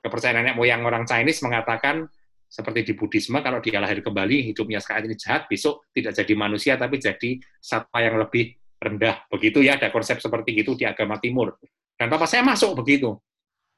[0.00, 2.08] kepercayaan nenek moyang orang Chinese mengatakan
[2.50, 6.74] seperti di Buddhisme kalau dia lahir kembali hidupnya saat ini jahat besok tidak jadi manusia
[6.74, 9.22] tapi jadi satwa yang lebih rendah.
[9.30, 11.54] Begitu ya ada konsep seperti itu di agama timur.
[11.94, 13.14] Dan papa saya masuk begitu.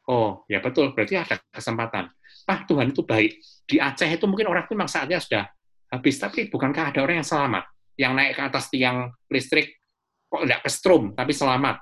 [0.09, 2.09] Oh ya betul berarti ada kesempatan.
[2.49, 3.39] Ah Tuhan itu baik.
[3.69, 5.45] Di Aceh itu mungkin orang itu memang saatnya sudah
[5.93, 7.65] habis tapi bukankah ada orang yang selamat?
[8.01, 9.85] Yang naik ke atas tiang listrik
[10.33, 11.77] kok tidak ke strom tapi selamat?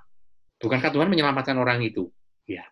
[0.58, 2.10] Bukankah Tuhan menyelamatkan orang itu?
[2.50, 2.66] Ya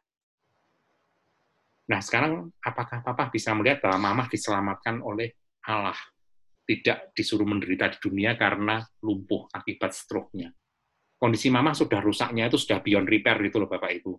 [1.89, 5.33] Nah, sekarang apakah Papa bisa melihat bahwa Mama diselamatkan oleh
[5.65, 5.97] Allah?
[6.69, 10.53] Tidak disuruh menderita di dunia karena lumpuh akibat stroke-nya.
[11.19, 14.13] kondisi mama sudah rusaknya itu sudah beyond repair gitu loh Bapak Ibu.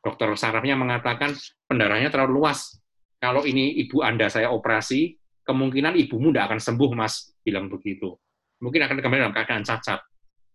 [0.00, 1.34] Dokter sarafnya mengatakan
[1.68, 2.78] pendarahannya terlalu luas.
[3.18, 8.14] Kalau ini ibu Anda saya operasi, kemungkinan ibumu tidak akan sembuh, Mas, bilang begitu.
[8.62, 10.00] Mungkin akan kembali dalam keadaan cacat.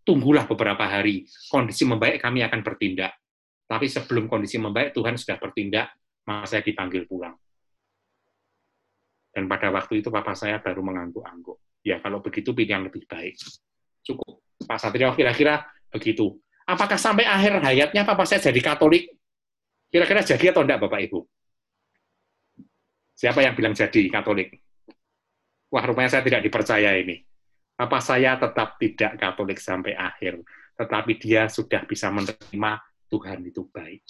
[0.01, 3.14] Tunggulah beberapa hari, kondisi membaik kami akan bertindak.
[3.69, 7.35] Tapi sebelum kondisi membaik, Tuhan sudah bertindak, maka saya dipanggil pulang.
[9.32, 11.58] Dan pada waktu itu papa saya baru mengangguk-angguk.
[11.82, 13.40] Ya, kalau begitu pilihan lebih baik.
[14.06, 14.43] Cukup.
[14.61, 16.38] Pak Satrio kira-kira begitu.
[16.66, 19.11] Apakah sampai akhir hayatnya Papa saya jadi Katolik?
[19.91, 21.19] Kira-kira jadi atau enggak Bapak Ibu?
[23.17, 24.56] Siapa yang bilang jadi Katolik?
[25.72, 27.19] Wah, rupanya saya tidak dipercaya ini.
[27.75, 30.40] Papa saya tetap tidak Katolik sampai akhir,
[30.77, 32.72] tetapi dia sudah bisa menerima
[33.09, 34.06] Tuhan itu baik.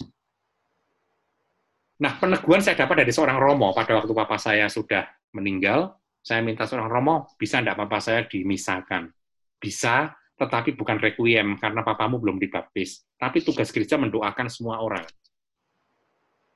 [2.00, 5.04] Nah, peneguhan saya dapat dari seorang Romo pada waktu papa saya sudah
[5.36, 5.98] meninggal.
[6.22, 9.10] Saya minta seorang Romo, bisa enggak papa saya dimisahkan?
[9.58, 13.04] Bisa, tetapi bukan requiem karena papamu belum dibaptis.
[13.18, 15.06] Tapi tugas gereja mendoakan semua orang.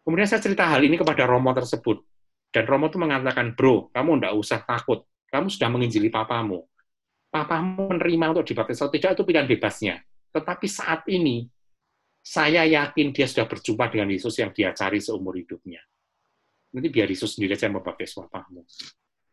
[0.07, 1.99] Kemudian saya cerita hal ini kepada Romo tersebut.
[2.55, 5.03] Dan Romo itu mengatakan, bro, kamu tidak usah takut.
[5.29, 6.63] Kamu sudah menginjili papamu.
[7.27, 9.99] Papamu menerima untuk dibaptis atau tidak, itu pilihan bebasnya.
[10.31, 11.51] Tetapi saat ini,
[12.27, 15.79] saya yakin dia sudah berjumpa dengan Yesus yang dia cari seumur hidupnya.
[16.75, 18.67] Nanti biar Yesus sendiri saja membaptis papamu.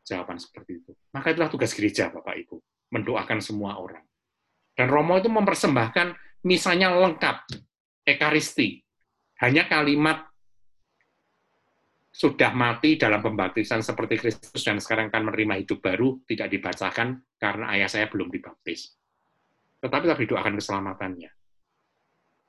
[0.06, 0.94] Jawaban seperti itu.
[1.10, 2.62] Maka itulah tugas gereja, Bapak Ibu.
[2.94, 4.06] Mendoakan semua orang.
[4.78, 6.14] Dan Romo itu mempersembahkan
[6.46, 7.50] misalnya lengkap,
[8.06, 8.78] Ekaristi.
[9.42, 10.30] Hanya kalimat
[12.14, 17.74] sudah mati dalam pembaptisan seperti Kristus dan sekarang akan menerima hidup baru tidak dibacakan karena
[17.74, 18.94] ayah saya belum dibaptis.
[19.82, 21.43] Tetapi tetap didoakan keselamatannya.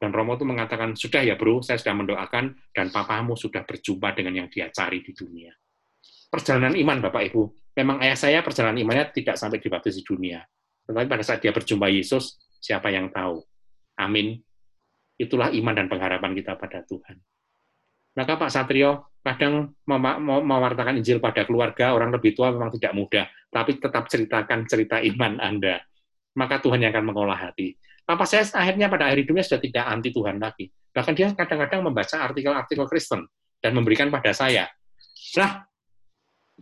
[0.05, 4.45] Dan Romo itu mengatakan, sudah ya bro, saya sudah mendoakan dan papamu sudah berjumpa dengan
[4.45, 5.49] yang dia cari di dunia.
[6.29, 10.45] Perjalanan iman Bapak Ibu, memang ayah saya perjalanan imannya tidak sampai dibaptis di dunia.
[10.85, 13.41] Tetapi pada saat dia berjumpa Yesus, siapa yang tahu?
[13.97, 14.45] Amin.
[15.17, 17.17] Itulah iman dan pengharapan kita pada Tuhan.
[18.13, 19.73] Maka Pak Satrio kadang
[20.29, 25.41] mewartakan Injil pada keluarga orang lebih tua memang tidak mudah, tapi tetap ceritakan cerita iman
[25.41, 25.81] Anda.
[26.37, 27.73] Maka Tuhan yang akan mengolah hati.
[28.05, 30.69] Papa saya akhirnya pada akhir hidupnya sudah tidak anti Tuhan lagi.
[30.93, 33.25] Bahkan dia kadang-kadang membaca artikel-artikel Kristen
[33.65, 34.69] dan memberikan pada saya.
[35.41, 35.65] Nah,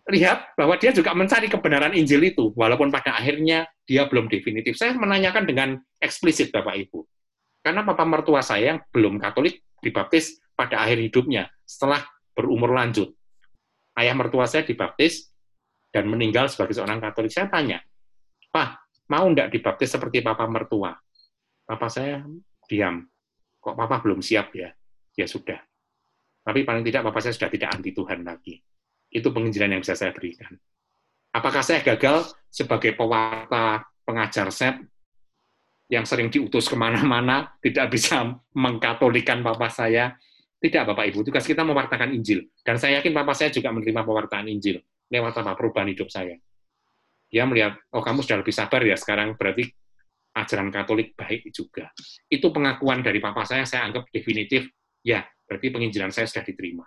[0.09, 4.79] lihat bahwa dia juga mencari kebenaran Injil itu, walaupun pada akhirnya dia belum definitif.
[4.79, 7.05] Saya menanyakan dengan eksplisit Bapak Ibu.
[7.63, 12.03] Karena papa mertua saya yang belum Katolik dibaptis pada akhir hidupnya, setelah
[12.35, 13.15] berumur lanjut.
[13.95, 15.31] Ayah mertua saya dibaptis
[15.95, 17.31] dan meninggal sebagai seorang Katolik.
[17.31, 17.79] Saya tanya,
[18.51, 20.97] Pak, mau enggak dibaptis seperti papa mertua?
[21.63, 22.23] Papa saya
[22.67, 23.07] diam.
[23.63, 24.71] Kok papa belum siap ya?
[25.15, 25.61] Ya sudah.
[26.43, 28.59] Tapi paling tidak papa saya sudah tidak anti Tuhan lagi
[29.13, 30.57] itu penginjilan yang bisa saya berikan.
[31.37, 34.81] Apakah saya gagal sebagai pewarta pengajar set
[35.93, 38.25] yang sering diutus ke mana-mana, tidak bisa
[38.57, 40.17] mengkatolikan Papa saya?
[40.57, 41.29] Tidak, Bapak Ibu.
[41.29, 42.49] Tugas kita mewartakan Injil.
[42.65, 44.81] Dan saya yakin Papa saya juga menerima pewartaan Injil
[45.13, 45.53] lewat apa?
[45.53, 46.41] Perubahan hidup saya.
[47.29, 49.73] Dia melihat, oh kamu sudah lebih sabar ya sekarang, berarti
[50.33, 51.93] ajaran Katolik baik juga.
[52.29, 54.69] Itu pengakuan dari Papa saya, saya anggap definitif,
[55.05, 56.85] ya, berarti penginjilan saya sudah diterima.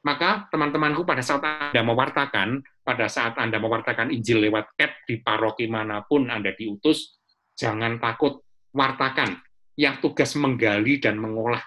[0.00, 5.68] Maka teman-temanku pada saat Anda mewartakan, pada saat Anda mewartakan Injil lewat CAP di paroki
[5.68, 7.20] mana pun Anda diutus,
[7.56, 8.40] jangan takut,
[8.72, 9.40] wartakan.
[9.80, 11.60] Yang tugas menggali dan mengolah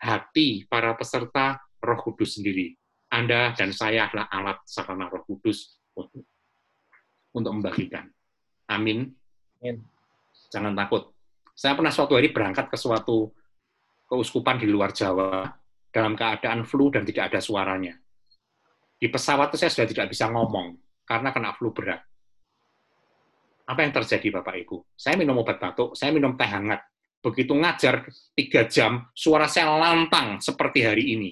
[0.00, 2.72] hati para peserta roh kudus sendiri.
[3.12, 6.24] Anda dan saya adalah alat sarana roh kudus untuk,
[7.36, 8.08] untuk membagikan.
[8.72, 9.12] Amin.
[9.60, 9.91] Amin.
[10.52, 11.16] Jangan takut.
[11.56, 13.32] Saya pernah suatu hari berangkat ke suatu
[14.04, 15.48] keuskupan di luar Jawa,
[15.88, 17.96] dalam keadaan flu dan tidak ada suaranya.
[19.00, 20.76] Di pesawat itu saya sudah tidak bisa ngomong
[21.08, 22.04] karena kena flu berat.
[23.64, 24.76] Apa yang terjadi Bapak Ibu?
[24.92, 26.84] Saya minum obat batuk, saya minum teh hangat.
[27.22, 31.30] Begitu ngajar tiga jam, suara saya lantang seperti hari ini.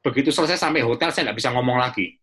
[0.00, 2.16] Begitu selesai sampai hotel, saya tidak bisa ngomong lagi.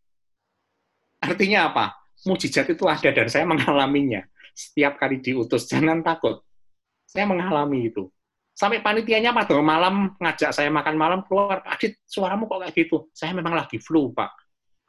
[1.21, 1.85] Artinya apa?
[2.25, 4.25] Mujizat itu ada dan saya mengalaminya.
[4.57, 6.41] Setiap kali diutus, jangan takut.
[7.05, 8.09] Saya mengalami itu.
[8.57, 13.05] Sampai panitianya pada malam ngajak saya makan malam keluar, Adit, suaramu kok kayak gitu?
[13.13, 14.33] Saya memang lagi flu, Pak.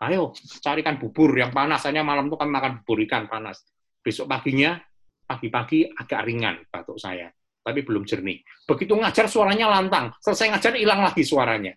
[0.09, 0.33] Ayo,
[0.65, 1.85] carikan bubur yang panas.
[1.85, 3.61] Saya malam itu kan makan bubur ikan panas.
[4.01, 4.81] Besok paginya,
[5.29, 7.29] pagi-pagi agak ringan batuk saya.
[7.61, 8.41] Tapi belum jernih.
[8.65, 10.17] Begitu ngajar suaranya lantang.
[10.25, 11.77] Selesai ngajar hilang lagi suaranya.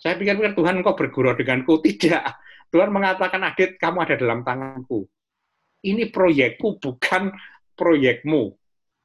[0.00, 1.76] Saya pikir-pikir Tuhan kok bergurau denganku.
[1.84, 2.24] Tidak.
[2.72, 5.04] Tuhan mengatakan, Adit, kamu ada dalam tanganku.
[5.84, 7.28] Ini proyekku, bukan
[7.76, 8.56] proyekmu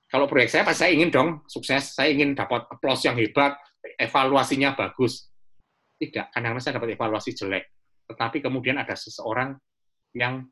[0.10, 3.54] kalau proyek saya pasti saya ingin dong sukses, saya ingin dapat applause yang hebat,
[3.94, 5.30] evaluasinya bagus.
[6.02, 7.70] Tidak, kadang-kadang saya dapat evaluasi jelek.
[8.10, 9.54] Tetapi kemudian ada seseorang
[10.18, 10.50] yang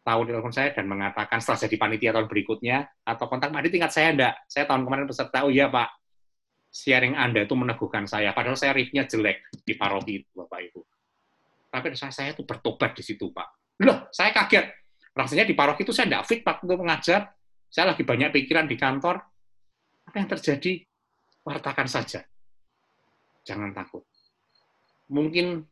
[0.00, 4.08] tahu telepon saya dan mengatakan setelah jadi panitia tahun berikutnya atau kontak Pak tingkat saya
[4.16, 4.34] enggak.
[4.48, 5.88] Saya tahun kemarin peserta, oh iya Pak,
[6.72, 8.32] sharing Anda itu meneguhkan saya.
[8.32, 10.80] Padahal saya riffnya jelek di paroki itu, Bapak Ibu.
[11.68, 13.76] Tapi saya itu bertobat di situ, Pak.
[13.84, 14.81] Loh, saya kaget.
[15.12, 17.36] Rasanya di paroki itu saya enggak fit, Pak, untuk mengajar.
[17.68, 19.20] Saya lagi banyak pikiran di kantor.
[20.08, 20.82] Apa yang terjadi?
[21.44, 22.24] Wartakan saja.
[23.44, 24.04] Jangan takut.
[25.12, 25.64] Mungkin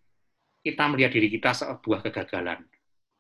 [0.60, 2.60] kita melihat diri kita sebuah kegagalan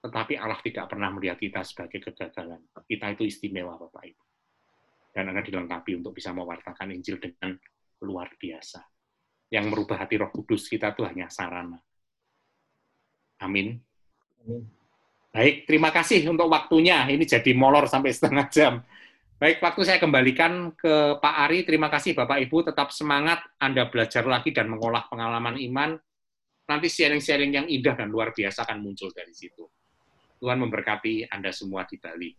[0.00, 2.64] tetapi Allah tidak pernah melihat kita sebagai kegagalan.
[2.88, 4.24] Kita itu istimewa, Bapak Ibu.
[5.12, 7.52] Dan akan dilengkapi untuk bisa mewartakan Injil dengan
[8.00, 8.80] luar biasa.
[9.52, 11.76] Yang merubah hati roh kudus kita itu hanya sarana.
[13.44, 13.76] Amin.
[15.30, 17.06] Baik, terima kasih untuk waktunya.
[17.06, 18.82] Ini jadi molor sampai setengah jam.
[19.38, 21.62] Baik, waktu saya kembalikan ke Pak Ari.
[21.62, 25.96] Terima kasih Bapak Ibu, tetap semangat Anda belajar lagi dan mengolah pengalaman iman.
[26.66, 29.70] Nanti sharing-sharing yang indah dan luar biasa akan muncul dari situ.
[30.42, 32.30] Tuhan memberkati Anda semua di Bali.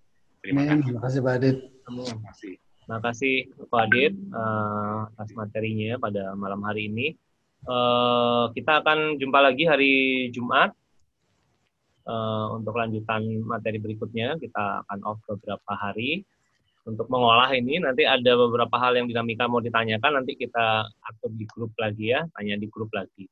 [0.44, 0.84] Terima kasih.
[0.84, 1.56] Terima kasih Pak Adit.
[1.88, 2.54] Terima kasih.
[2.60, 3.36] Terima kasih
[3.72, 7.16] Pak Adit uh, atas materinya pada malam hari ini.
[7.64, 9.94] Uh, kita akan jumpa lagi hari
[10.34, 10.74] Jumat
[12.08, 14.38] uh, untuk lanjutan materi berikutnya.
[14.40, 16.26] Kita akan off beberapa hari
[16.86, 17.82] untuk mengolah ini.
[17.82, 20.22] Nanti ada beberapa hal yang dinamika mau ditanyakan.
[20.24, 23.30] Nanti kita atur di grup lagi ya, tanya di grup lagi.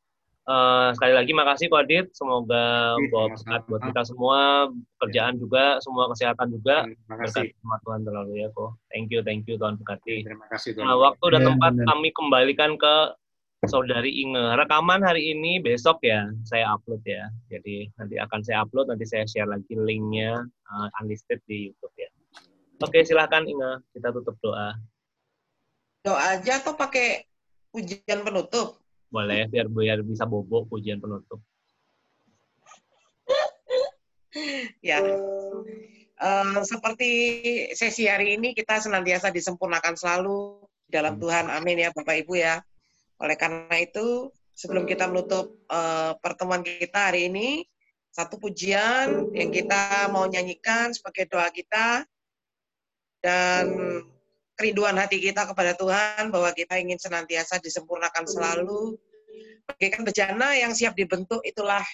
[0.49, 4.65] Uh, sekali lagi makasih Pak Adit, semoga bawa berkat buat kita semua,
[4.97, 5.45] kerjaan ya.
[5.45, 6.89] juga, semua kesehatan juga.
[6.89, 7.53] Terima kasih.
[7.85, 8.73] Tuhan terlalu ya kok.
[8.89, 10.25] Thank you, thank you Tuhan berkati.
[10.25, 10.89] Terima kasih Tuhan.
[10.89, 12.93] Nah, waktu dan ya, tempat ya, kami kembalikan ke
[13.67, 14.55] Saudari Inge.
[14.55, 17.27] Rekaman hari ini besok ya, saya upload ya.
[17.51, 22.09] Jadi nanti akan saya upload, nanti saya share lagi linknya uh, unlisted di YouTube ya.
[22.79, 24.77] Oke, silahkan Inge, kita tutup doa.
[26.07, 27.27] Doa aja atau pakai
[27.75, 28.79] ujian penutup?
[29.09, 31.41] boleh biar biar bisa bobo pujian penutup
[34.85, 35.01] ya
[36.21, 37.09] um, seperti
[37.73, 41.21] sesi hari ini kita senantiasa disempurnakan selalu dalam hmm.
[41.25, 42.61] Tuhan amin ya Bapak Ibu ya
[43.19, 47.63] oleh karena itu sebelum kita menutup uh, pertemuan kita hari ini
[48.09, 52.03] satu pujian yang kita mau nyanyikan sebagai doa kita
[53.23, 53.65] dan
[54.59, 58.99] kerinduan hati kita kepada Tuhan bahwa kita ingin senantiasa disempurnakan selalu.
[59.69, 61.85] Bagaikan bejana yang siap dibentuk itulah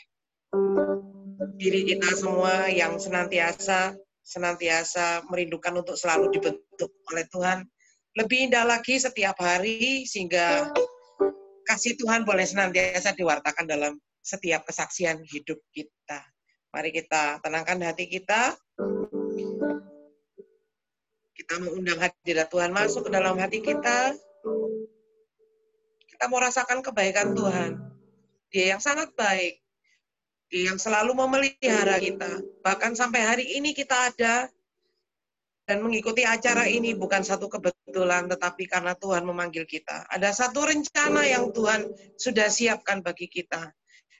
[1.59, 3.93] diri kita semua yang senantiasa
[4.25, 7.61] senantiasa merindukan untuk selalu dibentuk oleh Tuhan.
[8.17, 10.73] Lebih indah lagi setiap hari sehingga
[11.65, 16.21] kasih Tuhan boleh senantiasa diwartakan dalam setiap kesaksian hidup kita.
[16.69, 18.53] Mari kita tenangkan hati kita
[21.45, 24.17] kita mengundang hadirat Tuhan masuk ke dalam hati kita,
[26.09, 27.75] kita mau rasakan kebaikan Tuhan.
[28.49, 29.59] Dia yang sangat baik.
[30.47, 32.39] Dia yang selalu memelihara kita.
[32.63, 34.47] Bahkan sampai hari ini kita ada
[35.65, 40.05] dan mengikuti acara ini bukan satu kebetulan, tetapi karena Tuhan memanggil kita.
[40.13, 41.89] Ada satu rencana yang Tuhan
[42.21, 43.73] sudah siapkan bagi kita,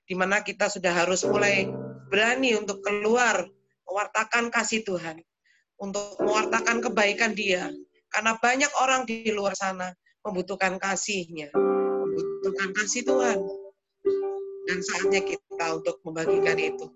[0.09, 1.69] di mana kita sudah harus mulai
[2.09, 3.45] berani untuk keluar
[3.85, 5.21] mewartakan kasih Tuhan
[5.77, 7.69] untuk mewartakan kebaikan dia.
[8.09, 9.93] Karena banyak orang di luar sana
[10.25, 13.39] membutuhkan kasihnya, membutuhkan kasih Tuhan.
[14.65, 16.89] Dan saatnya kita untuk membagikan itu.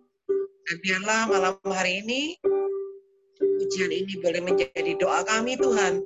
[0.66, 2.34] Dan biarlah malam hari ini,
[3.60, 6.02] ujian ini boleh menjadi doa kami Tuhan,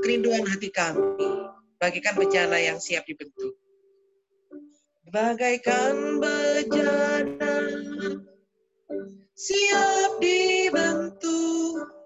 [0.00, 1.28] kerinduan hati kami,
[1.76, 3.54] bagikan bencana yang siap dibentuk.
[5.08, 7.56] Bagaikan bejana
[9.32, 11.98] siap dibentuk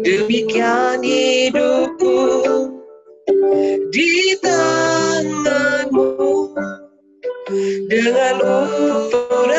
[0.00, 2.16] Demikian hidupku
[3.88, 6.12] di tanganmu.
[7.90, 9.50] Dengan ukur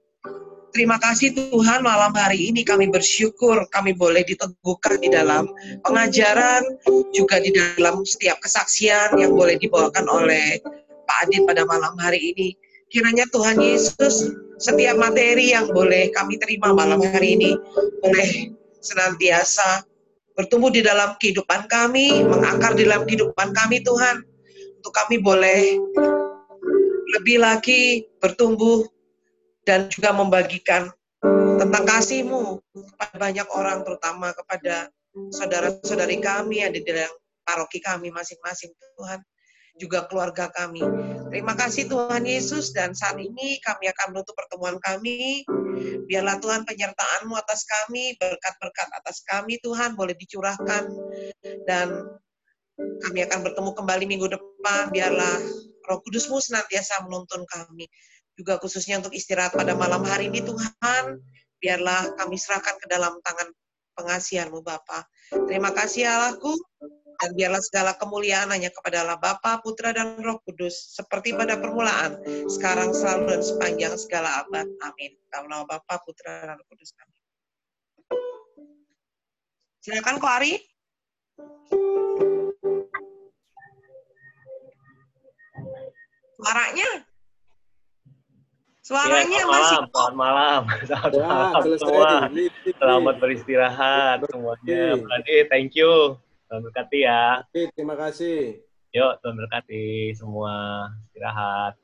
[0.75, 5.47] Terima kasih Tuhan malam hari ini kami bersyukur kami boleh diteguhkan di dalam
[5.87, 6.67] pengajaran,
[7.15, 10.59] juga di dalam setiap kesaksian yang boleh dibawakan oleh
[11.07, 12.59] Pak Adit pada malam hari ini.
[12.91, 17.55] Kiranya Tuhan Yesus setiap materi yang boleh kami terima malam hari ini
[18.03, 18.51] boleh
[18.83, 19.87] senantiasa
[20.35, 24.27] bertumbuh di dalam kehidupan kami, mengakar di dalam kehidupan kami Tuhan.
[24.83, 25.79] Untuk kami boleh
[27.15, 28.83] lebih lagi bertumbuh
[29.65, 30.93] dan juga membagikan
[31.57, 34.93] tentang kasihmu kepada banyak orang, terutama kepada
[35.33, 37.09] saudara-saudari kami yang di dalam
[37.41, 39.19] paroki kami masing-masing, Tuhan,
[39.75, 40.85] juga keluarga kami.
[41.33, 45.43] Terima kasih Tuhan Yesus, dan saat ini kami akan menutup pertemuan kami.
[46.07, 50.83] Biarlah Tuhan penyertaan-Mu atas kami, berkat-berkat atas kami Tuhan boleh dicurahkan,
[51.65, 51.87] dan
[52.77, 54.93] kami akan bertemu kembali minggu depan.
[54.93, 55.41] Biarlah
[55.85, 57.89] Roh Kudus-Mu senantiasa menuntun kami
[58.35, 61.03] juga khususnya untuk istirahat pada malam hari ini Tuhan,
[61.59, 63.49] biarlah kami serahkan ke dalam tangan
[63.95, 65.07] pengasihan-Mu Bapa.
[65.47, 66.51] Terima kasih Allahku,
[67.15, 72.19] dan biarlah segala kemuliaan hanya kepada Allah Bapa, Putra, dan Roh Kudus, seperti pada permulaan,
[72.51, 74.67] sekarang, selalu, dan sepanjang segala abad.
[74.83, 75.15] Amin.
[75.31, 76.91] Dalam nama Bapa, Putra, dan Roh Kudus.
[76.99, 77.17] Amin.
[79.79, 80.53] Silakan, Ko Ari.
[86.35, 87.14] Suaranya.
[88.85, 90.61] Suaranya ya, masih malam, selamat malam.
[90.85, 92.09] Selamat ya, malam semua.
[92.77, 94.83] Selamat beristirahat semuanya.
[95.01, 96.21] Berarti thank you.
[96.45, 97.41] Tuhan berkati ya.
[97.49, 98.61] Terima kasih.
[98.93, 100.85] Yuk, Tuhan berkati semua.
[101.09, 101.81] Istirahat.